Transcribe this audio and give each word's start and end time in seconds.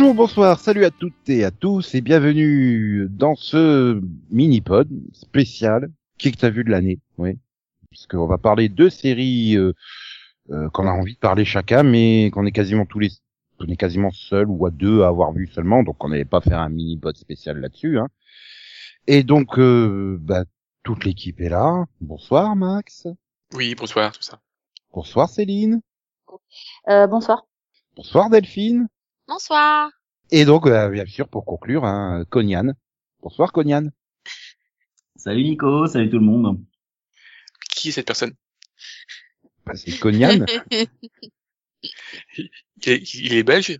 Bonjour, 0.00 0.14
bonsoir, 0.14 0.60
salut 0.60 0.84
à 0.84 0.92
toutes 0.92 1.28
et 1.28 1.42
à 1.42 1.50
tous 1.50 1.96
et 1.96 2.00
bienvenue 2.00 3.08
dans 3.10 3.34
ce 3.34 4.00
mini-pod 4.30 4.88
spécial 5.12 5.90
qui 6.18 6.28
est 6.28 6.30
que 6.30 6.36
t'as 6.36 6.50
vu 6.50 6.62
de 6.62 6.70
l'année, 6.70 7.00
oui. 7.16 7.36
Puisqu'on 7.90 8.28
va 8.28 8.38
parler 8.38 8.68
de 8.68 8.88
séries 8.90 9.56
euh, 9.56 9.72
euh, 10.50 10.68
qu'on 10.68 10.86
a 10.86 10.92
envie 10.92 11.14
de 11.14 11.18
parler 11.18 11.44
chacun, 11.44 11.82
mais 11.82 12.30
qu'on 12.32 12.46
est 12.46 12.52
quasiment 12.52 12.86
tous 12.86 13.00
les 13.00 13.10
on 13.58 13.66
est 13.66 13.76
quasiment 13.76 14.12
seul 14.12 14.46
ou 14.48 14.66
à 14.66 14.70
deux 14.70 15.02
à 15.02 15.08
avoir 15.08 15.32
vu 15.32 15.48
seulement, 15.48 15.82
donc 15.82 15.96
on 16.04 16.10
n'allait 16.10 16.24
pas 16.24 16.40
faire 16.40 16.60
un 16.60 16.68
mini-pod 16.68 17.16
spécial 17.16 17.58
là-dessus. 17.58 17.98
Hein. 17.98 18.06
Et 19.08 19.24
donc, 19.24 19.58
euh, 19.58 20.16
bah, 20.20 20.44
toute 20.84 21.04
l'équipe 21.04 21.40
est 21.40 21.48
là. 21.48 21.86
Bonsoir 22.00 22.54
Max. 22.54 23.08
Oui, 23.52 23.74
bonsoir, 23.74 24.12
tout 24.12 24.22
ça. 24.22 24.38
Bonsoir 24.92 25.28
Céline. 25.28 25.80
Euh, 26.88 27.08
bonsoir. 27.08 27.48
Bonsoir 27.96 28.30
Delphine. 28.30 28.86
Bonsoir. 29.28 29.90
Et 30.30 30.46
donc, 30.46 30.66
euh, 30.66 30.88
bien 30.88 31.04
sûr, 31.04 31.28
pour 31.28 31.44
conclure, 31.44 31.84
hein, 31.84 32.24
Cognan. 32.30 32.72
Bonsoir 33.20 33.52
Cognan. 33.52 33.90
Salut 35.16 35.44
Nico, 35.44 35.86
salut 35.86 36.08
tout 36.08 36.18
le 36.18 36.24
monde. 36.24 36.64
Qui 37.70 37.90
est 37.90 37.92
cette 37.92 38.06
personne? 38.06 38.32
Bah, 39.66 39.74
c'est 39.76 39.98
Cognan. 39.98 40.46
il 42.36 42.50
est, 42.86 43.14
il 43.14 43.34
est 43.34 43.42
belge? 43.42 43.78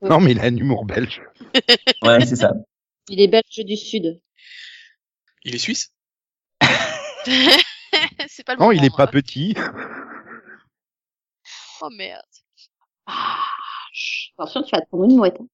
Non, 0.00 0.20
mais 0.20 0.30
il 0.30 0.38
a 0.40 0.44
un 0.44 0.56
humour 0.56 0.84
belge. 0.84 1.20
Ouais, 2.02 2.24
c'est 2.24 2.36
ça. 2.36 2.52
Il 3.08 3.20
est 3.20 3.28
belge 3.28 3.64
du 3.66 3.76
sud. 3.76 4.20
Il 5.42 5.56
est 5.56 5.58
suisse? 5.58 5.92
C'est 8.28 8.44
pas 8.44 8.54
le 8.54 8.58
Non, 8.58 8.66
moment, 8.66 8.72
il 8.72 8.84
est 8.84 8.94
pas 8.96 9.04
hein. 9.04 9.08
petit. 9.08 9.54
Oh 11.80 11.90
merde. 11.90 12.22
Ah. 13.06 13.53
Attention, 14.38 14.62
tu 14.62 14.70
vas 14.76 14.80
te 14.82 14.86
prendre 14.88 15.04
une 15.04 15.16
mouette. 15.16 15.40
hein. 15.40 15.46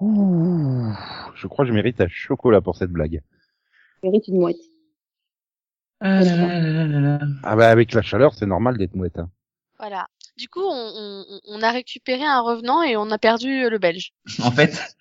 Ouh, 0.00 0.92
je 1.34 1.46
crois 1.46 1.64
que 1.64 1.70
je 1.70 1.74
mérite 1.74 2.00
un 2.00 2.08
chocolat 2.08 2.60
pour 2.60 2.76
cette 2.76 2.90
blague. 2.90 3.22
Tu 4.02 4.06
mérites 4.08 4.28
une 4.28 4.38
mouette. 4.40 4.56
Ah 6.00 6.20
là 6.22 6.36
là 6.36 6.60
là 6.60 6.86
là 6.86 7.00
là. 7.00 7.18
Ah 7.42 7.56
bah 7.56 7.70
avec 7.70 7.92
la 7.94 8.02
chaleur, 8.02 8.34
c'est 8.34 8.46
normal 8.46 8.76
d'être 8.76 8.94
mouette. 8.94 9.18
Hein. 9.18 9.30
Voilà. 9.78 10.06
Du 10.36 10.48
coup, 10.48 10.60
on, 10.62 10.92
on, 10.96 11.40
on 11.48 11.62
a 11.62 11.70
récupéré 11.70 12.24
un 12.24 12.40
revenant 12.42 12.82
et 12.82 12.96
on 12.96 13.10
a 13.10 13.18
perdu 13.18 13.64
euh, 13.64 13.70
le 13.70 13.78
belge. 13.78 14.12
En 14.44 14.50
fait, 14.50 14.96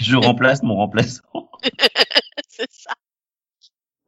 je 0.00 0.16
remplace 0.16 0.62
mon 0.64 0.74
remplaçant. 0.76 1.22
c'est 2.48 2.70
ça. 2.72 2.92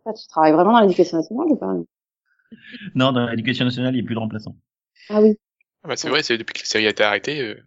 Ah, 0.05 0.13
tu 0.13 0.27
travailles 0.27 0.53
vraiment 0.53 0.73
dans 0.73 0.81
l'éducation 0.81 1.19
nationale 1.19 1.47
ou 1.49 1.57
pas 1.57 1.75
Non, 2.95 3.13
dans 3.13 3.27
l'éducation 3.29 3.65
nationale, 3.65 3.95
il 3.95 3.99
n'y 3.99 4.03
a 4.03 4.07
plus 4.07 4.15
de 4.15 4.21
remplaçant. 4.21 4.57
Ah 5.09 5.21
oui. 5.21 5.37
ah 5.85 5.89
bah, 5.89 5.97
C'est 5.97 6.09
vrai, 6.09 6.23
c'est 6.23 6.39
depuis 6.39 6.55
que 6.55 6.61
la 6.61 6.65
série 6.65 6.87
a 6.87 6.91
été 6.91 7.03
arrêtée. 7.05 7.41
euh, 7.41 7.63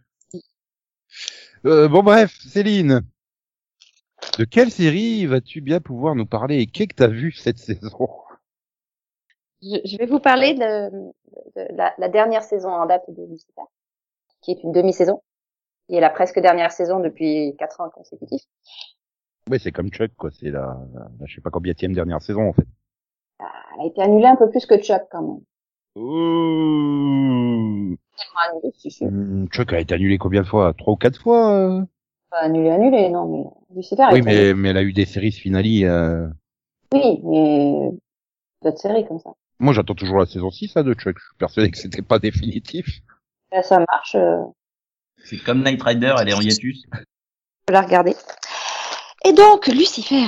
Euh, 1.64 1.88
bon 1.88 2.02
bref, 2.02 2.36
Céline. 2.40 3.02
De 4.38 4.44
quelle 4.44 4.70
série 4.70 5.26
vas-tu 5.26 5.60
bien 5.60 5.80
pouvoir 5.80 6.14
nous 6.14 6.26
parler 6.26 6.58
et 6.58 6.66
qu'est-ce 6.66 6.88
que 6.88 6.94
t'as 6.94 7.08
vu 7.08 7.32
cette 7.32 7.58
saison? 7.68 8.08
Je, 9.62 9.76
je 9.84 9.96
vais 9.96 10.06
vous 10.06 10.20
parler 10.20 10.54
de, 10.54 10.90
de 10.90 11.76
la, 11.76 11.94
la 11.98 12.08
dernière 12.08 12.42
saison 12.42 12.70
en 12.70 12.86
date 12.86 13.04
de 13.08 13.24
Lucifer, 13.24 13.62
qui 14.42 14.52
est 14.52 14.62
une 14.62 14.72
demi-saison, 14.72 15.22
qui 15.88 15.96
est 15.96 16.00
la 16.00 16.10
presque 16.10 16.38
dernière 16.40 16.72
saison 16.72 17.00
depuis 17.00 17.54
quatre 17.58 17.80
ans 17.80 17.90
consécutifs. 17.90 18.44
Ouais, 19.50 19.58
c'est 19.58 19.72
comme 19.72 19.90
Chuck, 19.90 20.12
quoi. 20.16 20.30
C'est 20.32 20.50
la, 20.50 20.78
la, 20.92 21.08
la 21.18 21.26
je 21.26 21.36
sais 21.36 21.40
pas 21.40 21.50
combienième 21.50 21.94
dernière 21.94 22.22
saison, 22.22 22.48
en 22.48 22.52
fait. 22.52 22.66
Elle 23.38 23.82
a 23.82 23.86
été 23.86 24.02
annulée 24.02 24.26
un 24.26 24.36
peu 24.36 24.50
plus 24.50 24.66
que 24.66 24.78
Chuck 24.78 25.02
quand 25.10 25.22
même. 25.22 25.40
Ouh. 25.96 27.96
Chuck 29.50 29.72
a 29.72 29.80
été 29.80 29.94
annulé 29.94 30.18
combien 30.18 30.42
de 30.42 30.46
fois? 30.46 30.72
Trois 30.74 30.94
ou 30.94 30.96
quatre 30.96 31.20
fois 31.20 31.52
euh? 31.52 31.82
Pas 32.30 32.38
annulée, 32.38 32.70
annulée, 32.70 33.08
non, 33.10 33.26
mais 33.26 33.76
Lucifer 33.76 34.02
a 34.02 34.12
Oui, 34.12 34.22
mais, 34.22 34.54
mais 34.54 34.70
elle 34.70 34.76
a 34.76 34.82
eu 34.82 34.92
des 34.92 35.04
séries 35.04 35.32
finales. 35.32 35.66
Euh... 35.84 36.28
Oui, 36.92 37.20
mais 37.24 37.90
d'autres 38.62 38.78
séries 38.78 39.06
comme 39.06 39.18
ça. 39.18 39.30
Moi, 39.58 39.72
j'attends 39.72 39.94
toujours 39.94 40.18
la 40.18 40.26
saison 40.26 40.50
6 40.50 40.76
hein, 40.76 40.82
de 40.82 40.94
Chuck. 40.94 41.16
Je 41.18 41.24
suis 41.24 41.36
persuadé 41.38 41.70
que 41.70 41.78
c'était 41.78 42.02
pas 42.02 42.18
définitif. 42.18 43.00
Là, 43.52 43.62
ça 43.62 43.78
marche, 43.90 44.14
euh, 44.16 44.42
C'est 45.24 45.38
comme 45.38 45.64
Night 45.64 45.82
Rider, 45.82 46.14
elle 46.20 46.28
est 46.28 46.34
en 46.34 46.40
hiatus. 46.40 46.84
peux 47.64 47.72
la 47.72 47.82
regarder. 47.82 48.14
Et 49.24 49.32
donc, 49.32 49.66
Lucifer. 49.66 50.26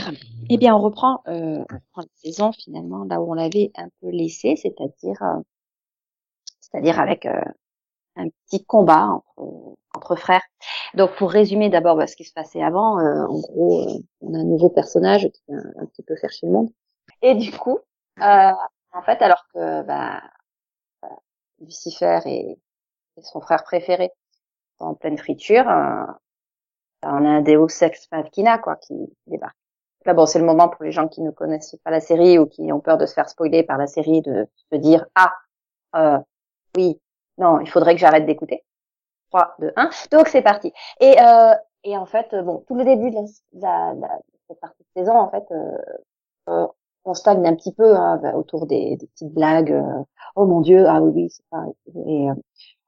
Eh 0.50 0.56
bien, 0.56 0.75
on 0.75 0.81
reprend, 0.81 1.22
euh, 1.28 1.59
on 1.59 1.75
reprend 1.75 2.03
la 2.03 2.06
saison 2.15 2.53
finalement 2.53 3.05
là 3.05 3.20
où 3.20 3.31
on 3.31 3.34
l'avait 3.34 3.70
un 3.76 3.88
peu 4.00 4.09
laissé, 4.10 4.56
c'est-à-dire, 4.56 5.22
euh, 5.22 5.41
c'est-à-dire 6.60 6.99
avec 6.99 7.26
euh, 7.26 7.41
un 8.18 8.28
petit 8.46 8.64
combat 8.64 9.06
entre, 9.06 9.76
entre 9.94 10.16
frères. 10.16 10.42
Donc, 10.94 11.14
pour 11.16 11.30
résumer 11.30 11.70
d'abord 11.70 11.96
bah, 11.96 12.06
ce 12.06 12.16
qui 12.16 12.24
se 12.24 12.32
passait 12.32 12.62
avant, 12.62 12.98
euh, 12.98 13.24
en 13.26 13.38
gros, 13.38 13.82
euh, 13.82 13.98
on 14.20 14.34
a 14.34 14.38
un 14.38 14.44
nouveau 14.44 14.70
personnage 14.70 15.28
qui 15.28 15.42
vient 15.48 15.62
un 15.80 15.86
petit 15.86 16.02
peu 16.02 16.16
faire 16.16 16.30
chez 16.30 16.46
le 16.46 16.52
monde. 16.52 16.70
Et 17.22 17.34
du 17.34 17.52
coup, 17.52 17.78
euh, 18.20 18.52
en 18.92 19.02
fait, 19.02 19.22
alors 19.22 19.44
que 19.54 19.82
bah, 19.82 20.22
euh, 21.04 21.08
Lucifer 21.60 22.20
et, 22.26 22.58
et 23.16 23.22
son 23.22 23.40
frère 23.40 23.62
préféré 23.64 24.10
sont 24.78 24.86
en 24.86 24.94
pleine 24.94 25.18
friture, 25.18 25.68
euh, 25.68 26.04
on 27.02 27.24
a 27.24 27.28
un 27.28 27.42
Deus 27.42 27.82
Ex 27.82 28.08
Machina 28.10 28.58
quoi 28.58 28.76
qui 28.76 28.94
débarque. 29.26 29.56
Là 30.04 30.14
bon, 30.14 30.26
c'est 30.26 30.38
le 30.38 30.44
moment 30.44 30.68
pour 30.68 30.84
les 30.84 30.92
gens 30.92 31.08
qui 31.08 31.20
ne 31.22 31.30
connaissent 31.30 31.76
pas 31.84 31.90
la 31.90 32.00
série 32.00 32.38
ou 32.38 32.46
qui 32.46 32.72
ont 32.72 32.80
peur 32.80 32.98
de 32.98 33.06
se 33.06 33.14
faire 33.14 33.28
spoiler 33.28 33.62
par 33.62 33.78
la 33.78 33.86
série 33.86 34.22
de 34.22 34.46
se 34.72 34.78
dire 34.78 35.04
ah 35.14 35.32
euh, 35.96 36.18
oui 36.76 37.00
non 37.38 37.60
il 37.60 37.69
faudrait 37.71 37.94
que 37.94 38.00
j'arrête 38.00 38.26
d'écouter. 38.26 38.65
3, 39.31 39.54
2, 39.60 39.72
1. 39.76 39.91
Donc 40.12 40.28
c'est 40.28 40.43
parti. 40.43 40.72
Et 41.00 41.16
euh, 41.21 41.54
et 41.84 41.97
en 41.97 42.06
fait 42.06 42.34
bon 42.44 42.65
tout 42.69 42.75
le 42.76 42.84
début 42.84 43.10
de, 43.10 43.19
la, 43.54 43.94
de 43.94 44.00
la- 44.03 44.19
de 44.19 44.22
cette 44.49 44.60
partie 44.60 44.82
de 44.84 45.00
saison 45.00 45.16
en 45.19 45.31
fait 45.31 45.44
euh, 45.53 45.78
euh, 46.49 46.66
on 47.04 47.15
stagne 47.15 47.47
un 47.47 47.54
petit 47.54 47.72
peu 47.72 47.97
hein, 47.97 48.19
bah, 48.22 48.34
autour 48.37 48.66
des, 48.66 48.97
des 48.97 49.06
petites 49.09 49.32
blagues. 49.32 49.72
euh, 49.72 50.03
oh 50.37 50.47
mon 50.47 50.60
dieu 50.60 50.87
ah 50.88 51.00
oui 51.03 51.12
oui 51.15 51.31
c'est 51.31 51.43
ça. 51.50 51.65
Et, 52.06 52.31
euh, 52.31 52.34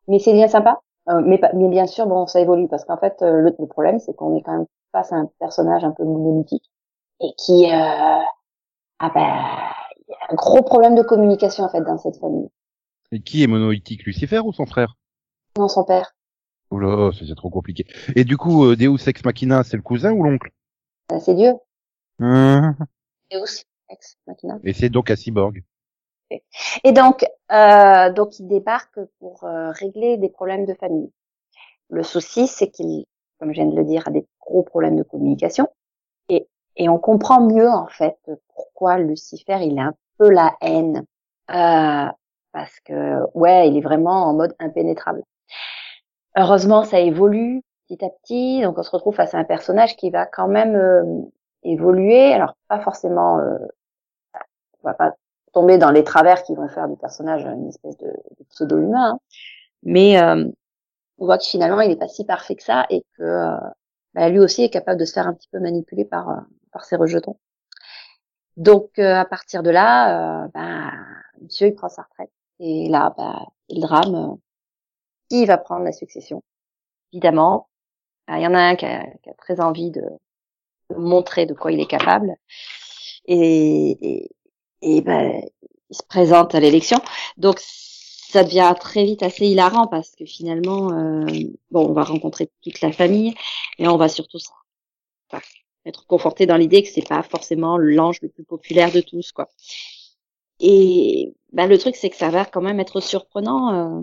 mais 0.09 0.19
c'est 0.19 0.33
bien 0.35 0.49
sympa. 0.49 0.81
Euh, 1.11 1.23
mais, 1.25 1.41
mais 1.55 1.69
bien 1.69 1.87
sûr, 1.87 2.07
bon, 2.07 2.27
ça 2.27 2.41
évolue 2.41 2.69
parce 2.69 2.85
qu'en 2.85 2.99
fait, 2.99 3.17
le, 3.23 3.55
le 3.59 3.67
problème, 3.69 3.99
c'est 4.01 4.15
qu'on 4.15 4.37
est 4.37 4.43
quand 4.43 4.53
même 4.53 4.67
face 4.93 5.13
à 5.13 5.17
un 5.17 5.31
personnage 5.41 5.85
un 5.85 5.93
peu 5.93 6.05
monolithique 6.05 6.71
et 7.21 7.33
qui, 7.39 7.67
ah 9.01 9.11
ben, 9.15 9.73
il 10.09 10.13
y 10.13 10.15
a 10.15 10.33
un 10.33 10.35
gros 10.37 10.63
problème 10.63 10.95
de 10.95 11.03
communication 11.03 11.65
en 11.65 11.69
fait 11.69 11.81
dans 11.83 11.99
cette 11.99 12.19
famille. 12.19 12.49
Et 13.13 13.21
qui 13.21 13.43
est 13.43 13.47
monolithique, 13.47 14.05
Lucifer 14.05 14.39
ou 14.39 14.53
son 14.53 14.67
frère? 14.67 14.97
Non, 15.59 15.69
son 15.69 15.85
père, 15.85 16.15
Oula, 16.71 17.11
ça, 17.13 17.25
c'est 17.27 17.35
trop 17.35 17.51
compliqué. 17.51 17.85
Et 18.15 18.25
du 18.25 18.37
coup, 18.37 18.65
euh, 18.65 18.77
Deus 18.77 19.09
Ex 19.09 19.25
Machina, 19.25 19.65
c'est 19.65 19.77
le 19.77 19.83
cousin 19.83 20.13
ou 20.13 20.23
l'oncle? 20.23 20.51
Euh, 21.11 21.19
c'est 21.19 21.35
Dieu. 21.35 21.55
Hein? 22.21 22.77
Deus 23.33 23.65
ex 23.89 24.17
machina. 24.29 24.59
Et 24.63 24.73
c'est 24.73 24.89
donc 24.89 25.11
un 25.11 25.17
cyborg. 25.17 25.65
Et 26.85 26.93
donc, 26.93 27.27
euh, 27.51 28.13
donc 28.13 28.39
il 28.39 28.47
débarque 28.47 29.01
pour 29.19 29.43
euh, 29.43 29.73
régler 29.73 30.17
des 30.17 30.29
problèmes 30.29 30.65
de 30.65 30.75
famille. 30.75 31.11
Le 31.89 32.05
souci, 32.05 32.47
c'est 32.47 32.71
qu'il, 32.71 33.07
comme 33.41 33.49
je 33.49 33.55
viens 33.55 33.67
de 33.67 33.75
le 33.75 33.85
dire, 33.85 34.07
a 34.07 34.13
des 34.13 34.25
gros 34.41 34.63
problèmes 34.63 34.97
de 34.97 35.03
communication. 35.03 35.67
Et, 36.29 36.47
et 36.77 36.89
on 36.89 36.99
comprend 36.99 37.41
mieux 37.41 37.69
en 37.69 37.89
fait 37.89 38.17
pourquoi 38.55 38.99
Lucifer 38.99 39.59
il 39.63 39.77
a 39.81 39.87
un 39.87 39.95
peu 40.19 40.31
la 40.31 40.57
haine, 40.61 41.05
Euh, 41.51 42.09
parce 42.53 42.79
que 42.81 43.19
ouais, 43.35 43.69
il 43.69 43.77
est 43.77 43.83
vraiment 43.83 44.25
en 44.27 44.35
mode 44.35 44.55
impénétrable. 44.59 45.23
Heureusement, 46.37 46.85
ça 46.85 47.01
évolue 47.01 47.63
petit 47.89 48.05
à 48.05 48.09
petit, 48.09 48.63
donc 48.63 48.79
on 48.79 48.83
se 48.83 48.91
retrouve 48.91 49.15
face 49.15 49.35
à 49.35 49.39
un 49.39 49.45
personnage 49.45 49.97
qui 49.97 50.11
va 50.11 50.27
quand 50.27 50.49
même 50.49 50.77
euh, 50.77 51.23
évoluer. 51.65 52.33
Alors 52.33 52.55
pas 52.69 52.81
forcément, 52.81 53.39
euh, 53.39 53.59
on 54.83 54.89
va 54.89 54.95
pas 54.95 55.15
tomber 55.53 55.79
dans 55.79 55.91
les 55.91 56.05
travers 56.05 56.43
qui 56.43 56.55
vont 56.55 56.69
faire 56.69 56.89
du 56.89 56.97
personnage 56.97 57.45
une 57.45 57.69
espèce 57.69 57.97
de, 57.99 58.13
pseudo-humain. 58.51 59.13
hein. 59.15 59.19
Mais 59.83 60.21
euh, 60.21 60.45
on 61.19 61.27
voit 61.27 61.39
que 61.39 61.45
finalement, 61.45 61.81
il 61.81 61.89
n'est 61.89 61.97
pas 61.97 62.09
si 62.09 62.25
parfait 62.25 62.55
que 62.57 62.63
ça 62.63 62.87
et 62.91 63.05
que 63.17 63.23
euh, 63.23 63.57
bah, 64.15 64.29
lui 64.29 64.39
aussi 64.39 64.63
est 64.63 64.71
capable 64.71 65.01
de 65.01 65.05
se 65.05 65.13
faire 65.13 65.27
un 65.27 65.35
petit 65.35 65.49
peu 65.51 65.59
manipuler 65.61 66.05
par, 66.05 66.31
euh, 66.31 66.41
par 66.73 66.85
ses 66.85 66.97
rejetons. 66.97 67.37
Donc, 68.57 68.99
euh, 68.99 69.15
à 69.15 69.25
partir 69.25 69.63
de 69.63 69.71
là, 69.71 70.45
euh, 70.45 70.49
bah, 70.55 70.93
monsieur, 71.41 71.69
il 71.69 71.75
prend 71.75 71.89
sa 71.89 72.03
retraite. 72.03 72.31
Et 72.61 72.89
là, 72.89 73.13
bah, 73.17 73.47
le 73.71 73.81
drame. 73.81 74.37
qui 75.31 75.47
va 75.47 75.59
prendre 75.59 75.85
la 75.85 75.93
succession? 75.93 76.43
Évidemment, 77.13 77.69
bah, 78.29 78.39
il 78.39 78.43
y 78.43 78.47
en 78.47 78.55
a 78.55 78.61
un 78.61 78.77
qui 78.77 78.87
a, 78.87 79.07
qui 79.23 79.31
a 79.31 79.35
très 79.35 79.61
envie 79.61 79.91
de, 79.91 80.03
de 80.91 80.97
montrer 80.97 81.47
de 81.47 81.55
quoi 81.55 81.73
il 81.73 81.81
est 81.81 81.87
capable. 81.87 82.37
Et, 83.27 83.99
et, 84.03 84.31
et 84.83 85.01
ben, 85.01 85.43
il 85.91 85.97
se 85.97 86.03
présente 86.03 86.55
à 86.55 86.61
l'élection. 86.61 86.99
Donc 87.37 87.61
ça 87.61 88.45
devient 88.45 88.75
très 88.79 89.05
vite 89.05 89.23
assez 89.23 89.47
hilarant 89.47 89.87
parce 89.87 90.15
que 90.17 90.25
finalement, 90.25 90.93
euh, 90.93 91.27
bon, 91.71 91.89
on 91.89 91.93
va 91.93 92.05
rencontrer 92.05 92.51
toute 92.63 92.81
la 92.81 92.93
famille 92.93 93.35
et 93.79 93.89
on 93.89 93.97
va 93.97 94.09
surtout 94.09 94.39
enfin, 95.31 95.43
être 95.87 96.07
conforté 96.07 96.47
dans 96.47 96.57
l'idée 96.57 96.83
que 96.83 96.89
c'est 96.89 97.09
pas 97.09 97.23
forcément 97.23 97.79
l'ange 97.79 98.21
le 98.23 98.29
plus 98.29 98.45
populaire 98.45 98.93
de 98.93 99.01
tous, 99.01 99.33
quoi. 99.33 99.49
Et 100.61 101.35
ben, 101.53 101.67
le 101.67 101.79
truc, 101.79 101.97
c'est 101.97 102.11
que 102.11 102.17
ça 102.17 102.31
va 102.31 102.45
quand 102.45 102.61
même 102.63 102.81
être 102.81 103.01
surprenant. 103.01 104.01
euh, 104.01 104.03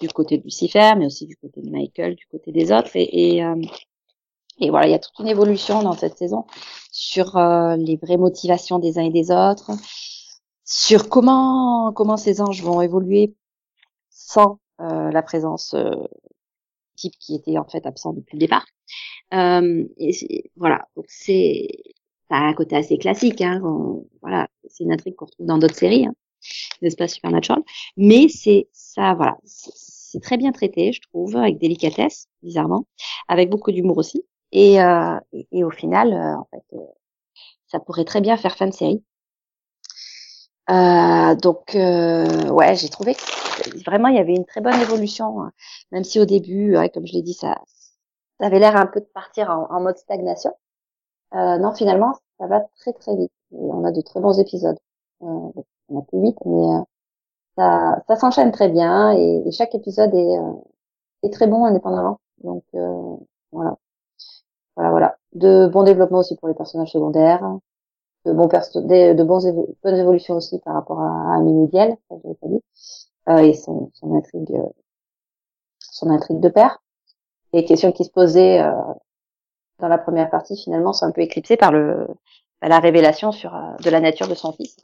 du 0.00 0.08
côté 0.08 0.38
de 0.38 0.44
Lucifer, 0.44 0.94
mais 0.96 1.06
aussi 1.06 1.26
du 1.26 1.36
côté 1.36 1.60
de 1.62 1.70
Michael, 1.70 2.16
du 2.16 2.26
côté 2.26 2.52
des 2.52 2.72
autres. 2.72 2.90
Et, 2.96 3.36
et, 3.36 3.44
euh, 3.44 3.60
et 4.58 4.70
voilà, 4.70 4.86
il 4.86 4.90
y 4.92 4.94
a 4.94 4.98
toute 4.98 5.18
une 5.18 5.28
évolution 5.28 5.82
dans 5.82 5.92
cette 5.94 6.16
saison 6.16 6.44
sur 6.90 7.36
euh, 7.36 7.76
les 7.76 7.96
vraies 7.96 8.16
motivations 8.16 8.78
des 8.78 8.98
uns 8.98 9.04
et 9.04 9.10
des 9.10 9.30
autres, 9.30 9.72
sur 10.64 11.08
comment 11.08 11.92
comment 11.92 12.16
ces 12.16 12.40
anges 12.40 12.62
vont 12.62 12.80
évoluer 12.80 13.34
sans 14.10 14.60
euh, 14.80 15.10
la 15.10 15.22
présence 15.22 15.74
euh, 15.74 15.90
type 16.96 17.14
qui 17.18 17.34
était 17.34 17.58
en 17.58 17.64
fait 17.64 17.86
absent 17.86 18.12
depuis 18.12 18.36
le 18.36 18.40
départ. 18.40 18.66
Euh, 19.34 19.84
et 19.98 20.50
voilà, 20.56 20.86
donc 20.96 21.06
c'est 21.08 21.68
ça 22.30 22.36
a 22.36 22.42
un 22.42 22.54
côté 22.54 22.76
assez 22.76 22.98
classique. 22.98 23.40
Hein, 23.40 23.60
voilà, 24.22 24.48
c'est 24.68 24.84
une 24.84 24.92
intrigue 24.92 25.14
qu'on 25.14 25.26
retrouve 25.26 25.46
dans 25.46 25.58
d'autres 25.58 25.76
séries, 25.76 26.06
hein, 26.06 26.14
n'est-ce 26.82 26.96
pas 26.96 27.08
Supernatural 27.08 27.62
Mais 27.96 28.28
c'est 28.28 28.68
ça, 28.72 29.14
voilà, 29.14 29.36
c'est 29.44 30.20
très 30.20 30.36
bien 30.36 30.52
traité, 30.52 30.92
je 30.92 31.00
trouve, 31.00 31.36
avec 31.36 31.58
délicatesse, 31.58 32.28
bizarrement, 32.42 32.86
avec 33.28 33.50
beaucoup 33.50 33.72
d'humour 33.72 33.98
aussi. 33.98 34.24
Et, 34.52 34.80
euh, 34.80 35.18
et, 35.50 35.64
au 35.64 35.70
final, 35.70 36.12
euh, 36.12 36.36
en 36.38 36.46
fait, 36.50 36.76
euh, 36.76 36.86
ça 37.66 37.80
pourrait 37.80 38.04
très 38.04 38.20
bien 38.20 38.36
faire 38.36 38.56
fin 38.56 38.68
de 38.68 38.72
série. 38.72 39.02
Euh, 40.70 41.34
donc, 41.34 41.74
euh, 41.74 42.48
ouais, 42.50 42.74
j'ai 42.76 42.88
trouvé 42.88 43.14
que 43.14 43.84
vraiment 43.84 44.08
il 44.08 44.16
y 44.16 44.18
avait 44.18 44.34
une 44.34 44.46
très 44.46 44.60
bonne 44.62 44.80
évolution, 44.80 45.42
hein. 45.42 45.52
même 45.92 46.04
si 46.04 46.18
au 46.20 46.24
début, 46.24 46.76
ouais, 46.76 46.88
comme 46.88 47.06
je 47.06 47.12
l'ai 47.12 47.22
dit, 47.22 47.34
ça, 47.34 47.60
ça 48.40 48.46
avait 48.46 48.58
l'air 48.60 48.76
un 48.76 48.86
peu 48.86 49.00
de 49.00 49.06
partir 49.06 49.50
en 49.50 49.80
mode 49.80 49.98
stagnation. 49.98 50.52
Euh, 51.34 51.58
non, 51.58 51.72
finalement, 51.74 52.14
ça 52.38 52.46
va 52.46 52.60
très 52.78 52.92
très 52.92 53.16
vite. 53.16 53.32
Et 53.52 53.56
on 53.58 53.84
a 53.84 53.92
de 53.92 54.00
très 54.00 54.20
bons 54.20 54.38
épisodes. 54.40 54.78
Euh, 55.22 55.26
on 55.88 55.98
a 56.00 56.02
plus 56.02 56.20
vite, 56.20 56.38
mais 56.44 56.74
euh, 56.76 56.80
ça, 57.56 58.02
ça 58.08 58.16
s'enchaîne 58.16 58.52
très 58.52 58.68
bien 58.68 59.12
et, 59.12 59.42
et 59.46 59.50
chaque 59.52 59.74
épisode 59.74 60.14
est, 60.14 60.38
euh, 60.38 60.52
est 61.22 61.32
très 61.32 61.46
bon 61.46 61.64
indépendamment. 61.64 62.20
Donc 62.42 62.64
euh, 62.74 63.16
voilà, 63.52 63.76
voilà, 64.76 64.90
voilà. 64.90 65.18
De 65.34 65.66
bons 65.68 65.84
développements 65.84 66.18
aussi 66.20 66.36
pour 66.36 66.48
les 66.48 66.54
personnages 66.54 66.92
secondaires, 66.92 67.58
de 68.24 68.32
bons 68.32 68.48
perso 68.48 68.80
de 68.82 69.22
bons 69.24 69.40
bonnes 69.82 69.96
évolutions 69.96 70.36
aussi 70.36 70.58
par 70.60 70.74
rapport 70.74 71.00
à, 71.00 71.36
à 71.36 71.40
Diel, 71.42 71.96
je 72.10 72.28
l'ai 72.28 72.34
pas 72.34 72.48
dit, 72.48 72.62
euh, 73.28 73.38
et 73.38 73.54
son, 73.54 73.90
son 73.94 74.14
intrigue, 74.16 74.56
son 75.80 76.10
intrigue 76.10 76.40
de 76.40 76.48
père. 76.48 76.82
Les 77.52 77.64
questions 77.64 77.92
qui 77.92 78.04
se 78.04 78.10
posaient 78.10 78.60
dans 79.78 79.88
la 79.88 79.98
première 79.98 80.30
partie 80.30 80.56
finalement 80.56 80.92
sont 80.92 81.06
un 81.06 81.12
peu 81.12 81.22
éclipsées 81.22 81.56
par 81.56 81.72
le 81.72 82.06
bah, 82.60 82.68
la 82.68 82.78
révélation 82.80 83.32
sur 83.32 83.54
euh, 83.54 83.76
de 83.82 83.90
la 83.90 84.00
nature 84.00 84.28
de 84.28 84.34
son 84.34 84.52
fils. 84.52 84.76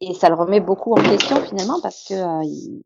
Et 0.00 0.12
ça 0.14 0.28
le 0.28 0.34
remet 0.34 0.60
beaucoup 0.60 0.92
en 0.92 1.02
question 1.02 1.36
finalement 1.42 1.80
parce 1.80 2.04
que 2.08 2.14
euh, 2.14 2.44
il, 2.44 2.82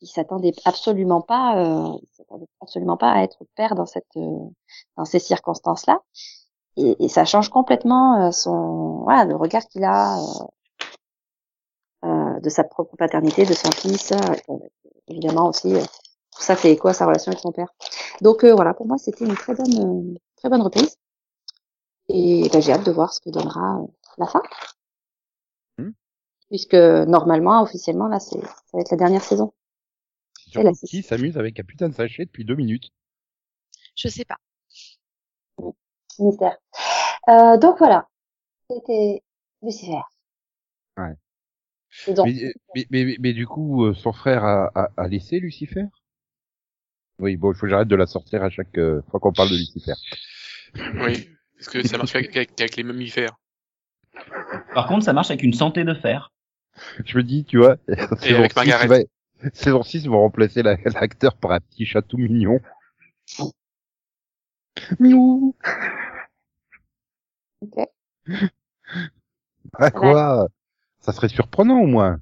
il 0.00 0.08
s'attendait 0.08 0.52
absolument 0.64 1.20
pas, 1.20 1.58
euh, 1.58 1.98
s'attendait 2.12 2.48
absolument 2.60 2.96
pas 2.96 3.10
à 3.12 3.22
être 3.22 3.44
père 3.54 3.74
dans 3.74 3.86
cette 3.86 4.16
euh, 4.16 4.38
dans 4.96 5.04
ces 5.04 5.18
circonstances-là. 5.18 6.00
Et, 6.76 7.04
et 7.04 7.08
ça 7.08 7.24
change 7.24 7.48
complètement 7.48 8.26
euh, 8.26 8.30
son 8.32 9.02
voilà 9.04 9.24
le 9.24 9.36
regard 9.36 9.66
qu'il 9.66 9.84
a 9.84 10.18
euh, 12.04 12.40
de 12.40 12.48
sa 12.50 12.64
propre 12.64 12.96
paternité, 12.96 13.44
de 13.44 13.54
son 13.54 13.70
fils. 13.70 14.12
évidemment 15.08 15.48
aussi, 15.48 15.74
ça 16.38 16.56
fait 16.56 16.72
écho 16.72 16.88
à 16.88 16.94
sa 16.94 17.06
relation 17.06 17.30
avec 17.32 17.40
son 17.40 17.52
père? 17.52 17.72
Donc 18.20 18.44
euh, 18.44 18.54
voilà, 18.54 18.74
pour 18.74 18.86
moi 18.86 18.98
c'était 18.98 19.24
une 19.24 19.34
très 19.34 19.54
bonne 19.54 20.14
euh, 20.14 20.18
très 20.36 20.48
bonne 20.48 20.62
reprise. 20.62 20.96
Et 22.08 22.48
bah, 22.52 22.60
j'ai 22.60 22.72
hâte 22.72 22.86
de 22.86 22.92
voir 22.92 23.12
ce 23.12 23.20
que 23.20 23.30
donnera 23.30 23.80
euh, 23.80 23.86
la 24.18 24.26
fin. 24.26 24.42
Hmm. 25.78 25.90
Puisque 26.48 26.74
normalement, 26.74 27.62
officiellement, 27.62 28.06
là, 28.06 28.20
c'est, 28.20 28.40
ça 28.40 28.72
va 28.74 28.80
être 28.80 28.92
la 28.92 28.96
dernière 28.96 29.24
saison. 29.24 29.52
Surtout 30.36 30.68
la 30.68 30.72
qui 30.72 31.02
s'amuse 31.02 31.36
avec 31.36 31.58
un 31.58 31.64
putain 31.64 31.88
de 31.88 31.94
sachet 31.94 32.24
depuis 32.24 32.44
deux 32.44 32.54
minutes? 32.54 32.90
Je 33.96 34.06
sais 34.06 34.24
pas. 34.24 34.36
Mystère. 36.20 36.56
Euh, 37.28 37.56
donc 37.56 37.78
voilà. 37.78 38.06
C'était 38.70 39.24
Lucifer. 39.62 40.00
Ouais. 40.96 41.14
Mais, 42.06 42.54
mais, 42.74 42.86
mais, 42.90 43.16
mais 43.18 43.32
du 43.32 43.46
coup, 43.46 43.84
euh, 43.84 43.94
son 43.94 44.12
frère 44.12 44.44
a, 44.44 44.70
a, 44.74 44.90
a 44.96 45.08
laissé 45.08 45.40
Lucifer? 45.40 45.86
Oui, 47.18 47.36
bon, 47.36 47.52
il 47.52 47.56
faut 47.56 47.62
que 47.62 47.68
j'arrête 47.70 47.88
de 47.88 47.96
la 47.96 48.06
sortir 48.06 48.42
à 48.42 48.50
chaque 48.50 48.76
euh, 48.78 49.00
fois 49.10 49.20
qu'on 49.20 49.32
parle 49.32 49.50
de 49.50 49.56
Lucifer. 49.56 49.94
Oui. 51.00 51.28
Parce 51.56 51.68
que 51.68 51.86
ça 51.86 51.96
marche 51.96 52.12
qu'avec 52.12 52.36
avec, 52.36 52.60
avec 52.60 52.76
les 52.76 52.82
mammifères. 52.82 53.36
Par 54.74 54.86
contre, 54.86 55.04
ça 55.04 55.12
marche 55.14 55.30
avec 55.30 55.42
une 55.42 55.54
santé 55.54 55.84
de 55.84 55.94
fer. 55.94 56.30
Je 57.06 57.16
me 57.16 57.22
dis, 57.22 57.44
tu 57.44 57.56
vois, 57.58 57.76
saison 58.18 58.40
avec 58.40 58.52
6 58.52 58.56
Margaret. 58.56 58.86
va- 58.88 59.50
saison 59.54 59.82
6 59.82 60.04
ils 60.04 60.10
vont 60.10 60.20
remplacer 60.20 60.62
la- 60.62 60.76
l'acteur 60.76 61.36
par 61.36 61.52
un 61.52 61.60
petit 61.60 61.86
chatou 61.86 62.18
mignon. 62.18 62.60
Miou 65.00 65.54
ok. 67.62 67.88
Ah 69.78 69.90
quoi? 69.90 70.48
Ça 71.00 71.12
serait 71.12 71.28
surprenant 71.28 71.80
au 71.80 71.86
moins. 71.86 72.20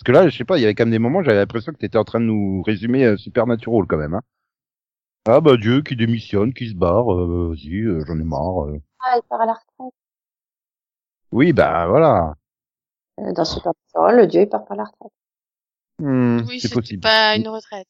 Parce 0.00 0.06
que 0.06 0.12
là, 0.12 0.28
je 0.30 0.34
sais 0.38 0.44
pas, 0.46 0.56
il 0.56 0.62
y 0.62 0.64
avait 0.64 0.74
quand 0.74 0.84
même 0.84 0.92
des 0.92 0.98
moments, 0.98 1.22
j'avais 1.22 1.36
l'impression 1.36 1.72
que 1.72 1.76
t'étais 1.76 1.98
en 1.98 2.04
train 2.04 2.20
de 2.20 2.24
nous 2.24 2.62
résumer 2.62 3.04
euh, 3.04 3.18
Supernatural 3.18 3.84
quand 3.86 3.98
même. 3.98 4.14
Hein. 4.14 4.22
Ah 5.28 5.42
bah 5.42 5.58
Dieu 5.58 5.82
qui 5.82 5.94
démissionne, 5.94 6.54
qui 6.54 6.70
se 6.70 6.74
barre, 6.74 7.12
euh, 7.12 7.50
vas-y, 7.50 7.82
euh, 7.82 8.02
j'en 8.06 8.18
ai 8.18 8.24
marre. 8.24 8.64
euh. 8.68 8.80
Ah, 9.00 9.16
il 9.18 9.22
part 9.28 9.42
à 9.42 9.44
la 9.46 9.52
retraite. 9.52 9.94
Oui, 11.32 11.52
bah 11.52 11.86
voilà. 11.86 12.34
Euh, 13.18 13.30
Dans 13.34 13.44
Supernatural, 13.44 14.16
le 14.16 14.26
dieu, 14.26 14.40
il 14.40 14.48
part 14.48 14.64
à 14.70 14.74
la 14.74 14.84
retraite. 14.84 15.12
Hmm, 15.98 16.40
Oui, 16.48 16.60
c'est 16.60 16.72
possible. 16.72 17.02
pas 17.02 17.36
une 17.36 17.48
retraite. 17.48 17.86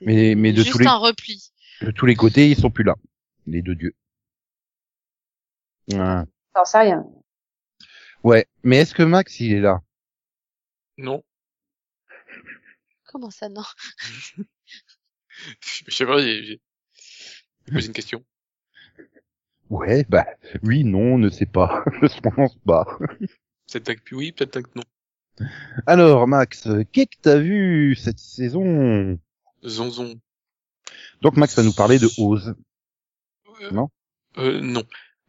Mais- 0.00 0.34
mais 0.34 0.50
de 0.50 0.56
juste 0.62 0.72
tous 0.72 0.78
les- 0.78 0.86
un 0.88 0.96
repli. 0.96 1.52
De 1.80 1.92
tous 1.92 2.06
les 2.06 2.16
côtés, 2.16 2.50
ils 2.50 2.56
sont 2.56 2.70
plus 2.72 2.82
là. 2.82 2.96
Les 3.46 3.62
deux 3.62 3.76
dieux. 3.76 3.94
Ouais. 5.92 6.24
T'en 6.54 6.64
sais 6.64 6.78
rien. 6.78 7.06
Ouais, 8.24 8.46
mais 8.64 8.78
est-ce 8.78 8.94
que 8.94 9.04
Max, 9.04 9.38
il 9.38 9.52
est 9.52 9.60
là? 9.60 9.80
Non. 10.98 11.22
Comment 13.16 13.30
ça, 13.30 13.48
non? 13.48 13.62
Je 15.86 15.90
sais 15.90 16.04
pas, 16.04 16.18
j'ai 16.20 16.44
j'ai 16.44 16.60
posé 17.72 17.86
une 17.86 17.92
question. 17.94 18.22
Ouais, 19.70 20.04
bah 20.06 20.26
oui, 20.62 20.84
non, 20.84 21.14
on 21.14 21.18
ne 21.18 21.30
sait 21.30 21.46
pas. 21.46 21.82
ne 22.02 22.08
se 22.08 22.20
prononce 22.20 22.58
pas. 22.66 22.84
Peut-être 23.72 24.04
que 24.04 24.14
oui, 24.14 24.32
peut-être 24.32 24.68
que 24.68 24.78
non. 24.78 25.46
Alors, 25.86 26.28
Max, 26.28 26.66
euh, 26.66 26.84
qu'est-ce 26.92 27.06
que 27.16 27.22
t'as 27.22 27.38
vu 27.38 27.94
cette 27.96 28.18
saison? 28.18 29.18
Zonzon. 29.64 30.20
Donc, 31.22 31.38
Max 31.38 31.56
va 31.56 31.62
nous 31.62 31.72
parler 31.72 31.98
de 31.98 32.10
Oz. 32.18 32.54
Euh, 33.62 33.70
Non? 33.70 33.88
Euh, 34.36 34.60
non. 34.60 34.84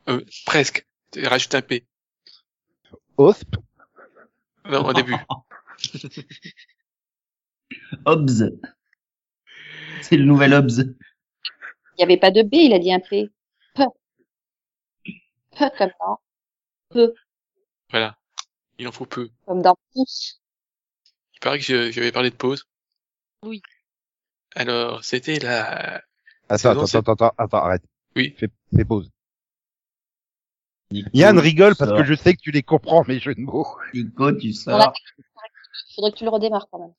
Euh, 0.10 0.25
presque. 0.46 0.86
Rajoute 1.15 1.56
un 1.56 1.62
P. 1.62 1.88
Osp? 3.15 3.56
Non, 4.65 4.86
au 4.86 4.91
début. 4.91 5.15
Hobbs. 8.05 8.51
C'est 10.01 10.17
le 10.17 10.25
nouvel 10.25 10.53
Hobbs. 10.53 10.79
Il 11.97 12.01
y 12.01 12.03
avait 12.03 12.17
pas 12.17 12.31
de 12.31 12.43
B, 12.43 12.50
il 12.53 12.74
a 12.74 12.79
dit 12.79 12.93
un 12.93 13.00
P. 13.00 13.29
Peu. 13.75 13.83
Peu 15.57 15.69
comme 15.77 15.91
dans, 16.00 16.19
Voilà. 17.89 18.17
Il 18.77 18.88
en 18.88 18.91
faut 18.91 19.05
peu. 19.05 19.29
comme 19.45 19.62
dans 19.62 19.75
pouce. 19.93 20.39
Il 21.33 21.39
paraît 21.39 21.57
que 21.59 21.63
je- 21.65 21.91
j'avais 21.91 22.12
parlé 22.12 22.29
de 22.29 22.36
pause. 22.36 22.63
Oui. 23.43 23.62
Alors, 24.55 25.03
c'était 25.03 25.39
la... 25.39 26.01
Attends, 26.50 26.57
Saison, 26.57 26.69
attends, 26.71 26.86
c'est- 26.88 26.97
attends, 26.97 27.12
attends, 27.13 27.33
attends, 27.38 27.57
arrête. 27.63 27.83
Oui. 28.15 28.36
Fais, 28.38 28.50
fais 28.75 28.86
pause. 28.86 29.09
Nico, 30.91 31.09
Yann 31.13 31.38
rigole 31.38 31.75
parce 31.75 31.91
que 31.91 32.03
je 32.05 32.13
sais 32.13 32.33
que 32.33 32.41
tu 32.41 32.51
les 32.51 32.63
comprends, 32.63 33.03
mes 33.07 33.19
jeux 33.19 33.36
de 33.36 33.41
mots. 33.41 33.67
Nico, 33.93 34.31
tu 34.33 34.53
sors. 34.53 34.93
Il 35.17 35.95
faudrait 35.95 36.12
que 36.12 36.17
tu 36.17 36.24
le 36.24 36.29
redémarres 36.29 36.67
quand 36.71 36.79
même. 36.79 36.93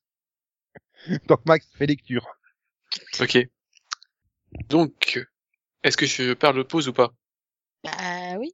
Donc, 1.28 1.45
Max, 1.47 1.67
fais 1.76 1.87
lecture. 1.87 2.26
Ok. 3.21 3.49
Donc, 4.69 5.26
est-ce 5.83 5.97
que 5.97 6.07
je 6.07 6.35
parle 6.35 6.57
de 6.59 6.62
pause 6.62 6.88
ou 6.88 6.93
pas? 6.93 7.12
Bah 7.85 8.37
oui. 8.38 8.52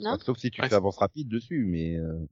Non. 0.00 0.12
Enfin, 0.14 0.24
sauf 0.24 0.38
si 0.38 0.50
tu 0.50 0.60
Ouais, 0.62 0.68
fais 0.68 0.74
avance 0.74 0.98
rapide 0.98 1.28
dessus, 1.28 1.64
mais... 1.66 1.96
euh, 1.96 2.26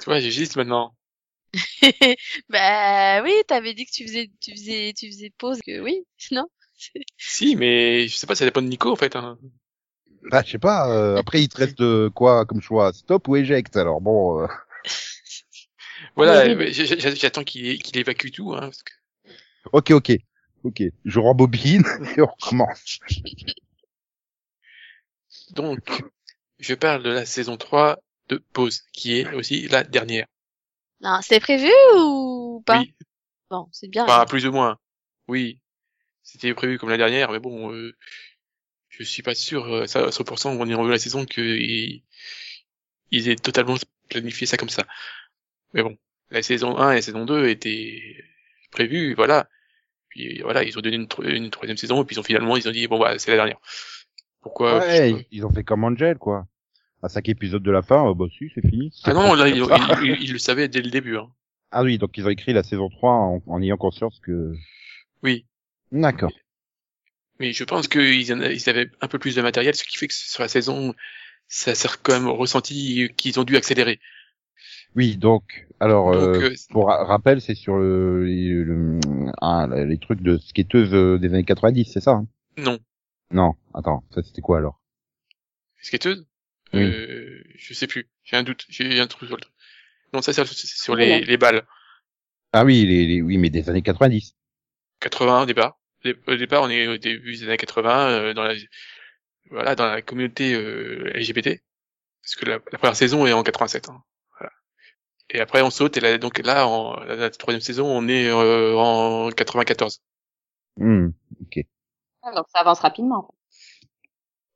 Tu 0.00 0.04
vois, 0.06 0.20
j'hésite 0.20 0.56
maintenant. 0.56 0.94
bah 2.48 3.22
oui, 3.22 3.32
t'avais 3.46 3.74
dit 3.74 3.84
que 3.86 3.90
tu 3.92 4.06
faisais, 4.06 4.30
tu 4.40 4.52
faisais, 4.52 4.92
tu 4.96 5.06
faisais 5.08 5.30
pause. 5.38 5.58
Que 5.66 5.80
oui, 5.80 6.06
non? 6.30 6.46
Si, 7.18 7.56
mais 7.56 8.08
je 8.08 8.16
sais 8.16 8.26
pas, 8.26 8.34
ça 8.34 8.44
dépend 8.44 8.62
de 8.62 8.68
Nico 8.68 8.90
en 8.90 8.96
fait. 8.96 9.16
Hein. 9.16 9.38
Bah, 10.30 10.42
je 10.44 10.50
sais 10.52 10.58
pas, 10.58 10.88
euh, 10.90 11.16
après, 11.16 11.42
il 11.42 11.48
te 11.48 11.56
reste 11.58 11.80
euh, 11.80 12.10
quoi 12.10 12.44
comme 12.46 12.60
choix? 12.60 12.92
Stop 12.92 13.28
ou 13.28 13.36
éjecte 13.36 13.76
Alors 13.76 14.00
bon... 14.00 14.46
euh, 16.18 16.24
Voilà, 16.24 16.54
Oui, 16.54 16.72
j'attends 16.72 17.44
qu'il 17.44 17.96
évacue 17.96 18.30
tout. 18.30 18.54
Hein, 18.54 18.60
parce 18.60 18.82
que... 18.82 18.92
Ok, 19.72 19.90
ok. 19.92 20.12
Ok, 20.64 20.82
je 21.04 21.18
rembobine 21.18 21.82
et 22.16 22.20
on 22.20 22.26
recommence. 22.26 23.00
Donc, 25.50 25.80
je 26.58 26.74
parle 26.74 27.02
de 27.02 27.10
la 27.10 27.26
saison 27.26 27.56
3 27.56 27.98
de 28.28 28.42
Pause, 28.52 28.82
qui 28.92 29.18
est 29.18 29.32
aussi 29.34 29.68
la 29.68 29.82
dernière. 29.82 30.26
Non, 31.00 31.18
c'était 31.20 31.40
prévu 31.40 31.70
ou 31.96 32.62
pas? 32.64 32.80
Oui, 32.80 32.94
Bon, 33.50 33.68
c'est 33.72 33.88
bien. 33.88 34.04
enfin 34.04 34.24
plus 34.24 34.46
ou 34.46 34.52
moins. 34.52 34.78
Oui, 35.28 35.58
c'était 36.22 36.54
prévu 36.54 36.78
comme 36.78 36.90
la 36.90 36.96
dernière, 36.96 37.32
mais 37.32 37.40
bon, 37.40 37.72
euh, 37.72 37.94
je 38.88 39.02
suis 39.02 39.22
pas 39.22 39.34
sûr 39.34 39.66
euh, 39.66 39.86
ça, 39.86 40.04
à 40.06 40.10
100% 40.10 40.56
on 40.58 40.66
y 40.66 40.74
revu 40.74 40.90
la 40.90 40.98
saison 40.98 41.26
que 41.26 41.40
ils, 41.40 42.04
ils 43.10 43.28
aient 43.28 43.36
totalement 43.36 43.74
planifié 44.08 44.46
ça 44.46 44.56
comme 44.56 44.70
ça. 44.70 44.86
Mais 45.74 45.82
bon, 45.82 45.96
la 46.30 46.42
saison 46.42 46.76
1 46.78 46.92
et 46.92 46.94
la 46.96 47.02
saison 47.02 47.24
2 47.24 47.48
étaient 47.48 48.00
prévues, 48.70 49.14
voilà. 49.14 49.48
Puis 50.08 50.40
voilà, 50.42 50.62
ils 50.64 50.76
ont 50.78 50.82
donné 50.82 50.96
une, 50.96 51.08
tro- 51.08 51.22
une 51.22 51.50
troisième 51.50 51.76
saison 51.78 52.02
et 52.02 52.04
puis 52.04 52.16
ils 52.16 52.20
ont 52.20 52.22
finalement 52.22 52.56
ils 52.56 52.68
ont 52.68 52.72
dit 52.72 52.86
bon 52.86 52.98
bah 52.98 53.18
c'est 53.18 53.30
la 53.30 53.36
dernière. 53.38 53.58
Pourquoi 54.42 54.78
Ouais, 54.80 55.26
ils- 55.30 55.44
ont 55.46 55.50
fait 55.52 55.64
comme 55.64 55.84
Angel, 55.84 56.18
quoi. 56.18 56.46
À 57.02 57.08
cinq 57.08 57.28
épisodes 57.28 57.62
de 57.62 57.70
la 57.70 57.82
fin, 57.82 58.08
euh, 58.10 58.14
bah 58.14 58.26
si, 58.36 58.50
c'est 58.54 58.60
fini. 58.60 58.92
Ah 59.04 59.14
non, 59.14 59.34
là 59.34 59.48
ils, 59.48 59.56
ils- 59.56 60.04
ils- 60.10 60.22
ils 60.24 60.32
le 60.32 60.38
savaient 60.38 60.68
dès 60.68 60.82
le 60.82 60.90
début. 60.90 61.16
Hein. 61.16 61.30
Ah 61.70 61.82
oui, 61.82 61.96
donc 61.98 62.16
ils 62.18 62.26
ont 62.26 62.30
écrit 62.30 62.52
la 62.52 62.62
saison 62.62 62.90
3 62.90 63.10
en, 63.12 63.42
en 63.46 63.62
ayant 63.62 63.78
conscience 63.78 64.20
que... 64.20 64.52
Oui. 65.22 65.46
D'accord. 65.90 66.32
Mais 67.38 67.52
je 67.52 67.64
pense 67.64 67.88
qu'ils 67.88 68.20
ils 68.30 68.68
avaient 68.70 68.90
un 69.00 69.08
peu 69.08 69.18
plus 69.18 69.34
de 69.34 69.42
matériel, 69.42 69.74
ce 69.74 69.84
qui 69.84 69.96
fait 69.96 70.06
que 70.08 70.14
sur 70.14 70.42
la 70.42 70.48
saison, 70.48 70.94
ça 71.48 71.74
s'est 71.74 71.88
quand 72.02 72.12
même 72.12 72.28
ressenti 72.28 73.08
qu'ils 73.16 73.40
ont 73.40 73.44
dû 73.44 73.56
accélérer. 73.56 73.98
Oui, 74.94 75.16
donc, 75.16 75.66
alors, 75.80 76.12
Donc, 76.12 76.36
euh, 76.36 76.50
euh, 76.50 76.54
pour 76.70 76.86
ra- 76.88 77.04
rappel, 77.04 77.40
c'est 77.40 77.54
sur 77.54 77.76
le, 77.78 78.24
le- 78.26 78.62
le- 78.64 79.00
ah, 79.40 79.66
les 79.70 79.98
trucs 79.98 80.20
de 80.20 80.36
skateuses 80.38 80.92
euh, 80.94 81.18
des 81.18 81.28
années 81.28 81.44
90, 81.44 81.84
c'est 81.92 82.00
ça 82.00 82.12
hein? 82.12 82.26
Non. 82.58 82.78
Non, 83.30 83.54
attends, 83.72 84.04
ça 84.14 84.22
c'était 84.22 84.42
quoi 84.42 84.58
alors? 84.58 84.78
Skateuse? 85.80 86.26
Oui. 86.74 86.82
euh, 86.82 87.42
Je 87.56 87.74
sais 87.74 87.86
plus. 87.86 88.08
J'ai 88.24 88.36
un 88.36 88.42
doute. 88.42 88.64
J'ai 88.68 89.00
un 89.00 89.06
truc 89.06 89.28
sur 89.28 89.36
le... 89.36 89.42
Non, 90.12 90.20
ça 90.22 90.32
c'est 90.32 90.44
c'est 90.46 90.66
sur 90.66 90.94
les, 90.94 91.22
les 91.22 91.36
balles. 91.38 91.62
Ah 92.52 92.64
oui, 92.64 92.84
les, 92.84 93.06
les- 93.06 93.22
oui, 93.22 93.38
mais 93.38 93.48
des 93.50 93.68
années 93.70 93.82
90. 93.82 94.34
80 95.00 95.42
au 95.42 95.46
départ. 95.46 95.78
Les- 96.04 96.16
Au 96.26 96.36
départ, 96.36 96.62
on 96.62 96.68
est 96.68 96.86
au 96.86 96.98
début 96.98 97.32
des 97.36 97.44
années 97.44 97.56
80 97.56 98.08
euh, 98.10 98.34
dans 98.34 98.42
la 98.42 98.54
voilà 99.50 99.74
dans 99.74 99.86
la 99.86 100.02
communauté 100.02 100.54
euh, 100.54 101.10
LGBT, 101.14 101.62
parce 102.22 102.34
que 102.36 102.44
la, 102.46 102.58
la 102.72 102.78
première 102.78 102.96
saison 102.96 103.26
est 103.26 103.32
en 103.32 103.42
87. 103.42 103.88
Hein. 103.88 104.02
Et 105.32 105.40
après 105.40 105.62
on 105.62 105.70
saute 105.70 105.96
et 105.96 106.00
là, 106.00 106.18
donc 106.18 106.38
là 106.44 106.66
en 106.68 106.94
la, 107.04 107.30
troisième 107.30 107.62
saison 107.62 107.86
on 107.86 108.06
est 108.06 108.28
euh, 108.28 108.76
en 108.76 109.30
94. 109.30 110.00
Hmm, 110.76 111.08
ok. 111.40 111.64
Ah, 112.22 112.32
donc 112.34 112.46
ça 112.52 112.60
avance 112.60 112.80
rapidement. 112.80 113.34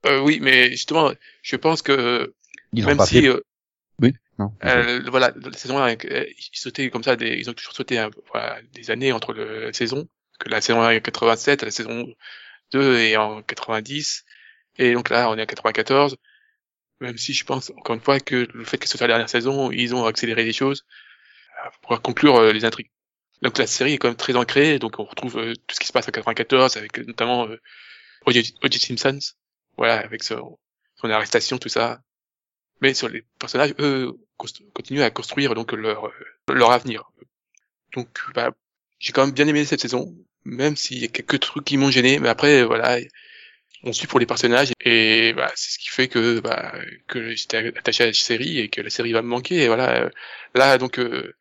Euh, 0.06 0.20
oui, 0.20 0.38
mais 0.40 0.70
justement, 0.70 1.10
je 1.42 1.56
pense 1.56 1.82
que 1.82 2.34
Ils 2.72 2.86
même 2.86 3.00
si 3.00 3.22
fait... 3.22 3.28
euh, 3.28 3.40
Oui, 4.00 4.12
non. 4.38 4.52
euh, 4.64 5.02
voilà 5.08 5.32
la 5.34 5.52
saison 5.52 5.78
1, 5.78 5.96
euh, 6.04 6.26
ils 6.28 6.58
sautaient 6.58 6.90
comme 6.90 7.02
ça, 7.02 7.16
des, 7.16 7.36
ils 7.36 7.48
ont 7.50 7.54
toujours 7.54 7.74
sauté 7.74 7.98
hein, 7.98 8.10
voilà, 8.30 8.60
des 8.72 8.90
années 8.90 9.12
entre 9.12 9.32
le, 9.32 9.64
la 9.64 9.72
saison, 9.72 10.06
que 10.38 10.48
la 10.48 10.60
saison 10.60 10.82
1 10.82 10.90
est 10.90 10.98
en 10.98 11.00
87, 11.00 11.62
la 11.62 11.70
saison 11.70 12.06
2 12.72 12.98
est 12.98 13.16
en 13.16 13.42
90, 13.42 14.24
et 14.78 14.92
donc 14.92 15.08
là 15.10 15.30
on 15.30 15.36
est 15.38 15.42
en 15.42 15.46
94. 15.46 16.16
Même 17.00 17.18
si 17.18 17.34
je 17.34 17.44
pense 17.44 17.70
encore 17.76 17.94
une 17.94 18.00
fois 18.00 18.20
que 18.20 18.48
le 18.52 18.64
fait 18.64 18.78
que 18.78 18.88
ce 18.88 18.96
soit 18.96 19.06
la 19.06 19.14
dernière 19.14 19.28
saison, 19.28 19.70
ils 19.70 19.94
ont 19.94 20.06
accéléré 20.06 20.44
les 20.44 20.52
choses 20.52 20.86
euh, 21.64 21.68
pour 21.82 22.00
conclure 22.00 22.36
euh, 22.36 22.52
les 22.52 22.64
intrigues. 22.64 22.90
Donc 23.42 23.58
la 23.58 23.66
série 23.66 23.94
est 23.94 23.98
quand 23.98 24.08
même 24.08 24.16
très 24.16 24.36
ancrée, 24.36 24.78
donc 24.78 24.98
on 24.98 25.04
retrouve 25.04 25.38
euh, 25.38 25.54
tout 25.66 25.74
ce 25.74 25.80
qui 25.80 25.86
se 25.86 25.92
passe 25.92 26.08
en 26.08 26.12
94 26.12 26.76
avec 26.76 26.98
notamment 27.06 27.46
euh, 27.46 27.60
O.J. 28.26 28.54
Simpsons, 28.78 29.34
voilà, 29.76 29.98
avec 29.98 30.22
son, 30.22 30.58
son 30.96 31.10
arrestation, 31.10 31.58
tout 31.58 31.68
ça. 31.68 32.00
Mais 32.80 32.94
sur 32.94 33.08
les 33.08 33.24
personnages, 33.38 33.74
eux, 33.78 34.12
continuent 34.74 35.02
à 35.02 35.10
construire 35.10 35.54
donc 35.54 35.72
leur 35.72 36.10
leur 36.48 36.72
avenir. 36.72 37.10
Donc 37.94 38.08
bah, 38.34 38.52
j'ai 38.98 39.12
quand 39.12 39.24
même 39.24 39.34
bien 39.34 39.46
aimé 39.46 39.64
cette 39.64 39.80
saison, 39.80 40.14
même 40.44 40.76
s'il 40.76 40.98
y 40.98 41.04
a 41.04 41.08
quelques 41.08 41.40
trucs 41.40 41.64
qui 41.64 41.76
m'ont 41.76 41.90
gêné, 41.90 42.18
mais 42.18 42.28
après 42.28 42.64
voilà, 42.64 42.98
on 43.86 43.92
suit 43.94 44.06
pour 44.08 44.20
les 44.20 44.26
personnages 44.26 44.72
et 44.84 45.32
bah, 45.34 45.52
c'est 45.56 45.72
ce 45.72 45.78
qui 45.78 45.88
fait 45.90 46.08
que 46.08 46.40
bah, 46.40 46.74
que 47.08 47.34
j'étais 47.34 47.58
attaché 47.78 48.04
à 48.04 48.06
la 48.08 48.12
série 48.12 48.58
et 48.60 48.68
que 48.68 48.80
la 48.82 48.90
série 48.90 49.12
va 49.12 49.22
me 49.22 49.28
manquer. 49.28 49.64
Et 49.64 49.68
voilà, 49.68 50.10
là 50.54 50.78
donc 50.78 50.98
euh, 50.98 51.34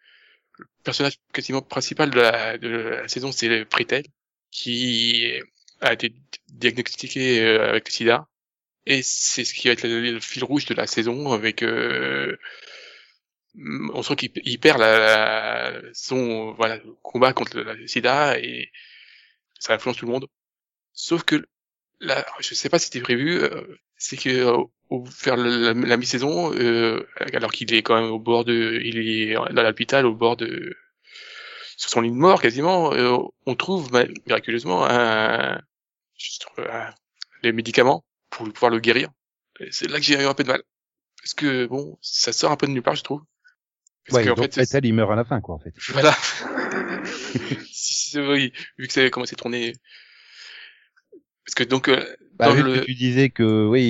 le 0.60 0.66
personnage 0.84 1.20
quasiment 1.34 1.62
principal 1.62 2.10
de 2.12 2.20
la, 2.22 2.58
de 2.58 2.70
la 2.70 3.08
saison 3.08 3.32
c'est 3.32 3.66
Pretel 3.66 4.06
qui 4.52 5.34
a 5.82 5.94
été 5.94 6.14
diagnostiqué 6.50 7.42
euh, 7.44 7.70
avec 7.70 7.88
le 7.90 7.94
sida 7.94 8.28
et 8.88 9.02
c'est 9.04 9.46
ce 9.46 9.54
qui 9.54 9.68
va 9.70 9.74
être 9.74 9.84
le, 9.88 10.02
le 10.14 10.20
fil 10.22 10.44
rouge 10.44 10.66
de 10.66 10.76
la 10.76 10.88
saison 10.88 11.34
avec 11.34 11.64
euh, 11.64 12.38
on 13.94 14.04
sent 14.04 14.16
qu'il 14.18 14.32
il 14.44 14.60
perd 14.60 14.80
la, 14.80 15.72
la- 15.72 15.82
son 15.94 16.54
voilà 16.54 16.80
combat 17.04 17.34
contre 17.34 17.60
le 17.60 17.88
sida 17.88 18.38
et 18.40 18.70
ça 19.60 19.76
influence 19.76 19.98
tout 19.98 20.06
le 20.08 20.14
monde 20.14 20.28
sauf 20.94 21.24
que 21.24 21.46
là 22.06 22.26
je 22.40 22.54
sais 22.56 22.70
pas 22.70 22.80
si 22.80 22.86
c'était 22.86 23.02
prévu 23.02 23.40
euh, 23.44 23.62
c'est 23.98 24.18
que 24.18 24.30
euh, 24.30 24.58
au 24.90 25.06
faire 25.06 25.36
la, 25.38 25.50
la- 25.50 25.74
la 25.74 25.98
mi-saison 25.98 26.54
euh, 26.54 27.06
alors 27.34 27.52
qu'il 27.52 27.74
est 27.74 27.84
quand 27.84 28.00
même 28.02 28.12
au 28.12 28.20
bord 28.20 28.46
de 28.46 28.80
il 28.84 28.98
est 29.00 29.34
dans 29.36 29.64
l'hôpital 29.64 30.06
au 30.06 30.16
bord 30.16 30.38
de 30.38 30.76
sur 31.78 31.90
son 31.90 32.02
lit 32.02 32.12
de 32.12 32.16
mort 32.16 32.42
quasiment 32.42 32.94
euh, 32.94 33.18
on 33.46 33.56
trouve 33.56 33.92
ma- 33.92 34.06
miraculeusement 34.28 34.86
un, 34.90 35.60
juste, 36.18 36.46
les 37.44 37.52
médicaments 37.52 38.04
pour 38.30 38.52
pouvoir 38.52 38.72
le 38.72 38.80
guérir 38.80 39.10
c'est 39.72 39.90
là 39.90 39.98
que 40.00 40.04
j'ai 40.06 40.16
eu 40.22 40.26
un 40.26 40.34
peu 40.34 40.44
de 40.44 40.50
mal 40.50 40.62
parce 41.22 41.34
que 41.34 41.66
bon 41.68 41.98
ça 42.02 42.34
sort 42.34 42.52
un 42.52 42.58
peu 42.58 42.68
de 42.68 42.72
nulle 42.74 42.84
part 42.84 42.96
je 42.96 43.04
trouve 43.04 43.22
parce 44.08 44.18
Ouais, 44.18 44.26
que, 44.26 44.30
en 44.30 44.36
donc 44.36 44.54
fait, 44.54 44.80
il 44.84 44.94
meurt 44.94 45.12
à 45.12 45.16
la 45.16 45.26
fin, 45.26 45.42
quoi, 45.42 45.56
en 45.56 45.60
fait. 45.60 45.74
voilà. 45.94 46.16
oui, 48.16 48.54
vu 48.78 48.88
que 48.88 48.94
ça 48.94 49.02
avait 49.02 49.12
commencé 49.12 49.34
à 49.34 49.38
tourner. 49.38 49.74
Parce 51.46 51.56
que 51.56 51.64
donc, 51.64 51.88
euh, 51.90 52.04
Bah, 52.38 52.48
dans 52.48 52.54
vu 52.54 52.64
le... 52.64 52.80
que 52.80 52.86
tu 52.86 52.96
disais 52.96 53.30
que, 53.30 53.66
oui, 53.68 53.84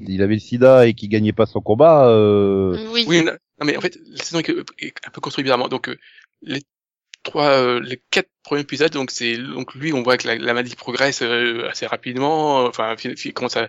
il, 0.00 0.10
il 0.10 0.22
avait 0.22 0.34
le 0.34 0.40
sida 0.40 0.86
et 0.86 0.94
qu'il 0.94 1.08
gagnait 1.08 1.32
pas 1.32 1.46
son 1.46 1.60
combat, 1.60 2.08
euh... 2.08 2.90
Oui. 2.92 3.04
oui, 3.08 3.22
non, 3.24 3.32
non, 3.32 3.66
mais 3.66 3.76
en 3.76 3.80
fait, 3.80 3.98
la 4.06 4.22
saison 4.22 4.40
est, 4.40 4.94
un 5.06 5.10
peu 5.10 5.20
construite 5.20 5.44
bizarrement. 5.44 5.68
Donc, 5.68 5.88
euh, 5.88 5.96
les 6.42 6.62
trois, 7.24 7.50
euh, 7.50 7.80
les 7.80 8.00
quatre 8.10 8.30
premiers 8.44 8.62
épisodes, 8.62 8.92
donc 8.92 9.10
c'est, 9.10 9.36
donc 9.36 9.74
lui, 9.74 9.92
on 9.92 10.02
voit 10.02 10.16
que 10.16 10.26
la, 10.28 10.36
la 10.36 10.54
maladie 10.54 10.76
progresse 10.76 11.20
euh, 11.22 11.68
assez 11.68 11.86
rapidement, 11.86 12.64
enfin, 12.66 12.96
fi- 12.96 13.16
fi- 13.16 13.32
commence 13.32 13.56
à, 13.56 13.68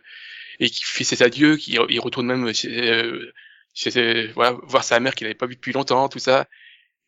et 0.59 0.69
qui 0.69 0.83
fait 0.83 1.03
ses 1.03 1.23
adieux, 1.23 1.57
qui 1.57 1.77
il 1.89 1.99
retourne 1.99 2.27
même 2.27 2.53
chez, 2.53 2.91
euh, 2.91 3.31
chez 3.73 4.27
voilà, 4.33 4.57
voir 4.63 4.83
sa 4.83 4.99
mère 4.99 5.15
qu'il 5.15 5.25
n'avait 5.25 5.35
pas 5.35 5.47
vu 5.47 5.55
depuis 5.55 5.73
longtemps, 5.73 6.09
tout 6.09 6.19
ça. 6.19 6.47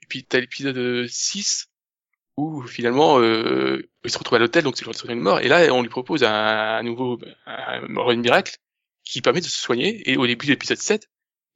Et 0.03 0.05
puis 0.07 0.23
t'as 0.23 0.39
l'épisode 0.39 1.07
6 1.07 1.67
où 2.41 2.61
finalement 2.67 3.19
euh, 3.19 3.89
il 4.03 4.09
se 4.09 4.17
retrouve 4.17 4.37
à 4.37 4.39
l'hôtel, 4.39 4.63
donc 4.63 4.77
c'est 4.77 4.85
le 4.85 4.89
retour 4.89 5.07
de 5.07 5.13
mort, 5.13 5.39
et 5.39 5.47
là 5.47 5.73
on 5.73 5.81
lui 5.81 5.89
propose 5.89 6.23
un, 6.23 6.33
un 6.33 6.83
nouveau 6.83 7.19
un, 7.45 7.83
un 7.83 8.15
miracle 8.15 8.57
qui 9.03 9.21
permet 9.21 9.41
de 9.41 9.45
se 9.45 9.59
soigner, 9.59 10.09
et 10.09 10.17
au 10.17 10.25
début 10.25 10.47
de 10.47 10.51
l'épisode 10.51 10.77
7, 10.77 11.09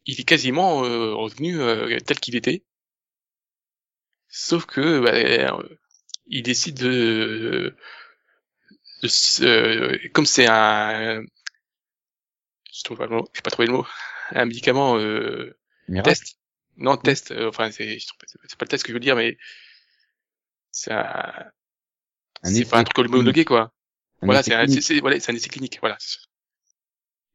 il 0.05 0.19
est 0.19 0.23
quasiment 0.23 0.83
euh, 0.85 1.13
revenu 1.13 1.59
euh, 1.59 1.97
tel 1.99 2.19
qu'il 2.19 2.35
était. 2.35 2.63
Sauf 4.27 4.65
que 4.65 4.99
bah, 4.99 5.57
il 6.27 6.43
décide 6.43 6.77
de, 6.77 7.75
comme 10.13 10.25
c'est 10.25 10.47
un 10.47 11.23
je 12.73 12.83
trouve 12.83 12.97
pas 12.97 13.05
le 13.05 13.15
mot, 13.15 13.29
j'ai 13.33 13.41
pas 13.41 13.51
trouvé 13.51 13.67
le 13.67 13.73
mot, 13.73 13.85
un 14.31 14.45
médicament 14.45 14.97
test. 16.03 16.37
Non, 16.77 16.97
test. 16.97 17.33
enfin, 17.37 17.71
c'est 17.71 17.97
c'est 17.99 18.57
pas 18.57 18.65
le 18.65 18.67
test 18.67 18.83
que 18.83 18.89
je 18.89 18.93
veux 18.93 18.99
dire, 18.99 19.15
mais 19.15 19.37
c'est 20.75 20.91
un, 20.91 21.03
c'est 22.43 22.65
pas 22.65 22.79
un 22.79 22.83
truc 22.83 22.97
homologué 22.99 23.45
quoi. 23.45 23.73
Un 24.21 24.27
Voilà, 24.27 24.43
c'est 24.43 24.53
un, 24.53 24.67
c'est 24.67 24.81
c'est- 24.81 24.99
voilà, 25.01 25.19
c'est 25.19 25.31
un 25.31 25.35
essai 25.35 25.49
clinique. 25.49 25.79
Voilà. 25.81 25.97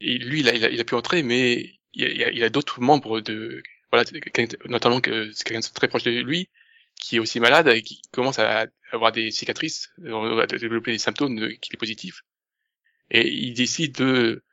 Et 0.01 0.19
lui, 0.19 0.41
il 0.41 0.49
a, 0.49 0.55
il 0.55 0.65
a, 0.65 0.71
il 0.71 0.81
a 0.81 0.85
pu 0.85 0.95
entrer, 0.95 1.23
mais 1.23 1.79
il 1.95 2.03
y 2.19 2.25
a, 2.25 2.31
il 2.31 2.43
a, 2.45 2.49
d'autres 2.51 2.81
membres 2.81 3.21
de, 3.21 3.63
voilà, 3.93 4.05
notamment 4.67 5.01
que 5.01 5.31
c'est 5.33 5.45
quelqu'un 5.45 5.61
de 5.61 5.75
très 5.75 5.89
proche 5.89 6.05
de 6.05 6.11
lui, 6.11 6.49
qui 7.01 7.17
est 7.17 7.19
aussi 7.19 7.41
malade 7.41 7.69
et 7.69 7.83
qui 7.83 8.01
commence 8.13 8.39
à 8.39 8.67
avoir 8.93 9.13
des 9.13 9.31
cicatrices, 9.31 9.91
euh, 10.05 10.39
à 10.41 10.47
développer 10.47 10.93
des 10.93 10.99
symptômes 10.99 11.37
de- 11.37 11.49
qu'il 11.49 11.75
est 11.75 11.79
positif. 11.79 12.23
Et 13.11 13.29
il 13.29 13.55
décide 13.55 13.95
de, 13.97 14.45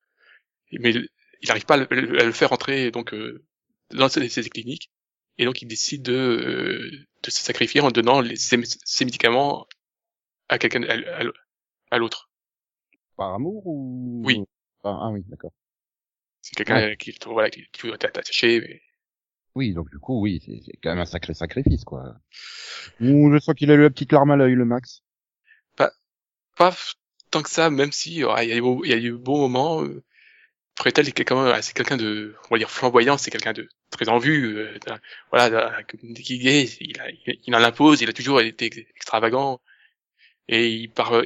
mais 0.71 0.91
il 0.93 1.09
n'arrive 1.47 1.65
pas 1.65 1.75
à 1.75 1.77
le, 1.77 2.19
à 2.21 2.25
le 2.25 2.31
faire 2.31 2.53
entrer 2.53 2.91
donc 2.91 3.13
euh, 3.13 3.43
dans 3.91 4.09
ces, 4.09 4.29
ces 4.29 4.49
cliniques, 4.49 4.91
et 5.37 5.45
donc 5.45 5.61
il 5.61 5.67
décide 5.67 6.03
de, 6.03 6.13
euh, 6.13 6.91
de 7.23 7.31
se 7.31 7.41
sacrifier 7.41 7.81
en 7.81 7.91
donnant 7.91 8.21
les, 8.21 8.35
ces 8.35 9.05
médicaments 9.05 9.67
à 10.49 10.57
quelqu'un, 10.59 10.83
à, 10.83 11.97
l'autre. 11.97 12.29
Par 13.15 13.33
amour 13.33 13.65
ou... 13.65 14.21
Oui. 14.25 14.43
Ah, 14.83 14.99
ah 15.01 15.09
oui, 15.11 15.23
d'accord. 15.27 15.51
C'est 16.41 16.55
quelqu'un 16.55 16.95
qui, 16.95 17.17
voilà, 17.25 17.49
qui, 17.49 17.65
qui 17.71 17.87
être 17.89 18.05
attaché, 18.05 18.61
mais 18.61 18.81
Oui, 19.55 19.73
donc 19.73 19.89
du 19.89 19.99
coup, 19.99 20.21
oui, 20.21 20.41
c'est 20.45 20.59
quand 20.81 20.91
même 20.91 20.99
un 20.99 21.05
sacré 21.05 21.33
sacrifice, 21.33 21.83
quoi. 21.83 22.15
Ouh, 23.01 23.31
je 23.33 23.39
sens 23.39 23.55
qu'il 23.55 23.71
a 23.71 23.75
eu 23.75 23.81
la 23.81 23.89
petite 23.89 24.11
larme 24.11 24.31
à 24.31 24.35
l'œil, 24.35 24.53
le 24.55 24.65
Max. 24.65 25.01
pas 26.55 26.71
f- 26.71 26.95
tant 27.31 27.41
que 27.43 27.49
ça, 27.49 27.69
même 27.69 27.91
si 27.91 28.23
euh, 28.23 28.33
il 28.43 28.49
y 28.49 28.53
a 28.53 28.57
eu 28.57 28.61
beau- 28.61 28.83
il 28.83 28.89
y 28.89 28.93
a 28.93 28.97
eu 28.97 29.13
beaux 29.13 29.37
moments. 29.47 29.83
euh, 29.83 30.03
Pretel 30.77 31.07
est 31.07 31.13
c'est 31.61 31.73
quelqu'un 31.73 31.97
de, 31.97 32.35
on 32.49 32.55
va 32.55 32.59
dire 32.59 32.69
flamboyant, 32.69 33.17
c'est 33.17 33.31
quelqu'un 33.31 33.53
de 33.53 33.67
très 33.89 34.09
en 34.09 34.19
vue, 34.19 34.57
euh, 34.57 34.77
voilà, 35.31 35.83
qu'il 35.83 36.47
est, 36.47 36.77
il, 36.81 36.99
a, 37.01 37.05
il 37.45 37.55
en 37.55 37.63
impose, 37.63 38.01
il 38.01 38.09
a 38.09 38.13
toujours 38.13 38.41
été 38.41 38.67
extravagant, 38.95 39.59
et 40.49 40.69
il 40.69 40.89
part, 40.91 41.13
euh, 41.15 41.25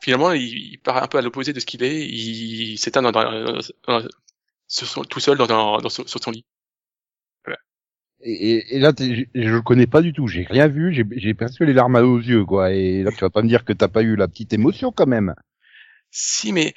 finalement, 0.00 0.32
il, 0.32 0.42
il 0.74 0.78
part 0.80 1.02
un 1.02 1.08
peu 1.08 1.18
à 1.18 1.22
l'opposé 1.22 1.52
de 1.52 1.60
ce 1.60 1.66
qu'il 1.66 1.82
est, 1.84 2.06
il 2.08 2.78
s'éteint 2.78 3.02
dans, 3.02 3.12
dans, 3.12 3.60
dans- 3.88 4.02
son- 4.68 5.04
tout 5.04 5.20
seul 5.20 5.38
dans, 5.38 5.46
son- 5.90 6.06
sur 6.06 6.22
son 6.22 6.30
lit. 6.32 6.44
Et, 8.20 8.32
et- 8.52 8.76
et 8.76 8.78
là, 8.78 8.92
je, 8.98 9.22
je 9.34 9.48
le 9.48 9.62
connais 9.62 9.86
pas 9.86 10.02
du 10.02 10.12
tout. 10.12 10.26
J'ai 10.26 10.44
rien 10.44 10.68
vu. 10.68 10.92
J'ai 10.92 11.04
j'ai 11.16 11.34
presque 11.34 11.60
les 11.60 11.72
larmes 11.72 11.96
aux 11.96 12.18
yeux, 12.18 12.44
quoi. 12.44 12.72
Et 12.72 13.02
là, 13.02 13.10
tu 13.12 13.20
vas 13.20 13.30
pas 13.30 13.42
me 13.42 13.48
dire 13.48 13.64
que 13.64 13.72
t'as 13.72 13.88
pas 13.88 14.02
eu 14.02 14.16
la 14.16 14.28
petite 14.28 14.52
émotion 14.52 14.90
quand 14.92 15.06
même. 15.06 15.34
Si, 16.10 16.52
mais 16.52 16.74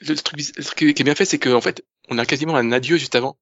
le 0.00 0.14
truc, 0.16 0.40
le 0.56 0.92
qui 0.92 1.02
est 1.02 1.04
bien 1.04 1.14
fait, 1.14 1.24
c'est 1.24 1.38
qu'en 1.38 1.60
fait, 1.60 1.84
on 2.08 2.18
a 2.18 2.26
quasiment 2.26 2.56
un 2.56 2.72
adieu 2.72 2.96
juste 2.96 3.14
avant. 3.14 3.38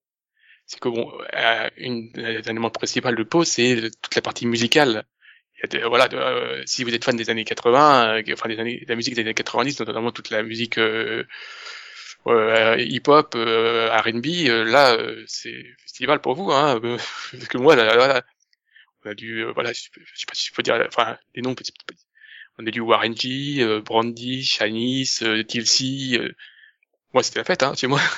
C'est 0.66 0.80
que 0.80 0.88
bon, 0.88 1.12
euh, 1.34 1.70
une, 1.78 2.10
l'élément 2.14 2.70
principal 2.70 3.16
de 3.16 3.22
pause, 3.24 3.48
c'est 3.48 3.90
toute 4.02 4.14
la 4.16 4.22
partie 4.22 4.46
musicale. 4.46 5.04
Des- 5.70 5.84
voilà, 5.84 6.08
de- 6.08 6.16
euh, 6.18 6.62
si 6.66 6.84
vous 6.84 6.94
êtes 6.94 7.04
fan 7.04 7.16
des 7.16 7.30
années 7.30 7.44
80, 7.44 8.18
euh, 8.18 8.22
enfin 8.34 8.48
des 8.48 8.60
années, 8.60 8.80
de 8.80 8.88
la 8.88 8.96
musique 8.96 9.14
des 9.14 9.22
années 9.22 9.34
90, 9.34 9.80
notamment 9.80 10.12
toute 10.12 10.30
la 10.30 10.42
musique 10.42 10.78
euh, 10.78 11.24
euh, 12.26 12.76
hip-hop, 12.78 13.34
R&B, 13.34 14.26
là, 14.66 14.96
c'est 15.26 15.64
festival 15.82 16.20
pour 16.20 16.34
vous, 16.34 16.50
hein, 16.52 16.80
parce 17.32 17.48
que 17.48 17.58
moi, 17.58 17.76
là, 17.76 17.84
là, 17.84 17.96
là, 18.08 18.22
on 19.04 19.10
a 19.10 19.14
dû, 19.14 19.44
voilà, 19.54 19.72
je, 19.72 19.82
sais 19.82 19.90
pas- 20.26 20.34
si 20.34 20.48
je 20.48 20.54
peux 20.54 20.62
dire, 20.62 20.82
enfin, 20.88 21.18
les 21.34 21.42
noms 21.42 21.54
petits, 21.54 21.72
petits- 21.72 22.06
on 22.58 22.66
a 22.66 22.70
du 22.70 22.80
Warren 22.80 23.16
G, 23.16 23.62
euh, 23.62 23.80
Brandy, 23.80 24.42
Shanice, 24.42 25.22
euh, 25.22 25.42
TLC. 25.42 26.18
Euh... 26.18 26.34
Moi, 27.12 27.22
c'était 27.22 27.40
la 27.40 27.44
fête, 27.44 27.62
hein, 27.62 27.74
chez 27.76 27.86
moi. 27.86 28.00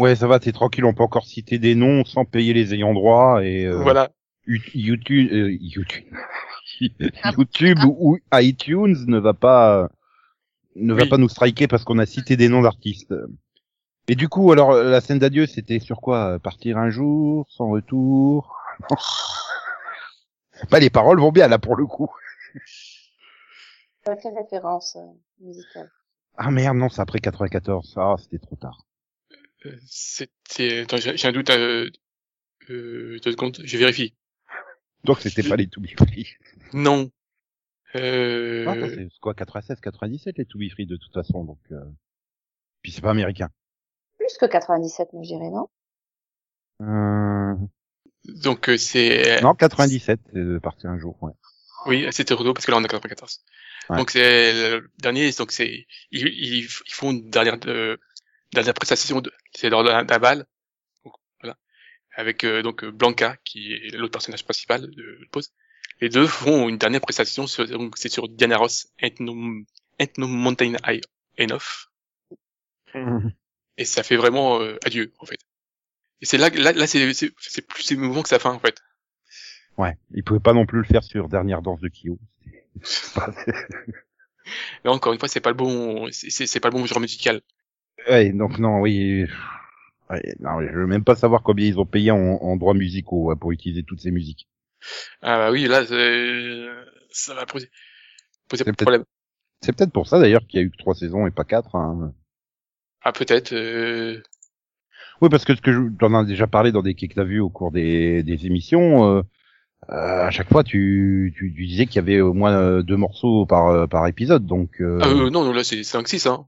Ouais, 0.00 0.16
ça 0.16 0.26
va. 0.26 0.40
T'es 0.40 0.50
tranquille. 0.52 0.84
On 0.84 0.92
peut 0.92 1.04
encore 1.04 1.24
citer 1.24 1.60
des 1.60 1.76
noms 1.76 2.04
sans 2.04 2.24
payer 2.24 2.52
les 2.52 2.74
ayants 2.74 2.94
droit 2.94 3.44
et 3.44 3.64
euh, 3.64 3.80
voilà. 3.80 4.10
YouTube, 4.44 5.32
euh, 5.32 5.56
YouTube, 5.60 6.16
YouTube 7.38 7.78
ou 7.84 8.18
iTunes 8.32 8.96
ne 9.06 9.18
va 9.18 9.34
pas 9.34 9.88
ne 10.74 10.92
va 10.92 11.06
pas 11.06 11.16
nous 11.16 11.28
striker 11.28 11.68
parce 11.68 11.84
qu'on 11.84 12.00
a 12.00 12.06
cité 12.06 12.36
des 12.36 12.48
noms 12.48 12.62
d'artistes. 12.62 13.14
Et 14.08 14.16
du 14.16 14.28
coup, 14.28 14.50
alors 14.50 14.74
la 14.74 15.00
scène 15.00 15.20
d'adieu, 15.20 15.46
c'était 15.46 15.78
sur 15.78 16.00
quoi? 16.00 16.40
Partir 16.40 16.76
un 16.76 16.90
jour, 16.90 17.46
sans 17.48 17.70
retour? 17.70 18.58
bah 20.70 20.80
les 20.80 20.90
paroles 20.90 21.20
vont 21.20 21.30
bien 21.30 21.46
là 21.46 21.58
pour 21.58 21.76
le 21.76 21.86
coup. 21.86 22.10
Euh, 24.08 24.16
Quelle 24.22 24.34
référence 24.36 24.96
euh, 24.96 25.06
musicale 25.40 25.90
Ah 26.36 26.50
merde, 26.50 26.76
non, 26.76 26.88
c'est 26.88 27.00
après 27.00 27.20
94. 27.20 27.94
Ah, 27.96 28.16
c'était 28.18 28.38
trop 28.38 28.56
tard. 28.56 28.86
Euh, 29.66 29.76
C'était, 29.86 30.80
attends, 30.80 30.98
j'ai 30.98 31.28
un 31.28 31.32
doute, 31.32 31.50
euh, 31.50 31.90
euh, 32.70 33.18
deux 33.22 33.32
secondes, 33.32 33.58
je 33.64 33.78
vérifie. 33.78 34.14
Donc 35.04 35.20
c'était 35.20 35.46
pas 35.46 35.56
les 35.56 35.68
To 35.68 35.80
Be 35.80 35.88
Free. 35.98 36.28
Non. 36.72 37.10
Euh... 37.94 38.64
Ah, 38.66 38.74
c'est 38.88 39.08
quoi 39.20 39.34
96, 39.34 39.80
97 39.80 40.38
les 40.38 40.46
To 40.46 40.58
Be 40.58 40.70
Free 40.70 40.86
de 40.86 40.96
toute 40.96 41.12
façon. 41.12 41.44
Donc 41.44 41.60
euh... 41.70 41.84
puis 42.82 42.90
c'est 42.90 43.02
pas 43.02 43.10
américain. 43.10 43.50
Plus 44.18 44.36
que 44.38 44.46
97, 44.46 45.12
moi 45.12 45.22
je 45.22 45.28
dirais, 45.28 45.50
non? 45.50 45.68
Euh... 46.80 47.54
donc 48.42 48.68
euh, 48.68 48.76
c'est, 48.76 49.40
Non, 49.42 49.54
97, 49.54 50.20
euh, 50.34 50.58
partir 50.60 50.90
un 50.90 50.98
jour. 50.98 51.22
Ouais. 51.22 51.32
Oui, 51.86 52.06
c'était 52.10 52.34
Renault 52.34 52.54
parce 52.54 52.66
que 52.66 52.70
là 52.70 52.78
on 52.78 52.84
a 52.84 52.88
94. 52.88 53.40
Ouais. 53.90 53.96
Donc 53.96 54.10
c'est 54.10 54.52
le 54.52 54.90
dernier, 54.98 55.30
donc 55.32 55.52
c'est, 55.52 55.86
ils, 56.10 56.26
ils, 56.26 56.68
font 56.68 57.10
une 57.10 57.30
dernière, 57.30 57.58
euh, 57.66 57.96
dernière 58.52 58.74
prestation, 58.74 59.20
de, 59.20 59.32
c'est 59.54 59.70
lors 59.70 59.84
d'un 59.84 60.18
bal. 60.18 60.46
Donc, 61.04 61.14
voilà. 61.40 61.56
Avec 62.14 62.44
euh, 62.44 62.62
donc 62.62 62.84
Blanca 62.84 63.36
qui 63.44 63.72
est 63.72 63.96
l'autre 63.96 64.12
personnage 64.12 64.44
principal 64.44 64.90
de 64.90 65.18
Pause. 65.30 65.52
Les 66.00 66.08
deux 66.08 66.26
font 66.26 66.68
une 66.68 66.78
dernière 66.78 67.00
prestation, 67.00 67.46
sur, 67.46 67.66
donc 67.68 67.96
c'est 67.96 68.08
sur 68.08 68.28
Diana 68.28 68.56
Ross, 68.56 68.88
Ain't 69.00 69.20
No, 69.20 69.34
Ain't 69.98 70.18
no 70.18 70.26
Mountain 70.26 70.74
High 70.86 71.02
Enough. 71.38 71.90
Et 73.76 73.84
ça 73.84 74.02
fait 74.02 74.16
vraiment 74.16 74.60
euh, 74.60 74.78
adieu 74.84 75.12
en 75.18 75.26
fait. 75.26 75.40
Et 76.20 76.26
c'est 76.26 76.38
là, 76.38 76.48
là, 76.50 76.72
là 76.72 76.86
c'est, 76.86 77.12
c'est, 77.12 77.32
c'est 77.38 77.66
plus 77.66 77.90
émouvant 77.92 78.22
que 78.22 78.28
sa 78.28 78.38
fin 78.38 78.52
en 78.52 78.60
fait. 78.60 78.80
Ouais, 79.76 79.96
il 80.12 80.22
pouvait 80.22 80.40
pas 80.40 80.52
non 80.52 80.66
plus 80.66 80.78
le 80.78 80.84
faire 80.84 81.02
sur 81.02 81.28
Dernière 81.28 81.62
danse 81.62 81.80
de 81.80 81.88
Kyo. 81.88 82.18
Là 84.84 84.92
encore 84.92 85.12
une 85.12 85.18
fois, 85.18 85.28
c'est 85.28 85.40
pas 85.40 85.50
le 85.50 85.56
bon, 85.56 86.08
c'est, 86.12 86.60
pas 86.60 86.68
le 86.68 86.74
bon 86.74 86.86
genre 86.86 87.00
musical. 87.00 87.40
ouais, 88.08 88.32
donc 88.32 88.58
non, 88.58 88.80
oui. 88.80 89.26
Ouais, 90.10 90.34
non, 90.40 90.60
je 90.60 90.70
veux 90.70 90.86
même 90.86 91.04
pas 91.04 91.16
savoir 91.16 91.42
combien 91.42 91.66
ils 91.66 91.78
ont 91.78 91.86
payé 91.86 92.10
en, 92.10 92.18
en 92.18 92.56
droits 92.56 92.74
musicaux 92.74 93.24
ouais, 93.24 93.36
pour 93.36 93.52
utiliser 93.52 93.82
toutes 93.82 94.00
ces 94.00 94.10
musiques. 94.10 94.48
Ah 95.22 95.38
bah 95.38 95.50
oui, 95.50 95.66
là, 95.66 95.84
ça 97.10 97.34
va 97.34 97.46
poser, 97.46 97.70
poser 98.48 98.64
problème. 98.64 99.04
C'est 99.62 99.74
peut-être 99.74 99.92
pour 99.92 100.06
ça 100.06 100.18
d'ailleurs 100.18 100.46
qu'il 100.46 100.60
y 100.60 100.62
a 100.62 100.66
eu 100.66 100.70
que 100.70 100.76
trois 100.76 100.94
saisons 100.94 101.26
et 101.26 101.30
pas 101.30 101.44
quatre. 101.44 101.74
Hein. 101.74 102.12
Ah 103.00 103.12
peut-être. 103.12 103.54
Euh... 103.54 104.20
Oui, 105.22 105.30
parce 105.30 105.44
que 105.44 105.54
ce 105.54 105.62
que 105.62 105.72
je 105.72 105.96
t'en 105.98 106.12
as 106.14 106.24
déjà 106.24 106.46
parlé 106.46 106.70
dans 106.70 106.82
des 106.82 106.94
quais 106.94 107.08
que 107.08 107.14
t'as 107.14 107.24
vu 107.24 107.40
au 107.40 107.48
cours 107.48 107.72
des, 107.72 108.22
des 108.22 108.44
émissions, 108.46 109.08
euh, 109.08 109.22
à 109.88 110.30
chaque 110.30 110.48
fois 110.48 110.64
tu, 110.64 111.32
tu, 111.36 111.52
tu 111.54 111.64
disais 111.66 111.86
qu'il 111.86 111.96
y 111.96 111.98
avait 111.98 112.20
au 112.20 112.32
moins 112.32 112.52
euh, 112.56 112.82
deux 112.82 112.96
morceaux 112.96 113.46
par, 113.46 113.68
euh, 113.68 113.86
par 113.86 114.06
épisode, 114.06 114.46
donc. 114.46 114.80
Euh... 114.80 114.98
Ah 115.02 115.08
euh, 115.08 115.30
non, 115.30 115.44
non, 115.44 115.52
là 115.52 115.64
c'est 115.64 115.80
5-6. 115.80 116.28
Hein. 116.28 116.46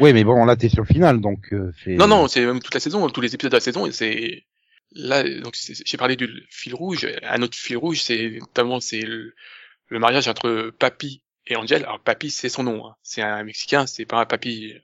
Oui, 0.00 0.12
mais 0.12 0.24
bon, 0.24 0.44
là 0.44 0.56
t'es 0.56 0.68
sur 0.68 0.82
le 0.82 0.86
final, 0.86 1.20
donc 1.20 1.52
euh. 1.52 1.72
Non, 1.86 2.06
non, 2.06 2.28
c'est 2.28 2.44
même 2.44 2.60
toute 2.60 2.74
la 2.74 2.80
saison, 2.80 3.08
tous 3.08 3.20
les 3.20 3.34
épisodes 3.34 3.50
de 3.50 3.56
la 3.56 3.60
saison. 3.60 3.86
Et 3.86 3.92
c'est 3.92 4.44
là, 4.92 5.22
donc 5.40 5.54
j'ai 5.56 5.96
parlé 5.96 6.16
du 6.16 6.28
fil 6.50 6.74
rouge. 6.74 7.06
Un 7.22 7.42
autre 7.42 7.56
fil 7.56 7.76
rouge, 7.76 8.00
c'est 8.02 8.38
notamment 8.40 8.80
c'est 8.80 9.00
le, 9.02 9.34
le 9.88 9.98
mariage 9.98 10.28
entre 10.28 10.70
Papy 10.78 11.22
et 11.46 11.56
Angel. 11.56 11.82
Alors 11.84 12.00
Papy, 12.00 12.30
c'est 12.30 12.48
son 12.48 12.62
nom. 12.62 12.86
Hein. 12.86 12.94
C'est 13.02 13.22
un 13.22 13.42
Mexicain, 13.44 13.86
c'est 13.86 14.04
pas 14.06 14.20
un 14.20 14.26
Papy. 14.26 14.74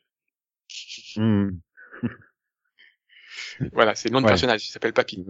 Hmm. 1.17 1.51
Voilà, 3.73 3.95
c'est 3.95 4.09
le 4.09 4.15
nom 4.15 4.21
de 4.21 4.25
Ouais. 4.25 4.33
personnage. 4.33 4.67
Il 4.67 4.71
s'appelle 4.71 4.93
Papy. 4.93 5.25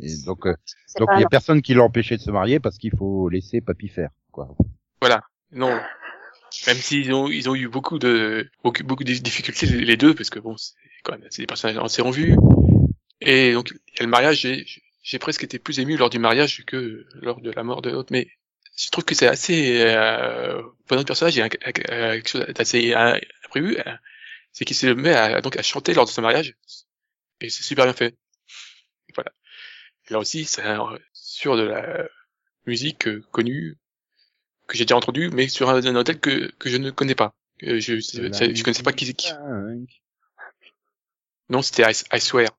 Et 0.00 0.14
donc, 0.24 0.46
euh, 0.46 0.54
donc 0.98 1.08
il 1.16 1.20
y 1.20 1.24
a 1.24 1.28
personne 1.28 1.60
qui 1.62 1.74
l'a 1.74 1.82
empêché 1.82 2.16
de 2.16 2.22
se 2.22 2.30
marier 2.30 2.60
parce 2.60 2.78
qu'il 2.78 2.92
faut 2.96 3.28
laisser 3.28 3.60
papy 3.60 3.88
faire, 3.88 4.10
quoi. 4.30 4.54
Voilà. 5.00 5.22
Non. 5.52 5.80
Même 6.66 6.76
s'ils 6.76 7.12
ont 7.12 7.28
ils 7.28 7.48
ont 7.48 7.54
eu 7.54 7.68
beaucoup 7.68 7.98
de 7.98 8.50
beaucoup, 8.62 8.82
beaucoup 8.84 9.04
de 9.04 9.12
difficultés 9.12 9.66
les 9.66 9.96
deux 9.96 10.14
parce 10.14 10.30
que 10.30 10.38
bon 10.38 10.56
c'est 10.56 10.74
quand 11.04 11.12
même 11.12 11.26
c'est 11.30 11.42
des 11.42 11.46
personnages 11.46 11.78
assez 11.78 12.02
en 12.02 12.10
vue 12.10 12.36
et 13.20 13.52
donc 13.52 13.70
il 13.70 13.98
y 13.98 14.00
a 14.00 14.04
le 14.04 14.10
mariage 14.10 14.40
j'ai 14.40 14.66
j'ai 15.02 15.18
presque 15.18 15.44
été 15.44 15.58
plus 15.58 15.78
ému 15.78 15.96
lors 15.96 16.10
du 16.10 16.18
mariage 16.18 16.64
que 16.64 17.06
lors 17.14 17.40
de 17.40 17.50
la 17.50 17.62
mort 17.64 17.82
de 17.82 17.90
l'autre 17.90 18.08
mais 18.12 18.28
je 18.76 18.90
trouve 18.90 19.04
que 19.04 19.14
c'est 19.14 19.28
assez 19.28 19.80
euh, 19.82 20.62
pour 20.86 20.96
notre 20.96 21.06
personnage 21.06 21.36
il 21.36 21.40
y 21.40 21.42
a 21.42 21.48
quelque 21.48 22.28
chose 22.28 22.46
d'assez 22.54 22.94
euh, 22.94 23.18
imprévu 23.44 23.78
euh, 23.78 23.96
c'est 24.52 24.64
qu'il 24.64 24.76
se 24.76 24.86
met 24.86 25.14
à, 25.14 25.40
donc 25.40 25.56
à 25.56 25.62
chanter 25.62 25.92
lors 25.94 26.06
de 26.06 26.10
ce 26.10 26.20
mariage 26.20 26.56
et 27.40 27.50
c'est 27.50 27.62
super 27.62 27.84
bien 27.84 27.94
fait 27.94 28.16
voilà 29.14 29.32
là 30.10 30.18
aussi 30.18 30.44
c'est 30.44 30.62
un- 30.62 30.98
sur 31.12 31.56
de 31.56 31.62
la 31.62 32.08
musique 32.66 33.08
euh, 33.08 33.22
connue 33.32 33.78
que 34.68 34.76
j'ai 34.78 34.84
déjà 34.84 34.96
entendue 34.96 35.30
mais 35.32 35.48
sur 35.48 35.70
un, 35.70 35.84
un 35.84 35.96
hôtel 35.96 36.20
que 36.20 36.50
que 36.58 36.70
je 36.70 36.76
ne 36.78 36.90
connais 36.90 37.14
pas. 37.16 37.34
Euh, 37.64 37.80
je 37.80 38.00
je, 38.00 38.62
connaissais 38.62 38.82
pas 38.84 38.92
qui 38.92 39.06
c'est 39.06 39.14
qui. 39.14 39.32
non 41.50 41.62
c'était 41.62 41.82
I, 41.90 41.94
I 42.12 42.20
Swear 42.20 42.50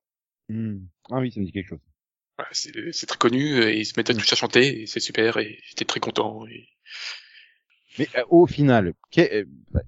Hmm. 0.49 0.88
Ah 1.12 1.19
oui, 1.19 1.31
ça 1.31 1.39
me 1.39 1.45
dit 1.45 1.51
quelque 1.51 1.67
chose. 1.67 1.79
Voilà, 2.38 2.49
c'est 2.53 3.05
très 3.05 3.17
connu 3.19 3.59
euh, 3.59 3.69
et 3.71 3.77
ils 3.79 3.85
se 3.85 3.93
mettent 3.97 4.17
tous 4.17 4.33
à 4.33 4.35
chanter 4.35 4.81
et 4.81 4.88
c'est 4.88 4.99
super 4.99 5.38
et 5.38 5.59
j'étais 5.63 5.85
très 5.85 5.99
content 5.99 6.45
et 6.47 6.67
Mais 7.99 8.07
euh, 8.17 8.23
au 8.29 8.47
final, 8.47 8.93
euh, 9.19 9.45
bah, 9.71 9.81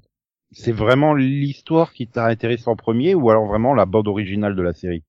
c'est 0.51 0.71
vraiment 0.71 1.13
l'histoire 1.13 1.93
qui 1.93 2.07
t'a 2.07 2.27
intéressé 2.27 2.67
en 2.67 2.75
premier 2.75 3.15
ou 3.15 3.29
alors 3.31 3.47
vraiment 3.47 3.73
la 3.73 3.85
bande 3.85 4.07
originale 4.07 4.55
de 4.55 4.61
la 4.61 4.73
série? 4.73 5.03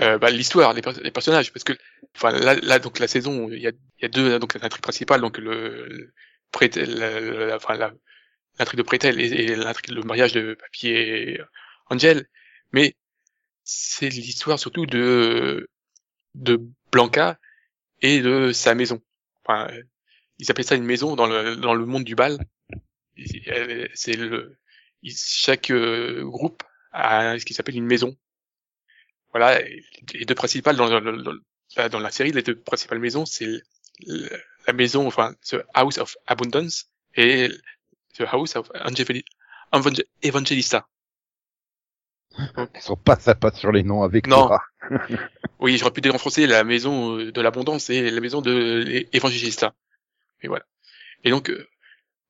Euh, 0.00 0.18
bah, 0.18 0.30
l'histoire, 0.30 0.72
les, 0.74 0.82
per- 0.82 1.00
les 1.02 1.10
personnages, 1.10 1.52
parce 1.52 1.64
que 1.64 1.74
enfin 2.16 2.30
là, 2.32 2.54
là 2.56 2.78
donc 2.78 2.98
la 2.98 3.08
saison, 3.08 3.50
il 3.50 3.60
y 3.60 3.66
a, 3.68 3.72
y 4.00 4.04
a 4.04 4.08
deux 4.08 4.38
donc 4.38 4.54
l'intrigue 4.54 4.82
principale, 4.82 5.20
donc 5.20 5.38
le, 5.38 6.12
le 6.60 7.54
enfin 7.54 7.76
l'intrigue 8.58 8.78
de 8.78 8.82
Prétel 8.82 9.20
et, 9.20 9.56
l'intrigue 9.56 9.94
le 9.94 10.02
mariage 10.02 10.32
de 10.32 10.54
Papy 10.54 10.88
et 10.88 11.40
Angel, 11.90 12.26
mais 12.72 12.96
c'est 13.64 14.08
l'histoire 14.08 14.58
surtout 14.58 14.86
de 14.86 15.68
de 16.34 16.60
Blanca 16.92 17.38
et 18.02 18.20
de 18.22 18.52
sa 18.52 18.74
maison. 18.74 19.02
Enfin, 19.44 19.68
ils 20.38 20.50
appelaient 20.50 20.64
ça 20.64 20.74
une 20.76 20.84
maison 20.84 21.16
dans 21.16 21.26
le 21.26 21.56
dans 21.56 21.74
le 21.74 21.86
monde 21.86 22.04
du 22.04 22.14
bal. 22.14 22.38
C'est 23.94 24.16
le 24.16 24.56
chaque 25.04 25.70
euh, 25.70 26.22
groupe 26.24 26.62
a 26.92 27.38
ce 27.38 27.44
qui 27.44 27.54
s'appelle 27.54 27.76
une 27.76 27.86
maison 27.86 28.16
voilà, 29.32 29.60
les 30.14 30.24
deux 30.24 30.34
principales 30.34 30.76
dans, 30.76 30.88
dans, 31.88 31.98
la 32.00 32.10
série, 32.10 32.32
les 32.32 32.42
deux 32.42 32.56
principales 32.58 32.98
maisons, 32.98 33.24
c'est 33.26 33.62
la 34.66 34.72
maison, 34.72 35.06
enfin, 35.06 35.34
The 35.48 35.56
House 35.74 35.98
of 35.98 36.16
Abundance 36.26 36.90
et 37.14 37.48
The 38.14 38.22
House 38.22 38.56
of 38.56 38.70
Angeli- 38.84 39.24
Evangel- 39.72 40.04
Evangelista. 40.22 40.86
Ils 42.38 42.80
sont 42.80 42.96
pas 42.96 43.16
sympas 43.16 43.52
sur 43.52 43.72
les 43.72 43.82
noms 43.82 44.02
avec 44.02 44.26
Non. 44.26 44.46
toi. 44.46 44.62
Oui, 45.60 45.76
j'aurais 45.78 45.92
pu 45.92 46.00
dénoncer 46.00 46.46
la 46.46 46.64
maison 46.64 47.16
euh, 47.18 47.30
de 47.30 47.40
l'abondance 47.40 47.88
et 47.88 48.10
la 48.10 48.20
maison 48.20 48.40
de 48.40 49.04
l'Evangelista. 49.12 49.74
Et 50.40 50.48
voilà. 50.48 50.64
Et 51.22 51.30
donc, 51.30 51.50
euh, 51.50 51.68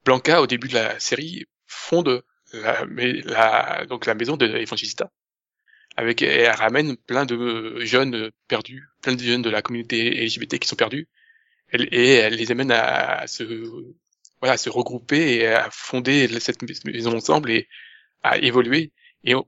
Blanca, 0.04 0.42
au 0.42 0.46
début 0.46 0.68
de 0.68 0.74
la 0.74 1.00
série, 1.00 1.46
fonde 1.66 2.22
la, 2.52 2.84
mais 2.86 3.12
la, 3.22 3.86
donc 3.86 4.04
la 4.04 4.14
maison 4.14 4.36
de 4.36 4.44
l'Evangelista. 4.44 5.10
Avec, 5.96 6.22
elle 6.22 6.50
ramène 6.50 6.96
plein 6.96 7.26
de 7.26 7.80
jeunes 7.80 8.30
perdus, 8.48 8.88
plein 9.02 9.14
de 9.14 9.22
jeunes 9.22 9.42
de 9.42 9.50
la 9.50 9.62
communauté 9.62 10.24
LGBT 10.24 10.58
qui 10.58 10.68
sont 10.68 10.76
perdus. 10.76 11.08
Et 11.72 12.14
elle 12.14 12.34
les 12.34 12.50
amène 12.50 12.70
à, 12.72 13.26
se, 13.26 13.44
voilà, 14.40 14.54
à 14.54 14.56
se 14.56 14.70
regrouper 14.70 15.36
et 15.36 15.46
à 15.46 15.68
fonder 15.70 16.28
cette 16.40 16.62
maison 16.84 17.14
ensemble 17.14 17.50
et 17.50 17.68
à 18.22 18.38
évoluer. 18.38 18.92
Et 19.24 19.34
on, 19.34 19.46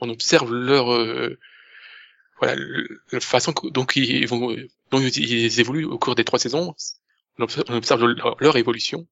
observe 0.00 0.52
leur, 0.52 0.92
euh, 0.92 1.38
voilà, 2.40 2.60
la 3.12 3.20
façon 3.20 3.52
dont 3.64 3.86
ils 3.94 4.26
vont, 4.26 4.54
dont 4.90 5.00
ils 5.00 5.60
évoluent 5.60 5.84
au 5.84 5.98
cours 5.98 6.14
des 6.14 6.24
trois 6.24 6.38
saisons. 6.38 6.74
On 7.38 7.44
observe, 7.44 8.06
leur, 8.40 8.56
évolution 8.56 9.06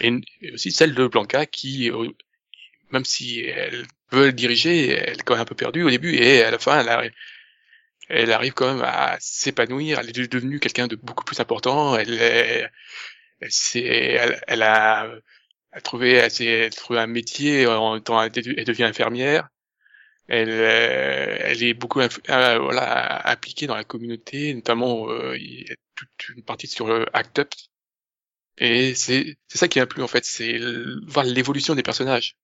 et, 0.00 0.12
et 0.40 0.52
aussi 0.52 0.72
celle 0.72 0.94
de 0.94 1.06
Blanca 1.06 1.46
qui, 1.46 1.90
euh, 1.90 2.08
même 2.92 3.04
si 3.04 3.40
elle 3.40 3.86
veut 4.12 4.26
le 4.26 4.32
diriger, 4.32 4.90
elle 4.90 5.14
est 5.20 5.22
quand 5.22 5.34
même 5.34 5.42
un 5.42 5.46
peu 5.46 5.54
perdue 5.54 5.82
au 5.84 5.90
début 5.90 6.14
et 6.16 6.42
à 6.44 6.50
la 6.50 6.58
fin, 6.58 6.80
elle 8.08 8.32
arrive, 8.32 8.52
quand 8.54 8.74
même 8.74 8.82
à 8.84 9.16
s'épanouir. 9.20 9.98
Elle 10.00 10.08
est 10.10 10.28
devenue 10.32 10.58
quelqu'un 10.60 10.86
de 10.88 10.96
beaucoup 10.96 11.24
plus 11.24 11.38
important. 11.40 11.96
Elle 11.96 12.14
est, 12.14 12.68
elle, 13.40 13.52
s'est- 13.52 14.40
elle, 14.48 14.62
a, 14.62 15.10
a 15.72 15.80
trouvé, 15.82 16.12
elle 16.14 16.70
trouvé 16.70 17.00
un 17.00 17.06
métier 17.08 17.66
en 17.68 17.96
étant, 17.96 18.22
elle 18.22 18.32
devient 18.32 18.84
infirmière. 18.84 19.48
Elle, 20.28 20.50
euh, 20.50 21.38
elle 21.40 21.62
est 21.64 21.74
beaucoup 21.74 22.00
euh, 22.00 22.08
voilà, 22.60 23.28
impliquée 23.30 23.66
dans 23.66 23.76
la 23.76 23.84
communauté, 23.84 24.54
notamment 24.54 25.10
euh, 25.10 25.36
il 25.38 25.68
y 25.68 25.72
a 25.72 25.76
toute 25.96 26.30
une 26.36 26.44
partie 26.44 26.66
sur 26.68 26.86
le 26.88 27.06
Act 27.16 27.40
Up. 27.40 27.52
Et 28.58 28.94
c'est 28.94 29.36
ça 29.48 29.68
qui 29.68 29.78
m'a 29.80 29.86
plu 29.86 30.02
en 30.02 30.06
fait, 30.08 30.24
c'est 30.24 30.58
voir 31.06 31.24
l'évolution 31.24 31.74
des 31.74 31.82
personnages 31.82 32.36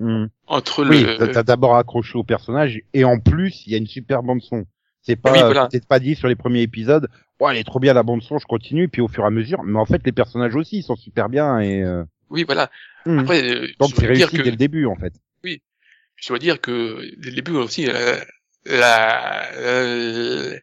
Hmm. 0.00 0.26
entre 0.46 0.84
Oui, 0.84 1.02
le 1.04 1.30
t'as 1.30 1.42
d'abord 1.44 1.76
accroché 1.76 2.18
au 2.18 2.24
personnage 2.24 2.80
et 2.92 3.04
en 3.04 3.20
plus 3.20 3.64
il 3.66 3.72
y 3.72 3.74
a 3.76 3.78
une 3.78 3.86
super 3.86 4.22
bande 4.22 4.42
son. 4.42 4.66
C'est 5.02 5.16
pas, 5.16 5.32
Oui, 5.32 5.40
voilà. 5.40 5.68
t'es 5.70 5.80
pas 5.80 6.00
dit 6.00 6.14
sur 6.16 6.28
les 6.28 6.34
premiers 6.34 6.62
épisodes, 6.62 7.08
ouais, 7.38 7.52
elle 7.52 7.58
est 7.58 7.64
trop 7.64 7.78
bien 7.78 7.92
la 7.92 8.02
bande 8.02 8.22
son, 8.22 8.38
je 8.38 8.46
continue, 8.46 8.88
puis 8.88 9.02
au 9.02 9.08
fur 9.08 9.22
et 9.22 9.26
à 9.26 9.30
mesure, 9.30 9.62
mais 9.62 9.78
en 9.78 9.84
fait 9.84 10.00
les 10.04 10.12
personnages 10.12 10.54
aussi 10.56 10.78
ils 10.78 10.82
sont 10.82 10.96
super 10.96 11.28
bien 11.28 11.60
et 11.60 11.82
euh, 11.82 12.02
oui 12.30 12.44
voilà. 12.44 12.70
hmm. 13.06 13.18
Après 13.20 13.42
euh, 13.42 13.68
donc 13.78 13.90
c'est 13.96 14.06
réussi 14.06 14.36
que 14.36 14.42
dès 14.42 14.50
le 14.50 14.56
début 14.56 14.86
en 14.86 14.96
fait. 14.96 15.12
je 15.44 16.28
dois 16.28 16.38
dire 16.38 16.60
que 16.60 17.00
dès 17.18 17.30
le 17.30 17.36
début 17.36 17.52
aussi 17.52 17.86
la 17.86 18.16
la, 18.66 19.50
la, 19.60 20.58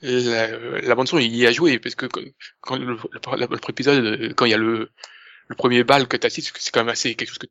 la, 0.00 0.80
la 0.80 0.94
bande 0.94 1.06
son 1.08 1.18
il 1.18 1.36
y 1.36 1.46
a 1.46 1.52
joué 1.52 1.78
parce 1.78 1.94
que 1.94 2.06
quand 2.60 2.76
le, 2.76 2.84
le, 2.86 2.94
le- 2.94 3.46
le 3.46 3.70
épisode 3.70 4.34
quand 4.34 4.46
il 4.46 4.50
y 4.50 4.54
a 4.54 4.58
le 4.58 4.90
le 5.48 5.54
premier 5.54 5.84
bal 5.84 6.08
que 6.08 6.16
t'assistes 6.16 6.52
c'est 6.58 6.72
quand 6.72 6.80
même 6.80 6.88
assez 6.88 7.14
quelque 7.14 7.28
chose 7.28 7.38
que 7.38 7.46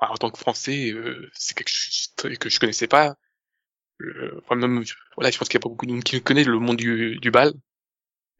en 0.00 0.14
tant 0.16 0.30
que 0.30 0.38
français 0.38 0.92
euh, 0.92 1.30
c'est 1.34 1.56
quelque 1.56 1.68
chose 1.68 2.14
que 2.38 2.48
je 2.48 2.58
connaissais 2.58 2.86
pas 2.86 3.16
euh, 4.02 4.40
enfin, 4.44 4.56
même 4.56 4.82
voilà 5.16 5.30
je 5.30 5.38
pense 5.38 5.48
qu'il 5.48 5.58
y 5.58 5.62
a 5.62 5.64
pas 5.64 5.68
beaucoup 5.68 5.86
de 5.86 5.92
monde 5.92 6.04
qui 6.04 6.20
connaît 6.22 6.44
le 6.44 6.58
monde 6.58 6.76
du, 6.76 7.18
du 7.20 7.30
bal 7.30 7.52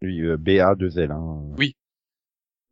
Lui, 0.01 0.25
euh, 0.25 0.37
BA 0.39 0.75
2 0.75 0.99
L. 0.99 1.11
Hein. 1.11 1.43
Oui. 1.59 1.77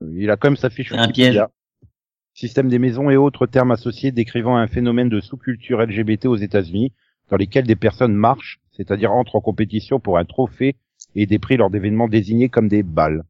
Il 0.01 0.31
a 0.31 0.37
quand 0.37 0.48
même 0.48 0.57
sa 0.57 0.70
fiche. 0.70 0.92
Un 0.92 1.07
Wikipédia. 1.07 1.48
piège. 1.48 1.90
Système 2.35 2.68
des 2.68 2.79
maisons 2.79 3.11
et 3.11 3.16
autres 3.16 3.46
termes 3.46 3.72
associés 3.72 4.12
décrivant 4.12 4.57
un 4.57 4.68
phénomène 4.68 5.09
de 5.09 5.20
sous-culture 5.20 5.81
LGBT 5.81 6.27
aux 6.27 6.37
États-Unis, 6.37 6.92
dans 7.31 7.37
lesquels 7.37 7.66
des 7.66 7.77
personnes 7.77 8.14
marchent, 8.14 8.61
c'est-à-dire 8.70 9.12
entrent 9.12 9.35
en 9.35 9.40
compétition 9.40 9.98
pour 9.98 10.18
un 10.18 10.24
trophée 10.24 10.77
et 11.14 11.27
des 11.27 11.38
prix 11.38 11.57
lors 11.57 11.68
d'événements 11.68 12.09
désignés 12.09 12.48
comme 12.48 12.68
des 12.68 12.85
balles. 12.85 13.24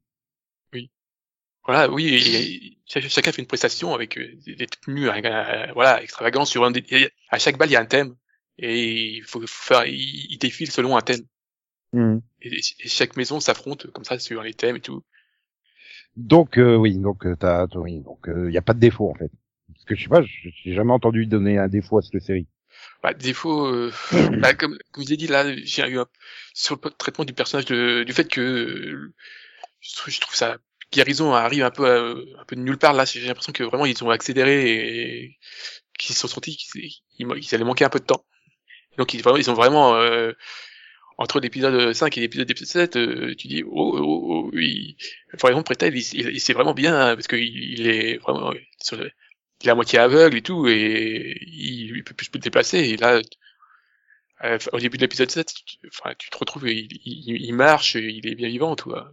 Voilà 1.69 1.91
oui 1.91 2.79
chacun 2.87 3.33
fait 3.33 3.43
une 3.43 3.49
prestation 3.49 3.95
avec 3.95 4.19
euh, 4.19 4.29
des 4.47 4.67
tenues 4.67 5.09
euh, 5.11 5.73
voilà 5.75 6.03
extravagantes 6.03 6.49
sur 6.49 6.65
un 6.65 6.73
des- 6.73 7.13
à 7.31 7.39
chaque 7.39 7.59
bal 7.59 7.71
il 7.71 7.75
y 7.75 7.77
a 7.77 7.81
un 7.81 7.87
thème 7.87 8.17
et 8.59 9.17
il 9.19 9.25
faut, 9.25 9.43
faire 9.47 9.87
il, 9.87 9.95
il 10.33 10.39
défile 10.39 10.71
selon 10.73 10.97
un 10.97 11.03
thème 11.03 11.23
Hmm. 11.93 12.19
et, 12.43 12.57
et 12.59 12.89
chaque 12.89 13.17
maison 13.17 13.39
s'affronte 13.41 13.93
comme 13.93 14.05
ça 14.05 14.19
sur 14.19 14.43
les 14.43 14.55
thèmes 14.55 14.77
et 14.77 14.81
tout 14.81 15.05
Donc 16.17 16.59
euh, 16.59 16.77
oui, 16.77 16.99
donc 16.99 17.27
euh, 17.27 17.37
t'as, 17.37 17.67
t'as- 17.67 17.79
oui, 17.79 18.01
donc 18.01 18.29
il 18.29 18.53
y 18.53 18.59
a 18.59 18.63
pas 18.63 18.75
de 18.75 18.81
défaut 18.81 19.11
en 19.11 19.15
fait. 19.15 19.31
Parce 19.73 19.85
que 19.85 19.95
je 19.95 20.03
sais 20.03 20.09
pas, 20.09 20.23
j'ai 20.23 20.75
jamais 20.75 20.93
entendu 20.93 21.27
donner 21.27 21.59
un 21.59 21.69
défaut 21.69 21.99
à 21.99 22.03
cette 22.03 22.23
série. 22.23 22.47
bah, 23.03 23.15
défaut 23.15 23.67
euh, 23.67 23.93
bah, 24.41 24.55
comme 24.55 24.77
comme 24.93 25.05
je 25.05 25.11
l'ai 25.11 25.17
dit 25.17 25.27
là 25.27 25.45
j'ai 25.57 25.87
eu 25.89 25.99
un, 25.99 26.07
sur 26.55 26.79
le 26.83 26.91
traitement 26.91 27.25
du 27.25 27.33
personnage 27.33 27.67
de, 27.67 28.05
du 28.05 28.13
fait 28.13 28.29
que 28.29 28.41
euh, 28.41 29.15
je 29.81 29.97
trouve, 29.97 30.15
je 30.15 30.21
trouve 30.21 30.35
ça 30.37 30.59
Garrison 30.93 31.33
arrive 31.35 31.63
un 31.65 31.71
peu 31.71 31.87
à- 31.87 32.41
un 32.41 32.45
peu 32.47 32.57
de 32.57 32.61
nulle 32.63 32.79
part 32.79 32.93
là 32.95 33.05
j'ai 33.05 33.21
l'impression 33.21 33.53
que 33.53 33.63
vraiment 33.65 33.87
ils 33.87 34.03
ont 34.05 34.11
accéléré 34.11 34.73
et 35.25 35.39
qu'ils 35.99 36.15
se 36.15 36.21
sont 36.23 36.29
sentis 36.29 36.57
qu'ils 36.57 36.91
ils, 37.19 37.27
ils 37.37 37.55
allaient 37.55 37.65
manquer 37.65 37.85
un 37.85 37.91
peu 37.91 37.99
de 38.01 38.05
temps. 38.07 38.25
Donc 38.97 39.15
ils, 39.15 39.21
ils 39.39 39.51
ont 39.51 39.55
vraiment 39.55 39.95
euh, 39.97 40.33
entre 41.19 41.41
l'épisode 41.41 41.93
5 41.93 42.17
et 42.19 42.21
l'épisode 42.23 42.57
7 42.57 42.97
euh, 42.97 43.35
tu 43.37 43.49
dis 43.49 43.63
oh, 43.65 43.97
oh, 43.99 44.21
oh 44.47 44.51
oui. 44.55 44.97
Par 45.41 45.51
exemple 45.51 45.65
Pretel 45.67 45.97
il, 45.97 46.03
il, 46.15 46.29
il- 46.31 46.41
c'est 46.41 46.53
vraiment 46.53 46.75
bien 46.75 46.95
hein, 46.99 47.15
parce 47.17 47.27
qu'il 47.29 47.41
il 47.41 47.87
est 47.89 48.17
vraiment 48.19 48.53
il 49.61 49.67
est 49.67 49.71
à 49.71 49.75
moitié 49.75 49.99
aveugle 49.99 50.37
et 50.37 50.43
tout 50.43 50.69
et 50.69 51.37
il, 51.47 51.97
il 51.97 52.05
peut 52.05 52.15
plus 52.15 52.27
se 52.33 52.39
déplacer 52.39 52.79
et 52.79 52.97
là 52.97 53.21
euh, 54.45 54.59
au 54.73 54.79
début 54.79 54.97
de 54.97 55.03
l'épisode 55.03 55.31
7 55.31 55.53
tu, 56.19 56.31
te 56.31 56.39
retrouves 56.39 56.69
il, 56.69 56.89
il, 57.05 57.43
il 57.43 57.53
marche 57.55 57.97
il 57.97 58.27
est 58.27 58.35
bien 58.37 58.49
vivant 58.49 58.77
tout 58.77 58.93
hein. 58.95 59.13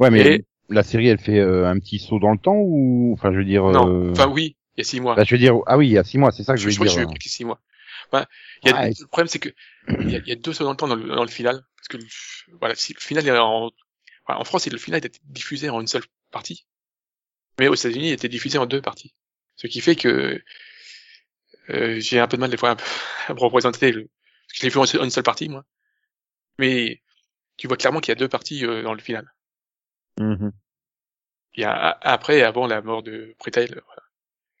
Ouais, 0.00 0.10
mais 0.10 0.24
Et- 0.24 0.44
la 0.68 0.82
série, 0.82 1.08
elle 1.08 1.18
fait 1.18 1.38
euh, 1.38 1.68
un 1.68 1.78
petit 1.78 1.98
saut 1.98 2.18
dans 2.18 2.32
le 2.32 2.38
temps 2.38 2.56
ou, 2.56 3.12
enfin, 3.14 3.32
je 3.32 3.38
veux 3.38 3.44
dire. 3.44 3.64
non 3.66 3.86
euh, 3.86 4.10
enfin 4.12 4.28
oui 4.28 4.56
il 4.76 4.80
y 4.80 4.82
a 4.82 4.84
six 4.84 5.00
mois 5.00 5.14
bah, 5.16 5.24
je 5.24 5.34
veux 5.34 5.38
dire, 5.38 5.54
ah 5.66 5.76
oui, 5.78 5.88
il 5.88 5.92
y 5.92 5.98
a 5.98 6.04
six 6.04 6.18
mois, 6.18 6.32
c'est 6.32 6.42
ça 6.42 6.54
que 6.54 6.58
je 6.58 6.64
je, 6.64 6.68
veux 6.68 6.72
je 6.72 6.76
crois 6.78 6.86
que 6.86 6.90
dire. 6.90 7.08
suis 7.20 7.30
six 7.30 7.44
mois 7.44 7.60
il 8.12 8.68
y 8.68 8.70
a, 8.70 8.74
Ouais. 8.82 8.92
le 8.98 9.06
problème 9.06 9.28
c'est 9.28 9.38
que 9.38 9.50
il 10.06 10.10
y 10.10 10.16
a, 10.16 10.18
il 10.18 10.28
y 10.28 10.32
a 10.32 10.36
deux 10.36 10.52
sauts 10.52 10.64
dans 10.64 10.70
le 10.72 10.76
temps 10.76 10.88
dans 10.88 10.96
le, 10.96 11.06
dans 11.08 11.22
le 11.24 11.28
final 11.30 11.62
parce 11.76 11.88
que 11.88 11.96
le- 11.98 12.06
voilà 12.60 12.74
si 12.74 12.94
le 12.94 13.00
final 13.00 13.26
est 13.26 13.30
en 13.38 13.70
enfin, 14.26 14.38
en 14.40 14.44
France 14.44 14.66
le 14.68 14.78
final 14.78 15.02
a 15.02 15.06
été 15.06 15.18
diffusé 15.24 15.68
en 15.70 15.80
une 15.80 15.86
seule 15.86 16.04
partie 16.30 16.66
mais 17.58 17.68
aux 17.68 17.74
États-Unis 17.74 18.08
il 18.08 18.12
a 18.12 18.14
été 18.14 18.28
diffusé 18.28 18.58
en 18.58 18.66
deux 18.66 18.82
parties 18.82 19.14
ce 19.56 19.66
qui 19.68 19.80
fait 19.80 19.96
que 19.96 20.42
euh, 21.70 21.98
j'ai 22.00 22.18
un 22.20 22.28
peu 22.28 22.36
de 22.36 22.40
mal 22.40 22.50
des 22.50 22.56
fois 22.56 22.76
à 23.28 23.34
me 23.34 23.40
représenter 23.40 23.92
le 23.92 24.02
parce 24.02 24.52
que 24.52 24.58
je 24.58 24.62
l'ai 24.64 24.68
vu 24.70 24.78
en 24.78 25.04
une 25.04 25.10
seule 25.10 25.22
partie 25.22 25.48
moi 25.48 25.64
mais 26.58 27.02
tu 27.58 27.68
vois 27.68 27.78
clairement 27.78 28.00
qu'il 28.00 28.10
y 28.10 28.16
a 28.16 28.16
deux 28.16 28.28
parties 28.30 28.66
euh, 28.66 28.82
dans 28.84 28.94
le 28.94 29.00
final 29.02 29.33
Il 31.56 31.60
y 31.60 31.64
a 31.64 31.98
après 32.02 32.38
et 32.38 32.42
avant 32.42 32.66
la 32.66 32.82
mort 32.82 33.02
de 33.02 33.34
Pretel 33.38 33.68
voilà. 33.86 34.02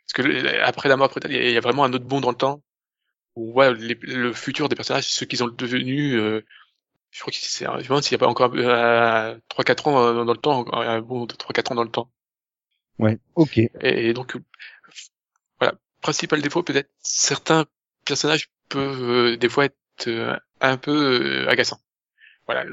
parce 0.04 0.12
que 0.14 0.22
le- 0.22 0.62
après 0.64 0.88
la 0.88 0.96
mort 0.96 1.08
de 1.08 1.12
Pretel 1.12 1.32
il 1.32 1.36
y 1.36 1.40
a- 1.40 1.48
il 1.48 1.54
y 1.54 1.56
a 1.56 1.60
vraiment 1.60 1.84
un 1.84 1.92
autre 1.92 2.04
bond 2.04 2.20
dans 2.20 2.30
le 2.30 2.36
temps 2.36 2.62
où 3.36 3.50
on 3.50 3.52
voit 3.52 3.72
les- 3.72 3.94
le 4.02 4.32
futur 4.32 4.68
des 4.68 4.76
personnages 4.76 5.08
ce 5.08 5.24
qu'ils 5.24 5.42
ont 5.44 5.48
devenu 5.48 6.14
euh, 6.14 6.42
je 7.10 7.20
crois 7.20 7.32
que 7.32 7.38
c'est 7.40 7.66
je 7.82 7.92
me 7.92 8.00
s'il 8.00 8.12
n'y 8.16 8.22
a 8.22 8.26
pas 8.26 8.28
encore 8.30 8.52
euh, 8.54 9.36
3-4 9.48 9.88
ans 9.88 10.00
euh, 10.04 10.24
dans 10.24 10.32
le 10.32 10.38
temps 10.38 10.72
un 10.72 11.00
bond 11.00 11.26
de 11.26 11.34
3-4 11.34 11.72
ans 11.72 11.76
dans 11.76 11.84
le 11.84 11.90
temps 11.90 12.10
Ouais, 12.98 13.18
ok. 13.34 13.58
et, 13.58 13.70
et 13.82 14.14
donc 14.14 14.36
euh, 14.36 14.40
voilà 15.60 15.74
principal 16.00 16.40
défaut 16.42 16.62
peut-être 16.62 16.90
certains 17.00 17.66
personnages 18.04 18.50
peuvent 18.68 19.02
euh, 19.32 19.36
des 19.36 19.48
fois 19.48 19.64
être 19.66 19.76
euh, 20.08 20.36
un 20.60 20.76
peu 20.76 21.44
euh, 21.44 21.48
agaçants 21.48 21.80
voilà 22.46 22.64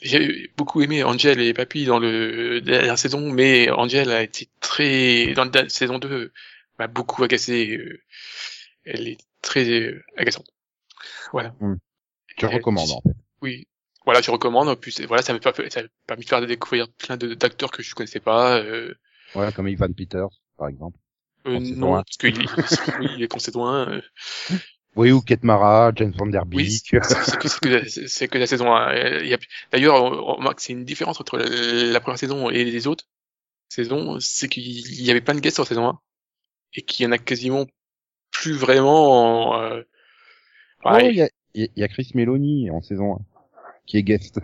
j'ai 0.00 0.50
beaucoup 0.56 0.80
aimé 0.82 1.02
Angel 1.04 1.40
et 1.40 1.52
Papy 1.52 1.84
dans 1.84 1.98
le 1.98 2.54
la 2.54 2.60
dernière 2.60 2.98
saison 2.98 3.30
mais 3.32 3.70
Angel 3.70 4.10
a 4.10 4.22
été 4.22 4.48
très 4.60 5.34
dans 5.34 5.50
la 5.52 5.68
saison 5.68 5.98
2 5.98 6.32
m'a 6.78 6.86
beaucoup 6.86 7.22
agacé 7.24 7.76
euh, 7.76 8.00
elle 8.84 9.08
est 9.08 9.18
très 9.42 9.68
euh, 9.68 10.02
agaçante. 10.16 10.46
Voilà. 11.32 11.54
Tu 12.36 12.44
Et- 12.44 12.48
recommandes 12.48 12.90
en 12.90 13.00
fait. 13.02 13.16
oui. 13.42 13.66
Voilà 14.04 14.20
je 14.22 14.30
recommande 14.30 14.68
en 14.68 14.76
plus 14.76 15.00
voilà 15.02 15.22
ça 15.22 15.32
m'a 15.32 15.40
permis 15.40 16.24
de 16.24 16.28
faire 16.28 16.46
découvrir 16.46 16.86
plein 16.92 17.16
d'acteurs 17.16 17.72
que 17.72 17.82
je 17.82 17.94
connaissais 17.94 18.20
pas 18.20 18.58
euh, 18.58 18.94
Ouais, 19.34 19.50
comme 19.52 19.66
Ivan 19.68 19.92
Peters, 19.92 20.28
par 20.56 20.68
exemple. 20.68 20.96
euh, 21.46 21.58
non 21.58 21.94
parce 21.94 22.16
qu'il 22.16 22.40
est, 22.40 22.46
oui, 23.00 23.08
il 23.16 23.22
est 23.24 23.56
1 23.56 23.88
euh, 23.90 24.00
Oui, 24.96 25.12
ou 25.12 25.20
Kate 25.20 25.44
Mara, 25.44 25.92
James 25.94 26.12
Van 26.16 26.26
Der 26.26 26.42
Oui, 26.52 26.64
Beek. 26.64 26.96
c'est 27.02 27.04
c'est 27.04 27.38
que, 27.38 28.28
que, 28.28 28.38
la- 28.38 28.46
saison 28.46 28.72
1. 28.74 28.94
Euh, 28.94 29.20
il 29.22 29.28
y 29.28 29.34
a- 29.34 29.38
D'ailleurs, 29.72 30.02
on 30.02 30.34
remarque 30.36 30.56
que 30.56 30.62
c'est 30.62 30.72
une 30.72 30.84
différence 30.84 31.20
entre 31.20 31.38
la, 31.38 31.44
la 31.92 32.00
première 32.00 32.18
saison 32.18 32.50
et 32.50 32.64
les 32.64 32.86
autres 32.86 33.04
saisons, 33.68 34.18
c'est 34.20 34.48
qu'il 34.48 35.02
y 35.02 35.10
avait 35.10 35.20
plein 35.20 35.34
de 35.34 35.40
guests 35.40 35.60
en 35.60 35.64
saison 35.64 35.86
1 35.88 36.00
et 36.74 36.82
qu'il 36.82 37.04
y 37.04 37.08
en 37.08 37.12
a 37.12 37.18
quasiment 37.18 37.66
plus 38.30 38.54
vraiment. 38.54 39.52
En, 39.52 39.62
euh, 39.62 39.82
Oh, 40.84 40.90
ouais, 40.92 41.10
il 41.10 41.16
y, 41.16 41.22
a, 41.22 41.28
y 41.76 41.82
a 41.82 41.88
Chris 41.88 42.12
Meloni 42.14 42.70
en 42.70 42.80
saison 42.80 43.16
1, 43.16 43.18
qui 43.86 43.96
est 43.98 44.02
guest. 44.02 44.40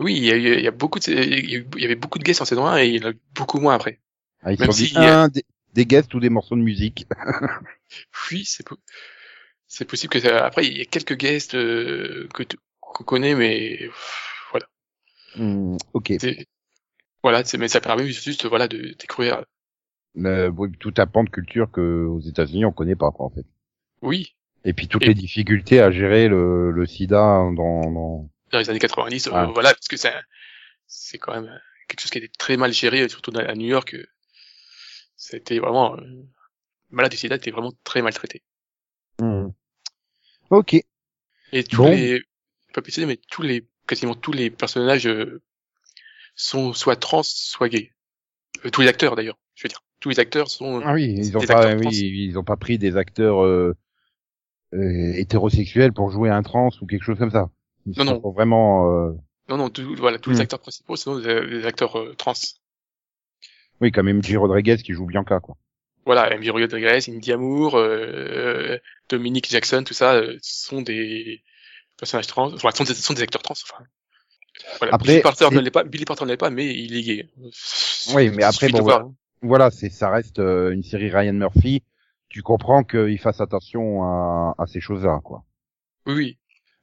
Oui, 0.00 0.16
il 0.16 0.24
y, 0.24 0.30
a, 0.32 0.36
il 0.36 0.62
y 0.62 0.66
a 0.66 0.70
beaucoup 0.70 0.98
de, 0.98 1.10
il 1.12 1.50
y 1.50 1.56
a 1.56 1.84
avait 1.84 1.94
beaucoup 1.94 2.18
de 2.18 2.24
guests 2.24 2.40
en 2.42 2.44
saison 2.44 2.66
1 2.66 2.78
et 2.78 2.88
il 2.88 3.02
y 3.02 3.04
en 3.04 3.10
a 3.10 3.12
beaucoup 3.34 3.60
moins 3.60 3.74
après. 3.74 4.00
Ah, 4.42 4.52
ils 4.52 4.58
Même 4.60 4.70
sont 4.70 4.76
dit, 4.76 4.86
si- 4.88 4.96
un, 4.96 5.28
dé- 5.28 5.44
des 5.74 5.86
guests 5.86 6.12
ou 6.14 6.20
des 6.20 6.30
morceaux 6.30 6.56
de 6.56 6.62
musique. 6.62 7.06
Oui, 8.30 8.44
c'est 8.44 8.62
c'est 9.68 9.84
possible 9.84 10.12
que 10.12 10.20
ça... 10.20 10.44
après 10.44 10.66
il 10.66 10.76
y 10.76 10.80
a 10.80 10.84
quelques 10.86 11.16
guests 11.16 11.54
euh, 11.54 12.26
que 12.34 12.42
tu- 12.42 12.58
qu'on 12.80 13.04
connaît, 13.04 13.34
mais 13.34 13.76
pff, 13.78 14.48
voilà. 14.50 14.66
Hmm, 15.36 15.76
ok. 15.92 16.12
Voilà, 17.22 17.42
mais 17.58 17.68
ça 17.68 17.80
permet 17.80 18.06
juste 18.08 18.46
voilà 18.46 18.68
de 18.68 18.94
découvrir. 18.98 19.44
Euh, 20.16 20.48
oui, 20.48 20.70
tout 20.80 20.94
un 20.96 21.06
pan 21.06 21.22
de 21.24 21.30
culture 21.30 21.70
que 21.70 22.06
aux 22.06 22.20
États-Unis 22.20 22.64
on 22.64 22.72
connaît 22.72 22.96
pas 22.96 23.10
quoi, 23.10 23.26
en 23.26 23.30
fait. 23.30 23.44
Oui, 24.02 24.34
Et 24.64 24.72
puis 24.72 24.88
toutes 24.88 25.02
Et- 25.04 25.08
les 25.08 25.14
difficultés 25.14 25.80
à 25.80 25.90
gérer 25.90 26.28
le, 26.28 26.70
le 26.70 26.86
SIDA 26.86 27.16
dans, 27.16 27.52
dans... 27.90 28.30
dans 28.50 28.58
les 28.58 28.70
années 28.70 28.78
90, 28.78 29.26
euh, 29.26 29.30
Ah. 29.34 29.46
voilà, 29.52 29.74
parce 29.74 29.88
que 29.88 29.96
c'est 29.96 30.12
c'est 30.86 31.18
quand 31.18 31.34
même 31.34 31.60
quelque 31.88 32.00
chose 32.00 32.10
qui 32.10 32.18
a 32.18 32.22
été 32.24 32.32
très 32.38 32.56
mal 32.56 32.72
géré, 32.72 33.08
surtout 33.08 33.32
à 33.36 33.54
New 33.54 33.66
York. 33.66 33.96
C'était 35.16 35.58
vraiment 35.58 35.96
euh, 35.96 36.02
malade 36.90 37.10
du 37.10 37.16
sida 37.18 37.36
était 37.36 37.50
vraiment 37.50 37.72
très 37.84 38.02
maltraité. 38.02 38.42
Hmm. 39.20 39.48
Ok. 40.50 40.74
Et 41.52 41.64
tous 41.64 41.76
Bon. 41.78 41.90
les 41.90 42.22
pas 42.74 42.82
précisé, 42.82 43.06
mais 43.06 43.18
tous 43.30 43.42
les 43.42 43.66
quasiment 43.86 44.14
tous 44.14 44.32
les 44.32 44.50
personnages 44.50 45.06
euh, 45.06 45.40
sont 46.34 46.72
soit 46.74 46.96
trans, 46.96 47.22
soit 47.24 47.68
gays. 47.68 47.92
Euh, 48.64 48.70
tous 48.70 48.82
les 48.82 48.88
acteurs 48.88 49.16
d'ailleurs, 49.16 49.38
je 49.54 49.64
veux 49.64 49.68
dire, 49.68 49.82
tous 50.00 50.10
les 50.10 50.20
acteurs 50.20 50.48
sont 50.50 50.80
Ah 50.84 50.92
oui, 50.94 51.14
ils 51.16 51.36
ont 51.36 51.40
pas, 51.40 51.74
oui, 51.76 52.26
ils 52.28 52.38
ont 52.38 52.44
pas 52.44 52.56
pris 52.56 52.78
des 52.78 52.96
acteurs 52.96 53.44
euh, 53.44 53.74
euh, 54.74 55.12
hétérosexuels 55.14 55.92
pour 55.92 56.10
jouer 56.10 56.28
un 56.30 56.42
trans 56.42 56.70
ou 56.80 56.86
quelque 56.86 57.02
chose 57.04 57.18
comme 57.18 57.30
ça. 57.30 57.50
Ils 57.86 57.98
Non, 57.98 58.04
sont 58.04 58.20
non. 58.22 58.30
vraiment. 58.32 58.90
euh, 58.92 59.12
non 59.48 59.56
non 59.56 59.70
tout- 59.70 59.94
voilà 59.96 60.18
tous 60.18 60.30
Hmm. 60.30 60.34
les 60.34 60.40
acteurs 60.42 60.60
principaux 60.60 60.96
sont 60.96 61.18
des, 61.18 61.46
des 61.46 61.64
acteurs 61.66 61.98
euh, 61.98 62.14
trans. 62.14 62.34
Oui, 63.80 63.92
comme 63.92 64.08
MJ 64.08 64.36
Rodriguez 64.36 64.76
qui 64.78 64.92
joue 64.92 65.06
Bianca, 65.06 65.40
quoi. 65.40 65.56
Voilà, 66.08 66.34
MJ 66.38 66.48
Rodriguez, 66.48 67.00
Indy 67.06 67.32
Amour, 67.32 67.74
euh, 67.74 68.78
Dominique 69.10 69.50
Jackson, 69.50 69.84
tout 69.84 69.92
ça 69.92 70.14
euh, 70.14 70.38
sont 70.40 70.80
des 70.80 71.42
personnages 71.98 72.26
trans, 72.26 72.50
enfin 72.54 72.70
sont 72.70 72.84
des, 72.84 72.94
sont 72.94 73.12
des 73.12 73.20
acteurs 73.20 73.42
trans. 73.42 73.52
Enfin, 73.52 73.84
voilà. 74.78 74.94
Après, 74.94 75.08
Billy 75.08 75.20
Porter 75.20 75.50
ne 75.52 75.60
l'est 75.60 75.70
pas, 75.70 75.84
Billy 75.84 76.06
Porter 76.06 76.24
ne 76.24 76.30
l'est 76.30 76.38
pas, 76.38 76.48
mais 76.48 76.74
il 76.74 76.96
est 76.96 77.02
gay. 77.02 77.28
Oui, 78.14 78.30
mais 78.30 78.42
après, 78.42 78.70
bon, 78.70 78.80
voir. 78.80 79.10
Voilà, 79.42 79.70
c'est 79.70 79.90
ça 79.90 80.08
reste 80.08 80.38
euh, 80.38 80.70
une 80.70 80.82
série 80.82 81.10
Ryan 81.10 81.34
Murphy. 81.34 81.82
Tu 82.30 82.40
comprends 82.40 82.84
qu'il 82.84 83.18
fasse 83.18 83.42
attention 83.42 84.02
à, 84.02 84.54
à 84.56 84.66
ces 84.66 84.80
choses-là, 84.80 85.20
quoi. 85.22 85.44
Oui, 86.06 86.14
oui. 86.14 86.38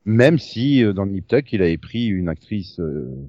Même 0.05 0.37
si 0.37 0.83
euh, 0.83 0.93
dans 0.93 1.07
Nip 1.07 1.25
Tuck, 1.27 1.51
il 1.51 1.63
avait 1.63 1.79
pris 1.79 2.05
une 2.05 2.29
actrice 2.29 2.79
euh, 2.79 3.27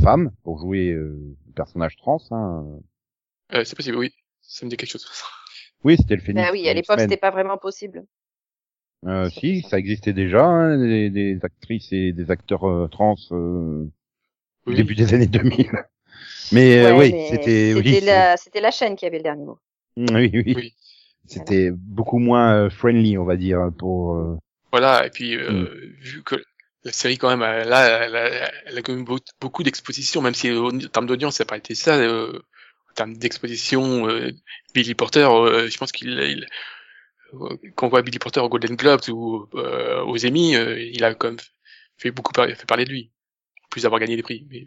femme 0.00 0.30
pour 0.44 0.60
jouer 0.60 0.90
euh, 0.92 1.36
le 1.48 1.52
personnage 1.52 1.96
trans. 1.96 2.22
Hein. 2.30 2.64
Euh, 3.54 3.64
c'est 3.64 3.74
possible, 3.74 3.96
oui. 3.96 4.14
Ça 4.46 4.64
me 4.64 4.70
dit 4.70 4.76
quelque 4.76 4.90
chose. 4.90 5.06
Oui, 5.84 5.96
c'était 5.98 6.16
le 6.16 6.22
Phoenix. 6.22 6.46
Bah 6.46 6.52
oui, 6.52 6.68
à 6.68 6.74
l'époque, 6.74 7.00
c'était 7.00 7.16
pas 7.16 7.30
vraiment 7.30 7.58
possible. 7.58 8.04
Euh, 9.06 9.28
si, 9.28 9.60
ça 9.62 9.78
existait 9.78 10.14
déjà, 10.14 10.44
hein, 10.44 10.78
des, 10.78 11.10
des 11.10 11.38
actrices 11.42 11.92
et 11.92 12.12
des 12.12 12.30
acteurs 12.30 12.64
euh, 12.66 12.88
trans 12.88 13.16
euh, 13.32 13.84
au 14.66 14.72
début 14.72 14.94
des 14.94 15.12
années 15.12 15.26
2000. 15.26 15.70
Mais 16.52 16.78
euh, 16.78 16.94
Ouais, 16.96 17.10
oui, 17.10 17.14
c'était 17.28 17.74
oui, 17.74 18.00
la, 18.06 18.36
c'était 18.36 18.60
la 18.60 18.70
chaîne 18.70 18.96
qui 18.96 19.06
avait 19.06 19.18
le 19.18 19.22
dernier 19.24 19.44
mot. 19.44 19.58
oui, 19.96 20.30
oui. 20.34 20.54
Oui. 20.56 20.74
C'était 21.26 21.70
beaucoup 21.70 22.18
moins 22.18 22.54
euh, 22.54 22.70
friendly, 22.70 23.16
on 23.18 23.24
va 23.24 23.36
dire, 23.36 23.70
pour. 23.78 24.14
euh, 24.16 24.36
Voilà, 24.72 25.06
et 25.06 25.10
puis 25.10 25.36
euh, 25.36 25.50
Mm. 25.52 25.66
vu 26.00 26.22
que 26.22 26.36
la 26.84 26.92
série 26.92 27.16
quand 27.18 27.30
même, 27.30 27.40
là, 27.40 28.04
elle 28.06 28.16
a, 28.16 28.52
elle 28.66 28.78
a 28.78 28.82
quand 28.82 28.92
même 28.94 29.04
beau- 29.04 29.18
beaucoup 29.40 29.62
d'exposition, 29.62 30.20
même 30.20 30.34
si 30.34 30.50
euh, 30.50 30.60
en 30.62 30.78
termes 30.78 31.06
d'audience, 31.06 31.36
ça 31.36 31.44
n'a 31.44 31.48
pas 31.48 31.56
été 31.56 31.74
ça. 31.74 31.96
Euh, 31.96 32.40
termes 32.94 33.16
d'exposition, 33.16 34.08
euh, 34.08 34.30
Billy 34.74 34.94
Porter, 34.94 35.26
euh, 35.30 35.68
je 35.68 35.76
pense 35.78 35.92
qu'il, 35.92 36.08
il, 36.10 36.46
euh, 37.34 37.56
quand 37.74 37.86
on 37.86 37.90
voit 37.90 38.02
Billy 38.02 38.18
Porter 38.18 38.40
aux 38.40 38.48
Golden 38.48 38.76
Globes 38.76 39.08
ou 39.10 39.46
euh, 39.54 40.02
aux 40.04 40.24
Emmy, 40.26 40.56
euh, 40.56 40.80
il 40.80 41.04
a 41.04 41.14
quand 41.14 41.28
même 41.28 41.38
fait 41.96 42.10
beaucoup 42.10 42.32
par- 42.32 42.48
fait 42.48 42.66
parler 42.66 42.84
de 42.84 42.90
lui, 42.90 43.10
en 43.64 43.68
plus 43.70 43.82
d'avoir 43.82 44.00
gagné 44.00 44.16
des 44.16 44.22
prix. 44.22 44.46
Mais 44.50 44.66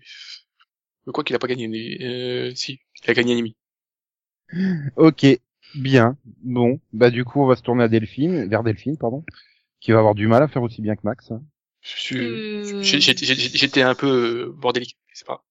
je 1.06 1.12
crois 1.12 1.24
qu'il 1.24 1.36
a 1.36 1.40
pas 1.40 1.48
gagné. 1.48 1.68
mais, 1.68 1.98
Euh, 2.02 2.56
si, 2.56 2.80
il 3.04 3.10
a 3.10 3.14
gagné 3.14 3.34
un 3.36 3.40
Emmy. 3.40 3.56
Ok, 4.96 5.26
bien. 5.76 6.18
Bon, 6.44 6.80
bah 6.94 7.10
du 7.10 7.26
coup, 7.26 7.42
on 7.42 7.48
va 7.48 7.56
se 7.56 7.62
tourner 7.62 7.84
à 7.84 7.88
Delphine, 7.88 8.48
vers 8.48 8.64
Delphine, 8.64 8.98
pardon, 8.98 9.24
qui 9.80 9.92
va 9.92 10.00
avoir 10.00 10.16
du 10.16 10.28
mal 10.28 10.44
à 10.44 10.48
faire 10.48 10.64
aussi 10.64 10.82
bien 10.82 10.96
que 10.96 11.02
Max. 11.04 11.32
hein. 11.32 11.42
Je 11.82 12.00
suis- 12.00 12.18
Euh, 12.18 12.82
j'ai- 12.82 13.00
j'ai- 13.00 13.16
j'ai- 13.16 13.36
J'étais 13.36 13.82
un 13.82 13.96
peu 13.96 14.52
bordélique, 14.56 14.98
c'est 15.14 15.28
pas. 15.28 15.44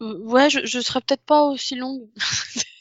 Ouais, 0.00 0.50
je, 0.50 0.60
je 0.64 0.80
serais 0.80 1.00
peut-être 1.00 1.24
pas 1.24 1.42
aussi 1.44 1.74
longue. 1.74 2.08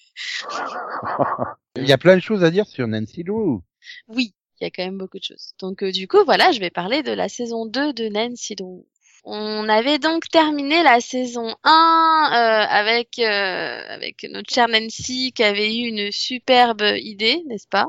Il 1.75 1.87
y 1.87 1.93
a 1.93 1.97
plein 1.97 2.15
de 2.15 2.21
choses 2.21 2.43
à 2.43 2.51
dire 2.51 2.65
sur 2.65 2.87
Nancy 2.87 3.23
Drew. 3.23 3.61
Oui, 4.07 4.33
il 4.59 4.63
y 4.63 4.67
a 4.67 4.71
quand 4.71 4.83
même 4.83 4.97
beaucoup 4.97 5.19
de 5.19 5.23
choses. 5.23 5.53
Donc 5.59 5.83
euh, 5.83 5.91
du 5.91 6.07
coup, 6.07 6.23
voilà, 6.25 6.51
je 6.51 6.59
vais 6.59 6.71
parler 6.71 7.03
de 7.03 7.11
la 7.11 7.29
saison 7.29 7.65
2 7.65 7.93
de 7.93 8.09
Nancy 8.09 8.55
Drew. 8.55 8.85
On 9.23 9.67
avait 9.67 9.99
donc 9.99 10.29
terminé 10.29 10.83
la 10.83 11.01
saison 11.01 11.55
1 11.63 11.69
euh, 11.69 12.65
avec 12.69 13.19
euh, 13.19 13.81
avec 13.89 14.25
notre 14.29 14.51
chère 14.51 14.69
Nancy 14.69 15.33
qui 15.33 15.43
avait 15.43 15.75
eu 15.75 15.87
une 15.87 16.11
superbe 16.11 16.81
idée, 16.95 17.43
n'est-ce 17.47 17.67
pas? 17.67 17.87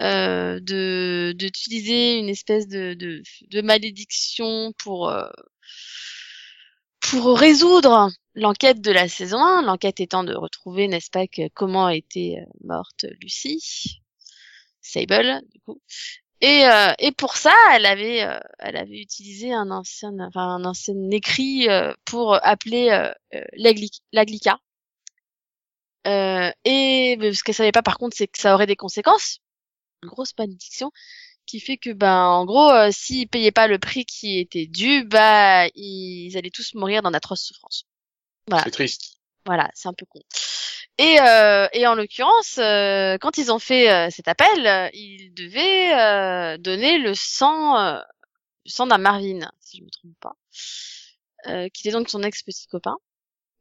Euh, 0.00 0.60
de 0.60 1.32
d'utiliser 1.36 2.18
une 2.18 2.28
espèce 2.28 2.66
de, 2.68 2.94
de 2.94 3.22
de 3.48 3.62
malédiction 3.62 4.72
pour 4.78 5.08
euh, 5.08 5.28
pour 7.10 7.38
résoudre 7.38 8.10
l'enquête 8.34 8.80
de 8.80 8.90
la 8.90 9.08
saison 9.08 9.38
1, 9.42 9.62
l'enquête 9.62 10.00
étant 10.00 10.24
de 10.24 10.34
retrouver, 10.34 10.88
n'est-ce 10.88 11.10
pas, 11.10 11.26
que 11.26 11.48
comment 11.54 11.88
était 11.88 12.36
euh, 12.40 12.44
morte 12.64 13.06
Lucie, 13.20 14.02
Sable, 14.80 15.42
du 15.52 15.60
coup. 15.60 15.80
Et, 16.40 16.66
euh, 16.66 16.92
et 16.98 17.12
pour 17.12 17.36
ça, 17.36 17.54
elle 17.74 17.86
avait, 17.86 18.24
euh, 18.24 18.38
elle 18.60 18.76
avait 18.76 19.00
utilisé 19.00 19.52
un 19.52 19.70
ancien, 19.70 20.12
enfin 20.20 20.42
un 20.56 20.64
ancien 20.64 20.94
écrit 21.10 21.68
euh, 21.70 21.92
pour 22.04 22.34
appeler 22.46 22.90
euh, 22.90 23.12
euh, 23.34 23.44
l'agli- 23.56 24.02
l'Aglica. 24.12 24.58
Et 26.64 27.18
ce 27.32 27.42
qu'elle 27.42 27.54
savait 27.54 27.72
pas, 27.72 27.82
par 27.82 27.98
contre, 27.98 28.16
c'est 28.16 28.26
que 28.26 28.38
ça 28.38 28.54
aurait 28.54 28.66
des 28.66 28.76
conséquences, 28.76 29.40
une 30.02 30.08
grosse 30.10 30.34
malédiction, 30.38 30.90
qui 31.46 31.60
fait 31.60 31.76
que, 31.76 31.90
ben, 31.90 32.24
en 32.24 32.44
gros, 32.44 32.70
euh, 32.70 32.90
s'ils 32.92 33.28
payaient 33.28 33.52
pas 33.52 33.66
le 33.66 33.78
prix 33.78 34.04
qui 34.04 34.38
était 34.38 34.66
dû, 34.66 35.04
bah, 35.04 35.66
ils 35.74 36.36
allaient 36.36 36.50
tous 36.50 36.74
mourir 36.74 37.02
dans 37.02 37.10
d'atroces 37.10 37.42
souffrances. 37.42 37.84
Voilà. 38.48 38.64
C'est 38.64 38.70
triste. 38.70 39.18
Voilà, 39.46 39.70
c'est 39.74 39.88
un 39.88 39.92
peu 39.92 40.06
con. 40.06 40.20
Et, 40.98 41.18
euh, 41.20 41.66
et 41.72 41.86
en 41.86 41.94
l'occurrence, 41.96 42.58
euh, 42.58 43.18
quand 43.20 43.36
ils 43.36 43.50
ont 43.50 43.58
fait 43.58 43.90
euh, 43.90 44.08
cet 44.10 44.28
appel, 44.28 44.66
euh, 44.66 44.88
ils 44.92 45.34
devaient 45.34 45.92
euh, 45.92 46.56
donner 46.56 46.98
le 46.98 47.14
sang, 47.14 47.76
euh, 47.78 47.98
le 48.64 48.70
sang 48.70 48.86
d'un 48.86 48.98
Marvin, 48.98 49.50
si 49.60 49.78
je 49.78 49.82
me 49.82 49.90
trompe 49.90 50.14
pas, 50.20 50.36
euh, 51.48 51.68
qui 51.70 51.82
était 51.82 51.96
donc 51.96 52.08
son 52.08 52.22
ex 52.22 52.42
petit 52.42 52.66
copain. 52.68 52.96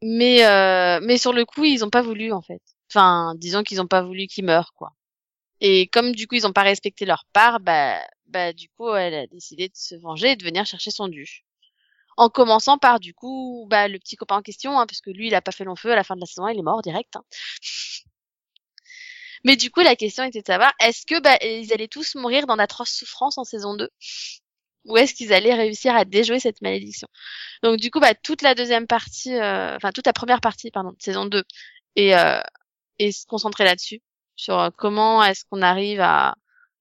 Mais 0.03 0.45
euh, 0.45 0.99
mais 1.01 1.17
sur 1.17 1.33
le 1.33 1.43
coup, 1.45 1.63
ils 1.63 1.83
ont 1.83 1.89
pas 1.89 2.01
voulu 2.01 2.31
en 2.33 2.41
fait. 2.41 2.61
Enfin, 2.91 3.33
disons 3.37 3.63
qu'ils 3.63 3.81
ont 3.81 3.87
pas 3.87 4.03
voulu 4.03 4.27
qu'il 4.27 4.45
meure 4.45 4.73
quoi. 4.75 4.91
Et 5.63 5.87
comme 5.87 6.11
du 6.13 6.27
coup 6.27 6.35
ils 6.35 6.45
ont 6.45 6.53
pas 6.53 6.61
respecté 6.61 7.05
leur 7.05 7.25
part, 7.33 7.59
bah 7.59 7.99
bah 8.27 8.53
du 8.53 8.69
coup 8.69 8.93
elle 8.93 9.15
a 9.15 9.27
décidé 9.27 9.69
de 9.69 9.75
se 9.75 9.95
venger 9.95 10.31
et 10.31 10.35
de 10.35 10.43
venir 10.43 10.65
chercher 10.65 10.91
son 10.91 11.07
dû 11.07 11.43
en 12.17 12.29
commençant 12.29 12.77
par 12.77 12.99
du 12.99 13.13
coup 13.13 13.65
bah, 13.69 13.87
le 13.87 13.99
petit 13.99 14.15
copain 14.15 14.37
en 14.37 14.41
question, 14.41 14.79
hein, 14.79 14.85
parce 14.85 15.01
que 15.01 15.09
lui 15.09 15.27
il 15.27 15.35
a 15.35 15.41
pas 15.41 15.51
fait 15.51 15.63
long 15.63 15.75
feu 15.75 15.91
à 15.91 15.95
la 15.95 16.03
fin 16.03 16.15
de 16.15 16.19
la 16.21 16.25
saison, 16.27 16.45
1, 16.45 16.51
il 16.53 16.59
est 16.59 16.63
mort 16.63 16.81
direct. 16.81 17.15
hein. 17.15 17.23
Mais 19.43 19.55
du 19.55 19.71
coup 19.71 19.81
la 19.81 19.95
question 19.95 20.23
était 20.23 20.41
de 20.41 20.45
savoir 20.47 20.73
est-ce 20.79 21.05
que 21.05 21.19
bah, 21.21 21.37
ils 21.41 21.73
allaient 21.73 21.87
tous 21.87 22.15
mourir 22.15 22.45
dans 22.47 22.57
d'atroces 22.57 22.91
souffrances 22.93 23.37
en 23.37 23.43
saison 23.43 23.75
2 23.75 23.89
ou 24.85 24.97
est-ce 24.97 25.13
qu'ils 25.13 25.33
allaient 25.33 25.53
réussir 25.55 25.95
à 25.95 26.05
déjouer 26.05 26.39
cette 26.39 26.61
malédiction? 26.61 27.07
Donc 27.63 27.77
du 27.79 27.91
coup 27.91 27.99
bah 27.99 28.13
toute 28.15 28.41
la 28.41 28.55
deuxième 28.55 28.87
partie, 28.87 29.33
euh, 29.35 29.75
enfin 29.77 29.91
toute 29.91 30.05
la 30.07 30.13
première 30.13 30.41
partie 30.41 30.71
pardon 30.71 30.91
de 30.91 31.01
saison 31.01 31.25
2 31.25 31.43
et 31.95 32.15
euh, 32.15 32.41
et 32.99 33.11
se 33.11 33.25
concentrer 33.25 33.63
là-dessus 33.65 34.01
sur 34.35 34.59
euh, 34.59 34.69
comment 34.75 35.23
est-ce 35.23 35.45
qu'on 35.45 35.61
arrive 35.61 36.01
à 36.01 36.35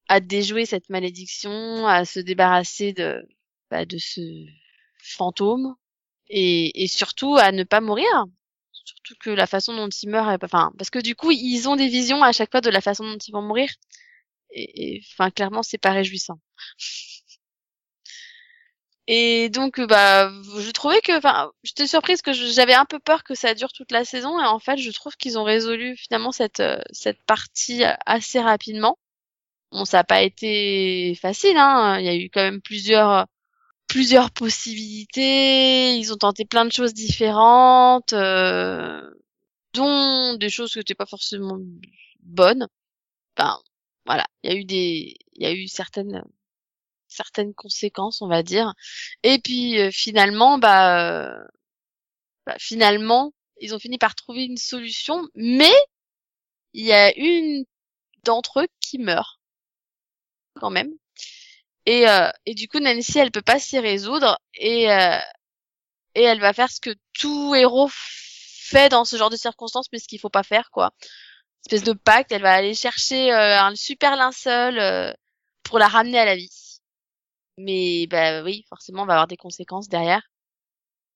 à 0.08 0.20
déjouer 0.20 0.66
cette 0.66 0.90
malédiction, 0.90 1.86
à 1.86 2.04
se 2.04 2.20
débarrasser 2.20 2.92
de 2.92 3.22
bah, 3.70 3.84
de 3.86 3.98
ce 3.98 4.20
fantôme 5.02 5.74
et, 6.28 6.82
et 6.84 6.88
surtout 6.88 7.36
à 7.36 7.52
ne 7.52 7.64
pas 7.64 7.80
mourir. 7.80 8.06
Surtout 8.72 9.14
que 9.20 9.30
la 9.30 9.46
façon 9.46 9.74
dont 9.76 9.88
ils 9.88 10.08
meurent, 10.08 10.36
enfin, 10.42 10.72
parce 10.78 10.90
que 10.90 10.98
du 10.98 11.14
coup, 11.14 11.30
ils 11.30 11.68
ont 11.68 11.76
des 11.76 11.88
visions 11.88 12.22
à 12.22 12.32
chaque 12.32 12.50
fois 12.50 12.60
de 12.60 12.70
la 12.70 12.80
façon 12.80 13.04
dont 13.04 13.18
ils 13.18 13.32
vont 13.32 13.42
mourir. 13.42 13.68
Et, 14.50 14.96
et, 14.96 15.02
enfin, 15.12 15.30
clairement, 15.30 15.62
c'est 15.62 15.78
pas 15.78 15.92
réjouissant. 15.92 16.38
Et 19.08 19.48
donc, 19.50 19.78
euh, 19.78 19.86
bah, 19.86 20.30
je 20.58 20.70
trouvais 20.70 21.00
que, 21.00 21.16
enfin, 21.16 21.50
j'étais 21.64 21.86
surprise 21.86 22.22
que 22.22 22.32
j'avais 22.32 22.74
un 22.74 22.84
peu 22.84 22.98
peur 23.00 23.24
que 23.24 23.34
ça 23.34 23.54
dure 23.54 23.72
toute 23.72 23.90
la 23.92 24.04
saison, 24.04 24.40
et 24.40 24.44
en 24.46 24.58
fait, 24.60 24.78
je 24.78 24.90
trouve 24.92 25.16
qu'ils 25.16 25.38
ont 25.38 25.44
résolu 25.44 25.96
finalement 25.96 26.32
cette 26.32 26.60
euh, 26.60 26.80
cette 26.92 27.22
partie 27.24 27.82
assez 28.06 28.40
rapidement. 28.40 28.98
Bon, 29.72 29.84
ça 29.84 29.98
n'a 29.98 30.04
pas 30.04 30.22
été 30.22 31.14
facile, 31.20 31.56
hein. 31.58 31.98
Il 32.00 32.06
y 32.06 32.08
a 32.08 32.16
eu 32.16 32.30
quand 32.30 32.42
même 32.42 32.60
plusieurs 32.62 33.26
plusieurs 33.88 34.30
possibilités. 34.32 35.96
Ils 35.96 36.12
ont 36.12 36.16
tenté 36.16 36.44
plein 36.46 36.64
de 36.66 36.72
choses 36.72 36.94
différentes. 36.94 38.12
euh, 38.14 39.02
dont 39.74 40.34
des 40.34 40.50
choses 40.50 40.72
qui 40.72 40.78
n'étaient 40.78 40.94
pas 40.94 41.06
forcément 41.06 41.58
bonnes. 42.20 42.68
Enfin, 43.36 43.58
voilà, 44.06 44.26
il 44.42 44.52
y 44.52 44.54
a 44.54 44.58
eu 44.58 44.64
des, 44.64 45.16
il 45.34 45.42
y 45.42 45.46
a 45.46 45.52
eu 45.54 45.68
certaines, 45.68 46.24
certaines 47.12 47.54
conséquences, 47.54 48.22
on 48.22 48.28
va 48.28 48.42
dire. 48.42 48.74
Et 49.22 49.38
puis 49.38 49.78
euh, 49.80 49.90
finalement, 49.92 50.58
bah, 50.58 51.28
euh, 51.30 51.44
bah, 52.46 52.56
finalement, 52.58 53.32
ils 53.60 53.74
ont 53.74 53.78
fini 53.78 53.98
par 53.98 54.14
trouver 54.14 54.44
une 54.44 54.56
solution, 54.56 55.26
mais 55.34 55.72
il 56.74 56.84
y 56.84 56.92
a 56.92 57.16
une 57.16 57.64
d'entre 58.24 58.60
eux 58.62 58.68
qui 58.80 58.98
meurt 58.98 59.40
quand 60.54 60.70
même. 60.70 60.90
Et, 61.86 62.08
euh, 62.08 62.30
et 62.46 62.54
du 62.54 62.68
coup, 62.68 62.78
Nancy, 62.80 63.18
elle 63.18 63.32
peut 63.32 63.42
pas 63.42 63.58
s'y 63.58 63.78
résoudre 63.78 64.38
et 64.54 64.86
et 66.14 66.22
elle 66.22 66.40
va 66.40 66.52
faire 66.52 66.70
ce 66.70 66.80
que 66.80 66.94
tout 67.14 67.54
héros 67.54 67.88
fait 67.90 68.88
dans 68.90 69.04
ce 69.04 69.16
genre 69.16 69.30
de 69.30 69.36
circonstances, 69.36 69.86
mais 69.92 69.98
ce 69.98 70.08
qu'il 70.08 70.20
faut 70.20 70.30
pas 70.30 70.42
faire, 70.42 70.70
quoi. 70.70 70.92
Espèce 71.66 71.84
de 71.84 71.92
pacte, 71.92 72.32
elle 72.32 72.42
va 72.42 72.54
aller 72.54 72.74
chercher 72.74 73.30
un 73.32 73.74
super 73.74 74.16
linceul 74.16 75.16
pour 75.62 75.78
la 75.78 75.88
ramener 75.88 76.18
à 76.18 76.24
la 76.24 76.36
vie. 76.36 76.50
Mais 77.58 78.06
bah 78.08 78.42
oui, 78.42 78.64
forcément, 78.68 79.02
on 79.02 79.06
va 79.06 79.14
avoir 79.14 79.26
des 79.26 79.36
conséquences 79.36 79.88
derrière, 79.88 80.22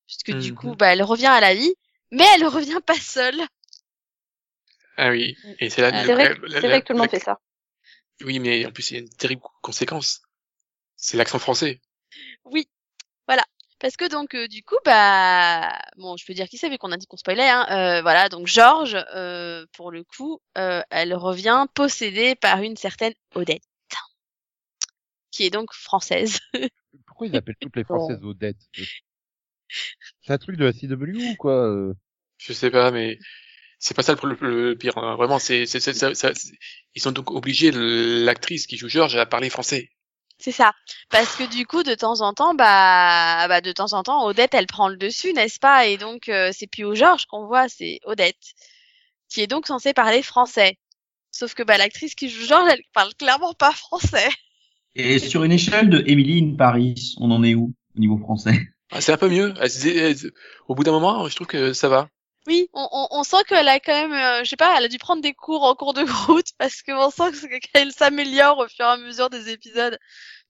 puisque 0.06 0.32
du 0.38 0.50
Mhm. 0.52 0.56
coup, 0.56 0.76
bah 0.76 0.92
elle 0.92 1.02
revient 1.02 1.26
à 1.26 1.40
la 1.40 1.54
vie, 1.54 1.74
mais 2.10 2.24
elle 2.34 2.42
ne 2.42 2.48
revient 2.48 2.80
pas 2.84 2.94
seule. 3.00 3.40
Ah 4.96 5.10
oui. 5.10 5.36
Et 5.58 5.70
c'est 5.70 5.82
là. 5.82 5.90
C'est 6.04 6.14
vrai, 6.14 6.28
la- 6.30 6.34
que- 6.34 6.46
la- 6.46 6.60
c'est 6.60 6.66
vrai 6.68 6.80
que 6.80 6.86
tout 6.86 6.92
le 6.92 6.98
monde 6.98 7.10
la- 7.12 7.18
fait 7.18 7.24
ça. 7.24 7.38
Oui, 8.24 8.38
mais 8.38 8.64
en 8.66 8.70
plus, 8.72 8.90
il 8.90 8.94
y 8.94 8.96
a 8.96 9.00
une 9.00 9.10
terrible 9.10 9.42
conséquence. 9.62 10.22
C'est 10.96 11.16
l'accent 11.18 11.38
français. 11.38 11.80
Oui, 12.44 12.68
voilà. 13.26 13.44
Parce 13.78 13.98
que 13.98 14.08
donc 14.08 14.34
euh, 14.34 14.48
du 14.48 14.62
coup 14.62 14.76
bah 14.86 15.70
bon 15.98 16.16
je 16.16 16.24
peux 16.24 16.32
dire 16.32 16.48
qui 16.48 16.56
c'est 16.56 16.70
vu 16.70 16.78
qu'on 16.78 16.92
a 16.92 16.96
dit 16.96 17.06
qu'on 17.06 17.18
spoilait 17.18 17.46
hein. 17.46 17.66
Euh, 17.70 18.00
voilà 18.00 18.30
donc 18.30 18.46
Georges 18.46 18.96
euh, 19.14 19.66
pour 19.74 19.90
le 19.90 20.02
coup 20.02 20.40
euh, 20.56 20.80
elle 20.88 21.12
revient 21.14 21.66
possédée 21.74 22.36
par 22.36 22.62
une 22.62 22.78
certaine 22.78 23.12
Odette 23.34 23.62
qui 25.36 25.44
est 25.44 25.50
donc 25.50 25.72
française. 25.72 26.38
Pourquoi 27.06 27.26
ils 27.26 27.36
appellent 27.36 27.56
toutes 27.60 27.76
les 27.76 27.84
Françaises 27.90 28.22
Odette 28.22 28.56
C'est 30.22 30.32
un 30.32 30.38
truc 30.38 30.56
de 30.56 30.64
la 30.64 30.72
CW 30.72 31.32
ou 31.32 31.36
quoi 31.36 31.66
euh? 31.68 31.94
Je 32.38 32.52
sais 32.52 32.70
pas, 32.70 32.90
mais 32.90 33.18
c'est 33.78 33.94
pas 33.94 34.02
ça 34.02 34.14
le, 34.22 34.36
le- 34.40 34.68
le 34.70 34.78
pire. 34.78 34.96
hein. 34.98 35.16
Vraiment, 35.16 35.38
c'est, 35.38 35.66
c'est, 35.66 35.80
c'est- 35.80 35.92
ça- 35.94 36.14
ça- 36.14 36.34
c'est- 36.34 36.52
ils 36.94 37.02
sont 37.02 37.12
donc 37.12 37.30
obligés, 37.30 37.70
l'actrice 37.72 38.66
qui 38.66 38.76
joue 38.76 38.88
George, 38.88 39.16
à 39.16 39.26
parler 39.26 39.50
français. 39.50 39.90
C'est 40.38 40.52
ça. 40.52 40.74
Parce 41.08 41.34
que 41.36 41.44
du 41.50 41.66
coup 41.66 41.82
de 41.82 41.94
temps 41.94 42.20
en 42.20 42.34
temps 42.34 42.54
bah 42.54 43.46
bah 43.48 43.62
de 43.62 43.72
temps 43.72 43.94
en 43.94 44.02
temps 44.02 44.26
Odette 44.26 44.52
elle 44.52 44.66
prend 44.66 44.88
le 44.88 44.98
dessus 44.98 45.32
n'est-ce 45.32 45.58
pas? 45.58 45.86
Et 45.86 45.96
donc 45.96 46.28
euh, 46.28 46.50
c'est 46.52 46.66
plus 46.66 46.84
au 46.84 46.94
Georges 46.94 47.24
qu'on 47.24 47.46
voit 47.46 47.70
c'est 47.70 48.00
Odette 48.04 48.36
qui 49.30 49.40
est 49.40 49.46
donc 49.46 49.66
censée 49.66 49.94
parler 49.94 50.22
français. 50.22 50.76
Sauf 51.30 51.54
que 51.54 51.62
bah 51.62 51.78
l'actrice 51.78 52.14
qui 52.14 52.28
joue 52.28 52.44
Georges 52.46 52.68
elle 52.70 52.82
parle 52.92 53.14
clairement 53.14 53.54
pas 53.54 53.72
français. 53.72 54.28
Et 54.98 55.18
sur 55.18 55.44
une 55.44 55.52
échelle 55.52 55.90
de 55.90 56.02
Emily 56.06 56.42
in 56.42 56.56
Paris, 56.56 57.14
on 57.18 57.30
en 57.30 57.42
est 57.44 57.54
où 57.54 57.74
au 57.96 58.00
niveau 58.00 58.16
français? 58.16 58.58
Ah, 58.90 59.00
c'est 59.00 59.12
un 59.12 59.18
peu 59.18 59.28
mieux. 59.28 59.52
Au 60.68 60.74
bout 60.74 60.84
d'un 60.84 60.92
moment, 60.92 61.28
je 61.28 61.34
trouve 61.34 61.46
que 61.46 61.74
ça 61.74 61.88
va. 61.88 62.08
Oui, 62.46 62.70
on, 62.72 62.88
on, 62.92 63.08
on 63.10 63.22
sent 63.24 63.42
qu'elle 63.48 63.68
a 63.68 63.80
quand 63.80 63.92
même, 63.92 64.12
euh, 64.12 64.44
je 64.44 64.48
sais 64.48 64.56
pas, 64.56 64.74
elle 64.78 64.84
a 64.84 64.88
dû 64.88 64.98
prendre 64.98 65.20
des 65.20 65.34
cours 65.34 65.64
en 65.64 65.74
cours 65.74 65.94
de 65.94 66.04
route 66.26 66.46
parce 66.58 66.82
que 66.82 66.92
on 66.92 67.10
sent 67.10 67.36
qu'elle 67.72 67.92
s'améliore 67.92 68.58
au 68.58 68.68
fur 68.68 68.84
et 68.84 68.88
à 68.88 68.96
mesure 68.96 69.28
des 69.28 69.50
épisodes. 69.50 69.98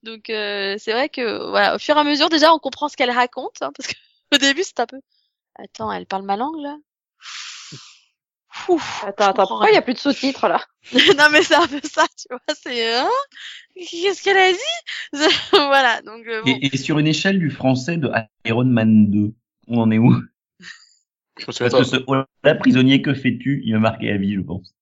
Donc 0.02 0.30
euh, 0.30 0.76
c'est 0.78 0.92
vrai 0.92 1.09
que 1.09 1.48
voilà, 1.48 1.74
au 1.74 1.78
fur 1.78 1.96
et 1.96 2.00
à 2.00 2.04
mesure 2.04 2.28
déjà 2.28 2.52
on 2.52 2.59
comprend 2.59 2.88
ce 2.88 2.96
qu'elle 2.96 3.11
raconte 3.11 3.62
hein, 3.62 3.70
parce 3.74 3.88
qu'au 3.88 4.38
début 4.38 4.62
c'est 4.62 4.78
un 4.78 4.87
peu. 4.87 5.00
Attends, 5.54 5.90
elle 5.90 6.06
parle 6.06 6.24
ma 6.24 6.37
langue 6.37 6.61
là? 6.61 6.76
Ouf, 8.69 9.05
Attends, 9.07 9.27
attends, 9.27 9.47
pourquoi 9.47 9.71
il 9.71 9.75
y 9.75 9.79
a 9.79 9.83
plus 9.83 9.95
de 9.95 9.99
sous-titres 9.99 10.49
là 10.49 10.61
non 10.92 11.25
mais 11.33 11.42
c'est 11.42 11.55
un 11.57 11.66
peu 11.66 11.81
ça, 11.83 12.07
tu 12.16 12.27
vois, 12.31 12.40
c'est 12.62 12.97
hein 12.97 13.09
Qu'est-ce 13.75 14.23
qu'elle 14.23 14.37
a 14.37 14.53
dit 14.53 15.12
Voilà, 15.53 16.01
donc 16.03 16.27
euh, 16.27 16.42
bon. 16.42 16.49
et, 16.49 16.75
et 16.75 16.77
sur 16.77 16.99
une 16.99 17.07
échelle 17.07 17.38
du 17.38 17.51
français 17.51 17.97
de 17.97 18.11
Iron 18.45 18.64
Man 18.64 19.11
2, 19.11 19.35
on 19.69 19.79
en 19.81 19.90
est 19.90 19.99
où? 19.99 20.14
Je 21.38 21.45
Parce 21.45 21.59
que 21.59 21.85
ce 21.85 21.97
oh 22.07 22.14
là, 22.45 22.55
prisonnier, 22.55 23.03
que 23.03 23.12
fais-tu? 23.12 23.62
Il 23.64 23.75
m'a 23.75 23.81
marqué 23.81 24.11
à 24.11 24.16
vie, 24.16 24.35
je 24.35 24.40
pense. 24.40 24.75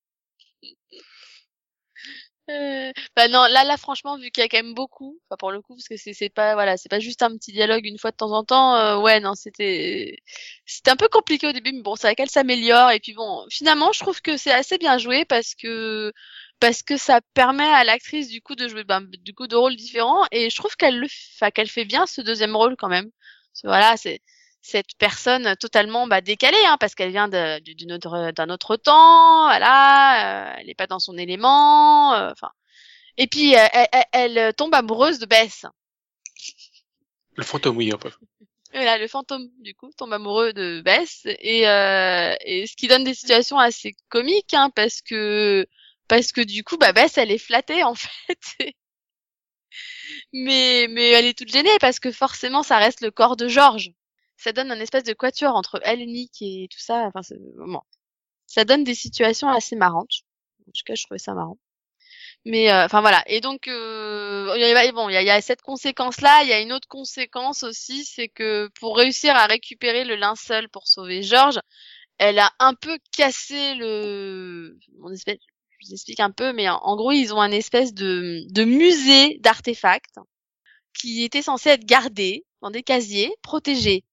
Bah 3.17 3.29
non, 3.29 3.47
là, 3.47 3.65
là, 3.65 3.77
franchement, 3.77 4.17
vu 4.19 4.31
qu'il 4.31 4.43
y 4.43 4.45
a 4.45 4.49
quand 4.49 4.59
même 4.63 4.75
beaucoup, 4.75 5.19
enfin 5.29 5.37
pour 5.39 5.51
le 5.51 5.61
coup, 5.63 5.75
parce 5.77 5.89
que 5.89 5.97
c'est 5.97 6.29
pas, 6.29 6.55
voilà, 6.55 6.77
c'est 6.77 6.89
pas 6.91 7.01
juste 7.01 7.23
un 7.23 7.31
petit 7.37 7.53
dialogue 7.53 7.87
une 7.87 7.99
fois 7.99 8.11
de 8.11 8.17
temps 8.17 8.33
en 8.33 8.45
temps. 8.45 8.77
euh, 8.77 8.99
ouais, 9.01 9.21
non, 9.21 9.35
c'était, 9.35 10.17
c'était 10.67 10.91
un 10.91 10.97
peu 10.97 11.09
compliqué 11.09 11.47
au 11.47 11.53
début, 11.53 11.73
mais 11.73 11.83
bon, 11.83 11.97
c'est 11.97 12.07
vrai 12.07 12.15
qu'elle 12.15 12.31
s'améliore. 12.31 12.91
Et 12.91 13.01
puis 13.01 13.15
bon, 13.15 13.45
finalement, 13.51 13.93
je 13.93 14.01
trouve 14.01 14.21
que 14.21 14.37
c'est 14.37 14.53
assez 14.53 14.79
bien 14.79 14.99
joué 14.99 15.25
parce 15.25 15.55
que 15.55 16.13
parce 16.61 16.83
que 16.83 16.97
ça 16.97 17.21
permet 17.35 17.65
à 17.65 17.85
l'actrice 17.85 18.29
du 18.29 18.41
coup 18.43 18.55
de 18.55 18.69
jouer, 18.69 18.85
ben, 18.85 19.01
du 19.03 19.35
coup, 19.35 19.47
de 19.47 19.57
rôles 19.57 19.77
différents. 19.77 20.25
Et 20.31 20.51
je 20.51 20.57
trouve 20.57 20.77
qu'elle 20.77 20.99
le, 21.01 21.09
qu'elle 21.53 21.69
fait 21.69 21.85
bien 21.85 22.07
ce 22.07 22.21
deuxième 22.21 22.57
rôle 22.57 22.77
quand 22.77 22.89
même. 22.89 23.11
Voilà, 23.65 23.97
c'est 23.97 24.21
cette 24.67 24.97
personne 24.99 25.57
totalement 25.57 26.07
bah, 26.07 26.21
décalée, 26.23 26.57
hein, 26.67 26.77
parce 26.81 26.95
qu'elle 26.95 27.11
vient 27.13 27.29
de- 27.29 27.61
du- 27.61 27.75
d'une 27.75 27.93
autre- 27.93 28.33
d'un 28.33 28.51
autre 28.51 28.77
temps, 28.77 29.45
voilà, 29.47 30.53
euh, 30.55 30.57
elle 30.59 30.67
n'est 30.69 30.75
pas 30.75 30.87
dans 30.87 30.99
son 31.01 31.19
élément, 31.19 32.15
euh, 32.15 32.31
enfin. 32.33 32.51
et 33.19 33.27
puis 33.29 33.57
euh, 33.57 33.67
elle, 33.75 33.89
elle- 34.13 34.39
elle 34.39 34.55
tombe 34.55 34.75
amoureuse 34.75 35.19
de 35.21 35.27
Bess. 35.27 35.67
Le 37.37 37.45
fantôme, 37.45 37.77
oui, 37.77 37.93
un 37.93 37.99
peu. 37.99 38.11
Et 38.73 38.85
là, 38.85 38.99
le 38.99 39.07
fantôme 39.09 39.49
du 39.61 39.75
coup 39.75 39.91
tombe 39.97 40.13
amoureux 40.13 40.53
de 40.53 40.81
Bess 40.85 41.23
et, 41.27 41.69
euh, 41.69 42.35
et 42.45 42.67
ce 42.67 42.75
qui 42.77 42.89
donne 42.89 43.05
des 43.05 43.15
situations 43.15 43.59
assez 43.59 43.95
comiques, 44.09 44.55
hein, 44.55 44.71
parce 44.75 45.01
que 45.03 45.67
parce 46.09 46.33
que 46.33 46.41
du 46.43 46.65
coup, 46.65 46.77
bah 46.77 46.93
Bess, 46.93 47.17
elle 47.19 47.31
est 47.31 47.39
flattée 47.39 47.85
en 47.85 47.95
fait. 47.95 48.39
mais 50.33 50.87
mais 50.91 51.11
elle 51.11 51.27
est 51.27 51.39
toute 51.39 51.51
gênée 51.53 51.77
parce 51.81 51.99
que 52.01 52.11
forcément, 52.13 52.63
ça 52.63 52.79
reste 52.79 53.01
le 53.01 53.11
corps 53.11 53.37
de 53.37 53.49
Georges. 53.49 53.91
Ça 54.37 54.53
donne 54.53 54.71
un 54.71 54.81
espèce 54.81 55.05
de 55.05 55.13
quatuor 55.13 55.55
entre 55.55 55.81
elle 55.85 56.01
et 56.03 56.07
Nick 56.07 56.43
et 56.43 56.69
tout 56.71 56.81
ça. 56.81 57.11
Enfin, 57.15 57.21
bon. 57.57 57.81
Ça 58.47 58.65
donne 58.65 58.85
des 58.85 58.95
situations 58.95 59.49
assez 59.49 59.77
marrantes. 59.77 60.23
En 60.69 60.73
tout 60.73 60.83
cas, 60.85 60.95
je 60.95 61.05
trouvais 61.05 61.19
ça 61.19 61.35
marrant. 61.35 61.59
Mais 62.45 62.71
euh, 62.71 62.85
enfin 62.85 63.01
voilà. 63.01 63.23
Et 63.27 63.41
donc 63.41 63.69
euh, 63.69 64.53
il 64.57 64.61
y 64.61 64.65
a, 64.65 64.93
bon, 64.93 65.09
il 65.09 65.15
y 65.15 65.17
a, 65.17 65.23
y 65.23 65.31
a 65.31 65.41
cette 65.41 65.63
conséquence-là. 65.63 66.43
Il 66.43 66.49
y 66.49 66.53
a 66.53 66.61
une 66.61 66.73
autre 66.73 66.89
conséquence 66.89 67.63
aussi, 67.63 68.05
c'est 68.05 68.29
que 68.29 68.69
pour 68.81 68.97
réussir 68.97 69.35
à 69.35 69.47
récupérer 69.47 70.05
le 70.05 70.17
linceul 70.17 70.69
pour 70.69 70.87
sauver 70.87 71.23
Georges, 71.23 71.61
elle 72.19 72.39
a 72.39 72.53
un 72.59 72.75
peu 72.75 72.99
cassé 73.17 73.75
le. 73.77 74.77
Mon 74.99 75.11
espèce, 75.11 75.39
je 75.81 75.87
vous 75.89 75.95
explique 75.95 76.21
un 76.21 76.31
peu, 76.31 76.53
mais 76.53 76.69
en, 76.69 76.77
en 76.77 76.97
gros, 76.97 77.13
ils 77.13 77.33
ont 77.33 77.41
un 77.41 77.51
espèce 77.51 77.95
de, 77.95 78.43
de 78.51 78.65
musée 78.65 79.39
d'artefacts 79.41 80.17
qui 80.99 81.25
était 81.25 81.43
censé 81.43 81.71
être 81.71 81.85
gardé 81.87 82.45
dans 82.63 82.71
des 82.71 82.83
casiers, 82.83 83.35
protégés. 83.43 84.05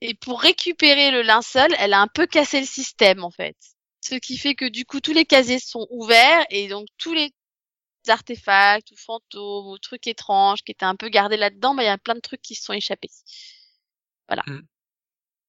Et 0.00 0.14
pour 0.14 0.40
récupérer 0.40 1.10
le 1.10 1.22
linceul, 1.22 1.74
elle 1.78 1.92
a 1.92 2.00
un 2.00 2.06
peu 2.06 2.26
cassé 2.26 2.60
le 2.60 2.66
système 2.66 3.24
en 3.24 3.30
fait. 3.30 3.56
Ce 4.00 4.14
qui 4.14 4.38
fait 4.38 4.54
que 4.54 4.68
du 4.68 4.84
coup 4.84 5.00
tous 5.00 5.12
les 5.12 5.24
casiers 5.24 5.58
sont 5.58 5.86
ouverts 5.90 6.46
et 6.50 6.68
donc 6.68 6.86
tous 6.98 7.14
les 7.14 7.32
artefacts 8.08 8.90
ou 8.92 8.96
fantômes 8.96 9.66
ou 9.66 9.78
trucs 9.78 10.06
étranges 10.06 10.62
qui 10.62 10.72
étaient 10.72 10.84
un 10.84 10.96
peu 10.96 11.08
gardés 11.08 11.36
là-dedans, 11.36 11.74
bah 11.74 11.82
il 11.82 11.86
y 11.86 11.88
a 11.90 11.98
plein 11.98 12.14
de 12.14 12.20
trucs 12.20 12.42
qui 12.42 12.54
se 12.54 12.64
sont 12.64 12.72
échappés. 12.72 13.10
Voilà. 14.28 14.42
Mm. 14.46 14.62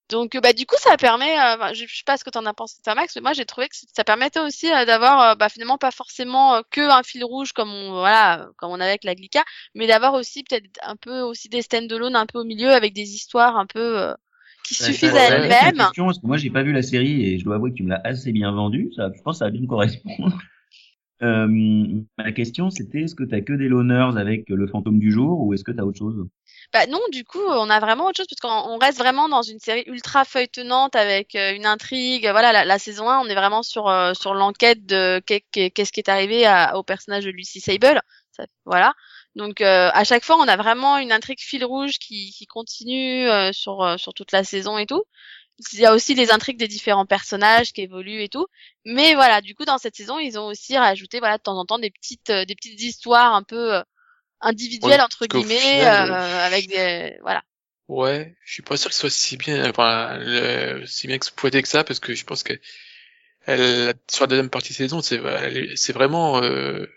Donc 0.09 0.35
bah 0.41 0.53
du 0.53 0.65
coup 0.65 0.75
ça 0.79 0.97
permet, 0.97 1.39
euh, 1.39 1.73
je, 1.75 1.85
sais 1.85 2.03
pas 2.03 2.17
ce 2.17 2.23
que 2.23 2.31
t'en 2.31 2.45
as 2.47 2.53
pensé 2.55 2.81
toi 2.83 2.95
Max, 2.95 3.15
mais 3.15 3.21
moi 3.21 3.33
j'ai 3.33 3.45
trouvé 3.45 3.69
que 3.69 3.75
ça 3.93 4.03
permettait 4.03 4.39
aussi 4.39 4.71
euh, 4.71 4.83
d'avoir 4.83 5.21
euh, 5.21 5.35
bah, 5.35 5.49
finalement 5.49 5.77
pas 5.77 5.91
forcément 5.91 6.55
euh, 6.55 6.61
que 6.71 6.81
un 6.81 7.03
fil 7.03 7.23
rouge 7.23 7.51
comme 7.53 7.71
on 7.71 7.91
voilà 7.91 8.49
comme 8.57 8.71
on 8.71 8.79
avait 8.79 8.89
avec 8.89 9.03
la 9.03 9.13
Glica, 9.13 9.43
mais 9.75 9.85
d'avoir 9.85 10.15
aussi 10.15 10.43
peut-être 10.43 10.65
un 10.81 10.95
peu 10.95 11.21
aussi 11.21 11.47
des 11.47 11.61
stand-alone 11.61 12.15
un 12.15 12.25
peu 12.25 12.39
au 12.39 12.43
milieu 12.43 12.71
avec 12.71 12.93
des 12.93 13.13
histoires 13.13 13.55
un 13.57 13.67
peu 13.67 13.99
euh, 13.99 14.15
qui 14.63 14.75
suffisent 14.75 15.15
à 15.15 15.23
elles-mêmes. 15.29 15.75
question, 15.77 16.05
parce 16.05 16.19
que 16.19 16.27
moi 16.27 16.37
j'ai 16.37 16.49
pas 16.49 16.63
vu 16.63 16.71
la 16.71 16.81
série 16.81 17.25
et 17.25 17.39
je 17.39 17.43
dois 17.43 17.55
avouer 17.55 17.71
que 17.71 17.75
tu 17.75 17.83
me 17.83 17.89
l'as 17.89 18.01
assez 18.03 18.31
bien 18.31 18.51
vendue. 18.51 18.91
Ça, 18.95 19.09
je 19.15 19.21
pense 19.21 19.35
que 19.35 19.39
ça 19.39 19.45
va 19.45 19.51
bien 19.51 19.61
me 19.61 19.67
correspondre. 19.67 20.37
Euh, 21.21 21.49
ma 22.17 22.31
question 22.31 22.69
c'était 22.69 23.01
est-ce 23.01 23.13
que 23.13 23.25
t'as 23.25 23.41
que 23.41 23.51
des 23.51 23.67
loners 23.67 24.17
avec 24.17 24.45
le 24.47 24.65
fantôme 24.67 24.99
du 24.99 25.11
jour 25.11 25.41
ou 25.41 25.53
est-ce 25.53 25.65
que 25.65 25.71
t'as 25.73 25.83
autre 25.83 25.97
chose? 25.97 26.25
Bah 26.71 26.87
non, 26.87 27.01
du 27.11 27.25
coup, 27.25 27.41
on 27.45 27.69
a 27.69 27.81
vraiment 27.81 28.05
autre 28.05 28.15
chose 28.17 28.27
parce 28.29 28.39
qu'on 28.39 28.71
on 28.73 28.77
reste 28.77 28.99
vraiment 28.99 29.27
dans 29.27 29.41
une 29.41 29.59
série 29.59 29.83
ultra 29.87 30.23
feuilletonnante 30.23 30.95
avec 30.95 31.35
euh, 31.35 31.53
une 31.53 31.65
intrigue. 31.65 32.21
Voilà, 32.31 32.53
la, 32.53 32.63
la 32.63 32.79
saison 32.79 33.09
1, 33.09 33.19
on 33.19 33.25
est 33.25 33.35
vraiment 33.35 33.63
sur 33.63 33.89
euh, 33.89 34.13
sur 34.13 34.33
l'enquête 34.33 34.85
de 34.85 35.19
qu'est- 35.25 35.43
qu'est- 35.51 35.71
qu'est-ce 35.71 35.91
qui 35.91 35.99
est 35.99 36.09
arrivé 36.09 36.45
à- 36.45 36.77
au 36.77 36.83
personnage 36.83 37.25
de 37.25 37.31
Lucy 37.31 37.59
Sable. 37.59 37.99
Ça, 38.31 38.45
voilà. 38.63 38.93
Donc 39.35 39.61
euh, 39.61 39.89
à 39.93 40.03
chaque 40.03 40.23
fois, 40.25 40.37
on 40.37 40.47
a 40.47 40.57
vraiment 40.57 40.97
une 40.97 41.11
intrigue 41.11 41.39
fil 41.41 41.63
rouge 41.65 41.99
qui 41.99 42.31
qui 42.31 42.45
continue 42.47 43.27
euh, 43.29 43.51
sur 43.53 43.81
euh, 43.83 43.97
sur 43.97 44.13
toute 44.13 44.31
la 44.31 44.43
saison 44.43 44.77
et 44.77 44.85
tout. 44.85 45.03
Il 45.73 45.79
y 45.79 45.85
a 45.85 45.93
aussi 45.93 46.15
les 46.15 46.31
intrigues 46.31 46.57
des 46.59 46.67
différents 46.69 47.05
personnages 47.05 47.73
qui 47.73 47.81
évoluent 47.81 48.23
et 48.23 48.29
tout. 48.29 48.47
Mais 48.85 49.13
voilà, 49.15 49.41
du 49.41 49.55
coup, 49.55 49.65
dans 49.65 49.77
cette 49.77 49.95
saison, 49.95 50.19
ils 50.19 50.39
ont 50.39 50.47
aussi 50.47 50.77
rajouté 50.77 51.19
voilà 51.19 51.37
de 51.37 51.43
temps 51.43 51.57
en 51.59 51.65
temps 51.65 51.79
des 51.79 51.91
petites 51.91 52.29
euh, 52.31 52.45
des 52.45 52.55
petites 52.55 52.81
histoires 52.81 53.33
un 53.35 53.43
peu 53.43 53.75
euh, 53.75 53.83
individuelles 54.41 55.01
Ouais, 55.01 55.01
entre 55.01 55.27
guillemets 55.27 55.85
final, 55.85 56.11
euh, 56.11 56.45
avec 56.47 56.67
des 56.69 57.17
voilà. 57.23 57.43
Ouais, 57.87 58.35
je 58.45 58.53
suis 58.53 58.61
pas 58.61 58.77
sûr 58.77 58.89
que 58.89 58.93
ce 58.95 59.01
soit 59.01 59.09
si 59.09 59.35
bien, 59.37 59.67
enfin, 59.69 60.17
le- 60.19 60.85
si 60.85 61.07
bien 61.07 61.15
exploité 61.15 61.61
que 61.61 61.67
ça, 61.67 61.83
parce 61.83 61.99
que 61.99 62.13
je 62.13 62.23
pense 62.23 62.43
que 62.43 62.53
elle, 63.47 63.93
sur 64.11 64.23
la 64.23 64.27
deuxième 64.27 64.49
partie 64.49 64.71
de 64.71 64.75
saison, 64.77 65.01
c'est 65.01 65.21
c'est 65.77 65.93
vraiment 65.93 66.43
euh, 66.43 66.87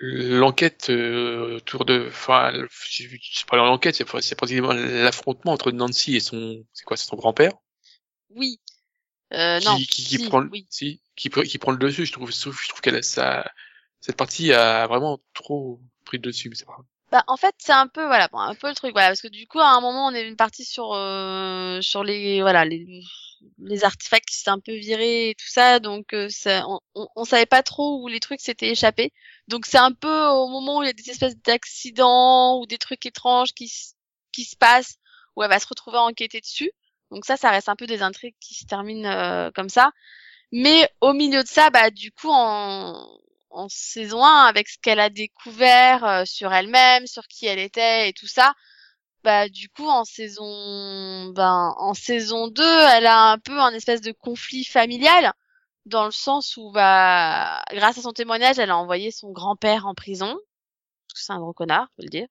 l'enquête 0.00 0.90
euh, 0.90 1.56
autour 1.56 1.84
de, 1.84 2.06
enfin, 2.08 2.52
sais 2.70 3.08
pas 3.46 3.56
l'enquête, 3.56 3.94
c'est 3.94 4.06
c'est 4.20 4.34
pratiquement 4.34 4.72
l'affrontement 4.72 5.52
entre 5.52 5.72
Nancy 5.72 6.16
et 6.16 6.20
son, 6.20 6.64
c'est 6.72 6.84
quoi, 6.84 6.96
c'est 6.96 7.06
son 7.06 7.16
grand-père, 7.16 7.52
Oui. 8.30 8.60
Euh, 9.32 9.58
qui, 9.58 9.66
non. 9.66 9.76
qui, 9.76 9.86
qui 9.86 10.02
si, 10.02 10.28
prend, 10.28 10.42
oui. 10.52 10.66
si, 10.70 11.00
qui, 11.16 11.28
pr- 11.30 11.46
qui 11.46 11.58
prend 11.58 11.72
le 11.72 11.78
dessus. 11.78 12.06
Je 12.06 12.12
trouve, 12.12 12.30
je 12.30 12.68
trouve 12.68 12.80
qu'elle 12.80 12.96
a 12.96 13.02
ça, 13.02 13.50
cette 14.00 14.16
partie 14.16 14.52
a 14.52 14.86
vraiment 14.86 15.18
trop 15.34 15.80
pris 16.04 16.18
le 16.18 16.22
dessus, 16.22 16.48
mais 16.48 16.54
c'est 16.54 16.66
pas 16.66 16.74
grave. 16.74 16.84
Bah, 17.10 17.24
en 17.28 17.36
fait, 17.36 17.54
c'est 17.58 17.72
un 17.72 17.86
peu 17.86 18.04
voilà, 18.04 18.28
bon, 18.28 18.38
un 18.38 18.54
peu 18.54 18.68
le 18.68 18.74
truc 18.74 18.92
voilà 18.92 19.08
parce 19.08 19.22
que 19.22 19.28
du 19.28 19.46
coup 19.46 19.60
à 19.60 19.68
un 19.70 19.80
moment 19.80 20.06
on 20.06 20.14
est 20.14 20.26
une 20.26 20.36
partie 20.36 20.64
sur 20.64 20.92
euh, 20.92 21.80
sur 21.80 22.02
les 22.04 22.40
voilà 22.42 22.64
les 22.64 23.02
les 23.58 23.84
artefacts 23.84 24.28
qui 24.28 24.36
s'étaient 24.36 24.50
un 24.50 24.60
peu 24.60 24.74
virés 24.74 25.30
et 25.30 25.34
tout 25.34 25.48
ça 25.48 25.80
donc 25.80 26.12
euh, 26.14 26.28
ça, 26.30 26.64
on, 26.68 26.80
on, 26.94 27.08
on 27.16 27.24
savait 27.24 27.46
pas 27.46 27.62
trop 27.62 28.02
où 28.02 28.08
les 28.08 28.20
trucs 28.20 28.40
s'étaient 28.40 28.70
échappés. 28.70 29.12
Donc 29.48 29.66
c'est 29.66 29.78
un 29.78 29.92
peu 29.92 30.26
au 30.28 30.48
moment 30.48 30.78
où 30.78 30.82
il 30.82 30.86
y 30.86 30.90
a 30.90 30.92
des 30.92 31.10
espèces 31.10 31.36
d'accidents 31.38 32.58
ou 32.60 32.66
des 32.66 32.78
trucs 32.78 33.06
étranges 33.06 33.52
qui 33.54 33.72
qui 34.32 34.44
se 34.44 34.56
passent 34.56 34.96
où 35.36 35.42
elle 35.42 35.50
va 35.50 35.60
se 35.60 35.68
retrouver 35.68 35.98
à 35.98 36.02
enquêter 36.02 36.40
dessus. 36.40 36.70
Donc 37.10 37.24
ça 37.24 37.36
ça 37.36 37.50
reste 37.50 37.68
un 37.68 37.76
peu 37.76 37.86
des 37.86 38.02
intrigues 38.02 38.36
qui 38.40 38.54
se 38.54 38.66
terminent 38.66 39.08
euh, 39.10 39.50
comme 39.54 39.68
ça. 39.68 39.92
Mais 40.52 40.90
au 41.00 41.12
milieu 41.12 41.42
de 41.42 41.48
ça 41.48 41.70
bah 41.70 41.90
du 41.90 42.12
coup 42.12 42.30
en 42.30 43.06
en 43.50 43.68
saison 43.68 44.24
1 44.24 44.46
avec 44.46 44.68
ce 44.68 44.76
qu'elle 44.78 45.00
a 45.00 45.10
découvert 45.10 46.04
euh, 46.04 46.24
sur 46.26 46.52
elle-même, 46.52 47.06
sur 47.06 47.26
qui 47.26 47.46
elle 47.46 47.58
était 47.58 48.08
et 48.08 48.12
tout 48.12 48.26
ça. 48.26 48.52
Bah 49.26 49.48
du 49.48 49.68
coup 49.68 49.88
en 49.88 50.04
saison 50.04 51.32
ben 51.32 51.74
en 51.78 51.94
saison 51.94 52.46
2, 52.46 52.62
elle 52.62 53.06
a 53.06 53.32
un 53.32 53.38
peu 53.38 53.58
un 53.58 53.72
espèce 53.72 54.00
de 54.00 54.12
conflit 54.12 54.62
familial 54.62 55.32
dans 55.84 56.04
le 56.04 56.12
sens 56.12 56.56
où 56.56 56.70
bah 56.70 57.60
grâce 57.72 57.98
à 57.98 58.02
son 58.02 58.12
témoignage, 58.12 58.60
elle 58.60 58.70
a 58.70 58.76
envoyé 58.76 59.10
son 59.10 59.32
grand-père 59.32 59.84
en 59.88 59.94
prison. 59.94 60.38
Parce 61.08 61.14
que 61.14 61.26
c'est 61.26 61.32
un 61.32 61.40
gros 61.40 61.52
connard, 61.52 61.88
faut 61.96 62.02
le 62.02 62.08
dire. 62.08 62.28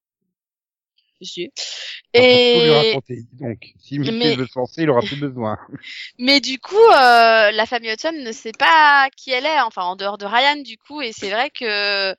Monsieur. 1.19 1.47
Tout 2.13 2.21
lui 2.21 2.23
Et 2.23 2.71
raconter. 2.71 3.23
Donc, 3.33 3.57
si 3.77 3.99
Mickey 3.99 4.13
Mais- 4.13 4.35
veut 4.37 4.47
se 4.47 4.81
il 4.81 4.89
aura 4.89 5.01
plus 5.01 5.19
besoin. 5.19 5.57
Mais 6.17 6.39
du 6.39 6.59
coup, 6.59 6.75
euh, 6.77 7.51
la 7.51 7.65
famille 7.65 7.91
Hudson 7.91 8.13
ne 8.13 8.31
sait 8.31 8.53
pas 8.57 9.09
qui 9.17 9.31
elle 9.31 9.45
est, 9.45 9.59
enfin 9.59 9.83
en 9.83 9.97
dehors 9.97 10.17
de 10.17 10.25
Ryan 10.25 10.61
du 10.61 10.77
coup, 10.77 11.01
et 11.01 11.11
c'est 11.11 11.29
vrai 11.29 11.49
que 11.49 12.15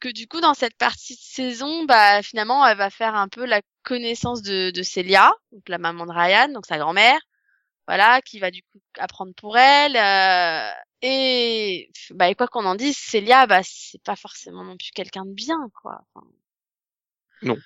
que 0.00 0.08
du 0.08 0.28
coup 0.28 0.40
dans 0.40 0.54
cette 0.54 0.76
partie 0.76 1.14
de 1.16 1.20
saison, 1.20 1.84
bah 1.84 2.22
finalement 2.22 2.66
elle 2.66 2.76
va 2.78 2.90
faire 2.90 3.14
un 3.14 3.28
peu 3.28 3.44
la 3.46 3.62
connaissance 3.82 4.42
de, 4.42 4.70
de 4.70 4.82
Celia, 4.82 5.32
donc 5.52 5.68
la 5.68 5.78
maman 5.78 6.06
de 6.06 6.12
Ryan, 6.12 6.48
donc 6.52 6.66
sa 6.66 6.78
grand-mère, 6.78 7.18
voilà, 7.88 8.20
qui 8.22 8.40
va 8.40 8.50
du 8.50 8.62
coup 8.64 8.80
apprendre 8.98 9.34
pour 9.36 9.58
elle. 9.58 9.96
euh, 9.96 10.70
et 11.02 11.90
bah 12.12 12.28
et 12.30 12.34
quoi 12.36 12.48
qu'on 12.48 12.66
en 12.66 12.74
dise, 12.76 12.96
Celia, 12.98 13.46
bah 13.46 13.62
c'est 13.64 14.02
pas 14.02 14.16
forcément 14.16 14.64
non 14.64 14.76
plus 14.76 14.90
quelqu'un 14.94 15.24
de 15.26 15.32
bien, 15.34 15.58
quoi. 15.82 16.00
Enfin, 16.14 16.26
Non. 17.42 17.62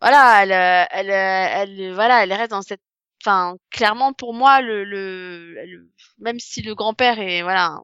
Voilà, 0.00 0.42
elle, 0.42 0.52
euh, 0.52 0.84
elle, 0.90 1.10
euh, 1.10 1.62
elle, 1.62 1.94
voilà, 1.94 2.22
elle 2.24 2.32
reste 2.32 2.50
dans 2.50 2.62
cette 2.62 2.82
enfin 3.22 3.56
clairement 3.70 4.12
pour 4.12 4.34
moi 4.34 4.60
le, 4.60 4.84
le, 4.84 5.54
le- 5.66 5.90
même 6.18 6.38
si 6.38 6.60
le 6.62 6.74
grand-père 6.74 7.18
est 7.18 7.42
voilà 7.42 7.78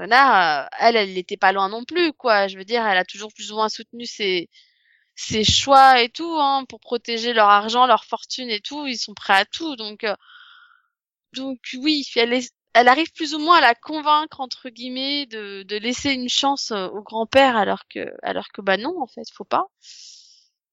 connard 0.00 0.64
euh, 0.64 0.68
elle 0.78 0.96
elle 0.96 1.14
n'était 1.14 1.36
pas 1.36 1.52
loin 1.52 1.68
non 1.68 1.84
plus 1.84 2.12
quoi. 2.14 2.48
Je 2.48 2.56
veux 2.58 2.64
dire 2.64 2.86
elle 2.86 2.98
a 2.98 3.04
toujours 3.04 3.32
plus 3.34 3.52
ou 3.52 3.56
moins 3.56 3.68
soutenu 3.68 4.06
ses 4.06 4.48
ses 5.14 5.44
choix 5.44 6.00
et 6.02 6.08
tout 6.08 6.36
hein, 6.38 6.64
pour 6.68 6.80
protéger 6.80 7.32
leur 7.34 7.48
argent 7.48 7.86
leur 7.86 8.04
fortune 8.04 8.50
et 8.50 8.60
tout. 8.60 8.86
Ils 8.86 8.98
sont 8.98 9.14
prêts 9.14 9.34
à 9.34 9.44
tout. 9.44 9.76
Donc 9.76 10.04
euh, 10.04 10.14
donc 11.34 11.58
oui 11.74 12.04
elle 12.16 12.32
est 12.32 12.52
elle 12.72 12.88
arrive 12.88 13.12
plus 13.12 13.34
ou 13.34 13.38
moins 13.40 13.58
à 13.58 13.60
la 13.60 13.74
convaincre 13.74 14.40
entre 14.40 14.68
guillemets 14.70 15.26
de, 15.26 15.64
de 15.64 15.76
laisser 15.76 16.12
une 16.12 16.28
chance 16.28 16.70
euh, 16.70 16.88
au 16.88 17.02
grand-père 17.02 17.56
alors 17.56 17.82
que 17.88 18.12
alors 18.22 18.48
que 18.54 18.62
bah 18.62 18.76
non 18.78 19.00
en 19.02 19.06
fait 19.06 19.24
faut 19.34 19.44
pas. 19.44 19.66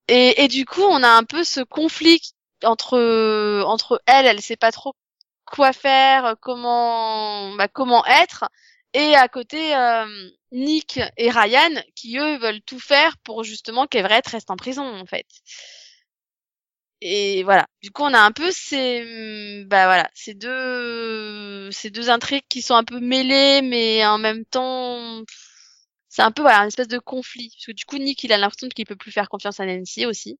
Et, 0.07 0.43
et 0.43 0.47
du 0.47 0.65
coup 0.65 0.83
on 0.83 1.03
a 1.03 1.09
un 1.09 1.23
peu 1.23 1.43
ce 1.43 1.61
conflit 1.61 2.21
entre 2.63 2.97
entre 3.65 4.01
elle, 4.05 4.25
elle 4.25 4.41
sait 4.41 4.55
pas 4.57 4.71
trop 4.71 4.95
quoi 5.45 5.73
faire, 5.73 6.35
comment 6.41 7.55
bah, 7.55 7.67
comment 7.67 8.05
être, 8.05 8.45
et 8.97 9.15
à 9.15 9.27
côté 9.27 9.75
euh, 9.75 10.29
Nick 10.51 10.99
et 11.17 11.29
Ryan 11.29 11.69
qui 11.95 12.17
eux 12.17 12.39
veulent 12.39 12.61
tout 12.63 12.79
faire 12.79 13.15
pour 13.19 13.43
justement 13.43 13.85
qu'Everett 13.85 14.25
reste 14.27 14.49
en 14.49 14.55
prison 14.57 14.83
en 14.83 15.05
fait. 15.05 15.27
Et 17.01 17.43
voilà. 17.43 17.67
Du 17.83 17.91
coup, 17.91 18.01
on 18.03 18.13
a 18.13 18.19
un 18.19 18.31
peu 18.31 18.49
ces 18.51 19.63
bah 19.67 19.85
voilà, 19.85 20.09
ces 20.15 20.33
deux 20.33 21.69
ces 21.71 21.91
deux 21.91 22.09
intrigues 22.09 22.47
qui 22.49 22.61
sont 22.63 22.73
un 22.75 22.83
peu 22.83 22.99
mêlées 22.99 23.61
mais 23.61 24.03
en 24.05 24.17
même 24.17 24.45
temps 24.45 25.23
c'est 26.09 26.23
un 26.23 26.31
peu 26.31 26.41
voilà, 26.41 26.59
une 26.61 26.69
espèce 26.69 26.87
de 26.87 26.99
conflit 26.99 27.49
parce 27.49 27.65
que 27.67 27.71
du 27.73 27.85
coup 27.85 27.97
Nick 27.97 28.23
il 28.23 28.33
a 28.33 28.37
l'impression 28.37 28.67
qu'il 28.69 28.85
peut 28.85 28.95
plus 28.95 29.11
faire 29.11 29.29
confiance 29.29 29.59
à 29.59 29.65
Nancy 29.65 30.05
aussi. 30.07 30.39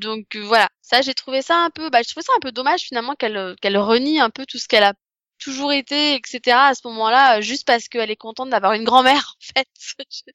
Donc 0.00 0.36
euh, 0.36 0.44
voilà, 0.44 0.68
ça 0.82 1.02
j'ai 1.02 1.14
trouvé 1.14 1.42
ça 1.42 1.56
un 1.58 1.70
peu, 1.70 1.90
bah 1.90 2.02
je 2.02 2.10
trouvais 2.10 2.24
ça 2.24 2.32
un 2.36 2.40
peu 2.40 2.52
dommage 2.52 2.82
finalement 2.82 3.14
qu'elle 3.14 3.36
euh, 3.36 3.54
qu'elle 3.60 3.78
renie 3.78 4.20
un 4.20 4.30
peu 4.30 4.46
tout 4.46 4.58
ce 4.58 4.68
qu'elle 4.68 4.84
a 4.84 4.94
toujours 5.38 5.72
été, 5.72 6.14
etc. 6.14 6.66
à 6.68 6.74
ce 6.74 6.86
moment-là, 6.88 7.38
euh, 7.38 7.40
juste 7.40 7.66
parce 7.66 7.88
qu'elle 7.88 8.10
est 8.10 8.16
contente 8.16 8.50
d'avoir 8.50 8.72
une 8.74 8.84
grand-mère 8.84 9.34
en 9.40 9.54
fait. 9.54 9.68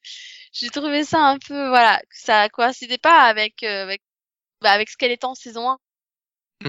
j'ai 0.52 0.70
trouvé 0.70 1.04
ça 1.04 1.20
un 1.20 1.38
peu, 1.38 1.68
voilà, 1.68 2.00
que 2.00 2.16
ça 2.18 2.48
coïncidait 2.48 2.98
pas 2.98 3.22
avec 3.22 3.62
euh, 3.62 3.82
avec 3.84 4.02
bah, 4.60 4.72
avec 4.72 4.88
ce 4.90 4.96
qu'elle 4.96 5.12
était 5.12 5.26
en 5.26 5.34
saison 5.34 5.70
1. 5.70 5.78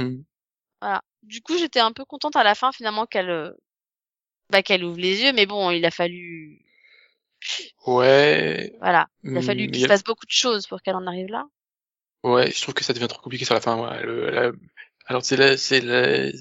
Hmm. 0.02 0.24
Voilà. 0.82 1.02
Du 1.24 1.42
coup, 1.42 1.58
j'étais 1.58 1.80
un 1.80 1.92
peu 1.94 2.06
contente 2.06 2.36
à 2.36 2.44
la 2.44 2.54
fin 2.56 2.72
finalement 2.72 3.06
qu'elle 3.06 3.30
euh, 3.30 3.52
bah, 4.52 4.62
qu'elle 4.64 4.84
ouvre 4.84 5.00
les 5.00 5.22
yeux, 5.24 5.34
mais 5.34 5.46
bon, 5.46 5.72
il 5.72 5.86
a 5.86 5.92
fallu, 5.92 6.62
Ouais. 7.88 8.74
voilà, 8.80 9.08
il 9.24 9.38
a 9.38 9.42
fallu 9.42 9.64
il 9.66 9.72
qu'il 9.72 9.82
se 9.82 9.86
a- 9.86 9.90
passe 9.90 10.04
beaucoup 10.04 10.26
de 10.26 10.32
choses 10.32 10.68
pour 10.68 10.82
qu'elle 10.82 10.96
en 10.96 11.08
arrive 11.08 11.28
là. 11.28 11.46
Ouais, 12.24 12.52
je 12.52 12.62
trouve 12.62 12.74
que 12.74 12.84
ça 12.84 12.94
devient 12.94 13.08
trop 13.08 13.22
compliqué 13.22 13.46
sur 13.46 13.54
la 13.54 13.62
fin. 13.62 13.78
Ouais. 13.78 14.04
Le- 14.04 14.30
la- 14.32 14.52
Alors 15.08 15.24
c'est 15.24 15.38
le, 15.38 15.58
c'est 15.58 15.82
le, 15.82 16.32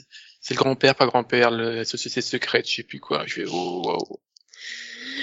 c'est 0.44 0.52
le 0.52 0.58
grand-père, 0.58 0.94
pas 0.94 1.06
grand-père, 1.06 1.50
la 1.50 1.86
société 1.86 2.20
secrète, 2.20 2.68
je 2.68 2.76
sais 2.76 2.82
plus 2.82 3.00
quoi. 3.00 3.24
Je 3.26 3.32
fais 3.32 3.44
oh. 3.50 4.20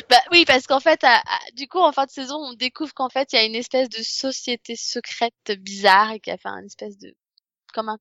Bah 0.10 0.20
oui, 0.32 0.46
parce 0.46 0.66
qu'en 0.66 0.80
fait, 0.80 1.06
du 1.54 1.68
coup, 1.68 1.78
en 1.78 1.92
fin 1.92 2.08
de 2.08 2.10
saison, 2.10 2.38
on 2.38 2.54
découvre 2.54 2.92
qu'en 2.96 3.10
fait, 3.10 3.32
il 3.32 3.36
y 3.36 3.40
a 3.40 3.46
une 3.46 3.54
espèce 3.54 3.88
de 3.88 4.02
société 4.02 4.76
secrète 4.76 5.52
bizarre 5.60 6.16
qui 6.24 6.32
a 6.32 6.38
fait 6.38 6.48
un 6.48 6.66
espèce 6.66 6.98
de 6.98 7.16
comme 7.72 7.90
un 7.90 8.00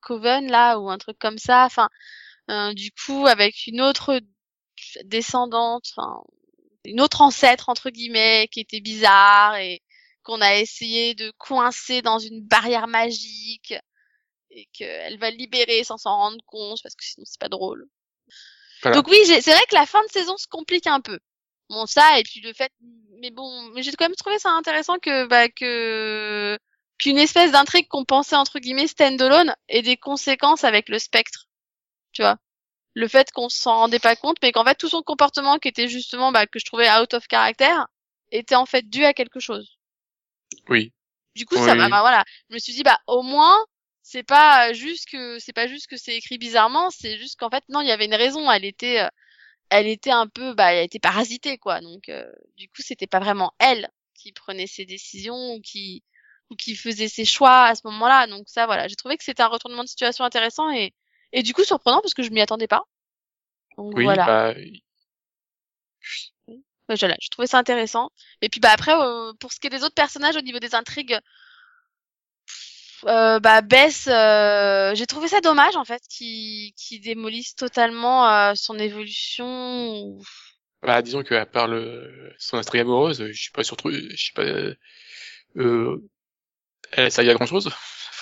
coven 0.00 0.50
là 0.50 0.78
ou 0.78 0.88
un 0.88 0.96
truc 0.96 1.18
comme 1.18 1.36
ça. 1.36 1.66
Enfin, 1.66 1.90
euh, 2.50 2.72
du 2.72 2.90
coup, 2.92 3.26
avec 3.26 3.66
une 3.66 3.82
autre 3.82 4.18
descendante, 5.04 5.84
enfin, 5.94 6.22
une 6.86 7.02
autre 7.02 7.20
ancêtre 7.20 7.68
entre 7.68 7.90
guillemets 7.90 8.48
qui 8.50 8.60
était 8.60 8.80
bizarre 8.80 9.56
et 9.56 9.82
qu'on 10.22 10.40
a 10.40 10.56
essayé 10.56 11.14
de 11.14 11.30
coincer 11.36 12.00
dans 12.00 12.18
une 12.18 12.40
barrière 12.40 12.86
magique 12.86 13.74
et 14.54 14.66
qu'elle 14.72 15.18
va 15.18 15.30
libérer 15.30 15.84
sans 15.84 15.98
s'en 15.98 16.16
rendre 16.16 16.42
compte 16.46 16.82
parce 16.82 16.94
que 16.94 17.04
sinon 17.04 17.24
c'est 17.26 17.40
pas 17.40 17.48
drôle. 17.48 17.86
Voilà. 18.82 18.96
Donc 18.96 19.08
oui, 19.08 19.18
c'est 19.24 19.40
vrai 19.40 19.64
que 19.68 19.74
la 19.74 19.86
fin 19.86 20.02
de 20.04 20.10
saison 20.10 20.36
se 20.36 20.46
complique 20.46 20.86
un 20.86 21.00
peu. 21.00 21.18
Bon 21.70 21.86
ça 21.86 22.18
et 22.18 22.22
puis 22.22 22.40
le 22.40 22.52
fait, 22.52 22.72
mais 23.20 23.30
bon, 23.30 23.70
mais 23.74 23.82
j'ai 23.82 23.92
quand 23.92 24.04
même 24.04 24.14
trouvé 24.14 24.38
ça 24.38 24.50
intéressant 24.50 24.98
que 24.98 25.26
bah 25.26 25.48
que 25.48 26.58
qu'une 26.98 27.18
espèce 27.18 27.52
d'intrigue 27.52 27.88
qu'on 27.88 28.04
pensait 28.04 28.36
entre 28.36 28.58
guillemets 28.58 28.86
standalone 28.86 29.54
ait 29.68 29.82
des 29.82 29.96
conséquences 29.96 30.64
avec 30.64 30.88
le 30.88 30.98
spectre. 30.98 31.48
Tu 32.12 32.22
vois, 32.22 32.36
le 32.94 33.08
fait 33.08 33.32
qu'on 33.32 33.48
s'en 33.48 33.76
rendait 33.76 33.98
pas 33.98 34.14
compte, 34.14 34.36
mais 34.42 34.52
qu'en 34.52 34.64
fait 34.64 34.76
tout 34.76 34.88
son 34.88 35.02
comportement 35.02 35.58
qui 35.58 35.68
était 35.68 35.88
justement 35.88 36.32
bah 36.32 36.46
que 36.46 36.58
je 36.58 36.64
trouvais 36.64 36.90
out 36.90 37.14
of 37.14 37.24
character 37.28 37.74
était 38.30 38.54
en 38.54 38.66
fait 38.66 38.88
dû 38.88 39.04
à 39.04 39.14
quelque 39.14 39.40
chose. 39.40 39.78
Oui. 40.68 40.92
Du 41.34 41.46
coup, 41.46 41.56
ça 41.56 41.74
m'a, 41.74 41.88
bah, 41.88 42.00
voilà, 42.00 42.24
je 42.48 42.54
me 42.54 42.60
suis 42.60 42.74
dit 42.74 42.84
bah 42.84 42.98
au 43.08 43.22
moins 43.22 43.58
c'est 44.04 44.22
pas 44.22 44.72
juste 44.74 45.08
que 45.10 45.38
c'est 45.40 45.54
pas 45.54 45.66
juste 45.66 45.88
que 45.88 45.96
c'est 45.96 46.16
écrit 46.16 46.38
bizarrement, 46.38 46.90
c'est 46.90 47.18
juste 47.18 47.38
qu'en 47.40 47.50
fait 47.50 47.64
non, 47.70 47.80
il 47.80 47.88
y 47.88 47.92
avait 47.92 48.04
une 48.06 48.14
raison, 48.14 48.50
elle 48.52 48.64
était 48.66 49.00
euh, 49.00 49.08
elle 49.70 49.86
était 49.88 50.10
un 50.12 50.28
peu 50.28 50.54
bah 50.54 50.72
elle 50.74 50.84
était 50.84 51.00
parasitée 51.00 51.58
quoi. 51.58 51.80
Donc 51.80 52.08
euh, 52.10 52.26
du 52.56 52.68
coup, 52.68 52.82
c'était 52.82 53.06
pas 53.08 53.20
vraiment 53.20 53.52
elle 53.58 53.88
qui 54.14 54.32
prenait 54.32 54.66
ses 54.68 54.86
décisions 54.86 55.54
ou 55.54 55.60
qui 55.62 56.04
ou 56.50 56.56
qui 56.56 56.76
faisait 56.76 57.08
ses 57.08 57.24
choix 57.24 57.64
à 57.66 57.74
ce 57.74 57.82
moment-là. 57.86 58.26
Donc 58.28 58.48
ça 58.48 58.66
voilà, 58.66 58.88
j'ai 58.88 58.96
trouvé 58.96 59.16
que 59.16 59.24
c'était 59.24 59.42
un 59.42 59.48
retournement 59.48 59.84
de 59.84 59.88
situation 59.88 60.24
intéressant 60.24 60.70
et 60.72 60.94
et 61.32 61.42
du 61.42 61.54
coup 61.54 61.64
surprenant 61.64 62.00
parce 62.02 62.14
que 62.14 62.22
je 62.22 62.30
m'y 62.30 62.40
attendais 62.42 62.68
pas. 62.68 62.82
Donc 63.78 63.94
Oui, 63.96 64.04
voilà. 64.04 64.26
bah, 64.26 64.54
voilà, 66.88 67.16
je 67.20 67.28
trouvais 67.30 67.46
ça 67.46 67.58
intéressant. 67.58 68.10
Et 68.42 68.48
puis 68.48 68.60
bah 68.60 68.70
après, 68.72 68.92
euh, 68.94 69.32
pour 69.40 69.52
ce 69.52 69.60
qui 69.60 69.66
est 69.66 69.70
des 69.70 69.84
autres 69.84 69.94
personnages 69.94 70.36
au 70.36 70.42
niveau 70.42 70.58
des 70.58 70.74
intrigues, 70.74 71.18
euh, 73.06 73.40
bah 73.40 73.60
Bess, 73.60 74.08
euh, 74.08 74.94
j'ai 74.94 75.06
trouvé 75.06 75.28
ça 75.28 75.40
dommage 75.40 75.76
en 75.76 75.84
fait 75.84 76.02
qu'ils 76.08 76.72
qu'ils 76.74 77.00
démolissent 77.00 77.54
totalement 77.54 78.28
euh, 78.28 78.52
son 78.54 78.78
évolution. 78.78 80.18
bah, 80.82 81.02
disons 81.02 81.22
que 81.22 81.34
à 81.34 81.46
part 81.46 81.68
le, 81.68 82.34
son 82.38 82.56
intrigue 82.56 82.82
amoureuse, 82.82 83.26
je 83.26 83.32
suis 83.32 83.52
pas 83.52 83.64
surtout, 83.64 83.90
je 83.90 84.16
sais 84.16 84.32
pas, 84.34 84.42
euh, 85.56 85.96
elle, 86.92 87.10
ça 87.10 87.22
y 87.22 87.30
a 87.30 87.34
grand 87.34 87.46
chose. 87.46 87.70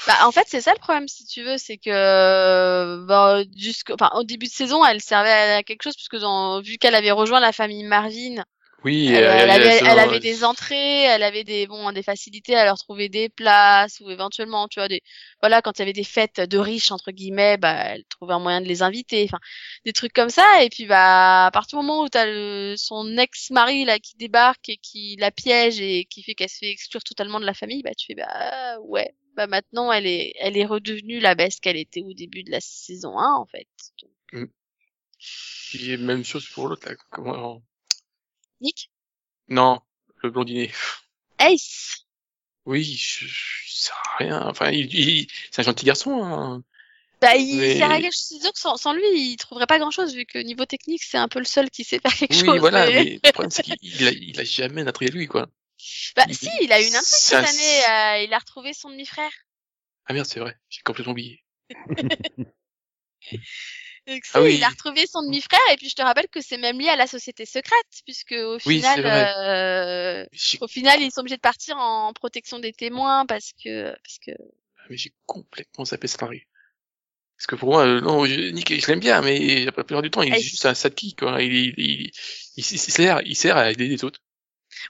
Bah, 0.08 0.26
en 0.26 0.32
fait, 0.32 0.46
c'est 0.48 0.60
ça 0.60 0.72
le 0.72 0.80
problème, 0.80 1.06
si 1.06 1.24
tu 1.26 1.44
veux, 1.44 1.58
c'est 1.58 1.76
que, 1.76 3.06
bah, 3.06 3.44
jusqu'au, 3.56 3.94
enfin, 3.94 4.10
au 4.16 4.24
début 4.24 4.46
de 4.46 4.50
saison, 4.50 4.84
elle 4.84 5.00
servait 5.00 5.30
à 5.30 5.62
quelque 5.62 5.84
chose, 5.84 5.94
puisque 5.94 6.16
dans, 6.16 6.60
vu 6.60 6.76
qu'elle 6.76 6.96
avait 6.96 7.12
rejoint 7.12 7.38
la 7.38 7.52
famille 7.52 7.84
Marvin, 7.84 8.42
Oui, 8.84 9.08
elle, 9.08 9.24
euh, 9.24 9.32
elle 9.32 9.50
avait, 9.50 9.78
elle 9.78 10.14
euh, 10.14 10.18
des 10.18 10.44
entrées, 10.44 11.02
elle 11.02 11.22
avait 11.22 11.44
des, 11.44 11.66
bon, 11.66 11.92
des 11.92 12.02
facilités 12.02 12.56
à 12.56 12.64
leur 12.64 12.78
trouver 12.78 13.08
des 13.08 13.28
places, 13.28 14.00
ou 14.00 14.10
éventuellement, 14.10 14.66
tu 14.68 14.80
vois, 14.80 14.88
des, 14.88 15.02
voilà, 15.40 15.62
quand 15.62 15.78
il 15.78 15.80
y 15.80 15.84
avait 15.84 15.92
des 15.92 16.04
fêtes 16.04 16.40
de 16.40 16.58
riches, 16.58 16.90
entre 16.90 17.12
guillemets, 17.12 17.58
bah, 17.58 17.74
elle 17.74 18.04
trouvait 18.06 18.34
un 18.34 18.40
moyen 18.40 18.60
de 18.60 18.66
les 18.66 18.82
inviter, 18.82 19.24
enfin, 19.24 19.38
des 19.84 19.92
trucs 19.92 20.12
comme 20.12 20.30
ça, 20.30 20.64
et 20.64 20.68
puis, 20.68 20.86
bah, 20.86 21.46
à 21.46 21.50
partir 21.52 21.78
du 21.78 21.86
moment 21.86 22.02
où 22.02 22.08
t'as 22.08 22.26
le, 22.26 22.74
son 22.76 23.16
ex-mari, 23.16 23.84
là, 23.84 23.98
qui 23.98 24.16
débarque 24.16 24.68
et 24.68 24.78
qui 24.78 25.16
la 25.18 25.30
piège 25.30 25.80
et 25.80 26.04
qui 26.06 26.22
fait 26.22 26.34
qu'elle 26.34 26.48
se 26.48 26.58
fait 26.58 26.70
exclure 26.70 27.04
totalement 27.04 27.38
de 27.38 27.46
la 27.46 27.54
famille, 27.54 27.82
bah, 27.82 27.94
tu 27.96 28.06
fais, 28.06 28.14
bah, 28.14 28.78
ouais, 28.80 29.14
bah, 29.36 29.46
maintenant, 29.46 29.92
elle 29.92 30.06
est, 30.06 30.32
elle 30.40 30.56
est 30.56 30.66
redevenue 30.66 31.20
la 31.20 31.34
baisse 31.34 31.60
qu'elle 31.60 31.76
était 31.76 32.02
au 32.02 32.14
début 32.14 32.42
de 32.42 32.50
la 32.50 32.60
saison 32.60 33.18
1, 33.18 33.34
en 33.34 33.46
fait. 33.46 33.68
Donc, 34.00 34.50
puis 35.22 35.96
même 35.96 36.24
chose 36.24 36.48
pour 36.48 36.68
l'autre, 36.68 36.88
là. 36.88 36.96
Comment... 37.10 37.62
Nick? 38.62 38.90
Non, 39.48 39.80
le 40.22 40.30
blondinet. 40.30 40.70
Ace! 41.38 42.06
Oui, 42.64 42.84
je, 42.84 43.26
je, 43.26 43.90
à 43.90 44.16
rien. 44.18 44.42
Enfin, 44.48 44.70
il, 44.70 44.94
il- 44.94 45.26
c'est 45.50 45.60
un 45.60 45.64
gentil 45.64 45.84
garçon. 45.84 46.22
Hein. 46.24 46.62
Bah, 47.20 47.34
il 47.36 47.58
Mais- 47.58 47.76
sert 47.76 47.90
à 47.90 48.00
quelque 48.00 48.12
chose. 48.14 48.28
Disons 48.38 48.50
que 48.52 48.58
sans, 48.58 48.76
sans 48.76 48.92
lui, 48.92 49.02
il 49.14 49.36
trouverait 49.36 49.66
pas 49.66 49.78
grand 49.78 49.90
chose, 49.90 50.14
vu 50.14 50.24
que 50.26 50.38
niveau 50.38 50.64
technique, 50.64 51.02
c'est 51.02 51.18
un 51.18 51.28
peu 51.28 51.38
le 51.40 51.44
seul 51.44 51.70
qui 51.70 51.84
sait 51.84 51.98
faire 51.98 52.14
quelque 52.14 52.32
Oui, 52.34 52.44
chose. 52.46 52.58
voilà. 52.60 52.86
mais- 52.86 53.04
Mais 53.04 53.20
le 53.24 53.32
problème, 53.32 53.50
c'est 53.50 53.62
qu'il 53.64 53.76
il 53.82 54.06
a, 54.06 54.10
il 54.12 54.40
a 54.40 54.44
jamais 54.44 54.84
d'intrigue 54.84 55.10
à 55.10 55.12
lui, 55.12 55.26
quoi. 55.26 55.48
Bah, 56.16 56.24
il- 56.28 56.36
si, 56.36 56.48
il 56.60 56.72
a 56.72 56.80
eu 56.80 56.86
une 56.86 56.94
intrigue 56.94 57.04
cette 57.04 57.34
un- 57.34 57.44
année, 57.44 58.20
euh, 58.20 58.24
il 58.24 58.32
a 58.32 58.38
retrouvé 58.38 58.72
son 58.72 58.90
demi-frère. 58.90 59.32
Ah 60.06 60.12
merde, 60.14 60.26
c'est 60.26 60.40
vrai. 60.40 60.56
J'ai 60.68 60.82
complètement 60.82 61.12
oublié. 61.12 61.42
Donc, 64.06 64.22
Ah 64.34 64.42
oui. 64.42 64.56
il 64.56 64.64
a 64.64 64.68
retrouvé 64.68 65.06
son 65.06 65.22
demi-frère, 65.22 65.60
et 65.72 65.76
puis 65.76 65.88
je 65.88 65.94
te 65.94 66.02
rappelle 66.02 66.28
que 66.28 66.40
c'est 66.40 66.56
même 66.58 66.78
lié 66.78 66.88
à 66.88 66.96
la 66.96 67.06
société 67.06 67.46
secrète, 67.46 67.86
puisque 68.04 68.32
au 68.32 68.58
Oui, 68.66 68.78
final, 68.80 69.06
euh, 69.06 70.26
au 70.60 70.66
final, 70.68 71.00
ils 71.00 71.12
sont 71.12 71.20
obligés 71.20 71.36
de 71.36 71.40
partir 71.40 71.76
en 71.78 72.12
protection 72.12 72.58
des 72.58 72.72
témoins, 72.72 73.26
parce 73.26 73.52
que, 73.62 73.90
parce 73.90 74.18
que, 74.26 74.32
mais 74.90 74.96
j'ai 74.96 75.12
complètement 75.26 75.84
zappé 75.84 76.08
cette 76.08 76.22
intrigue. 76.22 76.46
Parce 77.36 77.46
que 77.46 77.54
pour 77.56 77.70
moi, 77.70 77.86
euh, 77.86 78.00
non, 78.00 78.24
je, 78.24 78.50
Nick, 78.50 78.80
je 78.80 78.86
l'aime 78.86 79.00
bien, 79.00 79.20
mais 79.20 79.64
la 79.64 79.72
plupart 79.72 80.02
du 80.02 80.10
temps, 80.10 80.22
il 80.22 80.34
est 80.34 80.40
juste 80.40 80.66
un 80.66 80.74
sidekick, 80.74 81.18
quoi. 81.18 81.42
Il, 81.42 81.52
il, 81.52 81.74
il, 81.76 82.12
il 82.56 82.62
sert, 82.64 83.20
il 83.24 83.36
sert 83.36 83.56
à 83.56 83.70
aider 83.70 83.88
les 83.88 84.04
autres. 84.04 84.20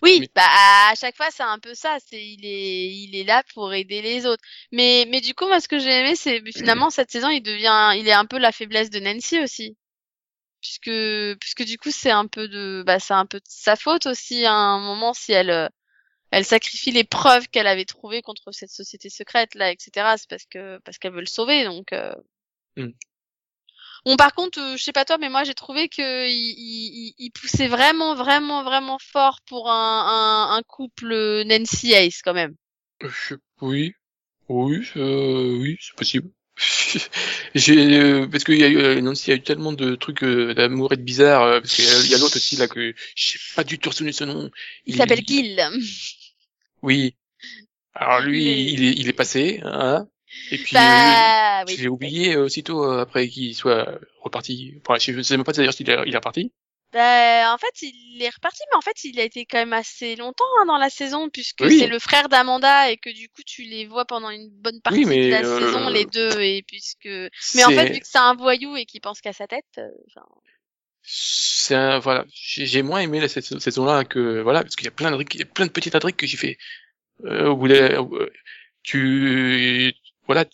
Oui, 0.02 0.28
bah 0.34 0.42
à 0.90 0.94
chaque 0.94 1.16
fois 1.16 1.28
c'est 1.30 1.42
un 1.42 1.58
peu 1.58 1.74
ça, 1.74 1.98
c'est 2.06 2.22
il 2.24 2.44
est 2.44 2.94
il 2.94 3.16
est 3.16 3.24
là 3.24 3.42
pour 3.54 3.72
aider 3.74 4.02
les 4.02 4.26
autres. 4.26 4.42
Mais 4.72 5.06
mais 5.08 5.20
du 5.20 5.34
coup 5.34 5.46
moi 5.46 5.60
ce 5.60 5.68
que 5.68 5.78
j'ai 5.78 5.90
aimé 6.00 6.16
c'est 6.16 6.42
finalement 6.52 6.90
cette 6.90 7.10
saison 7.10 7.28
il 7.30 7.42
devient 7.42 7.92
il 7.96 8.08
est 8.08 8.12
un 8.12 8.26
peu 8.26 8.38
la 8.38 8.52
faiblesse 8.52 8.90
de 8.90 9.00
Nancy 9.00 9.40
aussi. 9.40 9.76
Puisque 10.60 11.38
puisque 11.40 11.64
du 11.64 11.78
coup 11.78 11.90
c'est 11.90 12.10
un 12.12 12.26
peu 12.26 12.48
de 12.48 12.82
bah 12.86 13.00
c'est 13.00 13.14
un 13.14 13.26
peu 13.26 13.38
de 13.38 13.44
sa 13.48 13.76
faute 13.76 14.06
aussi 14.06 14.44
à 14.46 14.52
un 14.54 14.78
moment 14.80 15.12
si 15.14 15.32
elle 15.32 15.50
euh, 15.50 15.68
elle 16.32 16.44
sacrifie 16.46 16.92
les 16.92 17.04
preuves 17.04 17.48
qu'elle 17.48 17.66
avait 17.68 17.84
trouvées 17.84 18.22
contre 18.22 18.52
cette 18.52 18.70
société 18.70 19.10
secrète 19.10 19.54
là 19.56 19.70
etc. 19.72 20.14
C'est 20.18 20.28
parce 20.30 20.46
que 20.46 20.78
parce 20.84 20.98
qu'elle 20.98 21.12
veut 21.14 21.20
le 21.20 21.26
sauver 21.26 21.64
donc. 21.64 21.92
euh. 21.92 22.14
Mm. 22.76 22.90
Bon 24.04 24.16
par 24.16 24.32
contre 24.32 24.60
euh, 24.60 24.76
je 24.76 24.82
sais 24.82 24.92
pas 24.92 25.04
toi 25.04 25.18
mais 25.18 25.28
moi 25.28 25.44
j'ai 25.44 25.54
trouvé 25.54 25.88
que 25.88 26.28
il, 26.28 26.32
il, 26.32 27.08
il- 27.08 27.14
il 27.18 27.30
poussait 27.30 27.68
vraiment 27.68 28.14
vraiment 28.14 28.62
vraiment 28.64 28.98
fort 29.00 29.40
pour 29.46 29.70
un, 29.70 29.74
un, 30.52 30.56
un 30.56 30.62
couple 30.62 31.42
Nancy 31.46 31.92
Ace 31.94 32.20
quand 32.22 32.34
même. 32.34 32.54
Euh, 33.02 33.08
Je, 33.08 33.34
oui, 33.60 33.94
oui, 34.48 34.88
euh, 34.96 35.58
oui, 35.58 35.78
c'est 35.80 35.96
possible. 35.96 36.30
J'ai, 37.54 37.98
euh, 38.00 38.26
parce 38.28 38.44
qu'il 38.44 38.58
y 38.58 38.64
a 38.64 38.68
eu, 38.68 38.78
euh, 38.78 39.00
Nancy, 39.00 39.30
il 39.30 39.34
a 39.34 39.36
eu 39.36 39.42
tellement 39.42 39.72
de 39.72 39.94
trucs 39.94 40.22
euh, 40.24 40.54
d'amour 40.54 40.92
et 40.92 40.96
de 40.96 41.02
bizarre, 41.02 41.42
euh, 41.42 41.60
parce 41.60 41.74
qu'il 41.76 41.84
y 41.84 41.88
a- 41.88 42.16
il 42.16 42.20
l'autre 42.20 42.36
aussi 42.36 42.56
là 42.56 42.68
que 42.68 42.94
j'ai 43.16 43.38
pas 43.56 43.64
du 43.64 43.78
tout 43.78 43.90
retenu 43.90 44.12
ce 44.12 44.24
nom. 44.24 44.50
Il, 44.86 44.96
s'appelle 44.96 45.22
Gil. 45.26 45.60
Oui. 46.82 47.16
Alors 47.94 48.20
lui, 48.22 48.44
Il 48.44 48.48
est- 48.48 48.72
il 48.74 48.84
est, 48.84 48.92
il 48.98 49.08
est 49.10 49.14
passé, 49.14 49.60
hein. 49.64 50.08
Et 50.50 50.58
puis, 50.58 50.76
Bah 50.76 51.62
euh, 51.62 51.64
oui. 51.66 51.76
l'ai 51.76 51.88
oublié 51.88 52.34
euh, 52.34 52.44
aussitôt 52.44 52.84
euh, 52.84 53.00
après 53.02 53.28
qu'il 53.28 53.54
soit 53.54 53.98
reparti. 54.22 54.74
Enfin, 54.86 54.98
je 54.98 55.22
sais 55.22 55.36
même 55.36 55.44
pas 55.44 55.52
d'ailleurs 55.52 55.74
s'il 55.74 55.88
est, 55.88 55.98
il 56.06 56.12
est 56.12 56.16
reparti. 56.16 56.52
Bah, 56.92 57.54
en 57.54 57.56
fait, 57.56 57.82
il 57.82 58.22
est 58.22 58.28
reparti, 58.28 58.60
mais 58.70 58.76
en 58.76 58.82
fait, 58.82 59.04
il 59.04 59.18
a 59.18 59.22
été 59.24 59.46
quand 59.46 59.56
même 59.56 59.72
assez 59.72 60.14
longtemps 60.14 60.44
hein, 60.60 60.66
dans 60.66 60.76
la 60.76 60.90
saison, 60.90 61.30
puisque 61.30 61.62
Oui. 61.62 61.78
c'est 61.78 61.86
le 61.86 61.98
frère 61.98 62.28
d'Amanda 62.28 62.90
et 62.90 62.98
que 62.98 63.08
du 63.08 63.30
coup, 63.30 63.42
tu 63.46 63.62
les 63.62 63.86
vois 63.86 64.04
pendant 64.04 64.28
une 64.28 64.50
bonne 64.50 64.80
partie 64.82 65.06
mais, 65.06 65.26
de 65.28 65.30
la 65.30 65.42
euh, 65.42 65.58
saison, 65.58 65.88
les 65.88 66.04
deux, 66.04 66.40
et 66.42 66.62
puisque. 66.66 67.08
Mais 67.54 67.64
en 67.64 67.70
fait, 67.70 67.92
vu 67.92 68.00
que 68.00 68.06
c'est 68.06 68.18
un 68.18 68.34
voyou 68.34 68.76
et 68.76 68.84
qu'il 68.84 69.00
pense 69.00 69.22
qu'à 69.22 69.32
sa 69.32 69.46
tête, 69.46 69.64
euh, 69.78 69.88
enfin, 70.08 70.26
c'est 71.02 71.74
un, 71.74 71.98
voilà, 71.98 72.24
j'ai 72.32 72.66
j'ai 72.66 72.82
moins 72.82 73.00
aimé 73.00 73.26
cette 73.26 73.44
saison-là 73.60 74.04
que, 74.04 74.40
voilà, 74.42 74.62
parce 74.62 74.76
qu'il 74.76 74.84
y 74.84 74.88
a 74.88 74.92
plein 74.92 75.10
de, 75.10 75.16
trucs- 75.16 75.34
il 75.34 75.40
y 75.40 75.44
a 75.44 75.46
plein 75.46 75.66
de 75.66 75.70
petites 75.72 75.94
intrigues 75.94 76.16
que 76.16 76.26
j'ai 76.26 76.36
fait, 76.36 76.58
euh, 77.24 77.48
au 77.48 77.56
bout 77.56 77.68
de, 77.68 77.74
euh, 77.74 78.28
tu, 78.82 79.94
voilà, 80.32 80.44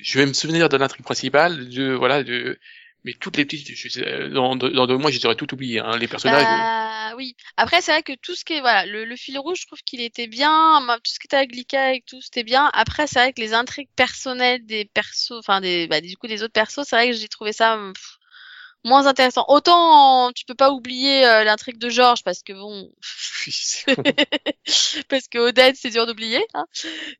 je 0.00 0.18
vais 0.18 0.26
me 0.26 0.32
souvenir 0.32 0.68
de 0.68 0.76
l'intrigue 0.76 1.04
principale, 1.04 1.68
de, 1.68 1.92
voilà, 1.92 2.22
de, 2.22 2.58
mais 3.04 3.12
toutes 3.12 3.36
les 3.36 3.44
petites, 3.44 3.68
je 3.74 4.28
dans, 4.28 4.56
deux- 4.56 4.70
dans 4.70 4.86
deux 4.86 4.96
mois, 4.96 5.10
j'aurais 5.10 5.36
tout 5.36 5.52
oublié, 5.54 5.78
hein, 5.78 5.96
les 5.98 6.08
personnages. 6.08 6.42
Bah, 6.42 7.14
oui. 7.16 7.36
Après, 7.56 7.80
c'est 7.80 7.92
vrai 7.92 8.02
que 8.02 8.12
tout 8.20 8.34
ce 8.34 8.44
qui 8.44 8.54
est, 8.54 8.60
voilà, 8.60 8.86
le, 8.86 9.16
fil 9.16 9.38
rouge, 9.38 9.60
je 9.60 9.66
trouve 9.66 9.80
qu'il 9.82 10.00
était 10.00 10.26
bien. 10.26 10.80
Tout 11.04 11.12
ce 11.12 11.18
qui 11.20 11.26
était 11.26 11.36
avec 11.36 11.54
Lika 11.54 11.94
et 11.94 12.02
tout, 12.06 12.20
c'était 12.20 12.44
bien. 12.44 12.70
Après, 12.74 13.06
c'est 13.06 13.18
vrai 13.20 13.32
que 13.32 13.40
les 13.40 13.54
intrigues 13.54 13.88
personnelles 13.94 14.64
des 14.66 14.84
persos, 14.84 15.32
enfin, 15.32 15.60
des, 15.60 15.86
bah, 15.86 16.00
du 16.00 16.16
coup, 16.16 16.26
des 16.26 16.42
autres 16.42 16.52
persos, 16.52 16.84
c'est 16.84 16.96
vrai 16.96 17.10
que 17.10 17.16
j'ai 17.16 17.28
trouvé 17.28 17.52
ça, 17.52 17.78
moins 18.84 19.06
intéressant. 19.06 19.44
Autant, 19.48 20.32
tu 20.32 20.44
peux 20.44 20.54
pas 20.54 20.70
oublier 20.70 21.26
euh, 21.26 21.44
l'intrigue 21.44 21.78
de 21.78 21.88
George 21.88 22.22
parce 22.24 22.42
que 22.42 22.52
bon, 22.52 22.90
parce 25.08 25.28
que 25.28 25.38
Odette, 25.38 25.76
c'est 25.76 25.90
dur 25.90 26.06
d'oublier. 26.06 26.44
Hein. 26.54 26.66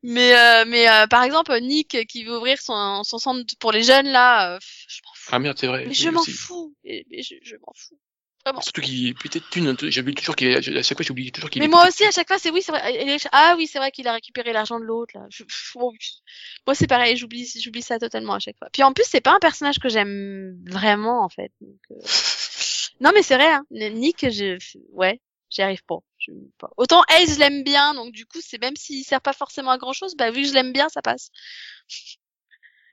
Mais, 0.02 0.36
euh, 0.36 0.64
mais 0.66 0.88
euh, 0.88 1.06
par 1.06 1.22
exemple, 1.22 1.58
Nick 1.60 2.06
qui 2.08 2.24
veut 2.24 2.36
ouvrir 2.36 2.60
son, 2.60 3.02
son 3.04 3.18
centre 3.18 3.54
pour 3.58 3.72
les 3.72 3.82
jeunes 3.82 4.08
là, 4.08 4.54
euh, 4.54 4.58
je 4.88 5.00
m'en 5.04 5.12
fous. 5.14 5.30
ah 5.32 5.38
merde, 5.38 5.58
c'est 5.58 5.66
vrai. 5.66 5.84
mais 5.86 5.94
je 5.94 6.08
m'en 6.10 6.24
fous. 6.24 6.74
Mais, 6.84 7.04
mais 7.10 7.22
je, 7.22 7.34
je 7.42 7.56
m'en 7.56 7.72
fous. 7.74 7.98
Vraiment. 8.44 8.60
Surtout 8.62 8.80
qu'il, 8.80 9.14
peut-être 9.14 9.44
une, 9.56 9.76
j'oublie 9.90 10.14
toujours 10.14 10.34
qu'il, 10.36 10.48
est- 10.48 10.56
à 10.78 10.82
chaque 10.82 10.96
fois, 10.96 11.04
j'oublie 11.04 11.30
toujours 11.32 11.50
qu'il 11.50 11.60
Mais 11.60 11.68
moi 11.68 11.86
aussi, 11.86 12.04
à 12.04 12.10
chaque 12.10 12.28
fois, 12.28 12.38
c'est 12.38 12.50
oui, 12.50 12.62
c'est 12.62 12.72
vrai. 12.72 12.94
est- 12.94 13.28
Ah 13.32 13.54
oui, 13.58 13.66
c'est 13.66 13.78
vrai 13.78 13.90
qu'il 13.90 14.06
a 14.08 14.12
récupéré 14.14 14.52
l'argent 14.52 14.78
de 14.78 14.84
l'autre 14.84 15.12
là. 15.18 15.26
Je- 15.28 15.44
pff, 15.44 15.72
bon, 15.74 15.92
je- 16.00 16.10
Moi, 16.66 16.74
c'est 16.74 16.86
pareil, 16.86 17.16
j'oublie, 17.16 17.46
j'oublie 17.60 17.82
ça 17.82 17.98
totalement 17.98 18.34
à 18.34 18.38
chaque 18.38 18.56
fois. 18.58 18.68
Puis 18.72 18.82
en 18.82 18.92
plus, 18.92 19.04
c'est 19.06 19.20
pas 19.20 19.34
un 19.34 19.38
personnage 19.40 19.78
que 19.80 19.88
j'aime 19.88 20.56
vraiment 20.66 21.22
en 21.24 21.28
fait. 21.28 21.52
Donc, 21.60 21.78
euh, 21.90 21.96
Non, 23.00 23.10
mais 23.14 23.22
c'est 23.22 23.36
vrai. 23.36 23.48
Hein. 23.52 23.64
Nick, 23.70 24.28
je... 24.30 24.56
ouais, 24.92 25.20
j'y 25.50 25.62
arrive 25.62 25.84
pas. 25.84 25.98
Je... 26.18 26.32
pas. 26.58 26.70
Autant 26.76 27.02
Ace, 27.10 27.34
je 27.34 27.38
l'aime 27.38 27.62
bien, 27.64 27.94
donc 27.94 28.12
du 28.12 28.24
coup, 28.24 28.38
c'est 28.40 28.60
même 28.60 28.76
s'il 28.76 29.04
sert 29.04 29.20
pas 29.20 29.32
forcément 29.32 29.70
à 29.72 29.78
grand 29.78 29.92
chose, 29.92 30.14
bah 30.16 30.30
vu 30.30 30.42
que 30.42 30.48
je 30.48 30.54
l'aime 30.54 30.72
bien, 30.72 30.88
ça 30.88 31.02
passe. 31.02 31.30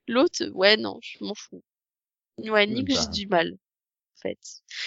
L'autre, 0.08 0.46
ouais, 0.54 0.78
non, 0.78 1.00
je 1.02 1.18
m'en 1.24 1.34
fous. 1.34 1.64
Ouais, 2.40 2.68
Nick, 2.68 2.88
Bah. 2.90 2.96
j'ai 3.00 3.08
du 3.24 3.28
mal. 3.28 3.58
Fait. 4.26 4.40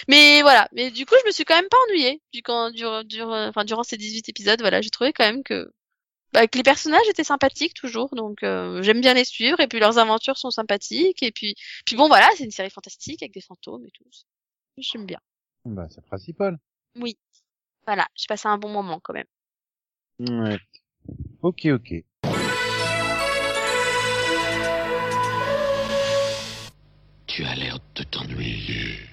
Mais 0.09 0.41
voilà, 0.41 0.67
mais 0.73 0.91
du 0.91 1.05
coup, 1.05 1.15
je 1.23 1.27
me 1.27 1.31
suis 1.31 1.45
quand 1.45 1.55
même 1.55 1.69
pas 1.69 1.77
ennuyée 1.87 2.21
du 2.33 2.41
quand 2.41 2.71
dur, 2.71 3.05
dur, 3.05 3.29
enfin 3.29 3.63
durant 3.63 3.83
ces 3.83 3.95
18 3.95 4.27
épisodes, 4.27 4.59
voilà, 4.59 4.81
j'ai 4.81 4.89
trouvé 4.89 5.13
quand 5.13 5.23
même 5.23 5.43
que 5.43 5.71
bah, 6.33 6.45
que 6.45 6.57
les 6.57 6.63
personnages 6.63 7.07
étaient 7.09 7.23
sympathiques 7.23 7.73
toujours, 7.73 8.13
donc 8.15 8.43
euh, 8.43 8.83
j'aime 8.83 8.99
bien 8.99 9.13
les 9.13 9.23
suivre 9.23 9.59
et 9.61 9.67
puis 9.67 9.79
leurs 9.79 9.97
aventures 9.97 10.37
sont 10.37 10.51
sympathiques 10.51 11.23
et 11.23 11.31
puis 11.31 11.55
puis 11.85 11.95
bon 11.95 12.07
voilà, 12.07 12.27
c'est 12.35 12.43
une 12.43 12.51
série 12.51 12.69
fantastique 12.69 13.23
avec 13.23 13.33
des 13.33 13.41
fantômes 13.41 13.85
et 13.85 13.91
tout. 13.91 14.03
J'aime 14.77 15.05
bien. 15.05 15.19
Bah, 15.65 15.87
c'est 15.89 16.05
principal. 16.05 16.59
Oui. 16.95 17.17
Voilà, 17.85 18.07
j'ai 18.15 18.27
passé 18.27 18.47
un 18.47 18.57
bon 18.57 18.69
moment 18.69 18.99
quand 19.01 19.13
même. 19.13 19.25
Ouais. 20.19 20.59
Ok, 21.41 21.65
ok. 21.65 21.93
Tu 27.25 27.43
as 27.43 27.55
l'air 27.55 27.79
de 27.95 28.03
t'ennuyer. 28.03 29.08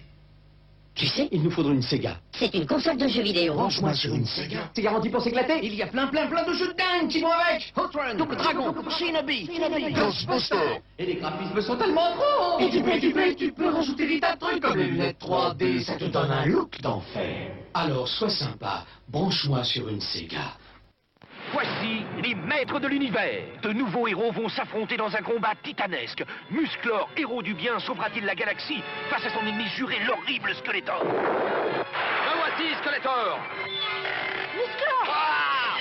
Tu 0.96 1.06
sais, 1.06 1.28
il 1.30 1.42
nous 1.42 1.50
faudrait 1.50 1.74
une 1.74 1.82
Sega. 1.82 2.16
C'est 2.32 2.54
une 2.54 2.66
console 2.66 2.96
de 2.96 3.06
jeux 3.06 3.20
vidéo. 3.20 3.52
Branche-moi 3.52 3.92
sur 3.92 4.14
une 4.14 4.24
Sega. 4.24 4.70
C'est 4.74 4.80
garanti 4.80 5.10
pour 5.10 5.20
s'éclater 5.20 5.60
Il 5.62 5.74
y 5.74 5.82
a 5.82 5.88
plein 5.88 6.06
plein 6.06 6.26
plein 6.26 6.42
de 6.42 6.54
jeux 6.54 6.68
de 6.68 6.72
dingue 6.72 7.08
qui 7.10 7.20
vont 7.20 7.30
avec 7.30 7.70
Hot 7.76 7.90
Run, 7.94 8.14
Double 8.14 8.36
Dragon, 8.36 8.74
Shinobi, 8.88 9.46
Ghostbusters. 9.94 10.80
Et 10.98 11.04
les 11.04 11.16
graphismes 11.16 11.60
sont 11.60 11.76
tellement 11.76 12.16
gros 12.16 12.60
Et 12.60 12.70
tu 12.70 12.82
peux, 12.82 12.98
tu 12.98 13.12
peux, 13.12 13.34
tu 13.34 13.52
peux 13.52 13.68
rajouter 13.68 14.06
des 14.08 14.20
tas 14.20 14.36
de 14.36 14.40
trucs 14.40 14.62
Comme 14.62 14.78
les 14.78 14.86
lunettes 14.86 15.20
3D, 15.20 15.84
ça 15.84 15.96
te 15.96 16.06
donne 16.06 16.30
un 16.30 16.46
look 16.46 16.80
d'enfer. 16.80 17.50
Alors, 17.74 18.08
sois 18.08 18.30
sympa, 18.30 18.86
branche-moi 19.06 19.64
sur 19.64 19.88
une 19.90 20.00
Sega. 20.00 20.54
Voici 21.52 22.05
les 22.26 22.34
maîtres 22.34 22.80
de 22.80 22.88
l'univers. 22.88 23.44
De 23.62 23.72
nouveaux 23.72 24.08
héros 24.08 24.32
vont 24.32 24.48
s'affronter 24.48 24.96
dans 24.96 25.14
un 25.14 25.22
combat 25.22 25.54
titanesque. 25.62 26.24
Musclor, 26.50 27.08
héros 27.16 27.42
du 27.42 27.54
bien, 27.54 27.78
sauvera-t-il 27.78 28.24
la 28.24 28.34
galaxie 28.34 28.82
face 29.08 29.24
à 29.26 29.30
son 29.30 29.46
ennemi 29.46 29.66
juré, 29.76 29.98
l'horrible 30.04 30.52
Skeletor 30.56 31.04
Me 31.04 32.36
voici, 32.36 32.74
Skeletor 32.80 33.38
Musclor 34.56 35.04
Ah 35.08 35.76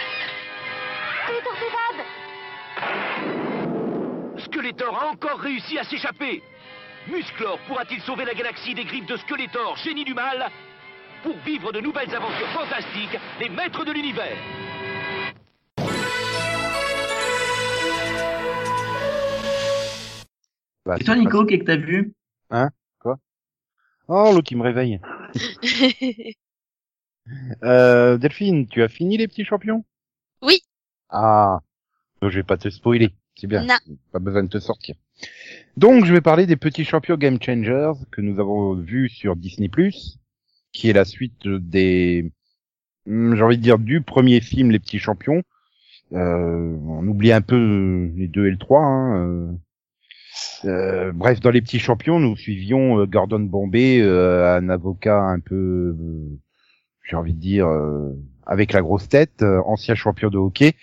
Skeletor 4.37 5.03
a 5.03 5.07
encore 5.07 5.39
réussi 5.39 5.79
à 5.79 5.83
s'échapper. 5.83 6.43
Musclor 7.07 7.57
pourra-t-il 7.67 8.01
sauver 8.01 8.25
la 8.25 8.33
galaxie 8.33 8.75
des 8.75 8.85
griffes 8.85 9.07
de 9.07 9.17
Skeletor, 9.17 9.77
génie 9.77 10.05
du 10.05 10.13
mal, 10.13 10.51
pour 11.23 11.37
vivre 11.39 11.71
de 11.71 11.79
nouvelles 11.79 12.13
aventures 12.13 12.49
fantastiques 12.49 13.17
des 13.39 13.49
maîtres 13.49 13.83
de 13.83 13.91
l'univers? 13.91 14.37
Bah, 20.85 20.97
Et 20.99 21.03
toi, 21.03 21.15
c'est 21.15 21.19
Nico, 21.21 21.45
qu'est-ce 21.45 21.61
que 21.61 21.65
t'as 21.65 21.77
vu? 21.77 22.13
Pas- 22.49 22.69
Oh, 24.07 24.31
l'eau 24.35 24.41
qui 24.43 24.55
me 24.55 24.61
réveille. 24.63 24.99
Euh, 27.63 28.17
Delphine, 28.19 28.67
tu 28.67 28.83
as 28.83 28.87
fini 28.87 29.17
les 29.17 29.27
petits 29.27 29.45
champions? 29.45 29.83
Oui. 30.43 30.59
Ah, 31.09 31.59
donc 32.21 32.29
je 32.29 32.37
vais 32.37 32.43
pas 32.43 32.57
te 32.57 32.69
spoiler. 32.69 33.13
C'est 33.35 33.47
bien. 33.47 33.65
Non. 33.65 33.75
Pas 34.11 34.19
besoin 34.19 34.43
de 34.43 34.47
te 34.49 34.59
sortir. 34.59 34.95
Donc, 35.75 36.05
je 36.05 36.13
vais 36.13 36.21
parler 36.21 36.45
des 36.45 36.55
petits 36.55 36.85
champions 36.85 37.17
Game 37.17 37.41
Changers 37.41 37.93
que 38.11 38.21
nous 38.21 38.39
avons 38.39 38.75
vus 38.75 39.09
sur 39.09 39.35
Disney+, 39.35 39.69
qui 40.71 40.89
est 40.89 40.93
la 40.93 41.03
suite 41.03 41.47
des, 41.47 42.31
hmm, 43.07 43.35
j'ai 43.35 43.41
envie 43.41 43.57
de 43.57 43.63
dire, 43.63 43.79
du 43.79 44.01
premier 44.01 44.39
film 44.39 44.69
Les 44.71 44.79
Petits 44.79 44.99
Champions. 44.99 45.41
Euh, 46.13 46.77
on 46.85 47.07
oublie 47.07 47.31
un 47.31 47.41
peu 47.41 48.11
les 48.15 48.27
deux 48.27 48.45
et 48.45 48.51
le 48.51 48.57
trois. 48.57 48.83
Hein, 48.83 49.57
euh. 50.63 51.11
Bref, 51.13 51.39
dans 51.39 51.49
Les 51.49 51.61
Petits 51.61 51.79
Champions, 51.79 52.19
nous 52.19 52.35
suivions 52.37 52.99
euh, 52.99 53.05
Gordon 53.05 53.39
Bombay, 53.41 53.99
euh, 54.01 54.57
un 54.57 54.69
avocat 54.69 55.19
un 55.21 55.39
peu, 55.39 55.95
euh, 55.99 56.39
j'ai 57.03 57.15
envie 57.15 57.33
de 57.33 57.39
dire, 57.39 57.67
euh, 57.67 58.13
avec 58.45 58.71
la 58.73 58.81
grosse 58.81 59.09
tête, 59.09 59.43
ancien 59.65 59.95
champion 59.95 60.29
de 60.29 60.37
hockey, 60.37 60.73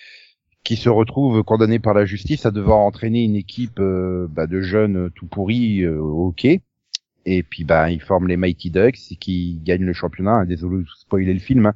qui 0.65 0.77
se 0.77 0.89
retrouve 0.89 1.43
condamné 1.43 1.79
par 1.79 1.95
la 1.95 2.05
justice 2.05 2.45
à 2.47 2.51
devoir 2.51 2.79
entraîner 2.79 3.25
une 3.25 3.37
équipe 3.37 3.81
bah, 3.81 4.47
de 4.47 4.61
jeunes 4.61 5.11
tout 5.15 5.27
pourris 5.27 5.87
au 5.87 6.29
hockey. 6.29 6.61
Et 7.25 7.45
puis 7.45 7.63
bah 7.63 7.89
ils 7.91 8.01
forment 8.01 8.27
les 8.27 8.37
Mighty 8.37 8.71
Ducks 8.71 8.99
et 9.13 9.17
qui 9.17 9.61
gagnent 9.63 9.85
le 9.85 9.93
championnat. 9.93 10.39
hein, 10.39 10.45
Désolé 10.45 10.83
de 10.83 10.89
spoiler 10.99 11.33
le 11.33 11.39
film, 11.41 11.67
hein. 11.67 11.75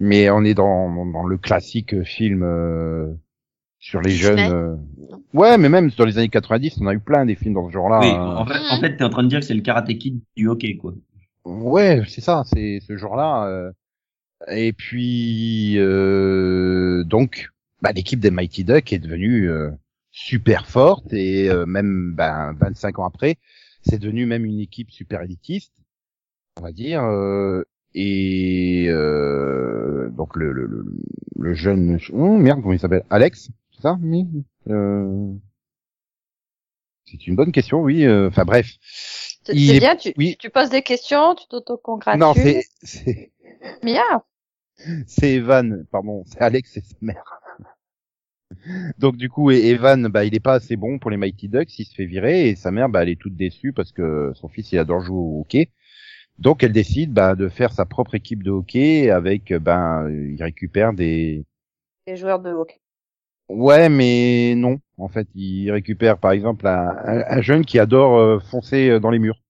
mais 0.00 0.30
on 0.30 0.44
est 0.44 0.54
dans, 0.54 1.04
dans 1.06 1.26
le 1.26 1.36
classique 1.36 2.02
film 2.04 2.42
sur 3.82 4.00
les 4.00 4.12
jeunes. 4.12 4.38
euh, 4.38 4.76
Ouais, 5.34 5.58
mais 5.58 5.68
même 5.68 5.90
dans 5.98 6.04
les 6.04 6.16
années 6.18 6.28
90, 6.28 6.78
on 6.80 6.86
a 6.86 6.94
eu 6.94 7.00
plein 7.00 7.26
des 7.26 7.34
films 7.34 7.54
dans 7.54 7.66
ce 7.66 7.72
genre-là. 7.72 7.98
Oui, 8.00 8.08
hein. 8.08 8.36
en 8.36 8.46
fait, 8.46 8.58
en 8.70 8.80
fait, 8.80 8.96
t'es 8.96 9.04
en 9.04 9.10
train 9.10 9.24
de 9.24 9.28
dire 9.28 9.40
que 9.40 9.44
c'est 9.46 9.54
le 9.54 9.60
karaté 9.62 9.98
kid 9.98 10.20
du 10.36 10.46
hockey, 10.48 10.76
quoi. 10.76 10.94
Ouais, 11.44 12.02
c'est 12.06 12.20
ça, 12.20 12.44
c'est 12.46 12.78
ce 12.86 12.96
genre-là. 12.96 13.46
euh. 13.48 13.72
Et 14.50 14.72
puis 14.72 15.74
euh, 15.78 17.04
donc, 17.04 17.50
bah, 17.80 17.92
l'équipe 17.92 18.20
des 18.20 18.30
Mighty 18.30 18.64
Ducks 18.64 18.92
est 18.92 18.98
devenue 18.98 19.48
euh, 19.50 19.70
super 20.10 20.66
forte 20.66 21.12
et 21.12 21.48
euh, 21.50 21.64
même 21.66 22.12
ben 22.16 22.54
25 22.60 22.98
ans 23.00 23.04
après, 23.06 23.36
c'est 23.82 23.98
devenu 23.98 24.26
même 24.26 24.44
une 24.44 24.60
équipe 24.60 24.90
super 24.90 25.22
élitiste, 25.22 25.72
on 26.60 26.62
va 26.64 26.72
dire. 26.72 27.02
euh, 27.04 27.62
et 27.94 28.86
euh, 28.88 30.08
donc 30.10 30.36
le, 30.36 30.52
le, 30.52 30.66
le, 30.66 30.84
le 31.38 31.54
jeune, 31.54 31.98
oh, 32.12 32.36
merde, 32.36 32.60
comment 32.62 32.72
il 32.74 32.80
s'appelle? 32.80 33.04
Alex, 33.10 33.50
ça 33.82 33.98
oui 34.02 34.26
euh... 34.68 35.32
C'est 37.04 37.26
une 37.26 37.36
bonne 37.36 37.52
question, 37.52 37.80
oui. 37.82 38.04
euh, 38.04 38.28
Enfin 38.28 38.44
bref. 38.44 38.68
C'est 39.44 39.54
est- 39.56 39.80
bien, 39.80 39.96
tu, 39.96 40.14
oui. 40.16 40.36
tu 40.38 40.50
poses 40.50 40.70
des 40.70 40.82
questions, 40.82 41.34
tu 41.34 41.46
t'autocongratules. 41.48 42.20
Non, 42.20 42.32
c'est 42.34 42.64
c'est 42.82 43.32
bien. 43.82 44.22
c'est 45.06 45.34
Evan, 45.34 45.84
pardon, 45.90 46.24
c'est 46.26 46.40
Alex 46.40 46.76
et 46.76 46.80
sa 46.80 46.96
mère. 47.00 47.24
Donc 48.98 49.16
du 49.16 49.28
coup, 49.28 49.50
et- 49.50 49.68
Evan, 49.68 50.08
bah 50.08 50.24
il 50.24 50.34
est 50.34 50.40
pas 50.40 50.54
assez 50.54 50.76
bon 50.76 50.98
pour 50.98 51.10
les 51.10 51.16
Mighty 51.16 51.48
Ducks, 51.48 51.78
il 51.78 51.84
se 51.84 51.94
fait 51.94 52.06
virer 52.06 52.48
et 52.48 52.56
sa 52.56 52.70
mère, 52.70 52.88
bah 52.88 53.02
elle 53.02 53.08
est 53.10 53.20
toute 53.20 53.36
déçue 53.36 53.72
parce 53.72 53.92
que 53.92 54.32
son 54.34 54.48
fils 54.48 54.72
il 54.72 54.78
adore 54.78 55.00
jouer 55.02 55.16
au 55.18 55.40
hockey. 55.40 55.70
Donc 56.38 56.62
elle 56.64 56.72
décide 56.72 57.12
bah, 57.12 57.34
de 57.36 57.48
faire 57.48 57.72
sa 57.72 57.86
propre 57.86 58.14
équipe 58.16 58.42
de 58.42 58.50
hockey 58.50 59.10
avec 59.10 59.52
ben 59.54 60.08
il 60.10 60.42
récupère 60.42 60.92
des 60.94 61.44
Les 62.06 62.16
joueurs 62.16 62.38
de 62.40 62.50
hockey. 62.50 62.81
Ouais 63.48 63.88
mais 63.88 64.54
non 64.56 64.80
en 64.98 65.08
fait 65.08 65.28
il 65.34 65.70
récupère 65.70 66.18
par 66.18 66.32
exemple 66.32 66.66
un, 66.66 66.88
un- 67.04 67.24
un 67.28 67.40
jeune 67.42 67.64
qui 67.64 67.78
adore 67.78 68.16
euh, 68.18 68.38
foncer 68.40 68.98
dans 69.00 69.10
les 69.10 69.18
murs. 69.18 69.40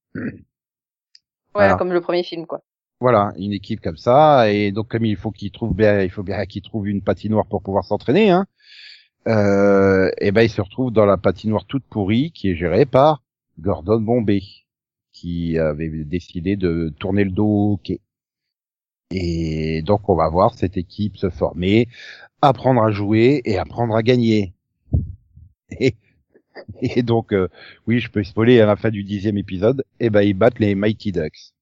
Ouais, 1.54 1.72
Voilà. 1.72 1.74
comme 1.74 1.92
le 1.94 2.00
premier 2.02 2.22
film, 2.24 2.46
quoi. 2.46 2.62
Voilà, 3.00 3.32
une 3.36 3.52
équipe 3.52 3.80
comme 3.80 3.96
ça, 3.96 4.50
et 4.50 4.70
donc 4.72 4.88
comme 4.88 5.04
il 5.04 5.16
faut 5.16 5.32
qu'il 5.32 5.50
trouve 5.50 5.74
bien, 5.74 6.02
il 6.02 6.10
faut 6.10 6.22
bien 6.22 6.44
qu'il 6.46 6.62
trouve 6.62 6.88
une 6.88 7.02
patinoire 7.02 7.46
pour 7.46 7.62
pouvoir 7.62 7.84
s'entraîner, 7.84 8.30
hein. 8.30 8.46
Euh, 9.28 10.10
et 10.18 10.32
ben 10.32 10.42
il 10.42 10.50
se 10.50 10.60
retrouve 10.60 10.92
dans 10.92 11.06
la 11.06 11.16
patinoire 11.18 11.64
toute 11.66 11.84
pourrie 11.84 12.32
qui 12.32 12.50
est 12.50 12.56
gérée 12.56 12.86
par 12.86 13.22
Gordon 13.60 14.00
Bombay, 14.00 14.42
qui 15.12 15.58
avait 15.58 15.90
décidé 16.04 16.56
de 16.56 16.92
tourner 16.98 17.24
le 17.24 17.30
dos 17.32 17.46
au 17.46 17.72
hockey. 17.74 18.00
Et 19.10 19.82
donc 19.82 20.08
on 20.08 20.14
va 20.16 20.28
voir 20.28 20.54
cette 20.54 20.76
équipe 20.76 21.16
se 21.18 21.28
former, 21.30 21.88
apprendre 22.42 22.82
à 22.82 22.90
jouer 22.90 23.40
et 23.44 23.56
apprendre 23.58 23.94
à 23.94 24.02
gagner. 24.02 24.52
Et, 25.80 25.94
et 26.82 27.02
donc 27.02 27.32
euh, 27.32 27.48
oui, 27.86 28.00
je 28.00 28.10
peux 28.10 28.22
spoiler 28.24 28.60
à 28.60 28.66
la 28.66 28.76
fin 28.76 28.90
du 28.90 29.04
dixième 29.04 29.38
épisode, 29.38 29.84
et 30.00 30.10
ben 30.10 30.20
ils 30.22 30.34
battent 30.34 30.58
les 30.58 30.74
Mighty 30.74 31.12
Ducks. 31.12 31.52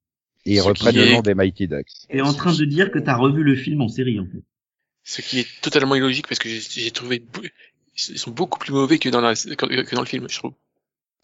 Et 0.46 0.54
ils 0.54 0.58
Ce 0.60 0.64
reprennent 0.64 0.96
le 0.96 1.02
est- 1.06 1.12
nom 1.12 1.20
des 1.20 1.34
Mighty 1.34 1.68
Ducks. 1.68 1.90
T'es 2.08 2.22
en 2.22 2.32
train 2.32 2.52
de 2.56 2.64
dire 2.64 2.90
que 2.90 2.98
t'as 2.98 3.14
revu 3.14 3.42
le 3.44 3.54
film 3.54 3.82
en 3.82 3.88
série, 3.88 4.18
en 4.18 4.24
fait. 4.26 4.42
Ce 5.04 5.20
qui 5.22 5.38
est 5.40 5.46
totalement 5.60 5.94
illogique 5.94 6.26
parce 6.28 6.38
que 6.38 6.48
j'ai 6.48 6.90
trouvé 6.90 7.22
ils 8.08 8.18
sont 8.18 8.30
beaucoup 8.30 8.58
plus 8.58 8.72
mauvais 8.72 8.98
que 8.98 9.08
dans 9.10 9.20
la, 9.20 9.34
que, 9.34 9.94
dans 9.94 10.00
le 10.00 10.06
film, 10.06 10.26
je 10.30 10.38
trouve. 10.38 10.54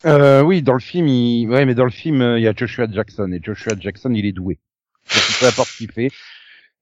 Euh, 0.05 0.43
oui, 0.43 0.61
dans 0.61 0.75
le 0.75 0.81
film, 0.81 1.07
il... 1.09 1.49
ouais, 1.49 1.65
mais 1.65 1.75
dans 1.75 1.85
le 1.87 1.91
film, 1.91 2.21
euh, 2.21 2.39
il 2.39 2.43
y 2.43 2.49
a 2.49 2.53
Joshua 2.55 2.87
Jackson 2.91 3.33
et 3.33 3.41
Joshua 3.43 3.73
Jackson, 3.79 4.13
il 4.13 4.27
est 4.27 4.33
doué. 4.33 4.59
Donc, 5.15 5.23
peu 5.41 5.47
importe 5.47 5.71
ce 5.71 5.79
qu'il 5.79 5.91
fait. 5.93 6.11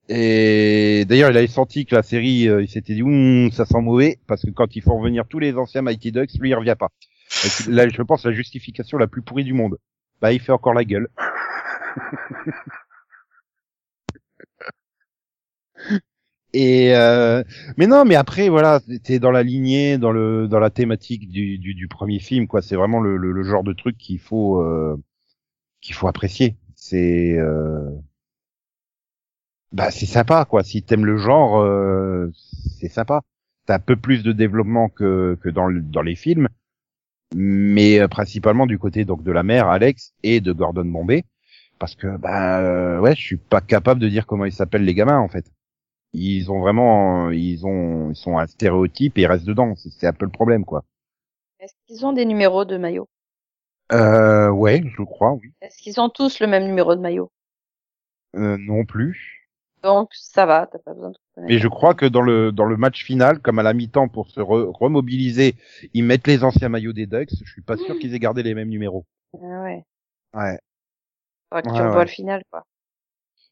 Et 0.09 1.05
d'ailleurs, 1.09 1.31
il 1.31 1.37
avait 1.37 1.47
senti 1.47 1.87
que 1.87 1.95
la 1.95 2.03
série, 2.03 2.49
euh, 2.49 2.63
il 2.63 2.69
s'était 2.69 2.95
dit, 2.95 3.03
Hum, 3.03 3.51
ça 3.53 3.65
sent 3.65 3.81
mauvais, 3.81 4.19
parce 4.27 4.43
que 4.43 4.51
quand 4.51 4.77
ils 4.77 4.83
font 4.83 4.99
revenir 4.99 5.27
tous 5.27 5.39
les 5.39 5.55
anciens 5.57 5.83
Mighty 5.83 6.13
Ducks, 6.13 6.35
lui, 6.41 6.51
il 6.51 6.55
revient 6.55 6.77
pas. 6.79 6.91
Là, 7.69 7.89
je 7.89 8.03
pense 8.03 8.25
la 8.27 8.33
justification 8.33 8.99
la 8.99 9.07
plus 9.07 9.23
pourrie 9.23 9.45
du 9.45 9.55
monde. 9.55 9.79
Bah, 10.21 10.33
il 10.33 10.41
fait 10.41 10.53
encore 10.53 10.75
la 10.75 10.85
gueule. 10.85 11.09
Et 16.53 16.95
euh, 16.95 17.43
mais 17.77 17.87
non, 17.89 18.05
mais 18.05 18.15
après 18.15 18.49
voilà, 18.49 18.81
t'es 19.03 19.19
dans 19.19 19.33
la 19.33 19.43
lignée, 19.43 19.99
dans 19.99 20.13
le 20.13 20.47
dans 20.47 20.61
la 20.61 20.71
thématique 20.71 21.29
du 21.29 21.59
du, 21.59 21.75
du 21.75 21.89
premier 21.89 22.21
film 22.21 22.47
quoi. 22.47 22.63
C'est 22.63 22.77
vraiment 22.77 23.01
le, 23.01 23.17
le, 23.17 23.33
le 23.33 23.43
genre 23.43 23.65
de 23.65 23.73
truc 23.73 23.99
qu'il 23.99 24.21
faut 24.21 24.61
euh, 24.63 24.97
qu'il 25.83 25.95
faut 25.97 26.09
apprécier. 26.09 26.57
C'est 26.77 27.39
euh, 27.39 27.91
bah 29.75 29.91
c'est 29.91 30.07
sympa 30.07 30.45
quoi. 30.45 30.63
Si 30.63 30.83
t'aimes 30.85 31.05
le 31.05 31.17
genre, 31.17 31.61
euh, 31.61 32.31
c'est 32.79 32.89
sympa. 32.89 33.23
T'as 33.67 33.77
un 33.77 33.79
peu 33.81 33.97
plus 33.97 34.23
de 34.23 34.33
développement 34.33 34.89
que 34.89 35.37
que 35.43 35.49
dans 35.49 35.67
le, 35.67 35.81
dans 35.83 36.03
les 36.03 36.15
films, 36.15 36.49
mais 37.35 37.99
euh, 37.99 38.07
principalement 38.07 38.67
du 38.67 38.79
côté 38.79 39.05
donc 39.05 39.25
de 39.25 39.33
la 39.33 39.43
mère 39.43 39.69
Alex 39.69 40.15
et 40.23 40.41
de 40.41 40.53
Gordon 40.53 40.85
Bombay, 40.85 41.25
parce 41.81 41.97
que 41.97 42.17
bah 42.17 42.61
euh, 42.61 43.01
ouais, 43.01 43.17
je 43.17 43.21
suis 43.21 43.37
pas 43.37 43.61
capable 43.61 44.01
de 44.01 44.09
dire 44.09 44.27
comment 44.27 44.45
ils 44.45 44.53
s'appellent 44.53 44.85
les 44.85 44.95
gamins 44.95 45.19
en 45.19 45.29
fait. 45.29 45.51
Ils 46.13 46.53
ont 46.53 46.61
vraiment 46.61 47.31
ils 47.31 47.67
ont 47.67 48.11
ils 48.11 48.17
sont 48.17 48.39
un 48.39 48.47
stéréotype 48.47 49.19
et 49.19 49.23
ils 49.23 49.27
restent 49.27 49.47
dedans. 49.47 49.75
C'est 49.77 50.07
un 50.07 50.13
peu 50.13 50.25
le 50.25 50.31
problème 50.31 50.65
quoi. 50.65 50.85
Est-ce 51.59 51.75
qu'ils 51.89 52.07
ont 52.07 52.13
des 52.13 52.27
numéros 52.27 52.65
de 52.65 52.77
maillot? 52.77 53.09
Euh, 53.91 54.51
ouais 54.51 54.85
je 54.97 55.03
crois 55.03 55.33
oui. 55.33 55.53
Est-ce 55.63 55.79
qu'ils 55.79 56.01
ont 56.01 56.11
tous 56.11 56.39
le 56.39 56.47
même 56.47 56.65
numéro 56.65 56.95
de 56.95 57.01
maillot? 57.01 57.33
Euh, 58.37 58.57
non 58.59 58.85
plus 58.85 59.44
Donc, 59.85 60.11
ça 60.15 60.47
va, 60.47 60.67
t'as 60.67 60.79
pas 60.81 60.95
besoin 60.95 61.11
de 61.11 61.17
mais 61.47 61.59
je 61.59 61.69
crois 61.69 61.95
que 61.95 62.05
dans 62.05 62.21
le 62.21 62.53
dans 62.53 62.67
le 62.67 62.77
match 62.77 63.03
final 63.03 63.41
comme 63.41 63.59
à 63.59 63.63
la 63.63 63.73
mi-temps 63.73 64.09
pour 64.09 64.29
se 64.31 64.41
re- 64.41 64.71
remobiliser 64.77 65.57
ils 65.95 66.05
mettent 66.05 66.27
les 66.27 66.45
anciens 66.45 66.69
maillots 66.69 66.93
des 66.93 67.07
Ducks 67.07 67.31
je 67.43 67.51
suis 67.51 67.63
pas 67.63 67.77
sûr 67.79 67.99
qu'ils 67.99 68.15
aient 68.15 68.19
gardé 68.19 68.43
les 68.43 68.55
mêmes 68.55 68.69
numéros 68.69 69.07
Ah 69.35 69.63
ouais. 69.63 69.85
ouais 70.35 70.59
Faudra 71.49 71.63
que 71.63 71.73
tu 71.73 71.81
ouais. 71.81 72.05
le 72.05 72.07
final, 72.07 72.43
quoi. 72.51 72.67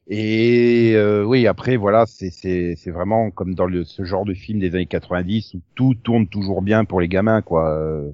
Et 0.08 0.92
euh, 0.96 1.24
oui, 1.24 1.46
après 1.46 1.76
voilà, 1.76 2.06
c'est 2.06 2.30
c'est 2.30 2.74
c'est 2.76 2.90
vraiment 2.90 3.30
comme 3.30 3.54
dans 3.54 3.66
le, 3.66 3.84
ce 3.84 4.04
genre 4.04 4.24
de 4.24 4.34
film 4.34 4.58
des 4.58 4.74
années 4.74 4.86
90 4.86 5.54
où 5.54 5.60
tout 5.74 5.94
tourne 5.94 6.28
toujours 6.28 6.62
bien 6.62 6.84
pour 6.84 7.00
les 7.00 7.08
gamins 7.08 7.40
quoi. 7.42 7.70
Euh, 7.78 8.10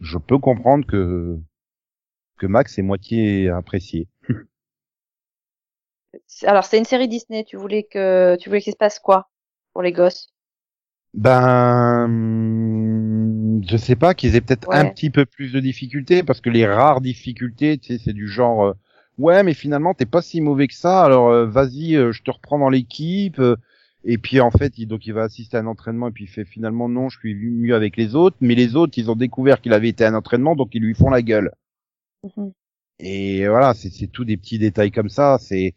Je 0.00 0.18
peux 0.18 0.38
comprendre 0.38 0.86
que 0.86 1.38
que 2.38 2.46
Max 2.46 2.78
est 2.78 2.82
moitié 2.82 3.48
apprécié. 3.50 4.08
Alors, 6.42 6.64
c'est 6.64 6.78
une 6.78 6.84
série 6.84 7.08
Disney. 7.08 7.44
Tu 7.44 7.56
voulais 7.56 7.84
que, 7.84 8.36
tu 8.36 8.48
voulais 8.48 8.60
qu'il 8.60 8.72
se 8.72 8.76
passe 8.78 8.98
quoi 8.98 9.30
pour 9.72 9.82
les 9.82 9.92
gosses? 9.92 10.28
Ben 11.14 12.04
hum, 12.04 13.62
je 13.68 13.76
sais 13.76 13.96
pas 13.96 14.14
qu'ils 14.14 14.36
aient 14.36 14.40
peut-être 14.40 14.66
Ouais. 14.66 14.70
un 14.70 14.86
petit 14.86 15.10
peu 15.10 15.24
plus 15.26 15.52
de 15.52 15.60
difficultés 15.60 16.22
parce 16.22 16.40
que 16.40 16.50
les 16.50 16.66
rares 16.66 17.00
difficultés, 17.00 17.78
tu 17.78 17.94
sais, 17.96 17.98
c'est 18.04 18.12
du 18.12 18.28
genre 18.28 18.64
euh, 18.66 18.72
ouais, 19.18 19.42
mais 19.42 19.54
finalement 19.54 19.94
t'es 19.94 20.06
pas 20.06 20.22
si 20.22 20.40
mauvais 20.40 20.68
que 20.68 20.74
ça, 20.74 21.02
alors 21.04 21.28
euh, 21.30 21.46
vas-y, 21.46 21.96
euh, 21.96 22.12
je 22.12 22.22
te 22.22 22.30
reprends 22.30 22.58
dans 22.58 22.68
l'équipe. 22.70 23.38
euh, 23.40 23.56
Et 24.04 24.18
puis 24.18 24.40
en 24.40 24.50
fait, 24.50 24.78
il, 24.78 24.86
donc 24.86 25.06
il 25.06 25.12
va 25.14 25.24
assister 25.24 25.56
à 25.56 25.60
un 25.60 25.66
entraînement 25.66 26.08
et 26.08 26.12
puis 26.12 26.24
il 26.24 26.28
fait 26.28 26.44
finalement 26.44 26.88
non, 26.88 27.08
je 27.08 27.18
suis 27.18 27.34
mieux 27.34 27.74
avec 27.74 27.96
les 27.96 28.14
autres. 28.14 28.36
Mais 28.40 28.54
les 28.54 28.76
autres, 28.76 28.98
ils 28.98 29.10
ont 29.10 29.16
découvert 29.16 29.60
qu'il 29.60 29.72
avait 29.72 29.88
été 29.88 30.04
à 30.04 30.08
un 30.10 30.14
entraînement, 30.14 30.54
donc 30.56 30.70
ils 30.74 30.82
lui 30.82 30.94
font 30.94 31.10
la 31.10 31.22
gueule. 31.22 31.52
Mhm. 32.22 32.52
Et 33.00 33.46
voilà, 33.48 33.74
c'est 33.74 33.90
c'est 33.90 34.08
tout 34.08 34.24
des 34.24 34.36
petits 34.36 34.58
détails 34.58 34.90
comme 34.90 35.08
ça. 35.08 35.38
C'est 35.40 35.74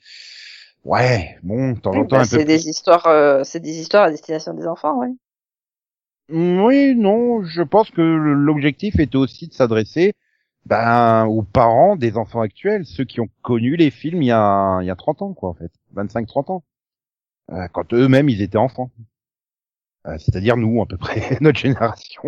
ouais, 0.86 1.38
bon, 1.43 1.74
de 1.74 1.80
temps 1.80 1.91
en 1.91 2.05
temps 2.05 2.17
bah, 2.17 2.24
un 2.24 2.28
peu. 2.28 2.39
c'est 2.39 2.45
des 2.45 2.67
histoires, 2.67 3.07
euh, 3.07 3.43
c'est 3.43 3.59
des 3.59 3.80
histoires 3.80 4.05
à 4.05 4.11
destination 4.11 4.53
des 4.53 4.67
enfants, 4.67 4.99
oui. 4.99 5.17
Oui, 6.30 6.95
non, 6.95 7.43
je 7.43 7.61
pense 7.61 7.89
que 7.91 8.01
l'objectif 8.01 8.99
était 8.99 9.17
aussi 9.17 9.47
de 9.47 9.53
s'adresser 9.53 10.13
ben, 10.65 11.26
aux 11.26 11.43
parents 11.43 11.95
des 11.95 12.17
enfants 12.17 12.41
actuels, 12.41 12.86
ceux 12.86 13.03
qui 13.03 13.19
ont 13.19 13.30
connu 13.41 13.76
les 13.76 13.91
films 13.91 14.22
il 14.22 14.28
y 14.28 14.32
a, 14.32 14.80
il 14.82 14.88
y 14.88 14.89
a 14.89 14.95
30 14.95 15.22
ans, 15.24 15.34
quoi, 15.34 15.49
en 15.49 15.53
fait. 15.53 15.72
25-30 15.95 16.51
ans. 16.51 16.63
Euh, 17.51 17.67
quand 17.74 17.93
eux-mêmes, 17.93 18.30
ils 18.30 18.41
étaient 18.41 18.57
enfants. 18.57 18.91
Euh, 20.07 20.17
C'est-à-dire 20.19 20.57
nous, 20.57 20.82
à 20.82 20.86
peu 20.86 20.97
près, 20.97 21.38
notre 21.41 21.59
génération. 21.59 22.24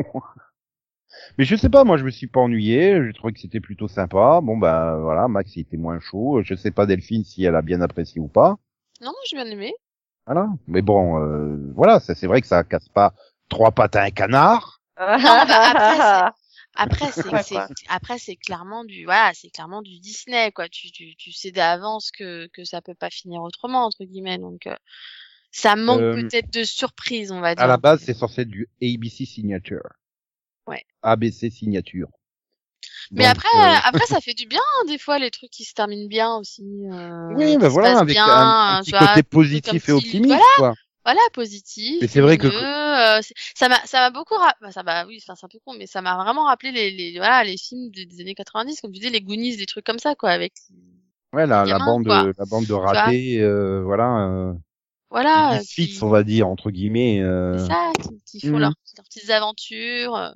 Mais 1.38 1.46
je 1.46 1.56
sais 1.56 1.70
pas, 1.70 1.84
moi, 1.84 1.98
je 1.98 2.04
me 2.06 2.12
suis 2.12 2.28
pas 2.28 2.40
ennuyé, 2.42 3.00
j'ai 3.06 3.14
trouvé 3.14 3.34
que 3.34 3.40
c'était 3.40 3.60
plutôt 3.60 3.88
sympa. 3.88 4.40
Bon, 4.42 4.58
ben, 4.58 4.98
voilà, 5.00 5.28
Max, 5.28 5.56
il 5.56 5.62
était 5.62 5.78
moins 5.78 6.00
chaud. 6.00 6.42
Je 6.44 6.56
sais 6.56 6.72
pas, 6.72 6.86
Delphine, 6.86 7.24
si 7.24 7.44
elle 7.44 7.56
a 7.56 7.62
bien 7.62 7.82
apprécié 7.82 8.22
ou 8.22 8.28
pas. 8.28 8.58
Non, 9.02 9.14
j'ai 9.30 9.36
bien 9.38 9.46
aimé. 9.48 9.74
Voilà. 10.26 10.48
Mais 10.68 10.82
bon, 10.82 11.20
euh, 11.22 11.58
voilà, 11.76 12.00
ça, 12.00 12.16
c'est 12.16 12.28
vrai 12.28 12.42
que 12.42 12.48
ça 12.48 12.64
casse 12.64 12.90
pas 12.90 13.14
trois 13.50 13.72
pattes 13.72 13.96
à 13.96 14.04
un 14.04 14.12
canard. 14.12 14.82
bah, 14.98 16.34
Après, 16.76 17.12
c'est 17.44 17.58
après 17.90 18.18
c'est 18.20 18.36
clairement 18.36 18.84
du 18.84 19.06
voilà, 19.06 19.32
c'est 19.34 19.50
clairement 19.50 19.82
du 19.82 20.00
Disney 20.00 20.52
quoi. 20.52 20.70
Tu 20.70 20.92
tu 20.92 21.16
tu 21.16 21.32
sais 21.32 21.52
d'avance 21.52 22.12
que 22.12 22.48
que 22.48 22.64
ça 22.64 22.82
peut 22.82 22.96
pas 22.96 23.10
finir 23.10 23.42
autrement 23.42 23.86
entre 23.86 24.04
guillemets. 24.06 24.38
Donc 24.40 24.68
euh, 24.68 24.76
ça 25.52 25.76
manque 25.76 26.02
Euh, 26.02 26.14
peut-être 26.14 26.52
de 26.52 26.64
surprise, 26.64 27.32
on 27.32 27.42
va 27.42 27.56
dire. 27.56 27.64
À 27.64 27.68
la 27.68 27.78
base, 27.78 28.02
c'est 28.02 28.14
censé 28.14 28.42
être 28.42 28.50
du 28.50 28.68
ABC 28.82 29.26
signature. 29.26 29.84
Ouais. 30.68 30.84
ABC 31.01 31.49
signature. 31.49 32.09
Mais 33.11 33.24
Donc, 33.26 33.36
après 33.38 33.47
euh, 33.49 33.80
après 33.84 34.05
ça 34.07 34.22
fait 34.22 34.34
du 34.34 34.45
bien 34.47 34.59
hein, 34.59 34.86
des 34.88 34.97
fois 34.97 35.20
les 35.20 35.32
trucs 35.32 35.49
qui 35.51 35.64
se 35.64 35.74
terminent 35.74 36.07
bien 36.07 36.36
aussi. 36.36 36.64
euh, 36.91 37.34
oui, 37.36 37.57
bah 37.57 37.70
voilà, 37.70 37.99
avec 37.99 38.14
bien, 38.16 38.26
un, 38.26 38.78
un 38.78 38.82
tu 38.82 38.91
petit 38.91 38.91
vois, 38.91 39.07
côté 39.07 39.20
un 39.20 39.24
positif 39.24 39.89
et 39.89 39.91
optimiste, 39.91 40.28
voilà, 40.28 40.43
quoi. 40.57 40.74
voilà 41.05 41.22
positif. 41.34 41.97
Mais 42.01 42.07
c'est 42.07 42.22
vrai 42.22 42.38
que- 42.38 42.47
euh, 42.47 43.22
ça 43.55 43.70
m'a 43.70 43.80
ça 43.86 43.99
m'a 43.99 44.09
beaucoup 44.11 44.36
ra- 44.36 44.55
bah, 44.61 44.72
ça 44.72 44.84
m'a 44.84 45.05
oui 45.05 45.20
enfin 45.22 45.36
c'est 45.36 45.45
un 45.45 45.49
peu 45.49 45.59
con 45.66 45.74
mais 45.78 45.88
ça 45.88 46.01
m'a 46.01 46.16
vraiment 46.16 46.45
rappelé 46.45 46.72
les 46.72 46.91
les 46.91 47.18
voilà 47.18 47.43
les 47.43 47.57
films 47.57 47.89
des, 47.91 48.05
des 48.05 48.22
années 48.22 48.36
90 48.36 48.82
comme 48.82 48.91
tu 48.91 48.99
dis 48.99 49.09
les 49.09 49.22
Goonies 49.22 49.57
des 49.57 49.66
trucs 49.66 49.86
comme 49.86 49.99
ça 49.99 50.16
quoi 50.16 50.32
avec 50.32 50.53
Ouais, 51.34 51.47
la, 51.47 51.66
la 51.66 51.80
bande, 51.80 52.05
quoi. 52.05 52.32
la 52.38 52.45
bande 52.45 52.66
de 52.68 52.74
ratés, 52.74 53.41
euh, 53.41 53.82
voilà, 53.84 54.28
euh, 54.28 54.53
voilà 55.14 55.59
qui- 55.64 55.97
on 56.01 56.09
va 56.09 56.24
dire 56.24 56.47
entre 56.47 56.72
guillemets. 56.72 57.22
euh. 57.22 57.57
c'est 57.57 57.68
ça 57.68 57.91
qui, 58.01 58.39
qui 58.39 58.47
font 58.47 58.53
Mhm. 58.55 58.59
leurs, 58.59 58.74
leurs 58.97 59.05
petites 59.05 59.30
aventures 59.30 60.16
euh. 60.16 60.30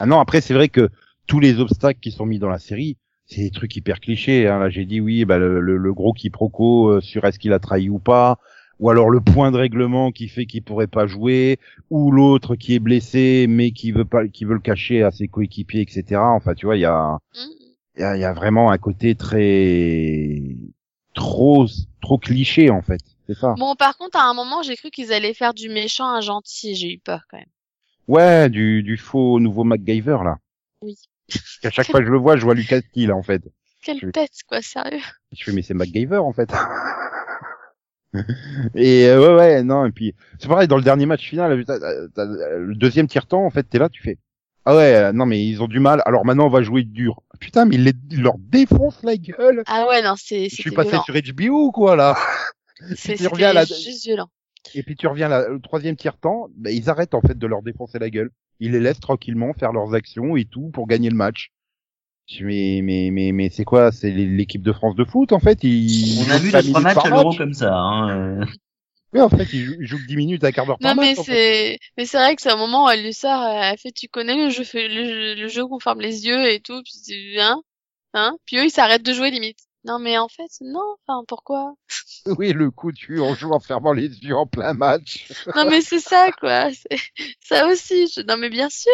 Ah 0.00 0.06
non, 0.06 0.18
après 0.18 0.40
c'est 0.40 0.54
vrai 0.54 0.68
que 0.68 0.88
tous 1.26 1.38
les 1.38 1.60
obstacles 1.60 2.00
qui 2.00 2.10
sont 2.10 2.26
mis 2.26 2.38
dans 2.40 2.48
la 2.48 2.58
série, 2.58 2.96
c'est 3.26 3.42
des 3.42 3.50
trucs 3.50 3.76
hyper 3.76 4.00
clichés. 4.00 4.48
Hein. 4.48 4.58
Là, 4.58 4.68
j'ai 4.70 4.84
dit 4.84 5.00
oui, 5.00 5.24
bah 5.24 5.38
le, 5.38 5.60
le, 5.60 5.76
le 5.76 5.94
gros 5.94 6.12
quiproquo 6.12 6.88
euh, 6.88 7.00
sur 7.00 7.24
est-ce 7.24 7.38
qu'il 7.38 7.52
a 7.52 7.58
trahi 7.60 7.88
ou 7.88 7.98
pas, 8.00 8.38
ou 8.80 8.90
alors 8.90 9.08
le 9.10 9.20
point 9.20 9.52
de 9.52 9.56
règlement 9.56 10.10
qui 10.10 10.28
fait 10.28 10.44
qu'il 10.46 10.62
pourrait 10.62 10.88
pas 10.88 11.06
jouer, 11.06 11.58
ou 11.90 12.10
l'autre 12.10 12.56
qui 12.56 12.74
est 12.74 12.78
blessé 12.80 13.46
mais 13.48 13.70
qui 13.70 13.92
veut 13.92 14.04
pas, 14.04 14.26
qui 14.26 14.44
veut 14.44 14.54
le 14.54 14.60
cacher 14.60 15.02
à 15.04 15.10
ses 15.12 15.28
coéquipiers, 15.28 15.82
etc. 15.82 16.20
Enfin, 16.20 16.54
tu 16.54 16.66
vois, 16.66 16.76
il 16.76 16.80
y 16.80 16.84
a, 16.86 17.18
Mhm. 17.36 17.50
il 17.96 18.00
y 18.00 18.04
a, 18.04 18.16
il 18.16 18.20
y 18.20 18.24
a 18.24 18.32
vraiment 18.32 18.70
un 18.72 18.78
côté 18.78 19.14
très 19.14 20.42
trop 21.14 21.66
trop 22.00 22.18
cliché 22.18 22.70
en 22.70 22.82
fait. 22.82 23.00
C'est 23.28 23.38
ça. 23.38 23.54
bon 23.58 23.74
par 23.76 23.96
contre 23.96 24.18
à 24.18 24.24
un 24.24 24.34
moment 24.34 24.62
j'ai 24.62 24.76
cru 24.76 24.90
qu'ils 24.90 25.12
allaient 25.12 25.34
faire 25.34 25.54
du 25.54 25.68
méchant 25.68 26.08
un 26.08 26.20
gentil 26.20 26.74
j'ai 26.74 26.92
eu 26.92 26.98
peur 26.98 27.22
quand 27.30 27.38
même 27.38 27.46
Ouais, 28.08 28.50
du, 28.50 28.82
du 28.82 28.96
faux 28.96 29.38
nouveau 29.38 29.62
MacGyver 29.64 30.18
là. 30.24 30.38
Oui. 30.82 30.96
Qu'à 31.62 31.70
chaque 31.70 31.86
fois 31.88 32.00
que 32.00 32.06
je 32.06 32.10
le 32.10 32.18
vois, 32.18 32.36
je 32.36 32.42
vois 32.44 32.54
Lucas 32.54 32.80
Steele 32.80 33.12
en 33.12 33.22
fait. 33.22 33.40
quelle 33.82 34.00
Je- 34.00 34.08
tête 34.08 34.32
quoi 34.48 34.60
sérieux 34.60 34.98
Je 35.30 35.44
fais 35.44 35.52
mais 35.52 35.62
c'est 35.62 35.74
MacGyver 35.74 36.16
en 36.18 36.32
fait. 36.32 36.52
et 38.74 39.06
euh, 39.06 39.20
ouais 39.20 39.34
ouais 39.36 39.62
non 39.62 39.86
et 39.86 39.92
puis 39.92 40.14
c'est 40.38 40.48
pareil 40.48 40.68
dans 40.68 40.76
le 40.76 40.82
dernier 40.82 41.06
match 41.06 41.26
final 41.26 41.64
t'as- 41.64 41.78
t'as- 41.80 42.08
t'as- 42.14 42.26
le 42.58 42.74
deuxième 42.74 43.06
tiers 43.06 43.26
temps 43.26 43.44
en 43.44 43.50
fait 43.50 43.62
t'es 43.62 43.78
là 43.78 43.88
tu 43.88 44.02
fais 44.02 44.18
ah 44.66 44.76
ouais 44.76 44.94
euh, 44.96 45.12
non 45.12 45.24
mais 45.24 45.42
ils 45.46 45.62
ont 45.62 45.66
du 45.66 45.80
mal 45.80 46.02
alors 46.04 46.26
maintenant 46.26 46.44
on 46.46 46.50
va 46.50 46.60
jouer 46.62 46.82
dur 46.82 47.22
putain 47.40 47.64
mais 47.64 47.76
ils, 47.76 47.84
les- 47.84 47.94
ils 48.10 48.22
leur 48.22 48.36
défoncent 48.38 49.02
la 49.02 49.16
gueule 49.16 49.62
ah 49.66 49.86
ouais 49.88 50.02
non 50.02 50.14
c'est 50.18 50.50
je 50.50 50.54
suis 50.54 50.70
passé 50.72 50.90
violent 50.90 51.04
sur 51.04 51.14
HBO 51.14 51.68
ou 51.68 51.72
quoi 51.72 51.96
là 51.96 52.14
c'est 52.96 53.20
la- 53.52 53.64
juste 53.64 54.04
violent 54.04 54.28
et 54.74 54.82
puis 54.82 54.94
tu 54.96 55.06
reviens 55.08 55.28
là, 55.28 55.48
le 55.48 55.60
troisième 55.60 55.96
tiers 55.96 56.16
temps 56.18 56.48
bah, 56.56 56.70
ils 56.70 56.88
arrêtent 56.88 57.14
en 57.14 57.20
fait 57.20 57.36
de 57.38 57.46
leur 57.46 57.62
défoncer 57.62 57.98
la 57.98 58.10
gueule 58.10 58.30
ils 58.60 58.72
les 58.72 58.80
laissent 58.80 59.00
tranquillement 59.00 59.52
faire 59.54 59.72
leurs 59.72 59.94
actions 59.94 60.36
et 60.36 60.44
tout 60.44 60.70
pour 60.72 60.86
gagner 60.86 61.10
le 61.10 61.16
match 61.16 61.50
Je 62.28 62.44
mais 62.44 62.80
mais 62.82 63.10
mais 63.10 63.32
mais 63.32 63.50
c'est 63.50 63.64
quoi? 63.64 63.90
C'est 63.92 64.10
l'équipe 64.10 64.62
de 64.62 64.72
France 64.72 64.94
de 64.94 65.04
foot 65.04 65.32
en 65.32 65.40
fait 65.40 65.58
ils 65.64 66.24
On 66.26 66.30
a 66.30 66.38
vu 66.38 66.52
deux 66.52 66.62
trois 66.70 66.80
minutes 66.80 66.82
matchs 66.82 66.94
par 66.94 67.06
à 67.06 67.10
l'euro 67.10 67.28
match. 67.30 67.38
comme 67.38 67.54
ça. 67.54 67.74
Hein. 67.74 68.40
euh. 68.40 68.44
Oui, 69.14 69.20
en 69.20 69.28
fait, 69.28 69.44
ils 69.52 69.64
jouent, 69.64 69.74
ils 69.80 69.86
jouent 69.86 69.98
que 69.98 70.06
10 70.06 70.16
minutes 70.16 70.42
à 70.44 70.52
quart 70.52 70.64
d'heure 70.64 70.78
par 70.78 70.94
Non 70.94 71.02
mais 71.02 71.08
match. 71.10 71.18
en 71.18 71.24
fait. 71.24 71.32
c'est 71.32 71.78
mais 71.98 72.06
c'est 72.06 72.16
vrai 72.18 72.34
que 72.36 72.40
c'est 72.42 72.50
un 72.50 72.56
moment 72.56 72.86
où 72.86 72.88
elle 72.90 73.02
lui 73.02 73.12
sort 73.12 73.42
elle 73.44 73.76
fait 73.78 73.92
tu 73.92 74.08
connais 74.08 74.36
le 74.36 74.48
jeu 74.50 74.64
fait 74.64 74.88
le, 74.88 75.04
jeu- 75.04 75.34
le 75.42 75.48
jeu 75.48 75.66
qu'on 75.66 75.80
ferme 75.80 76.00
les 76.00 76.24
yeux 76.26 76.50
et 76.50 76.60
tout 76.60 76.80
puis 76.82 76.94
tu 77.06 77.38
hein 77.40 77.60
hein? 78.14 78.36
Puis 78.46 78.56
eux 78.58 78.64
ils 78.64 78.70
s'arrêtent 78.70 79.02
de 79.02 79.12
jouer 79.12 79.30
limite 79.30 79.58
non 79.84 79.98
mais 79.98 80.18
en 80.18 80.28
fait 80.28 80.50
non 80.60 80.96
enfin 81.06 81.24
pourquoi? 81.26 81.74
Oui, 82.38 82.52
le 82.52 82.70
coup 82.70 82.92
tu 82.92 83.20
on 83.20 83.34
joue 83.34 83.50
en 83.52 83.60
fermant 83.60 83.92
les 83.92 84.08
yeux 84.08 84.36
en 84.36 84.46
plein 84.46 84.74
match. 84.74 85.32
non 85.56 85.68
mais 85.68 85.80
c'est 85.80 86.00
ça 86.00 86.30
quoi. 86.38 86.70
C'est 86.72 86.98
ça 87.40 87.66
aussi 87.66 88.06
je... 88.08 88.20
non 88.22 88.36
mais 88.36 88.50
bien 88.50 88.68
sûr. 88.70 88.92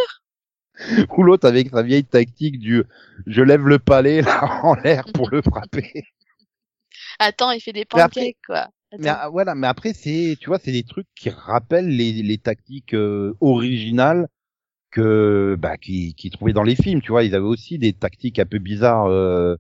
Ou 1.17 1.23
l'autre 1.25 1.47
avec 1.47 1.71
sa 1.71 1.83
vieille 1.83 2.05
tactique 2.05 2.59
du 2.59 2.85
je 3.27 3.43
lève 3.43 3.67
le 3.67 3.79
palais 3.79 4.23
là 4.23 4.61
en 4.63 4.75
l'air 4.75 5.05
pour 5.13 5.29
le 5.29 5.43
frapper. 5.43 6.05
attends 7.19 7.51
il 7.51 7.61
fait 7.61 7.73
des 7.73 7.85
pancakes 7.85 8.39
quoi. 8.47 8.69
Mais 8.99 9.09
ah, 9.09 9.29
voilà, 9.29 9.55
mais 9.55 9.67
après 9.67 9.93
c'est 9.93 10.37
tu 10.41 10.47
vois, 10.47 10.59
c'est 10.59 10.73
des 10.73 10.85
trucs 10.85 11.09
qui 11.15 11.29
rappellent 11.31 11.89
les, 11.89 12.23
les 12.23 12.39
tactiques 12.39 12.95
euh, 12.95 13.35
originales 13.41 14.29
que 14.91 15.57
bah 15.59 15.77
qui 15.77 16.15
qui 16.15 16.31
trouvaient 16.31 16.55
dans 16.55 16.63
les 16.63 16.77
films, 16.77 17.03
tu 17.03 17.13
vois, 17.13 17.25
ils 17.25 17.35
avaient 17.35 17.45
aussi 17.45 17.79
des 17.79 17.93
tactiques 17.93 18.39
un 18.39 18.47
peu 18.47 18.59
bizarres 18.59 19.07
euh, 19.07 19.57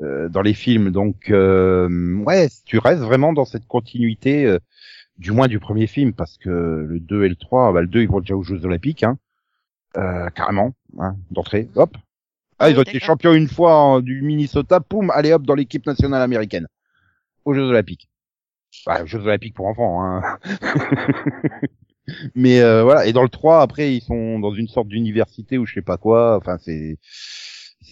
dans 0.00 0.42
les 0.42 0.54
films. 0.54 0.90
Donc 0.90 1.30
euh, 1.30 2.16
ouais, 2.24 2.48
tu 2.64 2.78
restes 2.78 3.02
vraiment 3.02 3.32
dans 3.32 3.44
cette 3.44 3.66
continuité 3.66 4.46
euh, 4.46 4.58
du 5.18 5.30
moins 5.30 5.46
du 5.46 5.60
premier 5.60 5.86
film 5.86 6.12
parce 6.12 6.36
que 6.38 6.50
le 6.50 6.98
2 7.00 7.24
et 7.24 7.28
le 7.28 7.36
3, 7.36 7.72
bah 7.72 7.80
le 7.80 7.86
2 7.86 8.02
ils 8.02 8.08
vont 8.08 8.20
déjà 8.20 8.34
aux 8.36 8.42
Jeux 8.42 8.64
olympiques 8.64 9.04
hein. 9.04 9.18
Euh, 9.96 10.28
carrément 10.30 10.74
hein, 10.98 11.16
d'entrée. 11.30 11.68
Hop. 11.76 11.96
Ah, 12.58 12.70
ils 12.70 12.78
ont 12.78 12.82
été 12.82 12.98
champions 12.98 13.32
une 13.32 13.48
fois 13.48 13.76
en- 13.76 14.00
du 14.00 14.22
Minnesota, 14.22 14.80
poum, 14.80 15.10
allez 15.10 15.32
hop 15.32 15.42
dans 15.42 15.54
l'équipe 15.54 15.86
nationale 15.86 16.22
américaine 16.22 16.66
aux 17.44 17.54
Jeux 17.54 17.62
olympiques. 17.68 18.08
Bah, 18.86 19.04
Jeux 19.06 19.20
olympiques 19.20 19.54
pour 19.54 19.66
enfants 19.66 20.02
hein. 20.04 20.38
Mais 22.34 22.60
euh, 22.60 22.82
voilà, 22.82 23.06
et 23.06 23.12
dans 23.12 23.22
le 23.22 23.28
3 23.28 23.62
après 23.62 23.94
ils 23.94 24.02
sont 24.02 24.38
dans 24.38 24.52
une 24.52 24.68
sorte 24.68 24.88
d'université 24.88 25.56
ou 25.58 25.64
je 25.66 25.74
sais 25.74 25.82
pas 25.82 25.96
quoi, 25.96 26.36
enfin 26.36 26.58
c'est 26.60 26.98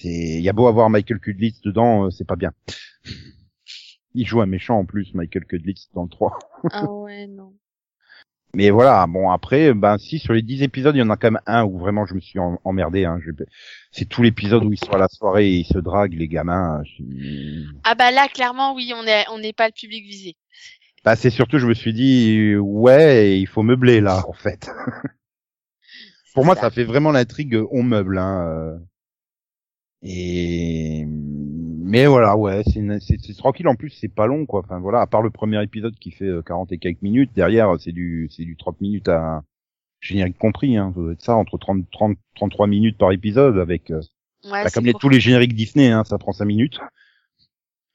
c'est 0.02 0.08
il 0.38 0.40
y 0.42 0.48
a 0.48 0.52
beau 0.52 0.66
avoir 0.66 0.90
Michael 0.90 1.20
Kudlitz 1.20 1.60
dedans, 1.62 2.06
euh, 2.06 2.10
c'est 2.10 2.26
pas 2.26 2.36
bien. 2.36 2.52
Il 4.14 4.26
joue 4.26 4.40
un 4.42 4.46
méchant 4.46 4.78
en 4.78 4.84
plus 4.84 5.14
Michael 5.14 5.46
Kudlitz 5.46 5.88
dans 5.94 6.02
le 6.04 6.08
3. 6.10 6.38
ah 6.72 6.84
ouais 6.90 7.26
non 7.26 7.54
Mais 8.54 8.68
voilà, 8.70 9.06
bon 9.06 9.30
après, 9.30 9.72
ben 9.72 9.96
si 9.96 10.18
sur 10.18 10.34
les 10.34 10.42
10 10.42 10.62
épisodes, 10.62 10.94
il 10.94 10.98
y 10.98 11.02
en 11.02 11.08
a 11.10 11.16
quand 11.16 11.30
même 11.30 11.40
un 11.46 11.64
où 11.64 11.78
vraiment 11.78 12.04
je 12.04 12.14
me 12.14 12.20
suis 12.20 12.38
en- 12.38 12.60
emmerdé. 12.64 13.06
Hein. 13.06 13.18
Je- 13.24 13.30
C'est 13.90 14.04
tout 14.06 14.22
l'épisode 14.22 14.64
où 14.64 14.72
ils 14.72 14.78
sont 14.78 14.92
à 14.92 14.98
la 14.98 15.08
soirée 15.08 15.48
et 15.48 15.56
ils 15.60 15.64
se 15.66 15.78
draguent 15.78 16.12
les 16.18 16.28
gamins. 16.28 16.82
Je- 16.84 17.64
ah 17.84 17.94
bah 17.94 18.10
là 18.10 18.28
clairement 18.28 18.74
oui 18.74 18.92
on 18.94 19.06
est 19.06 19.24
on 19.32 19.38
n'est 19.38 19.54
pas 19.54 19.66
le 19.68 19.72
public 19.72 20.04
visé 20.04 20.36
Bah 21.04 21.16
c'est 21.16 21.30
surtout, 21.30 21.58
je 21.58 21.66
me 21.66 21.74
suis 21.74 21.92
dit, 21.94 22.54
ouais, 22.56 23.40
il 23.40 23.46
faut 23.46 23.62
meubler 23.62 24.00
là 24.02 24.22
en 24.28 24.34
fait. 24.34 24.70
Pour 26.34 26.44
moi, 26.46 26.54
ça 26.56 26.70
fait 26.70 26.84
vraiment 26.84 27.12
l'intrigue, 27.12 27.58
on 27.70 27.82
meuble. 27.82 28.16
Hein. 28.18 28.78
Euh. 30.04 30.08
Et 30.08 31.06
mais 31.84 32.06
voilà, 32.06 32.36
ouais, 32.36 32.62
c'est 32.64 33.36
tranquille. 33.36 33.68
En 33.68 33.74
plus, 33.74 33.90
c'est 33.90 34.08
pas 34.08 34.26
long, 34.26 34.46
quoi. 34.46 34.60
Enfin 34.64 34.78
voilà, 34.80 35.00
à 35.02 35.06
part 35.06 35.20
le 35.20 35.30
premier 35.30 35.62
épisode 35.62 35.94
qui 35.98 36.10
fait 36.10 36.24
euh, 36.24 36.40
40 36.42 36.72
et 36.72 36.78
quelques 36.78 37.02
minutes, 37.02 37.30
derrière, 37.34 37.74
c'est 37.78 37.92
du 37.92 38.28
c'est 38.30 38.44
du 38.44 38.56
30 38.56 38.80
minutes 38.80 39.08
à 39.08 39.42
générique 40.00 40.38
compris. 40.38 40.76
Hein. 40.78 40.92
Ça 40.94 41.00
doit 41.02 41.12
être 41.12 41.22
ça 41.22 41.36
entre 41.36 41.58
30 41.58 41.84
30 41.92 42.16
33 42.36 42.66
minutes 42.66 42.96
par 42.98 43.12
épisode 43.12 43.58
avec. 43.58 43.90
euh, 43.90 44.00
ouais 44.44 44.64
bah, 44.64 44.70
comme 44.70 44.86
les, 44.86 44.94
tous 44.94 45.08
les 45.10 45.20
génériques 45.20 45.54
Disney, 45.54 45.88
hein, 45.90 46.04
ça 46.04 46.16
prend 46.18 46.32
5 46.32 46.44
minutes. 46.46 46.80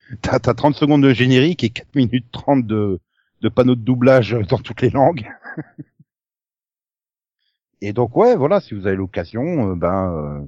T'as 0.22 0.40
t'as 0.40 0.54
30 0.54 0.76
secondes 0.76 1.04
de 1.04 1.14
générique 1.14 1.64
et 1.64 1.70
4 1.70 1.96
minutes 1.96 2.28
30 2.32 2.66
de, 2.66 3.00
de 3.42 3.50
panneaux 3.50 3.76
de 3.76 3.82
doublage 3.82 4.38
dans 4.50 4.58
toutes 4.60 4.82
les 4.82 4.90
langues. 4.90 5.28
et 7.82 7.94
donc 7.94 8.16
ouais, 8.16 8.36
voilà, 8.36 8.60
si 8.62 8.74
vous 8.74 8.88
avez 8.88 8.96
l'occasion, 8.96 9.72
euh, 9.72 9.76
ben 9.76 10.12
euh, 10.14 10.42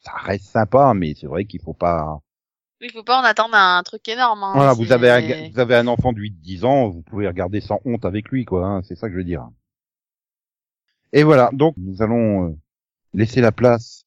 ça 0.00 0.12
reste 0.12 0.46
sympa, 0.46 0.92
mais 0.94 1.14
c'est 1.14 1.26
vrai 1.26 1.44
qu'il 1.44 1.60
faut 1.60 1.74
pas 1.74 2.20
Il 2.80 2.90
faut 2.90 3.02
pas 3.02 3.20
en 3.20 3.24
attendre 3.24 3.54
un 3.54 3.82
truc 3.82 4.06
énorme. 4.08 4.42
Hein. 4.42 4.52
Voilà, 4.54 4.72
vous 4.72 4.92
avez, 4.92 5.10
un, 5.10 5.50
vous 5.50 5.58
avez 5.58 5.76
un 5.76 5.86
enfant 5.86 6.12
de 6.12 6.20
8-10 6.20 6.64
ans, 6.64 6.88
vous 6.88 7.02
pouvez 7.02 7.26
regarder 7.26 7.60
sans 7.60 7.80
honte 7.84 8.04
avec 8.04 8.28
lui, 8.30 8.44
quoi. 8.44 8.66
hein, 8.66 8.82
c'est 8.82 8.96
ça 8.96 9.08
que 9.08 9.12
je 9.14 9.18
veux 9.18 9.24
dire. 9.24 9.46
Et 11.12 11.22
voilà, 11.24 11.50
donc 11.52 11.74
nous 11.76 12.02
allons 12.02 12.48
euh, 12.50 12.56
laisser 13.14 13.40
la 13.40 13.52
place 13.52 14.04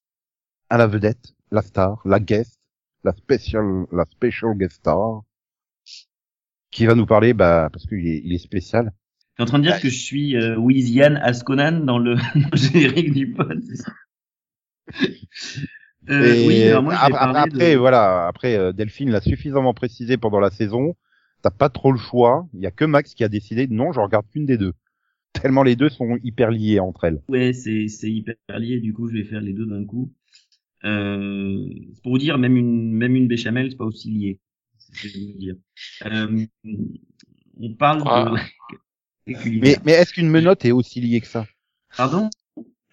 à 0.70 0.78
la 0.78 0.88
vedette, 0.88 1.34
la 1.52 1.62
star, 1.62 2.02
la 2.06 2.20
guest, 2.20 2.58
la 3.04 3.14
special, 3.14 3.86
la 3.92 4.06
special 4.06 4.58
guest 4.58 4.78
star, 4.78 5.22
qui 6.72 6.86
va 6.86 6.96
nous 6.96 7.06
parler, 7.06 7.34
bah, 7.34 7.70
parce 7.72 7.86
qu'il 7.86 8.08
est, 8.08 8.22
il 8.24 8.34
est 8.34 8.38
spécial. 8.40 8.92
T'es 9.36 9.44
en 9.44 9.46
train 9.46 9.60
de 9.60 9.64
dire 9.64 9.80
que 9.82 9.90
je 9.90 9.98
suis 9.98 10.36
euh, 10.36 10.56
Wizian 10.58 11.16
Asconan 11.22 11.86
dans 11.86 12.00
le 12.00 12.16
générique 12.54 13.14
du 13.14 13.34
pod. 13.34 13.62
Euh, 16.10 16.34
Et 16.34 16.48
oui, 16.48 16.64
alors 16.64 16.84
moi, 16.84 16.94
après, 16.96 17.12
parler 17.12 17.40
après, 17.40 17.74
de... 17.74 17.78
voilà, 17.78 18.28
après 18.28 18.56
euh, 18.58 18.72
Delphine 18.74 19.12
l'a 19.12 19.22
suffisamment 19.22 19.74
précisé 19.74 20.18
pendant 20.18 20.40
la 20.40 20.52
saison. 20.52 20.96
T'as 21.42 21.52
pas 21.52 21.70
trop 21.70 21.92
le 21.92 21.98
choix. 21.98 22.48
Il 22.54 22.62
y 22.62 22.66
a 22.68 22.72
que 22.72 22.86
Max 22.86 23.14
qui 23.14 23.24
a 23.24 23.30
décidé 23.30 23.68
non, 23.68 23.92
je 23.92 24.00
regarde 24.00 24.26
qu'une 24.32 24.46
des 24.46 24.58
deux. 24.58 24.74
Tellement 25.34 25.64
les 25.64 25.76
deux 25.76 25.90
sont 25.90 26.18
hyper 26.24 26.52
liés 26.52 26.80
entre 26.80 27.06
elles. 27.06 27.22
Ouais, 27.28 27.54
c'est 27.54 27.88
c'est 27.88 28.12
hyper 28.12 28.36
lié. 28.58 28.80
Du 28.80 28.94
coup, 28.94 29.08
je 29.08 29.14
vais 29.14 29.24
faire 29.24 29.42
les 29.42 29.54
deux 29.54 29.66
d'un 29.66 29.84
coup. 29.86 30.12
Euh, 30.86 31.66
pour 32.04 32.12
vous 32.14 32.18
dire, 32.18 32.38
même 32.38 32.58
une 32.58 32.92
même 32.94 33.16
une 33.16 33.28
béchamel, 33.28 33.72
c'est 33.72 33.78
pas 33.78 33.86
aussi 33.86 34.12
lié. 34.12 34.40
C'est 34.78 34.96
ce 34.96 35.02
que 35.04 35.08
je 35.10 35.18
veux 35.20 35.34
dire. 35.40 35.56
Euh, 36.06 36.46
on 37.60 37.74
parle 37.76 38.04
Ah. 38.06 38.34
de. 39.28 39.34
des 39.34 39.60
Mais, 39.62 39.78
mais 39.86 39.92
est-ce 39.94 40.14
qu'une 40.14 40.30
menotte 40.30 40.66
est 40.66 40.72
aussi 40.72 41.00
liée 41.02 41.22
que 41.22 41.28
ça? 41.28 41.46
Pardon? 41.96 42.30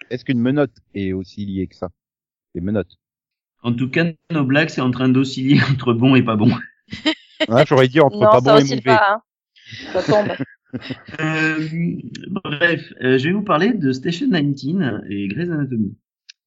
Est-ce 0.09 0.23
qu'une 0.25 0.39
menotte 0.39 0.75
est 0.93 1.11
aussi 1.13 1.45
liée 1.45 1.67
que 1.67 1.75
ça? 1.75 1.89
Les 2.55 2.61
menottes. 2.61 2.97
En 3.63 3.73
tout 3.73 3.89
cas, 3.89 4.05
nos 4.31 4.43
blagues, 4.43 4.69
c'est 4.69 4.81
en 4.81 4.91
train 4.91 5.09
d'osciller 5.09 5.59
entre 5.71 5.93
bon 5.93 6.15
et 6.15 6.23
pas 6.23 6.35
bon. 6.35 6.51
Hein, 7.47 7.63
J'aurais 7.67 7.87
dit 7.87 7.99
entre 7.99 8.17
Non, 8.17 8.29
pas 8.29 8.39
bon 8.41 8.51
et 8.51 8.61
oscille 8.61 8.75
mauvais. 8.75 8.81
pas, 8.83 9.13
hein. 9.13 9.21
Ça 9.93 10.03
tombe. 10.03 10.27
Euh, 11.19 11.67
bref, 12.45 12.93
euh, 13.01 13.17
je 13.17 13.27
vais 13.27 13.33
vous 13.33 13.41
parler 13.43 13.73
de 13.73 13.91
Station 13.91 14.27
19 14.31 15.01
et 15.09 15.27
Grey's 15.27 15.49
Anatomy. 15.49 15.97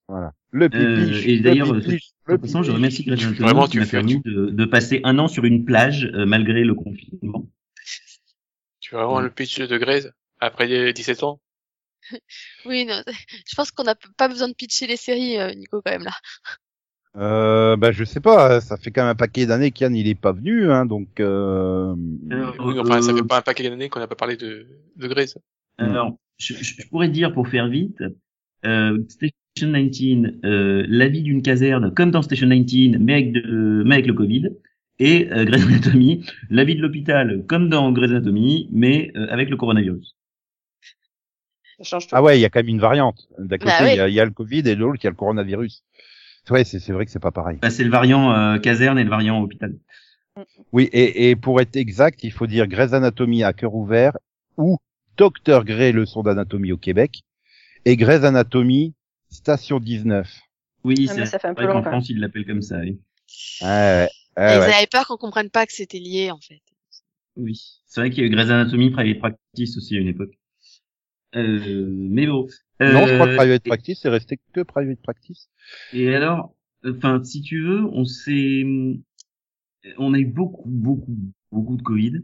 Voilà. 0.08 0.32
Le 0.50 0.64
Euh, 0.66 0.68
pipiche. 0.70 1.26
et 1.26 1.36
le 1.36 1.42
d'ailleurs, 1.42 1.72
De 1.74 1.80
toute 1.80 2.40
façon, 2.40 2.62
je 2.62 2.72
remercie 2.72 3.04
Grey's 3.04 3.22
Anatomy 3.22 3.44
Vraiment, 3.44 3.66
qui 3.66 3.72
tu 3.72 3.80
m'a 3.80 3.86
permis 3.86 4.20
de, 4.24 4.46
de 4.50 4.64
passer 4.64 5.02
un 5.04 5.18
an 5.18 5.28
sur 5.28 5.44
une 5.44 5.66
plage 5.66 6.06
euh, 6.14 6.24
malgré 6.24 6.64
le 6.64 6.74
confinement. 6.74 7.44
Tu 8.80 8.94
vois 8.94 9.04
vraiment 9.04 9.20
le 9.20 9.28
pitch 9.30 9.58
de 9.60 9.76
Grey's 9.76 10.08
après 10.40 10.92
17 10.94 11.22
ans? 11.22 11.40
Oui, 12.64 12.86
non, 12.86 13.02
je 13.46 13.54
pense 13.54 13.72
qu'on 13.72 13.84
n'a 13.84 13.94
pas 14.16 14.28
besoin 14.28 14.48
de 14.48 14.54
pitcher 14.54 14.86
les 14.86 14.96
séries, 14.96 15.38
euh, 15.38 15.52
Nico, 15.54 15.82
quand 15.82 15.92
même 15.92 16.04
là. 16.04 16.12
Euh, 17.16 17.76
bah, 17.76 17.92
je 17.92 18.02
sais 18.02 18.20
pas, 18.20 18.60
ça 18.60 18.76
fait 18.76 18.90
quand 18.90 19.02
même 19.02 19.10
un 19.12 19.14
paquet 19.14 19.46
d'années 19.46 19.70
qu'Yann 19.70 19.94
il 19.94 20.08
est 20.08 20.16
pas 20.16 20.32
venu, 20.32 20.70
hein, 20.72 20.84
donc 20.84 21.20
euh... 21.20 21.94
Oui, 22.58 22.78
enfin, 22.80 23.00
ça 23.02 23.14
fait 23.14 23.22
pas 23.22 23.38
un 23.38 23.42
paquet 23.42 23.68
d'années 23.68 23.88
qu'on 23.88 24.00
n'a 24.00 24.08
pas 24.08 24.16
parlé 24.16 24.36
de, 24.36 24.66
de 24.96 25.06
Grey's. 25.06 25.38
Alors, 25.78 26.16
je, 26.38 26.54
je- 26.54 26.74
je 26.82 26.88
pourrais 26.88 27.08
dire 27.08 27.32
pour 27.32 27.46
faire 27.48 27.68
vite, 27.68 28.02
euh, 28.64 28.98
Station 29.08 29.72
19, 29.72 30.32
euh, 30.44 30.84
la 30.88 31.06
vie 31.08 31.22
d'une 31.22 31.42
caserne 31.42 31.94
comme 31.94 32.10
dans 32.10 32.22
Station 32.22 32.48
19, 32.48 33.00
mais 33.00 33.12
avec, 33.14 33.32
de, 33.32 33.82
mais 33.86 33.94
avec 33.94 34.06
le 34.06 34.14
Covid, 34.14 34.48
et 34.98 35.28
euh, 35.32 35.44
Grey's 35.44 35.64
Anatomy, 35.66 36.26
la 36.50 36.64
vie 36.64 36.74
de 36.74 36.82
l'hôpital 36.82 37.44
comme 37.46 37.68
dans 37.68 37.92
Grey's 37.92 38.10
Anatomy, 38.10 38.68
mais 38.72 39.12
euh, 39.16 39.28
avec 39.30 39.50
le 39.50 39.56
coronavirus. 39.56 40.16
Ça 41.78 41.84
change 41.84 42.06
tout. 42.08 42.16
Ah 42.16 42.22
ouais, 42.22 42.38
il 42.38 42.40
y 42.40 42.44
a 42.44 42.50
quand 42.50 42.60
même 42.60 42.68
une 42.68 42.80
variante. 42.80 43.28
D'un 43.38 43.58
côté, 43.58 43.66
Bah 43.66 43.80
il 43.82 43.90
oui. 43.92 43.96
y, 43.96 44.00
a, 44.00 44.08
il 44.08 44.14
y 44.14 44.20
a 44.20 44.24
le 44.24 44.30
Covid 44.30 44.58
et 44.58 44.62
de 44.62 44.74
l'autre, 44.74 44.98
il 45.00 45.04
y 45.04 45.06
a 45.08 45.10
le 45.10 45.16
coronavirus. 45.16 45.82
Ouais, 46.50 46.64
c'est 46.64 46.78
c'est 46.78 46.92
vrai 46.92 47.06
que 47.06 47.10
c'est 47.10 47.18
pas 47.20 47.30
pareil. 47.30 47.58
Bah, 47.62 47.70
c'est 47.70 47.84
le 47.84 47.90
variant 47.90 48.32
euh, 48.32 48.58
caserne 48.58 48.98
et 48.98 49.04
le 49.04 49.10
variant 49.10 49.40
hôpital. 49.40 49.74
Oui, 50.72 50.88
et, 50.92 51.30
et 51.30 51.36
pour 51.36 51.60
être 51.60 51.76
exact, 51.76 52.24
il 52.24 52.32
faut 52.32 52.46
dire 52.46 52.66
Grey's 52.66 52.92
Anatomy 52.92 53.44
à 53.44 53.52
cœur 53.52 53.74
ouvert 53.74 54.16
ou 54.56 54.78
Docteur 55.16 55.64
Grey 55.64 55.92
leçon 55.92 56.22
d'anatomie 56.22 56.72
au 56.72 56.76
Québec 56.76 57.22
et 57.84 57.96
Grey's 57.96 58.24
Anatomy 58.24 58.94
station 59.30 59.78
19. 59.78 60.28
Oui, 60.82 61.06
Ah, 61.08 61.26
ça 61.26 61.38
fait 61.38 61.48
un 61.48 61.54
peu 61.54 61.66
long, 61.66 61.82
quand 61.82 61.90
France, 61.90 62.08
ils 62.10 62.18
l'appellent 62.18 62.46
comme 62.46 62.62
ça. 62.62 62.78
oui. 62.80 63.00
Ouais, 63.62 63.66
ouais, 63.66 64.08
Et 64.36 64.40
ouais, 64.40 64.56
ils 64.56 64.58
ouais. 64.58 64.74
avaient 64.74 64.86
peur 64.90 65.06
qu'on 65.06 65.16
comprenne 65.16 65.50
pas 65.50 65.66
que 65.66 65.72
c'était 65.72 65.98
lié, 65.98 66.30
en 66.30 66.40
fait. 66.40 66.60
Oui, 67.36 67.80
c'est 67.86 68.00
vrai 68.00 68.10
qu'il 68.10 68.22
y 68.22 68.26
a 68.26 68.26
eu 68.26 68.30
Grey's 68.30 68.50
Anatomy 68.50 68.90
Private 68.90 69.18
Practice 69.18 69.76
aussi 69.76 69.96
à 69.96 70.00
une 70.00 70.08
époque. 70.08 70.32
Euh, 71.36 71.86
mais 71.90 72.26
bon. 72.26 72.46
Non, 72.86 73.06
je 73.06 73.12
crois 73.14 73.26
que 73.28 73.32
Euh, 73.32 73.36
Private 73.36 73.64
Practice, 73.64 74.00
c'est 74.02 74.08
resté 74.08 74.38
que 74.52 74.60
Private 74.62 75.00
Practice. 75.02 75.48
Et 75.92 76.14
alors, 76.14 76.54
enfin, 76.84 77.22
si 77.24 77.42
tu 77.42 77.62
veux, 77.62 77.84
on 77.84 78.04
s'est, 78.04 78.64
on 79.98 80.14
a 80.14 80.18
eu 80.18 80.26
beaucoup, 80.26 80.68
beaucoup, 80.68 81.16
beaucoup 81.52 81.76
de 81.76 81.82
Covid. 81.82 82.22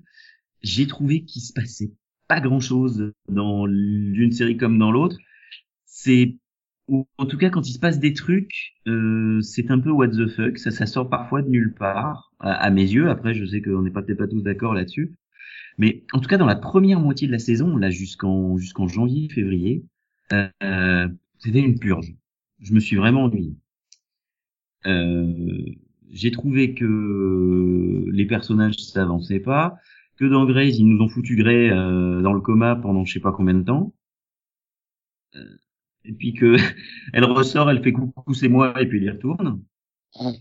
J'ai 0.63 0.87
trouvé 0.87 1.25
qu'il 1.25 1.43
se 1.43 1.53
passait 1.53 1.93
pas 2.29 2.41
grand 2.41 2.61
chose 2.61 3.13
dans 3.29 3.67
l'une 3.67 4.33
série 4.33 4.57
comme 4.57 4.79
dans 4.79 4.93
l'autre. 4.93 5.17
C'est, 5.87 6.39
en 6.89 7.27
tout 7.27 7.39
cas, 7.39 7.51
quand 7.51 7.69
il 7.69 7.73
se 7.75 7.79
passe 7.79 7.99
des 8.01 8.15
trucs, 8.15 8.75
euh, 8.87 9.41
c'est 9.43 9.71
un 9.71 9.79
peu 9.81 9.91
what 9.91 10.09
the 10.09 10.29
fuck. 10.29 10.59
Ça, 10.59 10.71
ça 10.71 10.87
sort 10.87 11.09
parfois 11.11 11.43
de 11.43 11.49
nulle 11.49 11.75
part, 11.75 12.33
à, 12.41 12.53
à 12.55 12.71
mes 12.71 12.85
yeux. 12.91 13.11
Après, 13.11 13.35
je 13.35 13.45
sais 13.45 13.63
qu'on 13.63 13.83
n'est 13.83 13.91
pas 13.91 14.03
peut-être 14.03 14.19
pas 14.19 14.29
tous 14.29 14.43
d'accord 14.43 14.75
là-dessus. 14.75 15.15
Mais 15.81 16.05
en 16.13 16.21
tout 16.21 16.29
cas, 16.29 16.39
dans 16.39 16.47
la 16.47 16.57
première 16.57 17.01
moitié 17.01 17.27
de 17.29 17.33
la 17.33 17.41
saison, 17.41 17.77
là 17.77 17.91
jusqu'en 17.91 18.57
jusqu'en 18.59 18.89
janvier, 18.89 19.29
février, 19.31 19.85
euh, 20.33 21.09
c'était 21.39 21.61
une 21.61 21.79
purge. 21.81 22.15
Je 22.61 22.73
me 22.75 22.81
suis 22.81 22.97
vraiment 22.97 23.25
ennuyé. 23.25 23.57
Euh, 24.87 25.65
j'ai 26.11 26.31
trouvé 26.31 26.75
que 26.75 28.05
les 28.11 28.27
personnages 28.27 28.77
s'avançaient 28.77 29.41
pas, 29.41 29.77
que 30.17 30.25
dans 30.25 30.47
Grey's 30.47 30.79
ils 30.79 30.87
nous 30.87 31.03
ont 31.03 31.09
foutu 31.09 31.37
Grey 31.37 31.71
euh, 31.71 32.23
dans 32.23 32.33
le 32.33 32.41
coma 32.41 32.77
pendant 32.77 33.05
je 33.05 33.15
sais 33.15 33.21
pas 33.21 33.33
combien 33.33 33.55
de 33.55 33.63
temps, 33.65 33.95
Euh, 35.35 35.57
et 36.05 36.13
puis 36.13 36.35
que 36.35 36.57
elle 37.13 37.25
ressort, 37.25 37.71
elle 37.71 37.83
fait 37.83 37.93
coucou 37.93 38.35
c'est 38.35 38.49
moi 38.49 38.81
et 38.83 38.87
puis 38.89 38.99
elle 38.99 39.05
y 39.05 39.11
retourne. 39.11 39.63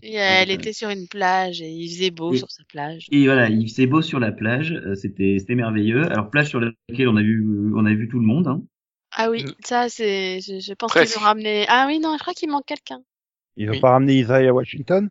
Et 0.02 0.14
elle 0.14 0.48
Ouais. 0.48 0.54
était 0.54 0.72
sur 0.72 0.90
une 0.90 1.06
plage 1.06 1.62
et 1.62 1.68
il 1.70 1.88
faisait 1.88 2.10
beau 2.10 2.32
Et- 2.34 2.38
sur 2.38 2.50
sa 2.50 2.64
plage. 2.64 3.06
Et 3.12 3.24
voilà, 3.24 3.48
il 3.48 3.68
faisait 3.68 3.86
beau 3.86 4.02
sur 4.02 4.18
la 4.18 4.32
plage, 4.32 4.72
euh, 4.72 4.94
c'était 4.96 5.36
c'était 5.38 5.54
merveilleux. 5.54 6.10
Alors 6.10 6.28
plage 6.28 6.48
sur 6.48 6.60
laquelle 6.60 7.08
on 7.08 7.16
a 7.16 7.22
vu 7.22 7.72
on 7.76 7.86
a 7.86 7.94
vu 7.94 8.08
tout 8.08 8.18
le 8.18 8.26
monde. 8.26 8.48
Hein. 8.48 8.62
Ah 9.12 9.30
oui, 9.30 9.44
Mm. 9.44 9.52
ça 9.64 9.88
c'est, 9.88 10.40
je, 10.40 10.58
je 10.60 10.72
pense 10.74 10.92
qu'ils 10.92 11.16
ont 11.18 11.20
ramené. 11.22 11.66
Ah 11.68 11.84
oui, 11.88 11.98
non, 12.00 12.14
je 12.16 12.22
crois 12.22 12.34
qu'il 12.34 12.50
manque 12.50 12.66
quelqu'un. 12.66 13.00
Ils 13.56 13.68
ont 13.68 13.72
Oui. 13.72 13.80
pas 13.80 13.90
ramené 13.92 14.14
Isaiah 14.14 14.52
Washington? 14.52 15.08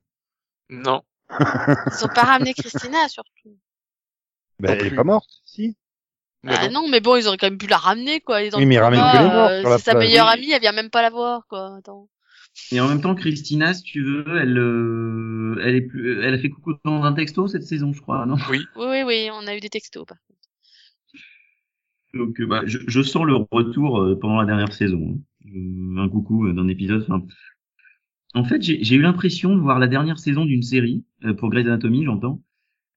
Non. 0.70 1.02
Ils 2.02 2.06
ont 2.06 2.14
pas 2.14 2.24
ramené 2.24 2.54
Christina 2.54 3.08
surtout. 3.08 3.58
Ben, 4.60 4.78
elle 4.80 4.88
est 4.88 4.96
pas 4.96 5.04
morte, 5.04 5.30
si. 5.46 5.76
Mais 6.44 6.54
Ah 6.58 6.68
non. 6.70 6.84
non, 6.84 6.88
mais 6.90 7.00
bon, 7.02 7.16
ils 7.18 7.28
auraient 7.28 7.38
quand 7.38 7.48
même 7.50 7.58
pu 7.58 7.68
la 7.68 7.78
ramener 7.78 8.20
quoi. 8.22 8.42
Ils 8.44 8.56
ont 8.56 8.60
Oui, 8.60 8.66
mais 8.66 8.76
ils 8.76 8.80
ramènent 8.80 9.00
que 9.02 9.18
les 9.18 9.24
morts 9.24 9.50
sur 9.62 9.70
la 9.70 9.78
C'est 9.78 9.92
sa 9.92 9.98
meilleure 9.98 10.28
Oui. 10.28 10.34
amie, 10.34 10.52
elle 10.52 10.62
vient 10.62 10.72
même 10.72 10.90
pas 10.90 11.02
la 11.02 11.10
voir 11.10 11.46
quoi. 11.48 11.76
Attends. 11.78 12.08
Et 12.72 12.80
en 12.80 12.88
même 12.88 13.02
temps, 13.02 13.16
Christina, 13.16 13.74
si 13.74 13.84
tu 13.84 14.04
veux, 14.04 14.26
elle 14.38 14.58
euh, 14.58 15.60
elle 15.64 15.76
est 15.76 15.82
plus, 15.82 16.22
elle 16.22 16.34
a 16.34 16.38
fait 16.38 16.50
coucou 16.50 16.74
dans 16.86 17.04
un 17.04 17.14
texto 17.14 17.48
cette 17.48 17.64
saison, 17.64 17.94
je 17.94 18.02
crois, 18.02 18.26
non? 18.26 18.38
Oui. 18.52 18.60
Oui, 18.76 18.86
oui, 18.90 19.04
oui, 19.06 19.30
on 19.34 19.48
a 19.48 19.56
eu 19.56 19.60
des 19.60 19.70
textos. 19.70 20.06
Par 20.06 20.18
contre. 20.28 20.40
Donc, 22.14 22.40
euh, 22.42 22.46
bah, 22.48 22.62
je, 22.66 22.80
je 22.88 23.02
sens 23.02 23.26
le 23.26 23.36
retour 23.52 24.02
euh, 24.02 24.18
pendant 24.20 24.40
la 24.40 24.46
dernière 24.46 24.74
saison. 24.74 25.16
hein. 25.16 25.50
Euh, 25.56 25.98
un 25.98 26.10
coucou 26.10 26.48
euh, 26.48 26.54
d'un 26.54 26.68
épisode. 26.68 27.04
Enfin, 27.04 27.24
en 28.34 28.44
fait, 28.44 28.62
j'ai 28.62 28.84
j'ai 28.84 28.96
eu 28.96 29.02
l'impression 29.02 29.56
de 29.56 29.60
voir 29.62 29.80
la 29.80 29.88
dernière 29.88 30.20
saison 30.20 30.46
d'une 30.46 30.62
série 30.62 31.04
euh, 31.24 31.34
pour 31.34 31.50
Grey's 31.50 31.66
Anatomy, 31.68 32.06
j'entends, 32.06 32.42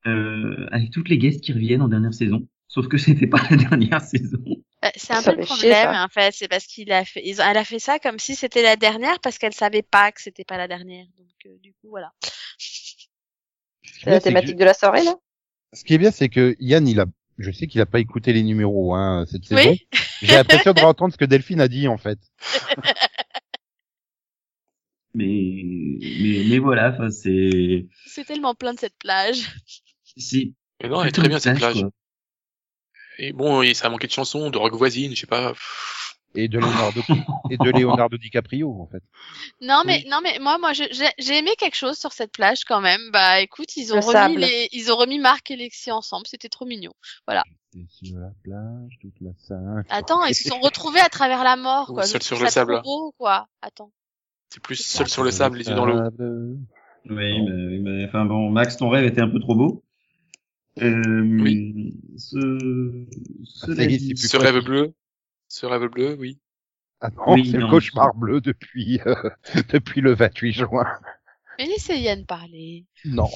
euh, 0.06 0.66
avec 0.70 0.90
toutes 0.90 1.08
les 1.08 1.18
guests 1.18 1.42
qui 1.42 1.52
reviennent 1.52 1.82
en 1.82 1.88
dernière 1.88 2.14
saison. 2.14 2.48
Sauf 2.74 2.88
que 2.88 2.96
c'était 2.96 3.26
pas 3.26 3.36
la 3.50 3.56
dernière 3.58 4.00
saison. 4.00 4.38
Bah, 4.80 4.90
c'est 4.96 5.12
un 5.12 5.20
Ça 5.20 5.32
peu 5.32 5.40
le 5.40 5.44
chier, 5.44 5.54
problème 5.70 5.90
en 5.94 6.08
fait, 6.08 6.32
c'est 6.34 6.48
parce 6.48 6.64
qu'il 6.66 6.90
a 6.90 7.04
fait, 7.04 7.20
ils 7.22 7.38
ont- 7.42 7.44
elle 7.44 7.58
a 7.58 7.64
fait 7.64 7.78
ça 7.78 7.98
comme 7.98 8.18
si 8.18 8.34
c'était 8.34 8.62
la 8.62 8.76
dernière 8.76 9.20
parce 9.20 9.36
qu'elle 9.36 9.52
savait 9.52 9.82
pas 9.82 10.10
que 10.10 10.22
c'était 10.22 10.44
pas 10.44 10.56
la 10.56 10.68
dernière. 10.68 11.04
Donc 11.18 11.28
euh, 11.46 11.58
du 11.62 11.72
coup 11.74 11.90
voilà. 11.90 12.12
C'est 12.56 14.06
la 14.10 14.20
thématique 14.20 14.56
de 14.56 14.64
la 14.64 14.72
soirée, 14.72 15.04
là? 15.04 15.14
Ce 15.74 15.84
qui 15.84 15.92
est 15.92 15.98
bien, 15.98 16.10
c'est 16.10 16.30
que 16.30 16.56
Yann, 16.60 16.88
il 16.88 16.98
a, 16.98 17.04
je 17.36 17.50
sais 17.50 17.66
qu'il 17.66 17.80
a 17.82 17.86
pas 17.86 18.00
écouté 18.00 18.32
les 18.32 18.42
numéros, 18.42 18.94
hein, 18.94 19.26
cette 19.30 19.44
saison. 19.44 19.70
Oui. 19.70 19.86
J'ai 20.22 20.34
l'impression 20.34 20.72
de 20.72 20.80
entendre 20.80 21.12
ce 21.12 21.18
que 21.18 21.24
Delphine 21.26 21.60
a 21.60 21.68
dit, 21.68 21.88
en 21.88 21.98
fait. 21.98 22.18
Mais, 25.14 25.98
mais, 26.00 26.44
mais 26.48 26.58
voilà, 26.58 26.90
enfin, 26.94 27.10
c'est, 27.10 27.86
C'est 28.06 28.24
tellement 28.24 28.54
plein 28.54 28.72
de 28.72 28.78
cette 28.80 28.96
plage. 28.98 29.46
c'est 30.16 30.52
Mais 30.82 30.88
non, 30.88 31.02
elle 31.02 31.08
est 31.08 31.12
très 31.12 31.28
bien 31.28 31.38
cette 31.38 31.58
plage. 31.58 31.82
quoi. 31.82 31.90
Et 33.22 33.32
bon, 33.32 33.62
et 33.62 33.72
ça 33.72 33.86
a 33.86 33.88
manqué 33.88 34.08
de 34.08 34.12
chansons, 34.12 34.50
de 34.50 34.58
rock 34.58 34.74
voisine, 34.74 35.14
je 35.14 35.20
sais 35.20 35.26
pas. 35.28 35.52
Et 36.34 36.48
de 36.48 36.58
Leonardo, 36.58 37.02
et 37.50 37.56
de 37.56 37.70
Leonardo 37.70 38.16
DiCaprio, 38.16 38.68
en 38.80 38.88
fait. 38.88 39.02
Non 39.60 39.82
mais 39.86 40.02
non 40.08 40.18
mais 40.24 40.38
moi 40.40 40.58
moi 40.58 40.72
j'ai 40.72 40.88
j'ai 40.92 41.38
aimé 41.38 41.50
quelque 41.56 41.76
chose 41.76 41.96
sur 41.96 42.12
cette 42.12 42.32
plage 42.32 42.64
quand 42.64 42.80
même. 42.80 43.10
Bah 43.12 43.40
écoute, 43.40 43.76
ils 43.76 43.92
ont 43.92 43.96
Le 43.96 44.00
remis 44.00 44.12
sable. 44.12 44.40
les 44.40 44.68
ils 44.72 44.90
ont 44.90 44.96
remis 44.96 45.20
Marc 45.20 45.52
et 45.52 45.56
Lexi 45.56 45.92
ensemble, 45.92 46.26
c'était 46.26 46.48
trop 46.48 46.64
mignon. 46.64 46.92
Et 47.76 47.86
sur 47.88 48.18
la 48.18 48.30
plage, 48.42 48.98
toute 49.00 49.20
la 49.20 49.30
sainte. 49.38 49.86
Attends, 49.88 50.24
ils 50.24 50.34
se 50.34 50.48
sont 50.48 50.58
retrouvés 50.58 51.00
à 51.00 51.08
travers 51.08 51.44
la 51.44 51.54
mort 51.54 51.86
quoi. 51.86 52.02
Seul 52.02 52.22
sur 52.22 52.40
le 52.40 52.48
sable. 52.48 52.80
beau 52.82 53.14
quoi. 53.18 53.46
Attends. 53.60 53.92
C'est 54.48 54.62
plus 54.62 54.76
seul 54.76 55.08
sur 55.08 55.22
le 55.22 55.30
sable, 55.30 55.58
les 55.58 55.68
yeux 55.68 55.76
dans 55.76 55.86
l'eau. 55.86 56.00
Oui, 56.18 57.14
mais, 57.14 57.34
oui, 57.40 57.78
mais 57.80 58.04
enfin 58.06 58.24
bon, 58.24 58.50
Max, 58.50 58.76
ton 58.78 58.88
rêve 58.88 59.04
était 59.04 59.20
un 59.20 59.28
peu 59.28 59.38
trop 59.38 59.54
beau. 59.54 59.84
Euh, 60.80 61.20
Oui. 61.22 61.94
Ce, 62.16 62.36
y 62.36 63.82
est, 63.82 63.86
dit- 63.98 63.98
c'est 64.08 64.14
plus 64.14 64.28
Ce 64.28 64.36
rêve 64.36 64.64
bleu. 64.64 64.94
Ce 65.48 65.66
rêve 65.66 65.86
bleu, 65.90 66.16
oui. 66.18 66.38
Ah 67.00 67.10
non, 67.10 67.34
Oui, 67.34 67.48
c'est 67.50 67.58
le 67.58 67.66
cauchemar 67.68 68.14
bleu 68.14 68.40
depuis 68.40 69.00
euh, 69.06 69.14
depuis 69.72 70.00
le 70.00 70.14
28 70.14 70.52
juin. 70.52 70.86
Mais 71.58 71.66
laissez 71.66 71.98
Yann 71.98 72.24
parler. 72.24 72.86
Non. 73.04 73.28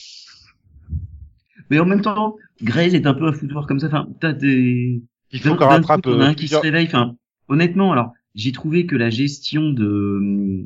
Mais 1.69 1.79
en 1.81 1.85
même 1.85 2.01
temps, 2.01 2.37
Grace 2.63 2.95
est 2.95 3.07
un 3.07 3.15
peu 3.15 3.27
un 3.27 3.33
foutoir 3.33 3.67
comme 3.67 3.81
ça. 3.81 3.89
Enfin, 3.89 4.09
t'as 4.21 4.33
des. 4.33 5.03
Il 5.33 5.41
faut 5.41 5.57
qu'on 5.57 5.67
rattrape 5.67 6.03
coup, 6.03 6.13
t'en 6.13 6.21
as 6.21 6.25
euh, 6.25 6.29
un 6.29 6.35
qui 6.35 6.45
se 6.49 6.55
plusieurs- 6.55 6.63
réveille. 6.63 6.87
Enfin, 6.87 7.17
honnêtement, 7.49 7.93
alors, 7.93 8.13
j'ai 8.37 8.53
trouvé 8.53 8.87
que 8.87 8.95
la 8.97 9.11
gestion 9.11 9.71
de 9.71 10.65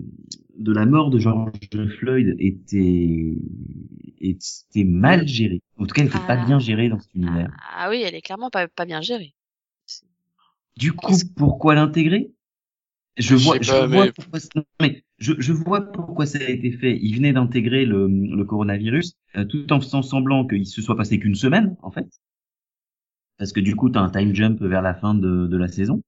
de 0.59 0.73
la 0.73 0.85
mort 0.85 1.09
de 1.11 1.18
George 1.18 1.53
Floyd 1.99 2.37
était 2.39 3.35
était 4.21 4.85
mal 4.85 5.27
gérée. 5.27 5.62
En 5.79 5.87
tout 5.87 5.95
cas, 5.95 6.03
elle 6.03 6.09
était 6.09 6.18
pas 6.27 6.39
Ah. 6.39 6.45
bien 6.47 6.59
gérée 6.59 6.91
dans 6.91 7.01
cet 7.01 7.14
univers. 7.14 7.51
Ah 7.75 7.89
oui, 7.89 8.03
elle 8.05 8.14
est 8.14 8.21
clairement 8.21 8.51
pas, 8.51 8.68
pas 8.68 8.85
bien 8.85 9.01
gérée. 9.01 9.35
Du 10.77 10.93
coup, 10.93 11.14
pourquoi 11.37 11.75
l'intégrer? 11.75 12.33
Je 13.16 13.37
Je 13.37 13.45
vois, 13.45 13.59
je 13.61 13.71
pas, 13.71 13.87
vois 13.87 14.05
mais- 14.07 14.12
pourquoi. 14.12 14.39
mais 14.81 15.05
je, 15.18 15.33
je 15.39 15.53
vois 15.53 15.81
pourquoi 15.93 16.27
ça 16.27 16.39
a 16.39 16.49
été 16.49 16.73
fait. 16.73 16.99
Il 17.03 17.16
venait 17.16 17.33
d'intégrer 17.33 17.85
le, 17.85 18.07
le 18.09 18.45
coronavirus, 18.45 19.14
euh, 19.37 19.45
tout 19.45 19.71
en 19.73 19.81
faisant 19.81 20.03
semblant 20.03 20.47
qu'il 20.47 20.66
se 20.66 20.81
soit 20.81 20.97
passé 20.97 21.18
qu'une 21.18 21.35
semaine, 21.35 21.77
en 21.83 21.91
fait, 21.91 22.07
parce 23.39 23.53
que 23.53 23.61
du 23.61 23.75
coup, 23.77 23.91
t'as 23.91 24.01
un 24.01 24.11
time 24.11 24.35
jump 24.35 24.61
vers 24.62 24.83
la 24.83 24.95
fin 24.95 25.14
de, 25.14 25.47
de 25.47 25.57
la 25.57 25.68
saison. 25.68 26.03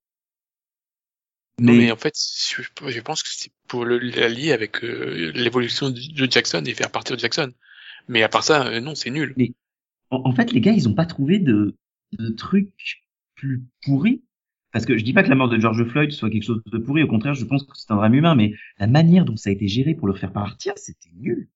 Non, 1.59 1.73
Mais, 1.73 1.79
mais 1.79 1.93
en 1.93 1.97
fait, 1.97 2.15
je, 2.17 3.01
pense 3.01 3.23
que 3.23 3.29
c'est 3.31 3.53
pour 3.69 3.85
le 3.85 3.99
l'allier 3.99 4.53
avec 4.53 4.83
euh, 4.83 5.33
l'évolution 5.35 5.91
de 5.91 6.31
Jackson 6.31 6.63
et 6.67 6.75
faire 6.75 6.91
partir 6.91 7.19
Jackson. 7.19 7.53
Mais 8.09 8.23
à 8.23 8.29
part 8.29 8.43
ça, 8.43 8.67
euh, 8.67 8.81
non, 8.81 8.95
c'est 8.95 9.11
nul. 9.11 9.35
en, 10.11 10.23
en 10.25 10.35
fait, 10.35 10.53
les 10.53 10.61
gars, 10.61 10.73
ils 10.73 10.89
ont 10.89 10.95
pas 10.95 11.07
trouvé 11.07 11.39
de, 11.39 11.77
de 12.13 12.31
trucs 12.31 13.03
plus 13.35 13.65
pourris. 13.85 14.23
Parce 14.73 14.87
que 14.87 14.97
je 14.97 15.05
dis 15.05 15.13
pas 15.13 15.23
que 15.23 15.29
la 15.29 15.35
mort 15.35 15.51
de 15.51 15.59
George 15.59 15.85
Floyd 15.85 16.11
soit 16.13 16.31
quelque 16.31 16.45
chose 16.45 16.63
de 16.65 16.79
pourri. 16.79 17.03
Au 17.03 17.09
contraire, 17.09 17.35
je 17.35 17.45
pense 17.45 17.63
que 17.65 17.73
c'est 17.75 17.91
un 17.91 17.97
drame 17.97 18.15
humain. 18.15 18.35
Mais 18.35 18.55
la 18.79 18.87
manière 18.87 19.27
dont 19.27 19.37
ça 19.37 19.51
a 19.51 19.53
été 19.53 19.69
géré 19.69 19.95
pour 19.95 20.09
le 20.09 20.15
faire 20.15 20.33
partir, 20.33 20.73
c'était 20.77 21.11
nul. 21.15 21.51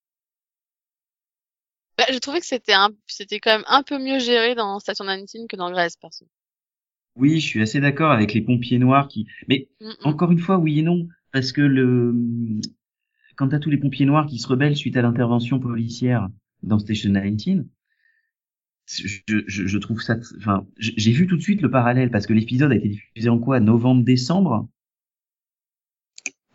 Bah, 1.96 2.04
je 2.12 2.18
trouvais 2.18 2.40
que 2.40 2.46
c'était 2.46 2.74
un, 2.74 2.90
c'était 3.06 3.40
quand 3.40 3.52
même 3.52 3.64
un 3.68 3.82
peu 3.82 3.98
mieux 3.98 4.18
géré 4.18 4.54
dans 4.54 4.78
Station 4.80 5.06
19 5.06 5.46
que 5.48 5.56
dans 5.56 5.70
Grèce, 5.70 5.96
perso. 5.96 6.26
Oui, 7.16 7.40
je 7.40 7.46
suis 7.46 7.62
assez 7.62 7.80
d'accord 7.80 8.10
avec 8.12 8.32
les 8.34 8.42
pompiers 8.42 8.78
noirs 8.78 9.08
qui. 9.08 9.26
Mais 9.48 9.68
Mm, 9.80 9.86
mm. 9.88 9.94
Encore 10.04 10.30
une 10.32 10.38
fois, 10.38 10.58
oui 10.58 10.78
et 10.78 10.82
non, 10.82 11.08
parce 11.32 11.52
que 11.52 11.60
le 11.62 12.14
quand 13.36 13.48
t'as 13.48 13.58
tous 13.58 13.70
les 13.70 13.78
pompiers 13.78 14.06
noirs 14.06 14.26
qui 14.26 14.38
se 14.38 14.48
rebellent 14.48 14.76
suite 14.76 14.96
à 14.96 15.02
l'intervention 15.02 15.58
policière 15.60 16.28
dans 16.62 16.78
Station 16.78 17.10
19, 17.12 17.66
je, 18.86 19.42
je, 19.46 19.66
je 19.66 19.78
trouve 19.78 20.00
ça, 20.00 20.16
enfin, 20.38 20.66
j'ai 20.78 21.12
vu 21.12 21.26
tout 21.26 21.36
de 21.36 21.42
suite 21.42 21.60
le 21.62 21.70
parallèle 21.70 22.10
parce 22.10 22.26
que 22.26 22.32
l'épisode 22.32 22.72
a 22.72 22.76
été 22.76 22.88
diffusé 22.88 23.28
en 23.28 23.38
quoi, 23.38 23.60
novembre-décembre? 23.60 24.68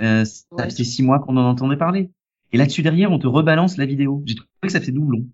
Euh, 0.02 0.26
ça 0.26 0.46
Ouais. 0.52 0.66
faisait 0.66 0.84
six 0.84 1.04
mois 1.04 1.20
qu'on 1.20 1.38
en 1.38 1.50
entendait 1.50 1.78
parler. 1.78 2.12
Et 2.52 2.58
là-dessus 2.58 2.82
derrière, 2.82 3.12
on 3.12 3.20
te 3.20 3.28
rebalance 3.28 3.78
la 3.78 3.86
vidéo. 3.86 4.24
J'ai 4.26 4.36
trouvé 4.36 4.50
que 4.64 4.70
ça 4.70 4.82
fait 4.82 4.92
doublon. 4.92 5.28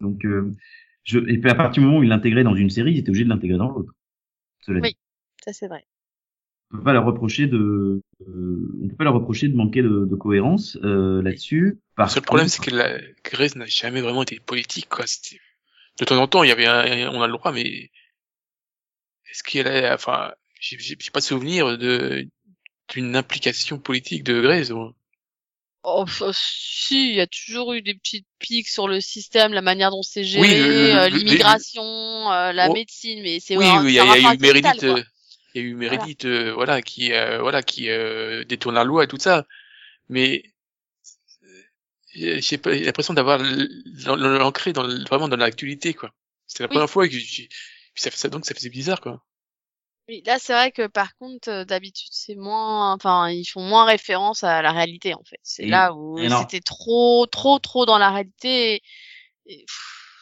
Donc, 0.00 0.24
euh, 0.24 0.52
je, 1.06 1.18
et 1.18 1.38
puis 1.38 1.50
à 1.50 1.54
partir 1.54 1.80
du 1.82 1.86
moment 1.86 2.00
où 2.00 2.02
il 2.02 2.10
l'intégrait 2.10 2.44
dans 2.44 2.54
une 2.54 2.68
série, 2.70 2.92
il 2.92 2.98
était 2.98 3.08
obligé 3.08 3.24
de 3.24 3.30
l'intégrer 3.30 3.56
dans 3.56 3.68
l'autre. 3.70 3.92
Dit 4.68 4.74
Oui. 4.82 4.96
Ça, 5.44 5.52
c'est 5.52 5.68
vrai. 5.68 5.86
on 6.72 6.78
peut 6.78 6.82
pas 6.84 6.92
leur 6.92 7.04
reprocher 7.04 7.46
de 7.46 8.02
euh, 8.26 8.78
on 8.82 8.88
peut 8.88 8.96
pas 8.96 9.04
leur 9.04 9.14
reprocher 9.14 9.48
de 9.48 9.56
manquer 9.56 9.82
de, 9.82 10.04
de 10.04 10.16
cohérence 10.16 10.76
euh, 10.82 11.22
là-dessus 11.22 11.60
Le 11.64 11.78
Par 11.94 12.10
seul 12.10 12.22
problème, 12.22 12.48
c'est 12.48 12.62
que 12.62 12.74
la 12.74 12.98
Grèce 13.24 13.56
n'a 13.56 13.66
jamais 13.66 14.00
vraiment 14.00 14.22
été 14.22 14.40
politique, 14.40 14.88
quoi. 14.88 15.04
De 16.00 16.04
temps 16.04 16.20
en 16.20 16.26
temps, 16.28 16.42
il 16.42 16.48
y 16.48 16.52
avait 16.52 16.66
un, 16.66 17.10
on 17.10 17.22
a 17.22 17.26
le 17.26 17.32
droit, 17.32 17.52
mais 17.52 17.90
est-ce 19.30 19.42
qu'il 19.42 19.66
a, 19.68 19.94
enfin, 19.94 20.32
j'ai 20.60 20.78
j'ai- 20.78 20.96
j'ai 20.98 21.10
pas 21.10 21.20
de 21.20 21.24
souvenir 21.24 21.78
de 21.78 22.26
d'une 22.92 23.16
implication 23.16 23.78
politique 23.78 24.24
de 24.24 24.40
Grèce. 24.40 24.70
ou- 24.70 24.94
Oh, 25.88 26.04
pff, 26.04 26.24
si, 26.32 27.10
il 27.10 27.14
y 27.14 27.20
a 27.20 27.28
toujours 27.28 27.72
eu 27.72 27.80
des 27.80 27.94
petites 27.94 28.26
piques 28.40 28.66
sur 28.66 28.88
le 28.88 29.00
système, 29.00 29.52
la 29.52 29.62
manière 29.62 29.92
dont 29.92 30.02
c'est 30.02 30.24
géré, 30.24 30.48
Oui, 30.50 30.92
euh, 30.96 31.08
l'immigration, 31.08 31.84
euh, 31.84 32.50
la 32.50 32.68
Oh. 32.68 32.74
médecine, 32.74 33.22
mais 33.22 33.38
c'est 33.38 33.56
Oui, 33.56 33.70
oui, 33.84 33.92
il 33.92 33.94
y 33.94 34.00
a, 34.00 34.34
eu 34.34 34.38
Meredith, 34.38 34.82
euh, 34.82 35.04
il 35.54 35.62
y 35.62 35.64
a 35.64 35.68
eu 35.68 35.74
Meredith, 35.76 36.24
euh, 36.24 36.52
voilà, 36.54 36.82
qui, 36.82 37.12
euh, 37.12 37.40
voilà, 37.40 37.62
qui 37.62 37.88
euh, 37.88 38.42
détourne 38.42 38.74
la 38.74 38.82
loi 38.82 39.04
et 39.04 39.06
tout 39.06 39.20
ça. 39.20 39.46
Mais 40.08 40.42
j'ai 42.16 42.60
l'impression 42.64 43.14
d'avoir 43.14 43.38
l'ancré 43.38 44.72
dans 44.72 44.88
vraiment 45.04 45.28
dans 45.28 45.36
l'actualité, 45.36 45.94
quoi. 45.94 46.12
C'était 46.48 46.64
la 46.64 46.68
Oui. 46.68 46.74
première 46.74 46.90
fois 46.90 47.06
que 47.06 47.14
j'ai 47.16 47.48
puis 47.94 48.02
ça 48.02 48.10
fait 48.10 48.18
ça 48.18 48.28
donc 48.28 48.44
ça 48.44 48.54
faisait 48.54 48.70
bizarre, 48.70 49.00
quoi. 49.00 49.22
Oui, 50.08 50.22
là, 50.24 50.38
c'est 50.38 50.52
vrai 50.52 50.70
que 50.70 50.86
par 50.86 51.16
contre, 51.16 51.48
euh, 51.48 51.64
d'habitude, 51.64 52.10
c'est 52.12 52.36
moins, 52.36 52.92
enfin, 52.92 53.28
ils 53.28 53.44
font 53.44 53.62
moins 53.62 53.84
référence 53.84 54.44
à 54.44 54.62
la 54.62 54.70
réalité, 54.70 55.14
en 55.14 55.22
fait. 55.24 55.40
C'est 55.42 55.66
là 55.66 55.92
où 55.94 56.16
c'était 56.40 56.60
trop, 56.60 57.26
trop, 57.26 57.58
trop 57.58 57.86
dans 57.86 57.98
la 57.98 58.10
réalité. 58.10 58.82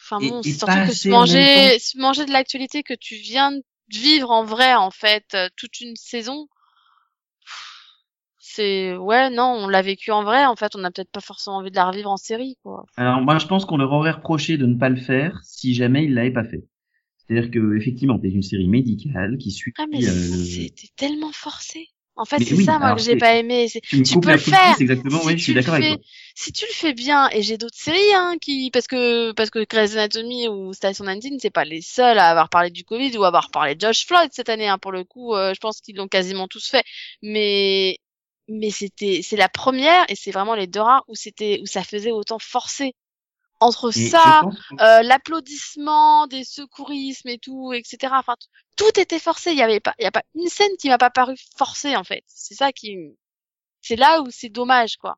Enfin 0.03 0.19
bon, 0.19 0.41
c'est 0.41 0.57
surtout 0.57 0.85
que 0.87 0.93
se 0.93 1.09
manger, 1.09 1.79
se 1.79 1.99
manger 1.99 2.25
de 2.25 2.31
l'actualité 2.31 2.81
que 2.81 2.95
tu 2.95 3.15
viens 3.15 3.51
de 3.51 3.63
vivre 3.89 4.31
en 4.31 4.43
vrai, 4.43 4.73
en 4.73 4.89
fait, 4.89 5.25
euh, 5.35 5.49
toute 5.55 5.79
une 5.81 5.95
saison. 5.95 6.47
C'est, 8.39 8.95
ouais, 8.95 9.29
non, 9.29 9.45
on 9.45 9.67
l'a 9.67 9.81
vécu 9.81 10.11
en 10.11 10.23
vrai, 10.23 10.45
en 10.45 10.55
fait, 10.55 10.75
on 10.75 10.79
n'a 10.79 10.89
peut-être 10.89 11.11
pas 11.11 11.21
forcément 11.21 11.57
envie 11.57 11.71
de 11.71 11.75
la 11.75 11.85
revivre 11.85 12.09
en 12.09 12.17
série, 12.17 12.57
quoi. 12.63 12.85
alors 12.95 13.21
moi 13.21 13.37
je 13.37 13.47
pense 13.47 13.65
qu'on 13.65 13.77
leur 13.77 13.91
aurait 13.91 14.11
reproché 14.11 14.57
de 14.57 14.65
ne 14.65 14.75
pas 14.75 14.89
le 14.89 14.95
faire 14.95 15.39
si 15.43 15.73
jamais 15.73 16.05
ils 16.05 16.13
l'avaient 16.13 16.31
pas 16.31 16.43
fait 16.43 16.63
c'est-à-dire 17.27 17.51
que 17.51 17.75
effectivement 17.77 18.19
t'es 18.19 18.29
une 18.29 18.41
série 18.43 18.67
médicale 18.67 19.37
qui 19.37 19.51
suit 19.51 19.73
Ah, 19.77 19.85
mais 19.91 20.05
euh, 20.05 20.11
c'était 20.11 20.89
tellement 20.95 21.31
forcé. 21.31 21.87
En 22.17 22.23
fait, 22.23 22.39
c'est 22.39 22.55
oui, 22.55 22.63
ça, 22.63 22.79
moi, 22.79 22.95
que 22.95 23.01
j'ai 23.01 23.17
pas 23.17 23.35
aimé. 23.35 23.67
Tu 23.69 24.01
tu 24.03 24.19
peux 24.21 24.31
le 24.31 24.37
faire. 24.37 24.79
exactement 24.79 25.19
Si 25.19 25.25
oui 25.27 25.33
je 25.33 25.43
suis 25.43 25.45
tu 25.47 25.53
le 25.53 25.59
d'accord 25.61 25.73
avec 25.75 25.87
fais- 25.87 25.95
toi 25.95 26.03
si 26.37 26.51
tu 26.51 26.65
le 26.65 26.73
fais 26.73 26.93
bien, 26.93 27.29
et 27.31 27.41
j'ai 27.41 27.57
d'autres 27.57 27.77
séries, 27.77 28.13
hein, 28.13 28.35
qui, 28.41 28.69
parce 28.71 28.87
que, 28.87 29.31
parce 29.33 29.49
que 29.49 29.65
Grey's 29.69 29.93
Anatomy 29.93 30.49
ou 30.49 30.73
Station 30.73 31.05
19, 31.05 31.39
c'est 31.41 31.49
pas 31.49 31.63
les 31.65 31.81
seuls 31.81 32.17
à 32.19 32.29
avoir 32.29 32.49
parlé 32.49 32.69
du 32.71 32.83
Covid 32.83 33.17
ou 33.17 33.23
à 33.23 33.27
avoir 33.27 33.51
parlé 33.51 33.75
de 33.75 33.81
Josh 33.81 34.05
Floyd 34.05 34.29
cette 34.33 34.49
année, 34.49 34.67
hein, 34.67 34.77
pour 34.77 34.91
le 34.91 35.03
coup, 35.05 35.33
euh, 35.33 35.53
je 35.53 35.59
pense 35.59 35.79
qu'ils 35.81 35.95
l'ont 35.95 36.07
quasiment 36.09 36.47
tous 36.49 36.67
fait. 36.69 36.83
Mais, 37.21 37.99
mais 38.49 38.69
c'était, 38.69 39.21
c'est 39.23 39.37
la 39.37 39.47
première, 39.49 40.05
et 40.09 40.15
c'est 40.15 40.31
vraiment 40.31 40.55
les 40.55 40.67
deux 40.67 40.81
rares 40.81 41.03
où 41.07 41.15
c'était, 41.15 41.59
où 41.61 41.65
ça 41.65 41.83
faisait 41.83 42.11
autant 42.11 42.39
forcer. 42.39 42.93
Entre 43.61 43.97
Et 43.97 44.09
ça, 44.09 44.41
que- 44.43 44.83
euh, 44.83 45.01
l'applaudissement 45.01 46.27
des 46.27 46.43
secourismes 46.43 47.29
et 47.29 47.37
tout, 47.39 47.71
etc. 47.73 48.13
Enfin, 48.17 48.35
tout 48.75 48.99
était 48.99 49.19
forcé. 49.19 49.51
Il 49.51 49.57
y 49.57 49.61
avait 49.61 49.79
pas, 49.79 49.93
il 49.99 50.03
y 50.03 50.07
a 50.07 50.11
pas 50.11 50.23
une 50.35 50.49
scène 50.49 50.75
qui 50.79 50.89
m'a 50.89 50.97
pas 50.97 51.09
paru 51.09 51.35
forcée 51.57 51.95
en 51.95 52.03
fait. 52.03 52.23
C'est 52.27 52.55
ça 52.55 52.71
qui, 52.73 52.97
c'est 53.81 53.95
là 53.95 54.21
où 54.21 54.27
c'est 54.29 54.49
dommage 54.49 54.97
quoi. 54.97 55.17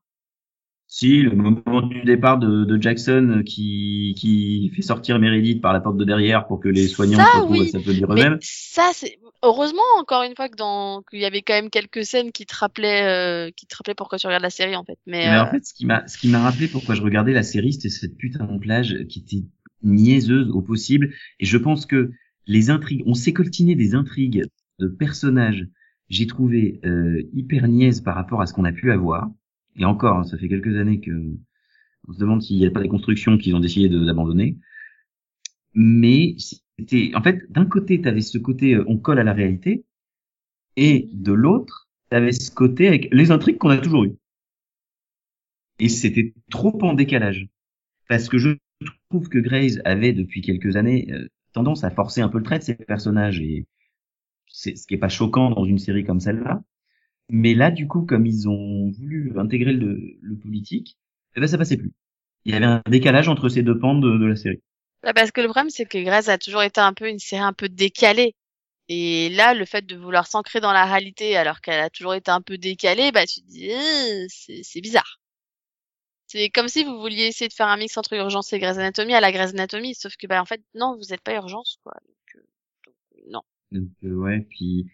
Si, 0.89 1.17
le 1.21 1.35
moment 1.35 1.81
du 1.81 2.01
départ 2.03 2.37
de, 2.37 2.63
de 2.63 2.81
Jackson 2.81 3.39
euh, 3.39 3.43
qui, 3.43 4.15
qui 4.17 4.71
fait 4.73 4.81
sortir 4.81 5.19
Meredith 5.19 5.61
par 5.61 5.73
la 5.73 5.81
porte 5.81 5.97
de 5.97 6.05
derrière 6.05 6.47
pour 6.47 6.61
que 6.61 6.69
les 6.69 6.87
soignants 6.87 7.17
Ça, 7.17 7.25
se 7.25 7.37
retrouvent 7.39 7.51
oui, 7.51 7.67
à 7.67 7.71
s'applaudir 7.71 8.07
Mais 8.09 8.21
eux-mêmes. 8.21 8.37
ça 8.41 8.91
c'est 8.93 9.19
heureusement 9.43 9.81
encore 9.99 10.23
une 10.23 10.35
fois 10.35 10.47
que 10.47 10.55
dans 10.55 11.01
qu'il 11.09 11.19
y 11.19 11.25
avait 11.25 11.41
quand 11.41 11.53
même 11.53 11.69
quelques 11.69 12.05
scènes 12.05 12.31
qui 12.31 12.45
te 12.45 12.55
rappelaient, 12.55 13.03
euh, 13.03 13.51
qui 13.51 13.67
te 13.67 13.75
rappelaient 13.75 13.95
pourquoi 13.95 14.17
tu 14.17 14.27
regardes 14.27 14.43
la 14.43 14.49
série 14.49 14.77
en 14.77 14.85
fait. 14.85 14.97
Mais, 15.05 15.25
ben, 15.25 15.39
euh, 15.39 15.43
en 15.43 15.51
fait, 15.51 15.65
ce 15.65 15.73
qui 15.73 15.85
m'a, 15.85 16.07
ce 16.07 16.17
qui 16.17 16.29
m'a 16.29 16.39
rappelé 16.39 16.69
pourquoi 16.69 16.95
je 16.95 17.01
regardais 17.01 17.33
la 17.33 17.43
série, 17.43 17.73
c'était 17.73 17.89
cette 17.89 18.15
putain 18.15 18.45
de 18.45 18.57
plage 18.57 18.95
qui 19.09 19.19
était 19.19 19.45
niaiseuse 19.83 20.49
au 20.49 20.61
possible. 20.61 21.13
Et 21.39 21.45
je 21.45 21.57
pense 21.57 21.85
que 21.85 22.11
les 22.45 22.69
intrigues, 22.69 23.03
on 23.05 23.13
s'est 23.13 23.33
coltiné 23.33 23.75
des 23.75 23.93
intrigues 23.93 24.45
de 24.79 24.87
personnages, 24.87 25.67
j'ai 26.09 26.27
trouvé 26.27 26.79
euh, 26.85 27.21
hyper 27.33 27.67
niaises 27.67 28.01
par 28.01 28.15
rapport 28.15 28.41
à 28.41 28.45
ce 28.45 28.53
qu'on 28.53 28.65
a 28.65 28.71
pu 28.71 28.91
avoir. 28.91 29.29
Et 29.77 29.85
encore, 29.85 30.17
hein, 30.17 30.23
ça 30.23 30.37
fait 30.37 30.49
quelques 30.49 30.75
années 30.77 30.99
que 30.99 31.11
on 32.07 32.13
se 32.13 32.19
demande 32.19 32.41
s'il 32.41 32.57
n'y 32.57 32.65
a 32.65 32.71
pas 32.71 32.81
des 32.81 32.87
constructions 32.87 33.37
qu'ils 33.37 33.55
ont 33.55 33.59
décidé 33.59 33.89
d'abandonner. 33.89 34.57
Mais 35.73 36.35
c'était, 36.37 37.11
en 37.15 37.21
fait, 37.21 37.51
d'un 37.51 37.65
côté, 37.65 38.01
tu 38.01 38.07
avais 38.07 38.21
ce 38.21 38.37
côté, 38.37 38.75
euh, 38.75 38.85
on 38.87 38.97
colle 38.97 39.19
à 39.19 39.23
la 39.23 39.33
réalité, 39.33 39.85
et 40.77 41.09
de 41.13 41.33
l'autre, 41.33 41.89
tu 42.09 42.17
avais 42.17 42.31
ce 42.31 42.51
côté 42.51 42.87
avec 42.87 43.09
les 43.11 43.31
intrigues 43.31 43.57
qu'on 43.57 43.69
a 43.69 43.77
toujours 43.77 44.05
eues 44.05 44.15
et 45.79 45.89
c'était 45.89 46.33
trop 46.49 46.77
en 46.83 46.93
décalage. 46.93 47.47
Parce 48.07 48.29
que 48.29 48.37
je 48.37 48.57
trouve 49.09 49.29
que 49.29 49.39
Grace 49.39 49.79
avait 49.85 50.13
depuis 50.13 50.41
quelques 50.41 50.75
années 50.75 51.07
euh, 51.11 51.27
tendance 51.53 51.83
à 51.83 51.91
forcer 51.91 52.21
un 52.21 52.29
peu 52.29 52.37
le 52.37 52.43
trait 52.43 52.59
de 52.59 52.63
ses 52.63 52.75
personnages 52.75 53.39
et 53.39 53.65
c'est 54.47 54.75
ce 54.75 54.87
qui 54.87 54.95
est 54.95 54.99
pas 54.99 55.09
choquant 55.09 55.49
dans 55.49 55.65
une 55.65 55.77
série 55.77 56.05
comme 56.05 56.19
celle-là. 56.19 56.63
Mais 57.29 57.53
là, 57.53 57.71
du 57.71 57.87
coup, 57.87 58.05
comme 58.05 58.25
ils 58.25 58.47
ont 58.47 58.91
voulu 58.91 59.33
intégrer 59.37 59.73
le, 59.73 60.17
le 60.21 60.35
politique, 60.37 60.97
eh 61.35 61.39
ben 61.39 61.47
ça 61.47 61.57
passait 61.57 61.77
plus. 61.77 61.93
Il 62.45 62.53
y 62.53 62.55
avait 62.55 62.65
un 62.65 62.81
décalage 62.89 63.27
entre 63.27 63.49
ces 63.49 63.63
deux 63.63 63.77
pans 63.77 63.95
de, 63.95 64.17
de 64.17 64.25
la 64.25 64.35
série. 64.35 64.61
Bah, 65.03 65.13
parce 65.13 65.31
que 65.31 65.41
le 65.41 65.47
problème, 65.47 65.69
c'est 65.69 65.85
que 65.85 65.97
Grey's 65.97 66.29
a 66.29 66.37
toujours 66.37 66.63
été 66.63 66.81
un 66.81 66.93
peu 66.93 67.09
une 67.09 67.19
série 67.19 67.41
un 67.41 67.53
peu 67.53 67.69
décalée. 67.69 68.35
Et 68.89 69.29
là, 69.29 69.53
le 69.53 69.65
fait 69.65 69.85
de 69.85 69.95
vouloir 69.97 70.27
s'ancrer 70.27 70.61
dans 70.61 70.71
la 70.71 70.85
réalité 70.85 71.35
alors 71.35 71.59
qu'elle 71.61 71.79
a 71.79 71.89
toujours 71.89 72.13
été 72.13 72.31
un 72.31 72.41
peu 72.41 72.57
décalée, 72.57 73.11
bah 73.11 73.25
tu 73.25 73.41
te 73.41 73.47
dis 73.47 73.69
Eh, 73.69 74.27
c'est 74.29 74.81
bizarre. 74.81 75.19
C'est 76.27 76.49
comme 76.49 76.67
si 76.67 76.83
vous 76.83 76.99
vouliez 76.99 77.25
essayer 77.27 77.47
de 77.47 77.53
faire 77.53 77.67
un 77.67 77.77
mix 77.77 77.97
entre 77.97 78.13
Urgence 78.13 78.51
et 78.53 78.59
Grey's 78.59 78.77
Anatomy 78.77 79.13
à 79.13 79.21
la 79.21 79.31
Grey's 79.31 79.51
Anatomy, 79.51 79.93
sauf 79.95 80.15
que 80.17 80.27
bah 80.27 80.41
en 80.41 80.45
fait 80.45 80.61
non, 80.73 80.95
vous 80.95 81.09
n'êtes 81.09 81.21
pas 81.21 81.35
Urgence 81.35 81.79
quoi. 81.83 81.93
Donc, 82.05 82.35
euh, 82.35 82.45
donc, 82.85 82.95
non. 83.31 83.41
Donc, 83.71 83.89
euh, 84.03 84.15
ouais, 84.15 84.39
puis 84.49 84.89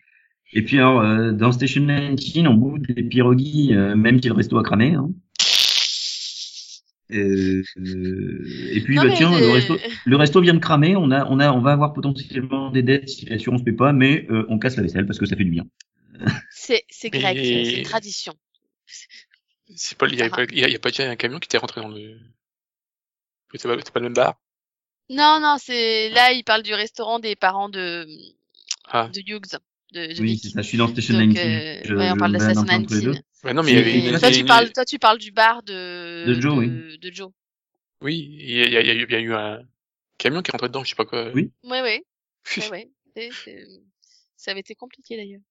et 0.54 0.62
puis 0.64 0.78
alors 0.78 1.02
euh, 1.02 1.32
dans 1.32 1.52
Station 1.52 1.82
19, 1.86 2.48
on 2.50 2.54
bouffe 2.54 2.80
des 2.82 3.04
pierogies, 3.04 3.74
euh, 3.74 3.96
même 3.96 4.22
si 4.22 4.28
le 4.30 4.34
resto 4.34 4.58
a 4.58 4.64
cramé. 4.64 4.94
Hein. 4.94 5.10
Euh, 7.12 7.62
euh, 7.78 8.70
et 8.72 8.82
puis 8.82 8.96
Non, 8.96 9.04
bah, 9.04 9.14
tiens, 9.16 9.32
le 9.32 9.44
c'est- 9.46 9.52
resto, 9.52 9.78
le 10.06 10.16
resto 10.16 10.42
vient 10.42 10.54
de 10.54 10.60
cramer. 10.60 10.96
On 10.96 11.12
a, 11.12 11.26
on 11.30 11.40
a, 11.40 11.52
on 11.52 11.62
va 11.62 11.74
avoir 11.74 11.94
potentiellement 11.94 12.72
des 12.72 12.82
dettes 12.82 13.10
si 13.10 13.26
l'assurance 13.26 13.64
paie 13.64 13.74
pas, 13.74 13.94
mais 13.94 14.26
euh, 14.32 14.46
on 14.50 14.58
casse 14.58 14.78
la 14.78 14.84
vaisselle 14.84 15.06
parce 15.06 15.20
que 15.20 15.26
ça 15.26 15.36
fait 15.36 15.44
du 15.44 15.52
bien. 15.52 15.66
C'est 16.50 16.84
c'est 16.90 17.12
Mais- 17.14 17.20
grec, 17.20 17.38
c'est 17.42 17.74
une 17.80 17.84
tradition. 17.84 18.34
C'est 19.76 19.98
pas, 19.98 20.08
il 20.08 20.16
y 20.18 20.22
a, 20.22 20.30
pas, 20.30 20.44
il 20.46 20.60
y 20.60 20.64
a, 20.64 20.68
il 20.68 20.74
y 20.74 20.76
a 20.76 20.80
pas 20.80 20.90
déjà 20.90 21.10
un 21.10 21.16
camion 21.16 21.40
qui 21.40 21.46
était 21.48 21.58
rentré 21.58 21.82
dans 21.82 21.90
le. 21.90 22.18
C'est 23.56 23.68
pas, 23.68 23.76
c'est 23.84 23.92
pas 23.94 24.00
le 24.00 24.06
même 24.06 24.14
bar? 24.14 24.36
Non 25.10 25.40
non, 25.42 25.58
c'est 25.60 26.10
là 26.10 26.32
il 26.32 26.44
parle 26.44 26.64
du 26.64 26.74
restaurant 26.74 27.20
des 27.20 27.36
parents 27.36 27.70
de 27.70 28.08
Ah. 28.88 29.10
de 29.14 29.22
Hughes. 29.26 29.60
De, 29.94 30.14
de 30.16 30.22
Oui, 30.22 30.40
c'est 30.42 30.50
ça. 30.50 30.62
Je 30.62 30.68
suis 30.68 30.78
dans 30.78 30.88
Station 30.88 31.14
Donc, 31.20 31.30
19. 31.30 31.46
euh, 31.46 31.82
Je- 31.86 31.96
ouais, 31.96 32.10
on 32.12 32.14
je 32.16 32.20
parle 32.20 32.32
deux. 32.32 32.88
19. 32.88 33.18
Ouais, 33.44 33.54
non, 33.54 33.62
mais 33.64 33.72
il 33.72 33.76
y 33.76 33.80
avait 33.80 33.92
Et- 33.94 34.10
une, 34.10 34.16
et 34.16 34.20
Toi 34.20 34.32
tu 34.32 34.44
parles, 34.46 34.72
toi 34.74 34.86
tu 34.86 34.98
parles 35.00 35.18
du 35.20 35.32
bar 35.32 35.62
de 35.64 36.26
De 36.26 36.42
Joe, 36.42 36.58
oui. 36.58 36.68
de, 36.70 36.96
de 36.96 37.12
Joe. 37.14 37.32
Oui, 38.02 38.28
il 38.40 38.50
y 38.58 38.62
a, 38.62 38.66
il 38.68 38.74
y 38.74 38.78
a, 38.78 38.82
il 38.82 38.88
y 38.88 38.90
a 38.90 38.94
eu- 38.96 39.06
il 39.08 39.12
y 39.12 39.16
a 39.16 39.20
eu 39.20 39.34
un 39.34 39.62
camion 40.18 40.42
qui 40.42 40.50
est 40.50 40.54
rentré 40.54 40.68
dedans, 40.68 40.84
je 40.84 40.90
sais 40.90 40.96
pas 40.96 41.06
quoi. 41.06 41.30
Oui. 41.36 41.52
Ouais 41.64 41.82
ouais. 41.82 42.04
ouais, 42.58 42.70
ouais. 42.72 42.90
Et 43.16 43.30
c'est- 43.32 43.68
Ça 44.36 44.52
avait 44.52 44.60
été 44.62 44.76
compliqué 44.76 45.16
d'ailleurs. 45.16 45.42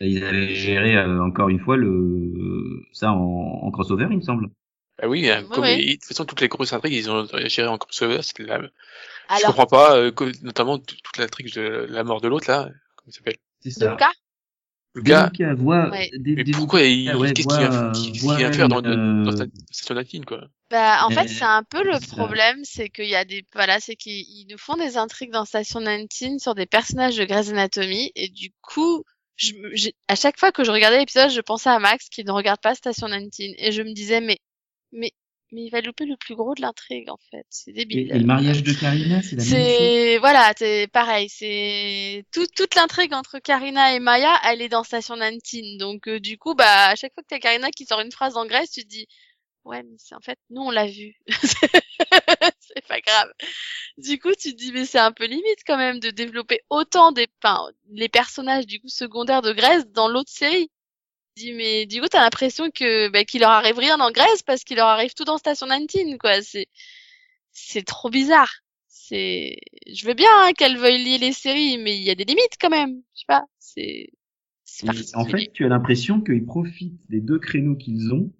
Ils 0.00 0.24
avaient 0.24 0.54
géré 0.54 0.96
euh, 0.96 1.22
encore 1.22 1.48
une 1.48 1.60
fois 1.60 1.76
le 1.76 2.82
ça 2.92 3.12
en, 3.12 3.60
en 3.62 3.70
crossover, 3.70 4.06
il 4.10 4.16
me 4.16 4.22
semble. 4.22 4.48
Bah 4.98 5.06
oui, 5.08 5.28
hein, 5.30 5.42
Ouais, 5.42 5.48
comme 5.54 5.64
ouais. 5.64 5.82
ils- 5.82 5.86
de 5.90 6.00
toute 6.00 6.04
façon 6.08 6.24
toutes 6.24 6.40
les 6.40 6.48
grosses 6.48 6.72
intrigues 6.72 6.94
ils 6.94 7.10
ont 7.10 7.26
géré 7.46 7.68
en 7.68 7.78
crossover, 7.78 8.22
c'était 8.22 8.44
la... 8.44 8.60
Je 8.60 8.66
Alors, 9.28 9.46
comprends 9.54 9.66
pas, 9.66 9.96
euh, 9.96 10.10
que- 10.10 10.32
notamment 10.44 10.78
toute 10.78 11.18
l'intrigue 11.18 11.54
de 11.54 11.86
la 11.88 12.02
mort 12.04 12.20
de 12.20 12.28
l'autre 12.28 12.50
là, 12.50 12.68
comment 13.02 13.10
il 13.10 13.12
s'appelle. 13.12 13.36
Voit, 15.54 15.88
Ouais. 15.90 16.10
Mais 16.20 16.44
pourquoi 16.52 16.82
il, 16.82 17.14
ouais, 17.16 17.32
qu'est-ce 17.32 17.48
qu'il 17.48 17.58
vient, 17.58 17.72
euh, 17.72 17.92
qu'est-ce 17.92 18.10
qu'il 18.10 18.20
voit 18.20 18.36
vient 18.36 18.52
faire 18.52 18.68
dans, 18.68 18.82
dans, 18.82 18.90
euh, 18.90 19.36
sa 19.36 19.46
station 19.70 19.94
latine, 19.94 20.24
quoi? 20.24 20.42
Bah, 20.70 21.06
en 21.06 21.10
fait, 21.10 21.28
c'est 21.28 21.44
un 21.44 21.62
peu 21.62 21.82
le 21.82 21.98
problème, 22.14 22.58
c'est 22.64 22.90
qu'il 22.90 23.08
y 23.08 23.14
a 23.14 23.24
des, 23.24 23.44
voilà, 23.54 23.80
c'est 23.80 23.96
qu'ils 23.96 24.20
ils 24.20 24.46
nous 24.50 24.58
font 24.58 24.76
des 24.76 24.96
intrigues 24.98 25.30
dans 25.30 25.44
Station 25.44 25.80
19 25.80 26.40
sur 26.40 26.54
des 26.54 26.66
personnages 26.66 27.16
de 27.16 27.24
Grey's 27.24 27.48
Anatomy, 27.50 28.12
et 28.14 28.28
du 28.28 28.52
coup, 28.60 29.02
je, 29.36 29.52
à 30.08 30.14
chaque 30.14 30.38
fois 30.38 30.52
que 30.52 30.62
je 30.62 30.70
regardais 30.70 30.98
l'épisode, 30.98 31.30
je 31.30 31.40
pensais 31.40 31.70
à 31.70 31.78
Max 31.78 32.08
qui 32.10 32.24
ne 32.24 32.32
regarde 32.32 32.60
pas 32.60 32.74
Station 32.74 33.08
19, 33.08 33.54
et 33.58 33.72
je 33.72 33.82
me 33.82 33.94
disais, 33.94 34.20
mais, 34.20 34.38
mais, 34.92 35.12
mais 35.52 35.64
il 35.64 35.70
va 35.70 35.80
louper 35.80 36.06
le 36.06 36.16
plus 36.16 36.34
gros 36.34 36.54
de 36.54 36.62
l'intrigue, 36.62 37.10
en 37.10 37.18
fait. 37.30 37.46
C'est 37.50 37.72
débile. 37.72 38.10
et 38.10 38.18
le 38.18 38.24
mariage 38.24 38.62
de 38.62 38.72
Karina, 38.72 39.22
c'est 39.22 39.36
la 39.36 39.44
même 39.44 39.52
chose? 39.52 40.20
Voilà, 40.20 40.52
c'est 40.56 40.88
pareil, 40.92 41.28
c'est 41.28 42.24
tout, 42.32 42.46
toute 42.56 42.74
l'intrigue 42.74 43.12
entre 43.12 43.38
Karina 43.38 43.94
et 43.94 44.00
Maya, 44.00 44.34
elle 44.44 44.62
est 44.62 44.68
dans 44.68 44.82
Station 44.82 45.16
19. 45.16 45.78
Donc 45.78 46.08
euh, 46.08 46.20
du 46.20 46.38
coup, 46.38 46.54
bah 46.54 46.88
à 46.88 46.94
chaque 46.96 47.12
fois 47.14 47.22
que 47.22 47.28
t'as 47.28 47.38
Karina 47.38 47.70
qui 47.70 47.84
sort 47.84 48.00
une 48.00 48.12
phrase 48.12 48.36
en 48.36 48.46
Grèce, 48.46 48.70
tu 48.70 48.82
te 48.82 48.88
dis 48.88 49.06
ouais, 49.64 49.82
mais 49.82 49.96
c'est 49.98 50.14
en 50.14 50.20
fait 50.20 50.38
nous 50.50 50.62
on 50.62 50.70
l'a 50.70 50.86
vu. 50.86 51.14
c'est 51.28 52.86
pas 52.88 53.00
grave. 53.00 53.32
Du 53.98 54.18
coup, 54.18 54.32
tu 54.38 54.52
te 54.52 54.56
dis 54.56 54.72
mais 54.72 54.84
c'est 54.84 54.98
un 54.98 55.12
peu 55.12 55.26
limite 55.26 55.60
quand 55.66 55.76
même 55.78 56.00
de 56.00 56.10
développer 56.10 56.60
autant 56.70 57.12
des 57.12 57.28
enfin, 57.42 57.68
les 57.90 58.08
personnages 58.08 58.66
du 58.66 58.80
coup 58.80 58.88
secondaires 58.88 59.42
de 59.42 59.52
Grèce 59.52 59.86
dans 59.88 60.08
l'autre 60.08 60.30
série. 60.30 60.70
Dis 61.36 61.52
mais 61.52 61.86
du 61.86 62.00
coup, 62.00 62.08
t'as 62.08 62.20
l'impression 62.20 62.70
que 62.70 63.08
bah, 63.08 63.24
qu'il 63.24 63.40
leur 63.40 63.50
arrive 63.50 63.78
rien 63.78 63.96
dans 63.98 64.10
Grèce 64.10 64.42
parce 64.42 64.64
qu'il 64.64 64.76
leur 64.76 64.88
arrive 64.88 65.14
tout 65.14 65.24
dans 65.24 65.38
Station 65.38 65.66
19 65.66 66.18
quoi, 66.18 66.42
c'est 66.42 66.68
c'est 67.52 67.84
trop 67.84 68.10
bizarre. 68.10 68.50
C'est, 68.88 69.56
je 69.92 70.06
veux 70.06 70.14
bien 70.14 70.28
hein, 70.30 70.52
qu'elle 70.56 70.78
veuille 70.78 71.02
lier 71.02 71.18
les 71.18 71.32
séries, 71.32 71.78
mais 71.78 71.96
il 71.96 72.02
y 72.02 72.10
a 72.10 72.14
des 72.14 72.24
limites 72.24 72.56
quand 72.60 72.70
même. 72.70 73.02
Je 73.14 73.20
sais 73.20 73.26
pas, 73.26 73.44
c'est, 73.58 74.08
En 75.14 75.24
fait, 75.24 75.50
tu 75.52 75.64
as 75.64 75.68
l'impression 75.68 76.20
qu'ils 76.20 76.46
profitent 76.46 77.00
des 77.10 77.20
deux 77.20 77.38
créneaux 77.38 77.76
qu'ils 77.76 78.12
ont 78.12 78.32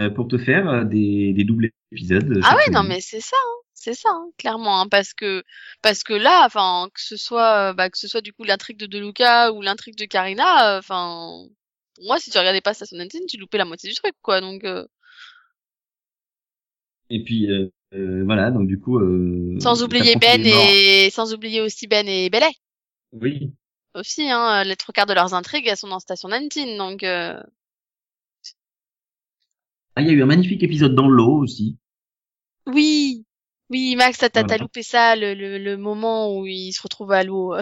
euh, 0.00 0.10
pour 0.10 0.28
te 0.28 0.38
faire 0.38 0.68
euh, 0.68 0.84
des, 0.84 1.32
des 1.32 1.44
doubles 1.44 1.70
épisodes. 1.92 2.40
ah 2.42 2.50
chaque 2.50 2.58
ouais, 2.58 2.72
non 2.72 2.82
mais 2.82 3.00
c'est 3.00 3.20
ça, 3.20 3.36
hein, 3.36 3.60
c'est 3.74 3.94
ça, 3.94 4.10
hein, 4.10 4.30
clairement, 4.38 4.80
hein, 4.80 4.88
parce 4.88 5.12
que 5.12 5.42
parce 5.82 6.02
que 6.04 6.12
là, 6.12 6.44
enfin, 6.46 6.88
que 6.94 7.00
ce 7.00 7.16
soit, 7.16 7.70
euh, 7.70 7.72
bah, 7.72 7.90
que 7.90 7.98
ce 7.98 8.08
soit 8.08 8.20
du 8.20 8.32
coup 8.32 8.44
l'intrigue 8.44 8.78
de 8.78 8.86
DeLuca 8.86 9.52
ou 9.52 9.60
l'intrigue 9.60 9.96
de 9.96 10.04
Karina, 10.04 10.76
euh, 10.76 10.78
enfin, 10.78 11.46
moi, 12.06 12.18
si 12.18 12.30
tu 12.30 12.38
regardais 12.38 12.60
pas 12.60 12.74
Station 12.74 12.96
19, 12.96 13.26
tu 13.28 13.36
loupais 13.36 13.58
la 13.58 13.64
moitié 13.64 13.88
du 13.88 13.94
truc, 13.94 14.14
quoi. 14.22 14.40
Donc, 14.40 14.64
euh, 14.64 14.86
Et 17.10 17.22
puis 17.22 17.50
euh, 17.50 17.70
euh, 17.94 18.22
voilà, 18.24 18.50
donc 18.50 18.66
du 18.68 18.78
coup. 18.78 18.98
Euh, 18.98 19.58
sans 19.60 19.82
oublier 19.82 20.16
Ben 20.16 20.42
et 20.44 21.10
sans 21.10 21.34
oublier 21.34 21.60
aussi 21.60 21.86
Ben 21.86 22.08
et 22.08 22.30
Belay 22.30 22.50
Oui. 23.12 23.52
aussi, 23.94 24.30
hein, 24.30 24.64
les 24.64 24.76
trois 24.76 24.92
quarts 24.92 25.06
de 25.06 25.14
leurs 25.14 25.34
intrigues, 25.34 25.66
elles 25.66 25.76
sont 25.76 25.88
dans 25.88 26.00
Station 26.00 26.28
19, 26.28 26.78
donc. 26.78 27.02
Euh... 27.02 27.40
Ah, 29.96 30.02
il 30.02 30.06
y 30.06 30.10
a 30.10 30.12
eu 30.12 30.22
un 30.22 30.26
magnifique 30.26 30.62
épisode 30.62 30.94
dans 30.94 31.08
l'eau 31.08 31.36
aussi. 31.42 31.76
Oui, 32.66 33.24
oui, 33.70 33.94
Max, 33.96 34.18
t'as 34.18 34.28
Voilà. 34.34 34.56
loupé 34.58 34.82
ça, 34.82 35.16
le, 35.16 35.34
le, 35.34 35.58
le 35.58 35.76
moment 35.76 36.36
où 36.36 36.46
ils 36.46 36.72
se 36.72 36.82
retrouvent 36.82 37.12
à 37.12 37.22
l'eau. 37.24 37.54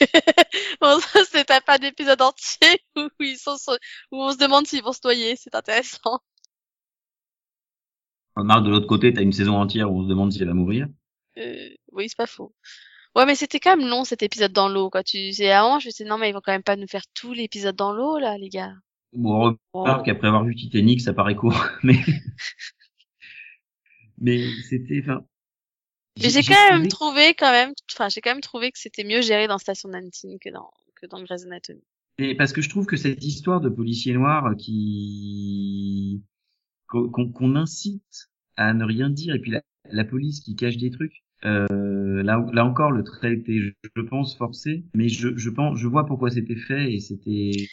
Bon, 0.80 1.00
ça, 1.00 1.20
c'est 1.30 1.46
pas 1.64 1.78
d'épisode 1.78 2.20
entier 2.22 2.78
où 2.96 3.08
ils 3.20 3.38
sont 3.38 3.56
où 4.12 4.22
on 4.22 4.32
se 4.32 4.36
demande 4.38 4.66
s'ils 4.66 4.82
vont 4.82 4.92
se 4.92 5.00
noyer. 5.04 5.36
C'est 5.36 5.54
intéressant. 5.54 6.20
Remarque 8.36 8.64
de 8.64 8.70
l'autre 8.70 8.86
côté, 8.86 9.12
t'as 9.12 9.22
une 9.22 9.32
saison 9.32 9.56
entière 9.56 9.90
où 9.92 10.00
on 10.00 10.02
se 10.04 10.08
demande 10.08 10.32
si 10.32 10.40
elle 10.42 10.48
va 10.48 10.54
mourir. 10.54 10.88
Euh, 11.38 11.70
oui, 11.92 12.08
c'est 12.08 12.16
pas 12.16 12.26
faux. 12.26 12.54
Ouais, 13.14 13.26
mais 13.26 13.36
c'était 13.36 13.60
quand 13.60 13.76
même 13.76 13.88
long 13.88 14.04
cet 14.04 14.22
épisode 14.22 14.52
dans 14.52 14.68
l'eau, 14.68 14.90
quoi. 14.90 15.04
Tu, 15.04 15.32
c'est 15.32 15.50
à 15.50 15.60
un 15.60 15.62
moment, 15.64 15.78
je 15.78 15.88
me 15.88 15.92
dit, 15.92 16.04
non, 16.04 16.18
mais 16.18 16.30
ils 16.30 16.32
vont 16.32 16.40
quand 16.44 16.52
même 16.52 16.62
pas 16.64 16.76
nous 16.76 16.88
faire 16.88 17.04
tout 17.14 17.32
l'épisode 17.32 17.76
dans 17.76 17.92
l'eau, 17.92 18.18
là, 18.18 18.36
les 18.38 18.48
gars. 18.48 18.72
Bon, 19.12 19.56
on 19.72 19.82
remarque 19.82 20.06
qu'après 20.06 20.26
avoir 20.26 20.44
vu 20.44 20.56
Titanic, 20.56 21.00
ça 21.00 21.12
paraît 21.14 21.36
court, 21.36 21.64
mais 21.84 21.96
mais 24.18 24.44
c'était, 24.68 25.00
enfin. 25.02 25.24
Mais 26.22 26.30
j'ai 26.30 26.42
quand 26.42 26.70
même 26.70 26.88
trouvé, 26.88 27.34
quand 27.34 27.50
même, 27.50 27.72
enfin, 27.92 28.08
j'ai 28.08 28.20
quand 28.20 28.30
même 28.30 28.40
trouvé 28.40 28.70
que 28.70 28.78
c'était 28.78 29.04
mieux 29.04 29.20
géré 29.20 29.48
dans 29.48 29.58
Station 29.58 29.88
19 29.88 30.38
que 30.40 30.50
dans, 30.50 30.70
que 31.00 31.06
dans 31.06 31.22
Grey's 31.22 31.44
Anatomy. 31.44 31.82
Et 32.18 32.36
parce 32.36 32.52
que 32.52 32.62
je 32.62 32.68
trouve 32.68 32.86
que 32.86 32.96
cette 32.96 33.24
histoire 33.24 33.60
de 33.60 33.68
policier 33.68 34.12
noir 34.12 34.54
qui 34.56 36.22
qu'on 36.86 37.10
qu'on 37.10 37.56
incite 37.56 38.30
à 38.56 38.72
ne 38.72 38.84
rien 38.84 39.10
dire 39.10 39.34
et 39.34 39.40
puis 39.40 39.50
la, 39.50 39.62
la 39.90 40.04
police 40.04 40.40
qui 40.40 40.54
cache 40.54 40.76
des 40.76 40.90
trucs. 40.90 41.24
Euh, 41.44 42.22
là, 42.22 42.46
là 42.52 42.64
encore, 42.64 42.90
le 42.90 43.02
trait 43.04 43.34
était, 43.34 43.58
je, 43.58 43.70
je 43.94 44.02
pense, 44.02 44.36
forcé, 44.36 44.84
mais 44.94 45.08
je, 45.08 45.36
je 45.36 45.50
pense, 45.50 45.78
je 45.78 45.86
vois 45.86 46.06
pourquoi 46.06 46.30
c'était 46.30 46.56
fait 46.56 46.94
et 46.94 47.00
c'était, 47.00 47.68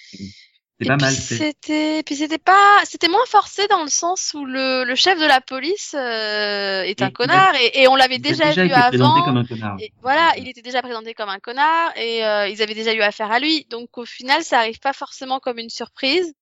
Et 0.81 0.87
pas 0.87 0.97
mal 0.97 1.13
fait. 1.13 1.35
C'était, 1.37 2.03
puis 2.03 2.15
c'était 2.15 2.37
pas, 2.37 2.79
c'était 2.85 3.07
moins 3.07 3.25
forcé 3.27 3.67
dans 3.67 3.83
le 3.83 3.89
sens 3.89 4.33
où 4.33 4.45
le, 4.45 4.83
le 4.83 4.95
chef 4.95 5.19
de 5.19 5.25
la 5.25 5.41
police 5.41 5.93
euh, 5.95 6.81
est 6.83 7.01
Et 7.01 7.03
un 7.03 7.11
connard 7.11 7.55
et, 7.55 7.81
et 7.83 7.87
on 7.87 7.95
l'avait 7.95 8.17
déjà, 8.19 8.49
déjà 8.49 8.65
vu 8.65 8.71
avant. 8.73 9.23
comme 9.23 9.37
un 9.37 9.45
connard. 9.45 9.77
Et 9.79 9.91
voilà, 10.01 10.33
il 10.37 10.47
était 10.47 10.61
déjà 10.61 10.81
présenté 10.81 11.13
comme 11.13 11.29
un 11.29 11.39
connard 11.39 11.95
et 11.97 12.25
euh, 12.25 12.47
ils 12.47 12.61
avaient 12.61 12.73
déjà 12.73 12.93
eu 12.93 13.01
affaire 13.01 13.31
à 13.31 13.39
lui. 13.39 13.65
Donc 13.69 13.97
au 13.97 14.05
final, 14.05 14.43
ça 14.43 14.59
arrive 14.59 14.79
pas 14.79 14.93
forcément 14.93 15.39
comme 15.39 15.59
une 15.59 15.69
surprise. 15.69 16.33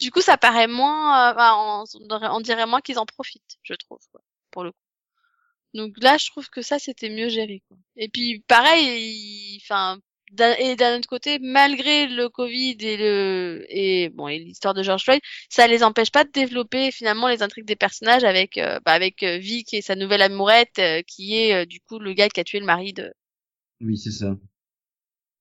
Du 0.00 0.10
coup, 0.10 0.20
ça 0.20 0.36
paraît 0.36 0.66
moins, 0.68 1.30
euh, 1.30 1.34
on, 1.38 1.84
on 2.10 2.40
dirait- 2.40 2.66
moins 2.66 2.80
qu'ils 2.80 2.98
en 2.98 3.06
profitent, 3.06 3.58
je 3.62 3.74
trouve, 3.74 3.98
quoi, 4.10 4.20
pour 4.50 4.64
le 4.64 4.72
coup. 4.72 4.78
Donc 5.74 5.92
là, 6.02 6.16
je 6.18 6.26
trouve 6.30 6.48
que 6.50 6.60
ça, 6.60 6.78
c'était 6.78 7.08
mieux 7.08 7.28
géré. 7.28 7.62
Quoi. 7.68 7.76
Et 7.96 8.08
puis, 8.08 8.44
pareil, 8.48 8.84
il- 8.84 9.60
enfin, 9.62 9.98
et 10.58 10.76
d'un 10.76 10.98
autre 10.98 11.08
côté, 11.08 11.38
malgré 11.40 12.06
le 12.06 12.28
Covid 12.28 12.76
et 12.80 12.96
le 12.96 13.64
et 13.68 14.08
bon 14.10 14.28
et 14.28 14.38
l'histoire 14.38 14.74
de 14.74 14.82
George 14.82 15.04
Floyd, 15.04 15.20
ça 15.48 15.66
les 15.66 15.82
empêche 15.82 16.10
pas 16.10 16.24
de 16.24 16.30
développer 16.30 16.90
finalement 16.90 17.28
les 17.28 17.42
intrigues 17.42 17.66
des 17.66 17.76
personnages 17.76 18.24
avec 18.24 18.58
euh, 18.58 18.78
bah, 18.84 18.92
avec 18.92 19.22
euh, 19.22 19.38
Vic 19.38 19.74
et 19.74 19.82
sa 19.82 19.94
nouvelle 19.94 20.22
amourette 20.22 20.78
euh, 20.78 21.02
qui 21.06 21.36
est 21.38 21.54
euh, 21.54 21.66
du 21.66 21.80
coup 21.80 21.98
le 21.98 22.12
gars 22.14 22.28
qui 22.28 22.40
a 22.40 22.44
tué 22.44 22.60
le 22.60 22.66
mari 22.66 22.92
de 22.92 23.12
Oui, 23.80 23.96
c'est 23.98 24.10
ça. 24.10 24.36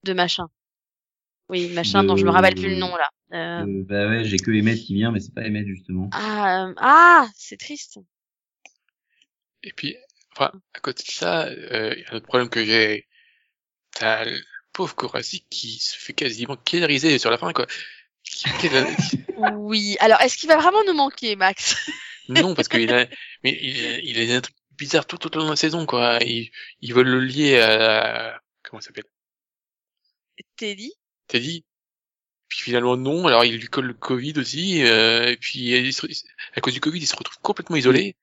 de 0.03 0.13
machin. 0.13 0.47
Oui, 1.49 1.69
machin 1.73 2.03
De- 2.03 2.07
dont 2.07 2.15
je 2.15 2.25
me 2.25 2.31
rappelle 2.31 2.55
plus 2.55 2.69
le 2.69 2.75
nom 2.75 2.95
là. 2.95 3.09
Euh, 3.33 3.83
bah 3.87 4.07
ouais, 4.07 4.23
j'ai 4.25 4.37
que 4.37 4.51
Emmett 4.51 4.79
qui 4.79 4.93
vient, 4.93 5.11
mais 5.11 5.19
c'est 5.19 5.33
pas 5.33 5.41
Emmett 5.45 5.67
justement. 5.67 6.09
Ah, 6.13 6.65
euh, 6.67 6.73
ah, 6.77 7.27
c'est 7.35 7.57
triste. 7.57 7.99
Et 9.63 9.71
puis, 9.73 9.95
enfin, 10.35 10.51
à 10.73 10.79
côté 10.79 11.03
de 11.03 11.11
ça, 11.11 11.45
euh, 11.47 11.93
il 11.95 12.01
y 12.01 12.05
a 12.05 12.11
un 12.13 12.17
autre 12.17 12.27
problème 12.27 12.49
que 12.49 12.63
j'ai. 12.63 13.07
T'as 13.91 14.25
pauvre 14.73 14.95
Corazzi 14.95 15.43
qui 15.49 15.79
se 15.79 15.97
fait 15.97 16.13
quasiment 16.13 16.55
killeriser 16.57 17.19
sur 17.19 17.29
la 17.31 17.37
fin, 17.37 17.53
quoi. 17.53 17.67
Oui. 19.55 19.97
Alors, 19.99 20.21
est-ce 20.21 20.37
qu'il 20.37 20.47
va 20.49 20.57
vraiment 20.57 20.83
nous 20.87 20.93
manquer, 20.93 21.35
Max? 21.35 21.89
Non, 22.29 22.53
parce 22.55 22.67
qu'il 22.67 22.91
a, 22.93 23.07
mais 23.43 23.57
il, 23.61 23.85
a- 23.85 23.99
il 23.99 24.19
a 24.19 24.35
des 24.35 24.41
trucs 24.41 24.55
bizarres 24.77 25.05
tout, 25.05 25.17
tout 25.17 25.35
au 25.35 25.39
long 25.39 25.45
de 25.45 25.49
la 25.51 25.55
saison, 25.55 25.85
quoi. 25.85 26.19
Ils, 26.21 26.51
ils 26.81 26.93
veulent 26.93 27.09
le 27.09 27.19
lier 27.19 27.59
à, 27.59 28.39
comment 28.63 28.79
ça 28.79 28.87
s'appelle? 28.87 29.05
Teddy? 30.55 30.93
Teddy. 31.27 31.65
Puis 32.47 32.59
finalement 32.59 32.97
non, 32.97 33.27
alors 33.27 33.45
il 33.45 33.55
lui 33.57 33.67
colle 33.67 33.85
le 33.85 33.93
Covid 33.93 34.33
aussi, 34.37 34.83
euh, 34.83 35.27
et 35.29 35.37
puis 35.37 35.71
il 35.71 35.93
se- 35.93 36.05
à 36.53 36.59
cause 36.61 36.73
du 36.73 36.81
Covid, 36.81 36.99
il 36.99 37.07
se 37.07 37.15
retrouve 37.15 37.39
complètement 37.41 37.77
isolé. 37.77 38.15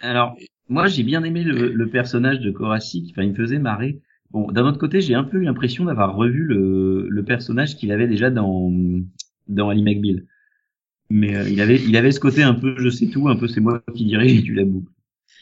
Alors, 0.00 0.36
moi, 0.68 0.86
j'ai 0.88 1.02
bien 1.02 1.22
aimé 1.24 1.42
le, 1.42 1.68
le 1.68 1.90
personnage 1.90 2.38
de 2.40 2.50
Koracic. 2.50 3.10
Enfin, 3.10 3.22
il 3.22 3.30
me 3.30 3.36
faisait 3.36 3.58
marrer. 3.58 4.00
Bon, 4.34 4.50
d'un 4.52 4.66
autre 4.66 4.78
côté, 4.78 5.00
j'ai 5.00 5.14
un 5.14 5.24
peu 5.24 5.38
eu 5.38 5.44
l'impression 5.44 5.84
d'avoir 5.86 6.14
revu 6.16 6.42
le, 6.44 7.08
le 7.08 7.24
personnage 7.24 7.76
qu'il 7.76 7.92
avait 7.92 8.08
déjà 8.08 8.30
dans 8.30 8.70
dans 9.48 9.70
Ali 9.70 9.82
McBeal. 9.82 10.26
Mais 11.10 11.36
euh, 11.36 11.48
il 11.48 11.60
avait 11.60 11.76
il 11.80 11.96
avait 11.96 12.12
ce 12.12 12.20
côté 12.20 12.42
un 12.42 12.54
peu 12.54 12.74
je 12.78 12.88
sais 12.90 13.08
tout, 13.08 13.28
un 13.28 13.36
peu 13.36 13.48
c'est 13.48 13.60
moi 13.60 13.80
qui 13.94 14.04
dirige 14.04 14.32
et 14.40 14.42
tu 14.42 14.54
la 14.54 14.64
boucles. 14.64 14.90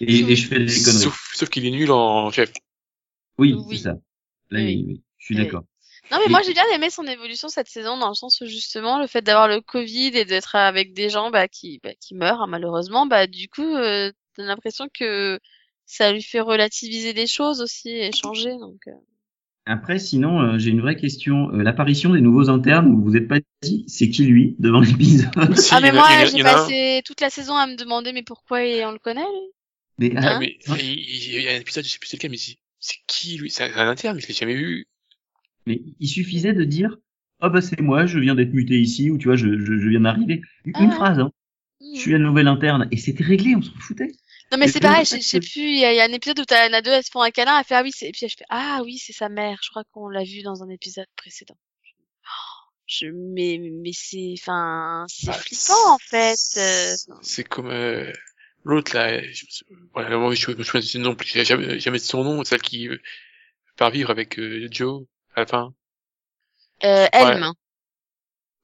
Et, 0.01 0.21
et 0.33 0.37
je 0.37 0.47
fais 0.47 0.59
des 0.59 0.67
conneries. 0.67 1.05
Sauf, 1.05 1.33
sauf 1.35 1.49
qu'il 1.49 1.65
est 1.67 1.71
nul 1.71 1.91
en 1.91 2.31
chef. 2.31 2.53
Oui, 3.39 3.55
Oui. 3.55 3.79
c'est 3.79 3.85
ça. 3.85 3.99
Là, 4.51 4.61
Oui. 4.61 4.85
oui, 4.87 5.03
je 5.19 5.25
suis 5.25 5.37
d'accord. 5.37 5.65
Non 6.11 6.19
mais 6.19 6.27
Et- 6.27 6.31
moi 6.31 6.43
j'ai 6.43 6.53
bien 6.53 6.65
aimé 6.75 6.91
son 6.91 7.05
évolution 7.05 7.49
cette 7.49 7.69
saison 7.69 7.97
dans 7.97 8.09
le 8.09 8.15
sens 8.15 8.41
où 8.43 8.47
justement 8.47 8.99
le 9.01 9.07
fait 9.07 9.23
d'avoir 9.23 9.49
le 9.49 9.61
Covid 9.63 10.09
et 10.19 10.25
d'être 10.27 10.57
avec 10.57 10.93
des 10.93 11.09
gens 11.09 11.31
bah, 11.31 11.49
qui 11.49 11.81
bah, 11.83 11.95
qui 12.01 12.15
meurent 12.15 12.43
hein, 12.43 12.47
malheureusement 12.49 13.07
bah 13.07 13.27
du 13.27 13.49
coup 13.49 13.63
euh, 13.77 14.13
t'as 14.37 14.43
l'impression 14.45 14.89
que 14.93 15.39
ça 15.87 16.13
lui 16.13 16.23
fait 16.23 16.41
relativiser 16.41 17.13
des 17.13 17.27
choses 17.27 17.61
aussi 17.61 17.91
et 17.91 18.11
changer 18.13 18.51
donc 18.59 18.81
euh. 18.89 18.93
Après, 19.65 20.01
sinon, 20.01 20.41
euh, 20.43 20.59
j'ai 20.59 20.71
une 20.71 20.81
vraie 20.81 20.97
question. 20.97 21.51
Euh, 21.53 21.63
L'apparition 21.63 22.13
des 22.13 22.21
nouveaux 22.21 22.49
internes, 22.51 22.93
vous 22.93 23.03
vous 23.05 23.17
êtes 23.17 23.29
pas 23.29 23.39
dit, 23.63 23.85
c'est 23.87 24.11
qui 24.11 24.25
lui 24.25 24.57
devant 24.59 24.81
l'épisode? 24.81 25.31
Ah 25.71 25.81
mais 25.81 25.93
moi 25.93 26.09
j'ai 26.27 26.41
un. 26.41 26.45
passé 26.45 27.03
toute 27.05 27.21
la 27.21 27.31
saison 27.31 27.55
à 27.55 27.67
me 27.69 27.77
demander 27.77 28.13
mais 28.13 28.25
pourquoi 28.25 28.65
et 28.65 28.85
on 28.85 28.91
le 28.91 28.99
connaît 28.99 29.21
lui? 29.21 29.53
Mais, 29.99 30.13
Ah, 30.17 30.33
ah, 30.35 30.39
mais 30.41 30.59
hein, 30.69 30.77
il, 30.81 31.43
y 31.43 31.49
a 31.49 31.53
un 31.55 31.61
épisode, 31.61 31.85
je 31.85 31.91
sais 31.91 31.99
plus 32.01 32.09
c'est 32.09 32.17
lequel, 32.17 32.33
mais 32.33 32.37
c'est 32.39 32.57
c'est 32.81 32.97
qui 33.07 33.37
lui? 33.39 33.51
C'est 33.51 33.63
un, 33.65 33.77
un 33.77 33.89
interne, 33.89 34.19
je 34.21 34.27
l'ai 34.27 34.35
jamais 34.35 34.57
vu. 34.57 34.87
mais 35.67 35.83
il 36.01 36.09
suffisait 36.09 36.53
de 36.55 36.65
dire, 36.65 36.97
oh 37.41 37.51
bah 37.51 37.61
c'est 37.61 37.81
moi, 37.81 38.07
je 38.07 38.19
viens 38.19 38.35
d'être 38.35 38.53
muté 38.53 38.81
ici, 38.81 39.11
ou 39.11 39.19
tu 39.19 39.29
vois, 39.29 39.37
je, 39.37 39.59
je, 39.59 39.79
je 39.79 39.89
viens 39.89 40.01
d'arriver. 40.01 40.43
Une 40.65 40.91
Ah 40.91 40.91
phrase, 40.91 41.19
hein. 41.21 41.31
Hmm. 41.81 41.95
Je 41.95 42.01
suis 42.01 42.13
la 42.13 42.19
nouvelle 42.19 42.49
interne. 42.49 42.89
Et 42.91 42.97
c'était 42.97 43.25
réglé, 43.25 43.55
on 43.57 43.63
s'en 43.63 43.73
foutait. 43.79 44.13
Non 44.53 44.59
mais 44.59 44.69
c'est 44.69 44.81
pareil, 44.81 45.07
fait 45.07 45.17
je 45.17 45.23
sais 45.27 45.41
plus, 45.41 45.49
il 45.63 45.79
y, 45.79 45.85
a 45.85 45.93
il 45.93 45.97
y 45.97 46.01
a 46.01 46.05
un 46.05 46.13
épisode 46.13 46.39
où 46.39 46.45
t'as 46.45 46.69
la 46.69 46.83
deux, 46.83 46.91
elles 46.91 47.03
se 47.03 47.11
font 47.11 47.23
un 47.23 47.31
câlin, 47.31 47.59
elle 47.59 47.65
fait 47.65 47.75
ah 47.75 47.83
oui, 47.83 47.91
c'est... 47.95 48.09
et 48.09 48.13
puis 48.13 48.29
je 48.29 48.37
fais 48.37 48.45
ah 48.51 48.83
oui, 48.85 48.99
c'est 48.99 49.15
sa 49.15 49.31
mère, 49.31 49.59
je 49.63 49.71
crois 49.71 49.83
qu'on 49.93 50.09
l'a 50.09 50.25
vu 50.25 50.43
dans 50.43 50.63
un 50.63 50.69
épisode 50.69 51.07
précédent. 51.17 51.57
Je 52.87 53.07
mais 53.07 53.59
mais 53.59 53.93
c'est 53.95 54.35
enfin 54.39 55.07
c'est 55.09 55.31
Ah, 55.31 55.33
flippant 55.33 55.95
en 55.95 55.99
fait. 55.99 56.39
euh, 56.59 56.95
C'est 57.23 57.45
comme 57.45 57.71
euh, 57.71 58.13
l'autre 58.65 58.95
là. 58.95 59.23
Je, 59.23 59.47
voilà, 59.95 60.11
je, 60.11 60.53
je 60.53 60.57
me 60.57 60.63
souviens 60.63 60.81
de 60.81 60.85
son 60.85 60.99
nom, 60.99 61.15
plus 61.15 61.29
j'ai 61.29 61.45
jamais, 61.45 61.81
jamais 61.81 61.99
de 61.99 62.03
son 62.03 62.23
nom, 62.23 62.45
celle 62.45 62.61
qui 62.61 62.89
euh, 62.89 63.01
part 63.77 63.91
vivre 63.91 64.11
avec 64.11 64.39
euh, 64.39 64.69
Joe 64.71 65.05
à 65.35 65.41
la 65.41 65.47
fin. 65.47 65.75
Euh, 66.85 67.07
Helm. 67.13 67.53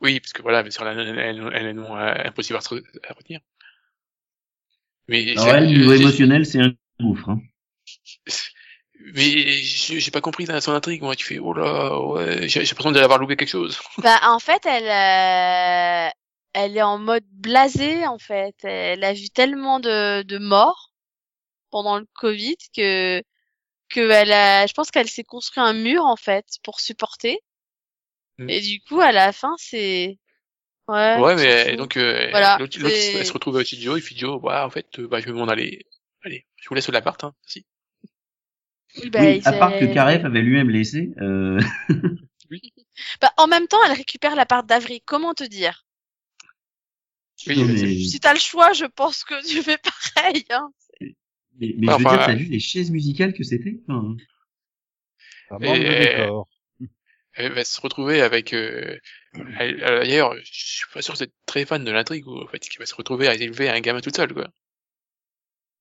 Oui, 0.00 0.20
parce 0.20 0.32
que 0.32 0.42
voilà, 0.42 0.62
mais 0.62 0.70
sur 0.70 0.84
la 0.84 0.92
elle, 0.92 1.18
elle, 1.18 1.50
elle 1.54 1.66
est 1.66 1.72
non 1.72 1.96
euh, 1.96 2.14
impossible 2.24 2.58
à, 2.58 2.60
à 3.08 3.12
retenir. 3.14 3.40
Mais 5.08 5.30
Alors 5.32 5.44
j'ai- 5.44 5.50
elle, 5.50 5.66
niveau 5.66 5.92
émotionnel, 5.92 6.46
c'est 6.46 6.60
un 6.60 6.72
gouffre. 7.00 7.30
Hein. 7.30 7.40
mais 9.14 9.56
j'ai 9.62 10.10
pas 10.10 10.20
compris 10.20 10.44
dans 10.44 10.60
son 10.60 10.72
intrigue. 10.72 11.02
Moi, 11.02 11.16
tu 11.16 11.26
fais 11.26 11.38
oh 11.38 11.54
là, 11.54 11.98
ouais, 11.98 12.48
j'ai 12.48 12.60
l'impression 12.60 12.92
d'avoir 12.92 13.18
loupé 13.18 13.36
quelque 13.36 13.48
chose. 13.48 13.80
Bah 13.98 14.20
en 14.24 14.38
fait 14.38 14.64
elle 14.66 14.84
euh, 14.84 16.10
elle 16.52 16.76
est 16.76 16.82
en 16.82 16.98
mode 16.98 17.24
blasé 17.32 18.06
en 18.06 18.18
fait. 18.18 18.56
Elle 18.62 19.04
a 19.04 19.14
vu 19.14 19.30
tellement 19.30 19.80
de 19.80 20.22
de 20.22 20.38
morts 20.38 20.92
pendant 21.70 21.98
le 21.98 22.06
Covid 22.14 22.56
que 22.76 23.22
que 23.88 24.10
elle 24.10 24.32
a, 24.32 24.66
je 24.66 24.74
pense 24.74 24.90
qu'elle 24.90 25.08
s'est 25.08 25.24
construit 25.24 25.62
un 25.62 25.72
mur 25.72 26.04
en 26.04 26.16
fait 26.16 26.44
pour 26.62 26.80
supporter. 26.80 27.38
Mm. 28.38 28.50
Et 28.50 28.60
du 28.60 28.80
coup 28.82 29.00
à 29.00 29.12
la 29.12 29.32
fin 29.32 29.54
c'est 29.56 30.18
ouais. 30.88 31.18
Ouais, 31.20 31.36
mais 31.36 31.76
donc 31.76 31.96
euh, 31.96 32.28
Voilà, 32.30 32.56
l'autre, 32.58 32.78
l'autre, 32.80 32.94
c'est- 32.94 33.14
elle 33.14 33.26
se 33.26 33.32
retrouve 33.32 33.56
avec 33.56 33.68
Joe, 33.68 33.98
il 33.98 34.02
fait 34.02 34.16
Joe, 34.16 34.40
ouais, 34.42 34.56
en 34.58 34.70
fait, 34.70 34.86
euh, 34.98 35.08
bah, 35.08 35.20
je 35.20 35.26
vais 35.26 35.32
m'en 35.32 35.46
aller. 35.48 35.86
Allez, 36.24 36.46
je 36.56 36.68
vous 36.68 36.74
laisse 36.74 36.88
l'appart, 36.88 37.22
hein. 37.24 37.34
Si. 37.46 37.64
Oui, 39.02 39.10
bah, 39.10 39.20
oui, 39.20 39.40
à 39.44 39.52
part 39.52 39.78
que 39.78 39.84
Karef 39.92 40.24
avait 40.24 40.40
lui-même 40.42 40.70
laissé. 40.70 41.10
Euh... 41.20 41.60
Bah, 43.20 43.32
en 43.36 43.46
même 43.46 43.68
temps, 43.68 43.78
elle 43.86 43.92
récupère 43.96 44.34
la 44.34 44.44
part 44.46 44.64
d'Avril. 44.64 45.00
Comment 45.04 45.32
te 45.34 45.44
dire? 45.44 45.84
Oui, 47.46 47.62
mais, 47.62 47.76
Si 48.00 48.18
t'as 48.18 48.32
le 48.34 48.40
choix, 48.40 48.72
je 48.72 48.86
pense 48.86 49.22
que 49.22 49.46
tu 49.46 49.62
fais 49.62 49.78
pareil. 50.14 50.44
Hein. 50.50 50.72
mais, 51.60 51.74
mais 51.78 51.88
Enfin, 51.92 51.98
je 51.98 52.04
veux 52.08 52.16
dire, 52.16 52.26
t'as 52.26 52.34
vu 52.34 52.44
les 52.46 52.58
chaises 52.58 52.90
musicales 52.90 53.32
que 53.34 53.44
c'était? 53.44 53.78
Enfin, 53.88 54.16
de 55.60 55.64
Et- 55.66 56.16
décor. 56.22 56.48
elle 57.34 57.52
va 57.52 57.64
se 57.64 57.80
retrouver 57.80 58.20
avec, 58.20 58.52
euh, 58.52 58.98
d'ailleurs, 59.34 60.34
je 60.36 60.50
suis 60.52 60.86
pas 60.92 61.02
sûr 61.02 61.14
d'être 61.14 61.34
très 61.46 61.64
fan 61.64 61.84
de 61.84 61.90
l'intrigue, 61.90 62.26
où, 62.26 62.38
en 62.40 62.46
fait, 62.46 62.58
qui 62.60 62.78
va 62.78 62.86
se 62.86 62.94
retrouver 62.94 63.28
à 63.28 63.34
élever 63.34 63.68
un 63.68 63.80
gamin 63.80 64.00
toute 64.00 64.16
seule, 64.16 64.32
quoi. 64.32 64.48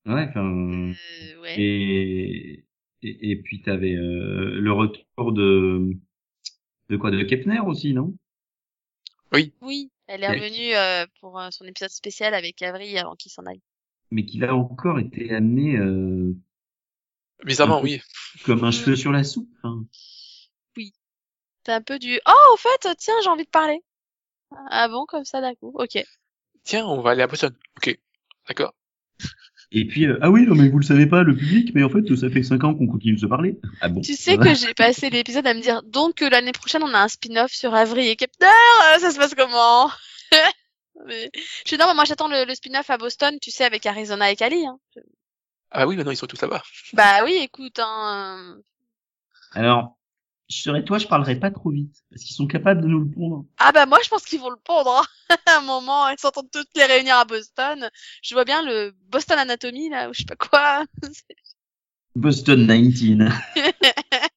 Ouais, 0.06 0.26
enfin... 0.30 0.45
Euh, 0.45 1.41
ouais. 1.41 1.60
Et, 1.60 2.65
et, 3.02 3.32
et 3.32 3.36
puis 3.41 3.61
t'avais 3.61 3.94
euh, 3.94 4.60
le 4.60 4.72
retour 4.72 5.32
de... 5.34 5.91
De 6.90 6.95
quoi 6.98 7.11
De 7.11 7.22
Kepner 7.24 7.60
aussi, 7.60 7.94
non? 7.94 8.15
Oui, 9.34 9.91
elle 10.07 10.24
est 10.24 10.28
revenue 10.30 10.74
euh, 10.74 11.06
pour 11.19 11.38
euh, 11.38 11.49
son 11.52 11.65
épisode 11.65 11.90
spécial 11.90 12.34
avec 12.34 12.61
Avril 12.61 12.98
avant 12.98 13.15
qu'il 13.15 13.30
s'en 13.30 13.45
aille. 13.45 13.61
Mais 14.10 14.26
qui 14.26 14.41
a 14.45 14.56
encore 14.56 14.99
été 14.99 15.34
amené 15.34 15.76
euh, 15.76 16.34
Bizarrement, 17.44 17.82
oui. 17.82 18.02
comme 18.45 18.64
un 18.64 18.72
cheveu 18.72 18.95
sur 18.95 19.11
la 19.11 19.26
soupe. 19.26 19.53
hein. 19.64 19.86
C'est 21.68 21.73
un 21.73 21.81
peu 21.81 21.99
du 21.99 22.18
oh 22.26 22.53
au 22.53 22.56
fait 22.56 22.95
tiens 22.95 23.14
j'ai 23.22 23.30
envie 23.30 23.44
de 23.44 23.49
parler. 23.49 23.84
Ah 24.69 24.88
bon 24.88 25.06
comme 25.06 25.26
ça 25.26 25.41
d'un 25.41 25.53
coup. 25.53 25.73
Ok. 25.76 26.02
Tiens, 26.64 26.85
on 26.85 27.02
va 27.02 27.10
aller 27.11 27.23
à 27.23 27.27
Boston. 27.27 27.53
Ok. 27.76 27.99
D'accord. 28.48 28.73
Et 29.73 29.85
puis, 29.85 30.06
euh, 30.06 30.18
ah 30.22 30.30
oui, 30.30 30.45
non 30.48 30.56
mais 30.56 30.69
vous 30.69 30.80
le 30.80 30.85
savez 30.85 31.07
pas, 31.07 31.23
le 31.23 31.35
public, 31.35 31.72
mais 31.76 31.84
en 31.84 31.89
fait, 31.89 32.15
ça 32.15 32.30
fait 32.30 32.41
cinq 32.41 32.64
ans 32.64 32.73
qu'on 32.73 32.88
continue 32.88 33.15
de 33.15 33.19
se 33.19 33.26
parler. 33.26 33.60
Ah 33.81 33.89
bon 33.89 33.99
Tu 33.99 34.14
sais 34.14 34.38
que 34.38 34.56
j'ai 34.56 34.73
passé 34.73 35.10
l'épisode 35.10 35.45
à 35.45 35.53
me 35.53 35.60
dire 35.60 35.84
donc 35.84 36.22
euh, 36.22 36.30
l'année 36.30 36.53
prochaine 36.53 36.84
on 36.84 36.94
a 36.94 36.99
un 36.99 37.10
spin-off 37.10 37.52
sur 37.52 37.76
Avril 37.76 38.07
et 38.07 38.15
Kepner. 38.15 38.48
euh, 38.48 38.99
ça 38.99 39.11
se 39.11 39.18
passe 39.18 39.35
comment? 39.35 39.91
Mais 41.06 41.30
je 41.34 41.68
suis 41.68 41.77
non 41.77 41.88
mais 41.88 41.95
moi 41.95 42.06
j'attends 42.06 42.30
le, 42.30 42.45
le 42.45 42.56
spin-off 42.56 42.89
à 42.89 42.98
Boston 42.98 43.38
tu 43.41 43.52
sais 43.52 43.65
avec 43.65 43.85
Arizona 43.85 44.31
et 44.31 44.38
Cali. 44.38 44.65
Hein. 44.65 44.80
Ah 45.69 45.85
oui, 45.85 45.98
maintenant 45.98 46.11
ils 46.11 46.18
sont 46.18 46.27
tous 46.27 46.41
là-bas. 46.41 46.64
Bah 46.94 47.26
oui 47.26 47.34
écoute 47.41 47.77
hein. 47.80 48.56
Alors, 49.52 49.97
je 50.49 50.61
serais 50.61 50.84
toi, 50.84 50.98
je 50.98 51.07
parlerais 51.07 51.40
pas 51.40 51.52
trop 51.52 51.72
vite, 51.72 52.03
parce 52.10 52.24
qu'ils 52.24 52.36
sont 52.36 52.48
capables 52.48 52.82
de 52.82 52.88
nous 52.88 52.99
le 52.99 53.10
pondre. 53.10 53.45
Ah 53.57 53.72
bah 53.72 53.86
moi 53.86 53.99
je 54.03 54.10
pense 54.10 54.24
qu'ils 54.24 54.40
vont 54.40 54.49
le 54.49 54.60
pondre 54.64 55.02
hein. 55.02 55.36
à 55.45 55.57
un 55.57 55.61
moment, 55.61 56.07
ils 56.10 56.19
s'entendent 56.19 56.52
toutes 56.52 56.69
les 56.76 56.86
réunir 56.86 57.15
à 57.18 57.26
Boston. 57.26 57.90
Je 58.24 58.34
vois 58.34 58.45
bien 58.45 58.64
le 58.64 58.94
Boston 59.10 59.38
Anatomy 59.38 59.90
là 59.90 60.10
ou 60.10 60.14
je 60.14 60.19
sais 60.19 60.26
pas 60.26 60.36
quoi. 60.36 60.86
Boston 62.15 62.65
19. 62.65 63.34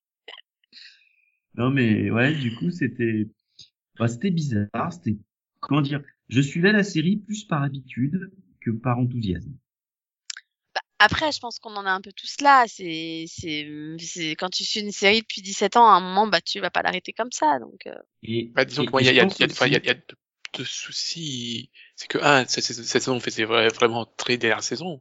non 1.54 1.70
mais 1.70 2.10
ouais, 2.10 2.34
du 2.34 2.54
coup, 2.56 2.70
c'était, 2.70 3.28
bah, 3.98 4.08
c'était 4.08 4.30
bizarre, 4.30 4.92
c'était, 4.92 5.16
comment 5.60 5.80
dire, 5.80 6.02
je 6.28 6.40
suivais 6.40 6.72
la 6.72 6.82
série 6.82 7.16
plus 7.16 7.44
par 7.44 7.62
habitude 7.62 8.32
que 8.60 8.70
par 8.70 8.98
enthousiasme. 8.98 9.52
Après 11.00 11.32
je 11.32 11.38
pense 11.40 11.58
qu'on 11.58 11.74
en 11.76 11.86
a 11.86 11.90
un 11.90 12.00
peu 12.00 12.12
tous 12.12 12.40
là, 12.42 12.64
c'est 12.68 13.24
c'est 13.26 13.66
c'est 13.98 14.30
quand 14.36 14.50
tu 14.50 14.64
suis 14.64 14.80
une 14.80 14.92
série 14.92 15.22
depuis 15.22 15.42
17 15.42 15.76
ans 15.76 15.86
à 15.86 15.92
un 15.94 16.00
moment 16.00 16.26
bah 16.26 16.40
tu 16.40 16.60
vas 16.60 16.70
pas 16.70 16.82
l'arrêter 16.82 17.12
comme 17.12 17.32
ça 17.32 17.58
donc 17.58 17.86
euh, 17.86 17.94
Et, 18.22 18.50
Bah, 18.54 18.64
disons 18.64 18.82
et- 18.82 18.86
que 18.86 18.90
moi, 18.92 19.00
et 19.00 19.04
il 19.04 19.06
y 19.06 19.08
a, 19.10 19.12
il 19.12 19.16
y 19.16 19.18
y 19.18 19.22
a- 19.22 19.24
enfin, 19.26 19.66
il 19.66 19.72
y 19.72 19.76
a- 19.76 19.78
aussi- 19.78 19.84
il 19.84 19.86
y 19.86 19.90
a 19.90 19.94
deux, 19.94 20.16
deux 20.58 20.64
soucis. 20.64 21.70
C'est 21.96 22.06
que, 22.08 22.18
un, 22.18 22.46
cette, 22.46 22.64
cette 22.64 22.76
cette 22.76 22.86
saison 22.86 23.18
fait 23.18 23.30
ses 23.30 23.44
vrais- 23.44 23.68
vraiment 23.74 24.04
très 24.06 24.36
dernière 24.36 24.62
saison. 24.62 25.00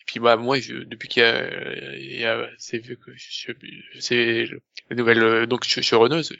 Et 0.00 0.04
puis, 0.06 0.20
bah, 0.20 0.36
moi, 0.36 0.58
je, 0.60 0.74
depuis 0.76 1.08
qu'il 1.08 1.22
y 1.22 1.26
a, 1.26 1.96
il 1.96 2.20
y 2.20 2.24
a, 2.24 2.48
c'est 2.58 2.78
vu 2.78 2.96
que 2.96 3.12
je, 3.16 3.52
c'est 4.00 4.48
la 4.90 4.96
nouvelle, 4.96 5.22
euh, 5.22 5.46
donc, 5.46 5.64
je, 5.66 5.74
je 5.80 5.86
suis 5.86 5.96
reneuse. 5.96 6.32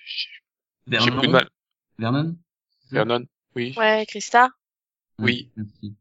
J'ai 0.86 1.10
beaucoup 1.10 1.26
de 1.26 1.32
mal. 1.32 1.48
Vernon 1.98 2.36
Vernon, 2.90 3.26
oui. 3.54 3.74
ouais 3.76 4.06
Christa. 4.08 4.48
Oui. 5.18 5.50
Merci. 5.56 5.96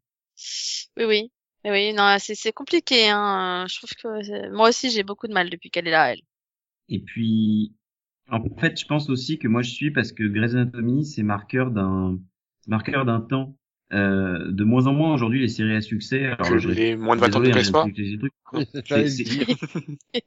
Oui 0.97 1.05
oui. 1.05 1.31
Oui, 1.67 1.71
oui, 1.89 1.93
non, 1.93 2.15
c'est 2.19 2.35
c'est 2.35 2.53
compliqué 2.53 3.09
hein. 3.09 3.65
Je 3.69 3.77
trouve 3.77 3.89
que 4.01 4.23
c'est- 4.23 4.49
moi 4.49 4.69
aussi 4.69 4.89
j'ai 4.89 5.03
beaucoup 5.03 5.27
de 5.27 5.33
mal 5.33 5.49
depuis 5.49 5.69
qu'elle 5.69 5.87
est 5.87 5.91
là 5.91 6.13
elle. 6.13 6.21
Et 6.89 6.99
puis, 6.99 7.73
en 8.29 8.41
fait, 8.57 8.79
je 8.79 8.85
pense 8.85 9.09
aussi 9.09 9.37
que 9.39 9.47
moi 9.47 9.61
je 9.61 9.71
suis 9.71 9.91
parce 9.91 10.11
que 10.13 10.23
Grey's 10.23 10.53
Anatomy, 10.53 11.05
c'est 11.05 11.23
marqueur 11.23 11.71
d'un, 11.71 12.19
marqueur 12.67 13.05
d'un 13.05 13.21
temps. 13.21 13.57
Euh, 13.93 14.51
de 14.51 14.65
moins 14.65 14.85
en 14.87 14.93
moins 14.93 15.13
aujourd'hui 15.13 15.39
les 15.39 15.47
séries 15.47 15.75
à 15.77 15.81
succès. 15.81 16.25
Alors, 16.25 16.49
Que 16.49 16.57
je- 16.57 16.67
les 16.67 16.97
moins 16.97 17.15
de 17.15 17.21
20 17.21 17.33
ans 17.35 17.39
ne 17.39 17.49
hein, 17.49 17.71
pas. 17.71 17.85
des 17.85 18.17
trucs. 18.19 18.33
J'allais 18.85 19.09
dire. 19.09 19.47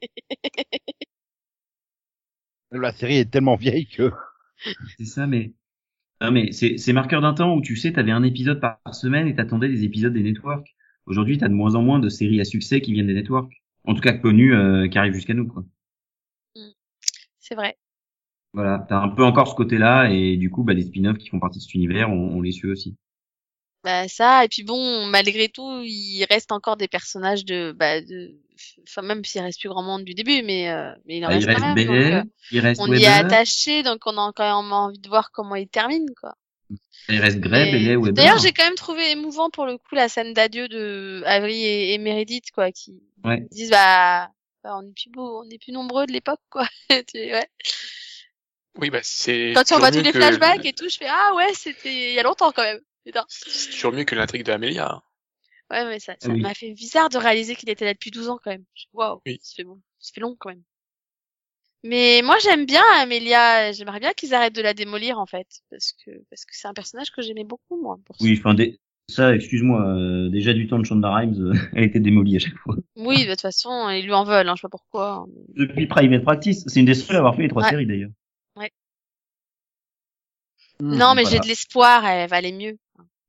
La 2.71 2.91
série 2.91 3.17
est 3.17 3.29
tellement 3.29 3.55
vieille 3.55 3.85
que. 3.87 4.11
C'est 4.97 5.05
ça, 5.05 5.27
mais 5.27 5.53
non, 6.21 6.31
mais 6.31 6.51
c'est 6.51 6.77
c'est 6.77 6.93
marqueur 6.93 7.21
d'un 7.21 7.33
temps 7.33 7.55
où 7.55 7.61
tu 7.61 7.75
sais, 7.75 7.93
t'avais 7.93 8.11
un 8.11 8.23
épisode 8.23 8.59
par 8.59 8.79
semaine 8.93 9.27
et 9.27 9.35
t'attendais 9.35 9.67
des 9.69 9.83
épisodes 9.83 10.13
des 10.13 10.21
networks. 10.23 10.75
Aujourd'hui, 11.11 11.37
t'as 11.37 11.49
de 11.49 11.53
moins 11.53 11.75
en 11.75 11.81
moins 11.81 11.99
de 11.99 12.07
séries 12.07 12.39
à 12.39 12.45
succès 12.45 12.79
qui 12.79 12.93
viennent 12.93 13.07
des 13.07 13.13
networks. 13.13 13.51
En 13.83 13.93
tout 13.93 13.99
cas 13.99 14.13
connues, 14.13 14.55
euh, 14.55 14.87
qui 14.87 14.97
arrivent 14.97 15.13
jusqu'à 15.13 15.33
nous, 15.33 15.45
quoi. 15.45 15.65
C'est 17.37 17.55
vrai. 17.55 17.77
Voilà, 18.53 18.85
t'as 18.87 18.97
un 18.97 19.09
peu 19.09 19.21
encore 19.25 19.49
ce 19.49 19.55
côté-là, 19.55 20.09
et 20.09 20.37
du 20.37 20.49
coup, 20.49 20.63
bah, 20.63 20.73
les 20.73 20.83
spin-offs 20.83 21.17
qui 21.17 21.27
font 21.27 21.41
partie 21.41 21.59
de 21.59 21.63
cet 21.63 21.73
univers, 21.73 22.09
on, 22.09 22.37
on 22.37 22.41
les 22.41 22.53
suit 22.53 22.69
aussi. 22.71 22.95
Bah 23.83 24.07
ça, 24.07 24.45
et 24.45 24.47
puis 24.47 24.63
bon, 24.63 25.07
malgré 25.07 25.49
tout, 25.49 25.81
il 25.83 26.23
reste 26.29 26.53
encore 26.53 26.77
des 26.77 26.87
personnages 26.87 27.43
de, 27.43 27.73
bah, 27.73 27.99
de, 27.99 28.39
enfin 28.87 29.01
même 29.01 29.25
s'il 29.25 29.41
reste 29.41 29.59
plus 29.59 29.69
grand 29.69 29.83
monde 29.83 30.05
du 30.05 30.13
début, 30.13 30.43
mais 30.43 30.69
euh, 30.69 30.93
mais 31.05 31.17
il 31.17 31.25
en 31.25 31.29
Bah, 31.29 31.35
il 31.35 31.45
reste 31.45 31.59
quand 31.59 31.75
reste 31.75 31.75
même. 31.75 31.75
donc, 31.87 31.95
Belle, 31.97 32.13
euh, 32.13 32.23
il 32.51 32.59
reste 32.61 32.81
on 32.81 32.93
y 32.93 33.03
est 33.03 33.07
attaché, 33.07 33.83
donc 33.83 33.99
on 34.05 34.17
a 34.17 34.31
quand 34.35 34.61
même 34.63 34.71
envie 34.71 34.99
de 34.99 35.09
voir 35.09 35.31
comment 35.31 35.55
il 35.55 35.67
termine, 35.67 36.05
quoi. 36.21 36.35
Il 37.09 37.19
reste 37.19 37.37
Et- 37.37 37.39
Weber. 37.95 38.13
D'ailleurs, 38.13 38.37
j'ai 38.39 38.51
quand 38.53 38.63
même 38.63 38.75
trouvé 38.75 39.11
émouvant 39.11 39.49
pour 39.49 39.65
le 39.65 39.77
coup 39.77 39.95
la 39.95 40.09
scène 40.09 40.33
d'adieu 40.33 40.67
de 40.67 41.23
Avery 41.25 41.63
et, 41.63 41.93
et 41.93 41.97
Meredith, 41.97 42.51
quoi, 42.51 42.71
qui 42.71 43.01
Ouais. 43.23 43.45
disent 43.51 43.69
bah, 43.71 44.29
bah, 44.63 44.77
on 44.77 44.87
est 44.87 44.93
plus 44.93 45.09
beau, 45.09 45.43
on 45.43 45.49
est 45.49 45.57
plus 45.57 45.71
nombreux 45.73 46.05
de 46.05 46.11
l'époque, 46.11 46.41
quoi. 46.49 46.67
Ouais. 47.15 47.47
Oui, 48.77 48.89
bah 48.89 48.99
c'est. 49.03 49.51
Quand 49.53 49.63
tu 49.65 49.73
envoies 49.73 49.91
tous 49.91 50.01
les 50.01 50.11
que- 50.13 50.17
flashbacks 50.19 50.65
et 50.65 50.73
tout, 50.73 50.87
je 50.89 50.95
fais 50.97 51.07
ah 51.09 51.33
ouais, 51.35 51.53
c'était 51.53 52.11
il 52.11 52.13
y 52.15 52.19
a 52.19 52.23
longtemps 52.23 52.51
quand 52.53 52.63
même. 52.63 52.79
C'est 53.27 53.69
toujours 53.71 53.91
mieux 53.91 54.03
que 54.05 54.15
l'intrigue 54.15 54.43
de 54.45 54.51
Amelia. 54.51 54.89
hein. 54.91 55.01
Ouais, 55.71 55.85
mais 55.85 55.99
ça, 55.99 56.15
ça 56.21 56.29
Oui. 56.29 56.39
m'a 56.41 56.53
fait 56.53 56.71
bizarre 56.71 57.09
de 57.09 57.17
réaliser 57.17 57.55
qu'il 57.55 57.69
était 57.69 57.85
là 57.85 57.93
depuis 57.93 58.11
12 58.11 58.29
ans 58.29 58.39
quand 58.43 58.51
même. 58.51 58.63
Waouh, 58.93 59.21
Oui. 59.25 59.39
ça 59.41 59.55
fait 59.57 59.63
bon, 59.63 59.81
ça 59.99 60.11
fait 60.13 60.21
long 60.21 60.35
quand 60.39 60.49
même. 60.49 60.63
Mais 61.83 62.21
moi 62.23 62.37
j'aime 62.43 62.65
bien 62.65 62.83
Amelia, 62.99 63.71
j'aimerais 63.71 63.99
bien 63.99 64.13
qu'ils 64.13 64.33
arrêtent 64.35 64.55
de 64.55 64.61
la 64.61 64.73
démolir 64.73 65.17
en 65.19 65.25
fait, 65.25 65.47
parce 65.71 65.93
que 65.93 66.11
parce 66.29 66.45
que 66.45 66.51
c'est 66.55 66.67
un 66.67 66.73
personnage 66.73 67.09
que 67.11 67.21
j'aimais 67.21 67.43
beaucoup 67.43 67.81
moi. 67.81 67.97
Pour. 68.05 68.15
Oui, 68.21 68.35
enfin, 68.39 68.53
dé- 68.53 68.79
ça, 69.09 69.33
excuse-moi, 69.35 69.81
euh, 69.87 70.29
déjà 70.29 70.53
du 70.53 70.67
temps 70.67 70.77
de 70.79 70.85
Shonda 70.85 71.11
Rhimes, 71.13 71.33
euh, 71.41 71.53
elle 71.75 71.83
était 71.85 71.99
démolie 71.99 72.35
à 72.35 72.39
chaque 72.39 72.57
fois. 72.57 72.75
Oui, 72.95 73.25
de 73.25 73.31
toute 73.31 73.41
façon 73.41 73.89
ils 73.89 74.05
lui 74.05 74.13
en 74.13 74.23
veulent, 74.23 74.47
hein, 74.47 74.53
je 74.55 74.61
sais 74.61 74.65
pas 74.67 74.69
pourquoi. 74.69 75.25
Depuis 75.55 75.87
Private 75.87 76.23
Practice, 76.23 76.63
c'est 76.67 76.79
une 76.79 76.85
des 76.85 76.93
seules 76.93 77.15
à 77.15 77.19
avoir 77.19 77.35
fait 77.35 77.41
les 77.43 77.49
trois 77.49 77.63
Ouais. 77.63 77.69
séries 77.69 77.87
d'ailleurs. 77.87 78.11
non, 80.79 81.13
mais 81.15 81.25
j'ai 81.25 81.39
de 81.39 81.45
l'espoir, 81.47 82.03
elle 82.05 82.27
va 82.29 82.37
aller 82.37 82.51
mieux. 82.51 82.77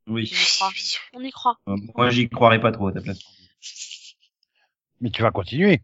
Oui. 0.06 0.30
On 0.32 0.40
y 0.40 0.50
croit. 0.56 0.70
On 1.14 1.20
y 1.22 1.30
croit. 1.30 1.56
Euh, 1.68 1.76
Moi, 1.96 2.10
j'y 2.10 2.28
croirais 2.28 2.60
pas 2.60 2.72
trop 2.72 2.88
à 2.88 2.92
ta 2.92 3.00
place. 3.02 3.18
Mais 5.02 5.10
tu 5.10 5.20
vas 5.22 5.30
continuer. 5.30 5.82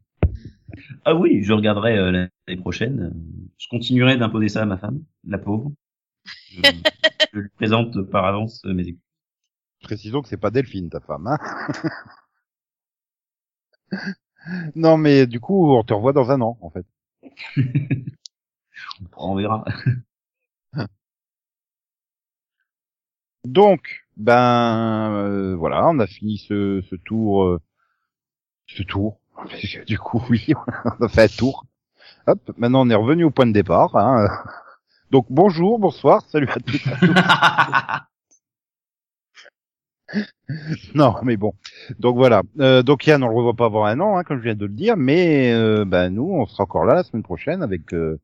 Ah 1.04 1.14
oui, 1.14 1.42
je 1.42 1.52
regarderai 1.52 1.96
euh, 1.98 2.10
l'année 2.10 2.60
prochaine. 2.60 3.12
Je 3.58 3.66
continuerai 3.68 4.16
d'imposer 4.16 4.48
ça 4.48 4.62
à 4.62 4.66
ma 4.66 4.78
femme, 4.78 5.02
la 5.24 5.38
pauvre. 5.38 5.72
Je, 6.50 6.62
je 7.34 7.38
lui 7.40 7.48
présente 7.56 8.02
par 8.10 8.24
avance 8.24 8.62
euh, 8.66 8.74
mes 8.74 8.82
excuses. 8.88 9.02
Précisons 9.82 10.22
que 10.22 10.28
c'est 10.28 10.36
pas 10.38 10.50
Delphine, 10.50 10.90
ta 10.90 11.00
femme, 11.00 11.26
hein. 11.28 11.38
non, 14.74 14.96
mais 14.96 15.26
du 15.26 15.40
coup, 15.40 15.74
on 15.74 15.82
te 15.84 15.92
revoit 15.94 16.12
dans 16.12 16.30
un 16.30 16.40
an, 16.40 16.58
en 16.60 16.70
fait. 16.70 16.86
On 19.16 19.34
verra. 19.36 19.64
Donc, 23.44 24.06
ben 24.16 25.10
euh, 25.12 25.56
voilà, 25.56 25.88
on 25.88 25.98
a 25.98 26.06
fini 26.06 26.38
ce, 26.38 26.82
ce 26.88 26.94
tour, 26.96 27.44
euh, 27.44 27.60
ce 28.68 28.82
tour. 28.84 29.20
Du 29.86 29.98
coup, 29.98 30.22
oui, 30.30 30.46
on 31.00 31.04
a 31.04 31.08
fait 31.08 31.24
un 31.24 31.28
tour. 31.28 31.64
Hop, 32.26 32.40
maintenant 32.56 32.86
on 32.86 32.90
est 32.90 32.94
revenu 32.94 33.24
au 33.24 33.30
point 33.30 33.46
de 33.46 33.52
départ. 33.52 33.96
Hein. 33.96 34.28
Donc 35.10 35.26
bonjour, 35.30 35.78
bonsoir, 35.78 36.22
salut 36.28 36.48
à 36.50 36.60
tous. 36.60 36.84
non, 40.94 41.14
mais 41.22 41.36
bon. 41.36 41.54
Donc 41.98 42.16
voilà. 42.16 42.42
Euh, 42.60 42.82
donc 42.82 43.06
Yann, 43.06 43.22
on 43.22 43.28
le 43.28 43.34
revoit 43.34 43.54
pas 43.54 43.66
avant 43.66 43.84
un 43.84 44.00
an, 44.00 44.16
hein, 44.16 44.24
comme 44.24 44.38
je 44.38 44.44
viens 44.44 44.54
de 44.54 44.66
le 44.66 44.72
dire, 44.72 44.96
mais 44.96 45.52
euh, 45.52 45.84
ben 45.84 46.10
nous, 46.10 46.30
on 46.30 46.46
sera 46.46 46.64
encore 46.64 46.84
là 46.84 46.94
la 46.94 47.04
semaine 47.04 47.22
prochaine 47.22 47.62
avec 47.62 47.94
euh, 47.94 48.20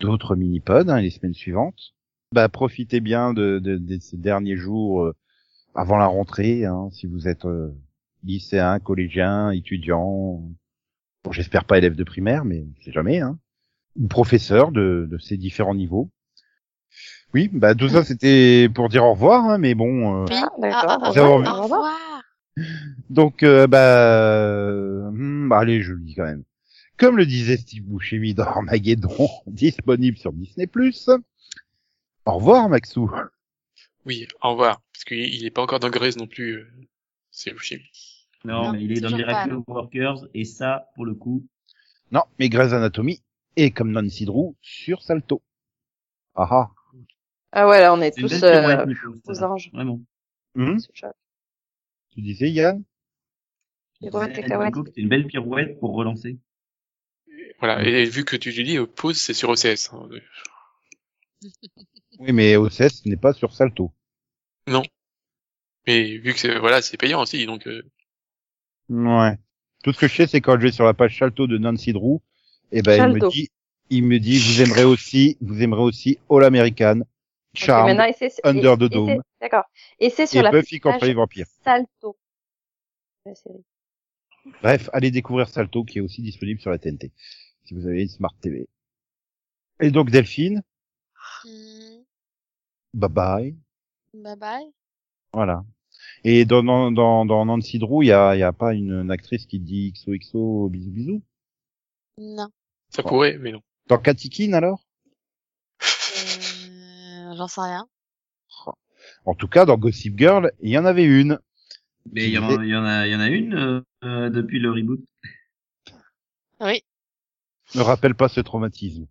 d'autres 0.00 0.36
mini-pods 0.36 0.88
hein, 0.88 1.00
les 1.00 1.10
semaines 1.10 1.34
suivantes. 1.34 1.94
Bah, 2.34 2.48
profitez 2.48 3.00
bien 3.00 3.32
de, 3.32 3.58
de, 3.58 3.76
de 3.76 3.98
ces 4.00 4.18
derniers 4.18 4.56
jours 4.56 5.04
euh, 5.04 5.14
avant 5.74 5.96
la 5.96 6.06
rentrée, 6.06 6.66
hein, 6.66 6.88
si 6.92 7.06
vous 7.06 7.28
êtes 7.28 7.46
euh, 8.24 8.26
lycéen, 8.26 8.78
collégien, 8.80 9.50
étudiant, 9.50 10.42
bon, 11.24 11.32
j'espère 11.32 11.64
pas 11.64 11.78
élève 11.78 11.96
de 11.96 12.04
primaire, 12.04 12.44
mais 12.44 12.64
c'est 12.82 12.92
jamais, 12.92 13.20
hein, 13.20 13.38
ou 13.96 14.08
professeur 14.08 14.72
de, 14.72 15.08
de 15.10 15.18
ces 15.18 15.36
différents 15.36 15.74
niveaux. 15.74 16.10
Oui, 17.34 17.50
bah 17.52 17.74
tout 17.74 17.90
ça 17.90 18.04
c'était 18.04 18.68
pour 18.74 18.88
dire 18.88 19.04
au 19.04 19.12
revoir, 19.12 19.44
hein, 19.44 19.58
mais 19.58 19.74
bon. 19.74 20.22
euh, 20.22 20.26
Oui. 20.30 20.36
Ah, 20.36 20.48
d'accord. 20.58 21.02
Au 21.02 21.62
revoir. 21.62 22.22
donc, 23.10 23.42
euh, 23.42 23.66
bah, 23.66 25.10
hmm, 25.10 25.48
bah, 25.48 25.58
allez, 25.60 25.82
je 25.82 25.92
le 25.92 26.00
dis 26.00 26.14
quand 26.14 26.24
même. 26.24 26.44
Comme 26.96 27.16
le 27.16 27.26
disait 27.26 27.56
Steve 27.58 27.84
Buscemi 27.84 28.34
dans 28.34 28.44
Armageddon, 28.44 29.28
disponible 29.46 30.16
sur 30.16 30.32
Disney+. 30.32 30.68
Au 32.24 32.32
revoir, 32.34 32.68
Maxou. 32.68 33.10
Oui, 34.06 34.26
au 34.42 34.50
revoir. 34.50 34.80
Parce 34.92 35.04
qu'il 35.04 35.18
il 35.18 35.44
est 35.46 35.50
pas 35.50 35.62
encore 35.62 35.80
dans 35.80 35.90
Grey's 35.90 36.16
non 36.16 36.26
plus. 36.26 36.56
euh, 36.56 36.66
C'est 37.30 37.52
Fushimi. 37.52 37.84
Non, 38.44 38.64
Non, 38.64 38.72
mais 38.72 38.84
il 38.84 38.92
est 38.92 39.00
dans 39.00 39.10
Miracle 39.10 39.56
Workers, 39.66 40.28
et 40.34 40.44
ça, 40.44 40.88
pour 40.94 41.04
le 41.04 41.14
coup, 41.14 41.44
Non, 42.12 42.22
mais 42.38 42.48
Grey's 42.48 42.72
Anatomy 42.72 43.20
est 43.56 43.70
comme 43.72 43.90
Nancy 43.90 44.24
Drew 44.24 44.54
sur 44.62 45.02
Salto. 45.02 45.42
Ah 46.34 46.48
ah. 46.50 46.70
Ah 47.52 47.68
ouais, 47.68 47.80
là, 47.80 47.92
on 47.94 48.00
est 48.00 48.16
une 48.16 48.28
tous 48.28 48.42
euh, 48.44 48.86
aux 49.26 49.34
ça. 49.34 49.50
anges. 49.50 49.70
Vraiment. 49.72 50.00
Hum, 50.54 50.78
tu 52.10 52.20
disais, 52.20 52.50
Yann? 52.50 52.84
Pirouette, 54.00 54.32
C'est 54.34 54.42
cacahuète. 54.42 54.74
Nico, 54.74 54.88
c'est 54.94 55.00
une 55.00 55.08
belle 55.08 55.26
pirouette 55.26 55.78
pour 55.80 55.94
relancer. 55.94 56.38
Voilà. 57.58 57.82
Et 57.82 58.04
vu 58.04 58.24
que 58.24 58.36
tu 58.36 58.52
dis, 58.52 58.76
euh, 58.78 58.86
pause, 58.86 59.18
c'est 59.18 59.34
sur 59.34 59.48
OCS. 59.50 59.90
hein. 59.92 60.08
Oui, 62.18 62.32
mais 62.32 62.56
OCS 62.56 63.02
ce 63.02 63.08
n'est 63.08 63.16
pas 63.16 63.32
sur 63.32 63.52
Salto. 63.54 63.92
Mais 65.86 66.18
vu 66.18 66.34
que 66.34 66.38
c'est, 66.38 66.58
voilà, 66.58 66.82
c'est 66.82 66.96
payant 66.98 67.22
aussi, 67.22 67.46
donc, 67.46 67.66
euh, 67.66 67.82
Ouais. 68.88 69.36
Tout 69.84 69.92
ce 69.92 70.00
que 70.00 70.08
je 70.08 70.14
sais, 70.14 70.26
c'est 70.26 70.40
quand 70.40 70.56
je 70.58 70.62
vais 70.66 70.72
sur 70.72 70.84
la 70.84 70.94
page 70.94 71.18
Salto 71.18 71.46
de 71.46 71.58
Nancy 71.58 71.92
Drew, 71.92 72.18
et 72.72 72.82
ben, 72.82 73.08
il 73.08 73.14
me 73.14 73.28
dit, 73.30 73.48
il 73.90 74.04
me 74.04 74.18
dit, 74.18 74.38
vous 74.38 74.62
aimerez 74.62 74.84
aussi, 74.84 75.36
vous 75.40 75.62
aimerez 75.62 75.82
aussi 75.82 76.18
All 76.30 76.44
American, 76.44 77.00
c'est- 77.54 77.70
Under 78.44 78.72
et- 78.74 78.76
the 78.76 78.84
Dome. 78.90 79.22
D'accord. 79.40 79.64
Et 79.98 80.10
c'est 80.10 80.26
sur 80.26 80.40
et 80.40 80.42
la 80.42 80.50
Buffy 80.50 80.80
contre 80.80 80.98
page 80.98 81.08
les 81.08 81.14
vampires. 81.14 81.46
Salto. 81.64 82.16
La 83.24 83.34
série. 83.34 83.64
Bref, 84.62 84.88
allez 84.92 85.10
découvrir 85.10 85.48
Salto, 85.48 85.84
qui 85.84 85.98
est 85.98 86.00
aussi 86.00 86.22
disponible 86.22 86.60
sur 86.60 86.70
la 86.70 86.78
TNT, 86.78 87.12
si 87.64 87.74
vous 87.74 87.86
avez 87.86 88.02
une 88.02 88.08
Smart 88.08 88.34
TV. 88.40 88.68
Et 89.80 89.90
donc, 89.90 90.10
Delphine, 90.10 90.62
Hmm, 91.44 92.02
bye 92.94 93.10
bye. 93.10 93.56
Bye 94.14 94.36
bye. 94.36 94.72
Voilà. 95.32 95.64
Et 96.24 96.44
dans, 96.44 96.62
dans, 96.62 96.90
dans, 96.90 97.24
dans 97.26 97.44
Nancy 97.46 97.78
Drew, 97.78 98.02
il 98.02 98.08
y 98.08 98.12
a, 98.12 98.36
y 98.36 98.42
a 98.42 98.52
pas 98.52 98.74
une, 98.74 98.92
une 98.92 99.10
actrice 99.10 99.46
qui 99.46 99.60
dit 99.60 99.92
XOXO, 99.92 100.68
bisous 100.68 100.90
bisous? 100.90 101.22
Non. 102.18 102.48
ça 102.90 103.02
pourrait, 103.02 103.38
mais 103.38 103.52
non. 103.52 103.60
Dans 103.86 103.98
Katikin, 103.98 104.52
alors? 104.52 104.84
Euh, 105.82 107.34
J'en 107.36 107.48
sais 107.48 107.60
rien. 107.60 107.88
En 109.24 109.34
tout 109.34 109.48
cas, 109.48 109.64
dans 109.64 109.76
Gossip 109.78 110.18
Girl, 110.18 110.50
il 110.60 110.70
y 110.70 110.78
en 110.78 110.84
avait 110.84 111.04
une. 111.04 111.38
Mais 112.12 112.24
il 112.26 112.32
y, 112.34 112.38
en- 112.38 112.62
y 112.62 112.74
en 112.74 112.84
a, 112.84 113.06
y 113.06 113.14
en 113.14 113.20
a 113.20 113.28
une 113.28 113.54
euh, 113.54 113.80
euh, 114.04 114.30
depuis 114.30 114.58
le 114.58 114.70
reboot. 114.72 115.00
Oui. 116.60 116.82
Ne 117.74 117.80
rappelle 117.82 118.14
pas 118.14 118.28
ce 118.28 118.40
traumatisme. 118.40 119.06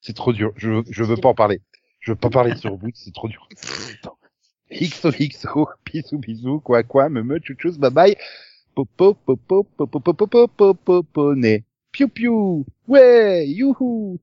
C'est 0.00 0.14
trop 0.14 0.32
dur. 0.32 0.52
Je, 0.56 0.82
je 0.90 1.04
veux 1.04 1.16
pas 1.16 1.28
en 1.28 1.34
parler. 1.34 1.60
Je 2.00 2.12
veux 2.12 2.18
pas 2.18 2.30
parler 2.30 2.52
de 2.54 2.58
ce 2.58 2.68
reboot, 2.68 2.94
c'est 2.96 3.12
trop 3.14 3.28
dur. 3.28 3.48
Attends. 4.74 5.10
XOXO, 5.10 5.68
bisous 5.84 6.18
bisous, 6.18 6.60
quoi 6.60 6.82
quoi, 6.82 7.08
me 7.08 7.22
me 7.22 7.38
chouchous, 7.40 7.78
bye 7.78 7.90
bye. 7.90 8.16
Popo 8.74 9.14
popo 9.14 9.62
popo 9.62 10.00
popo 10.00 10.26
popo 10.26 10.74
popo. 10.74 11.34
Piou 11.92 12.08
piou. 12.08 12.66
Ouais, 12.88 13.46
youhou. 13.46 14.18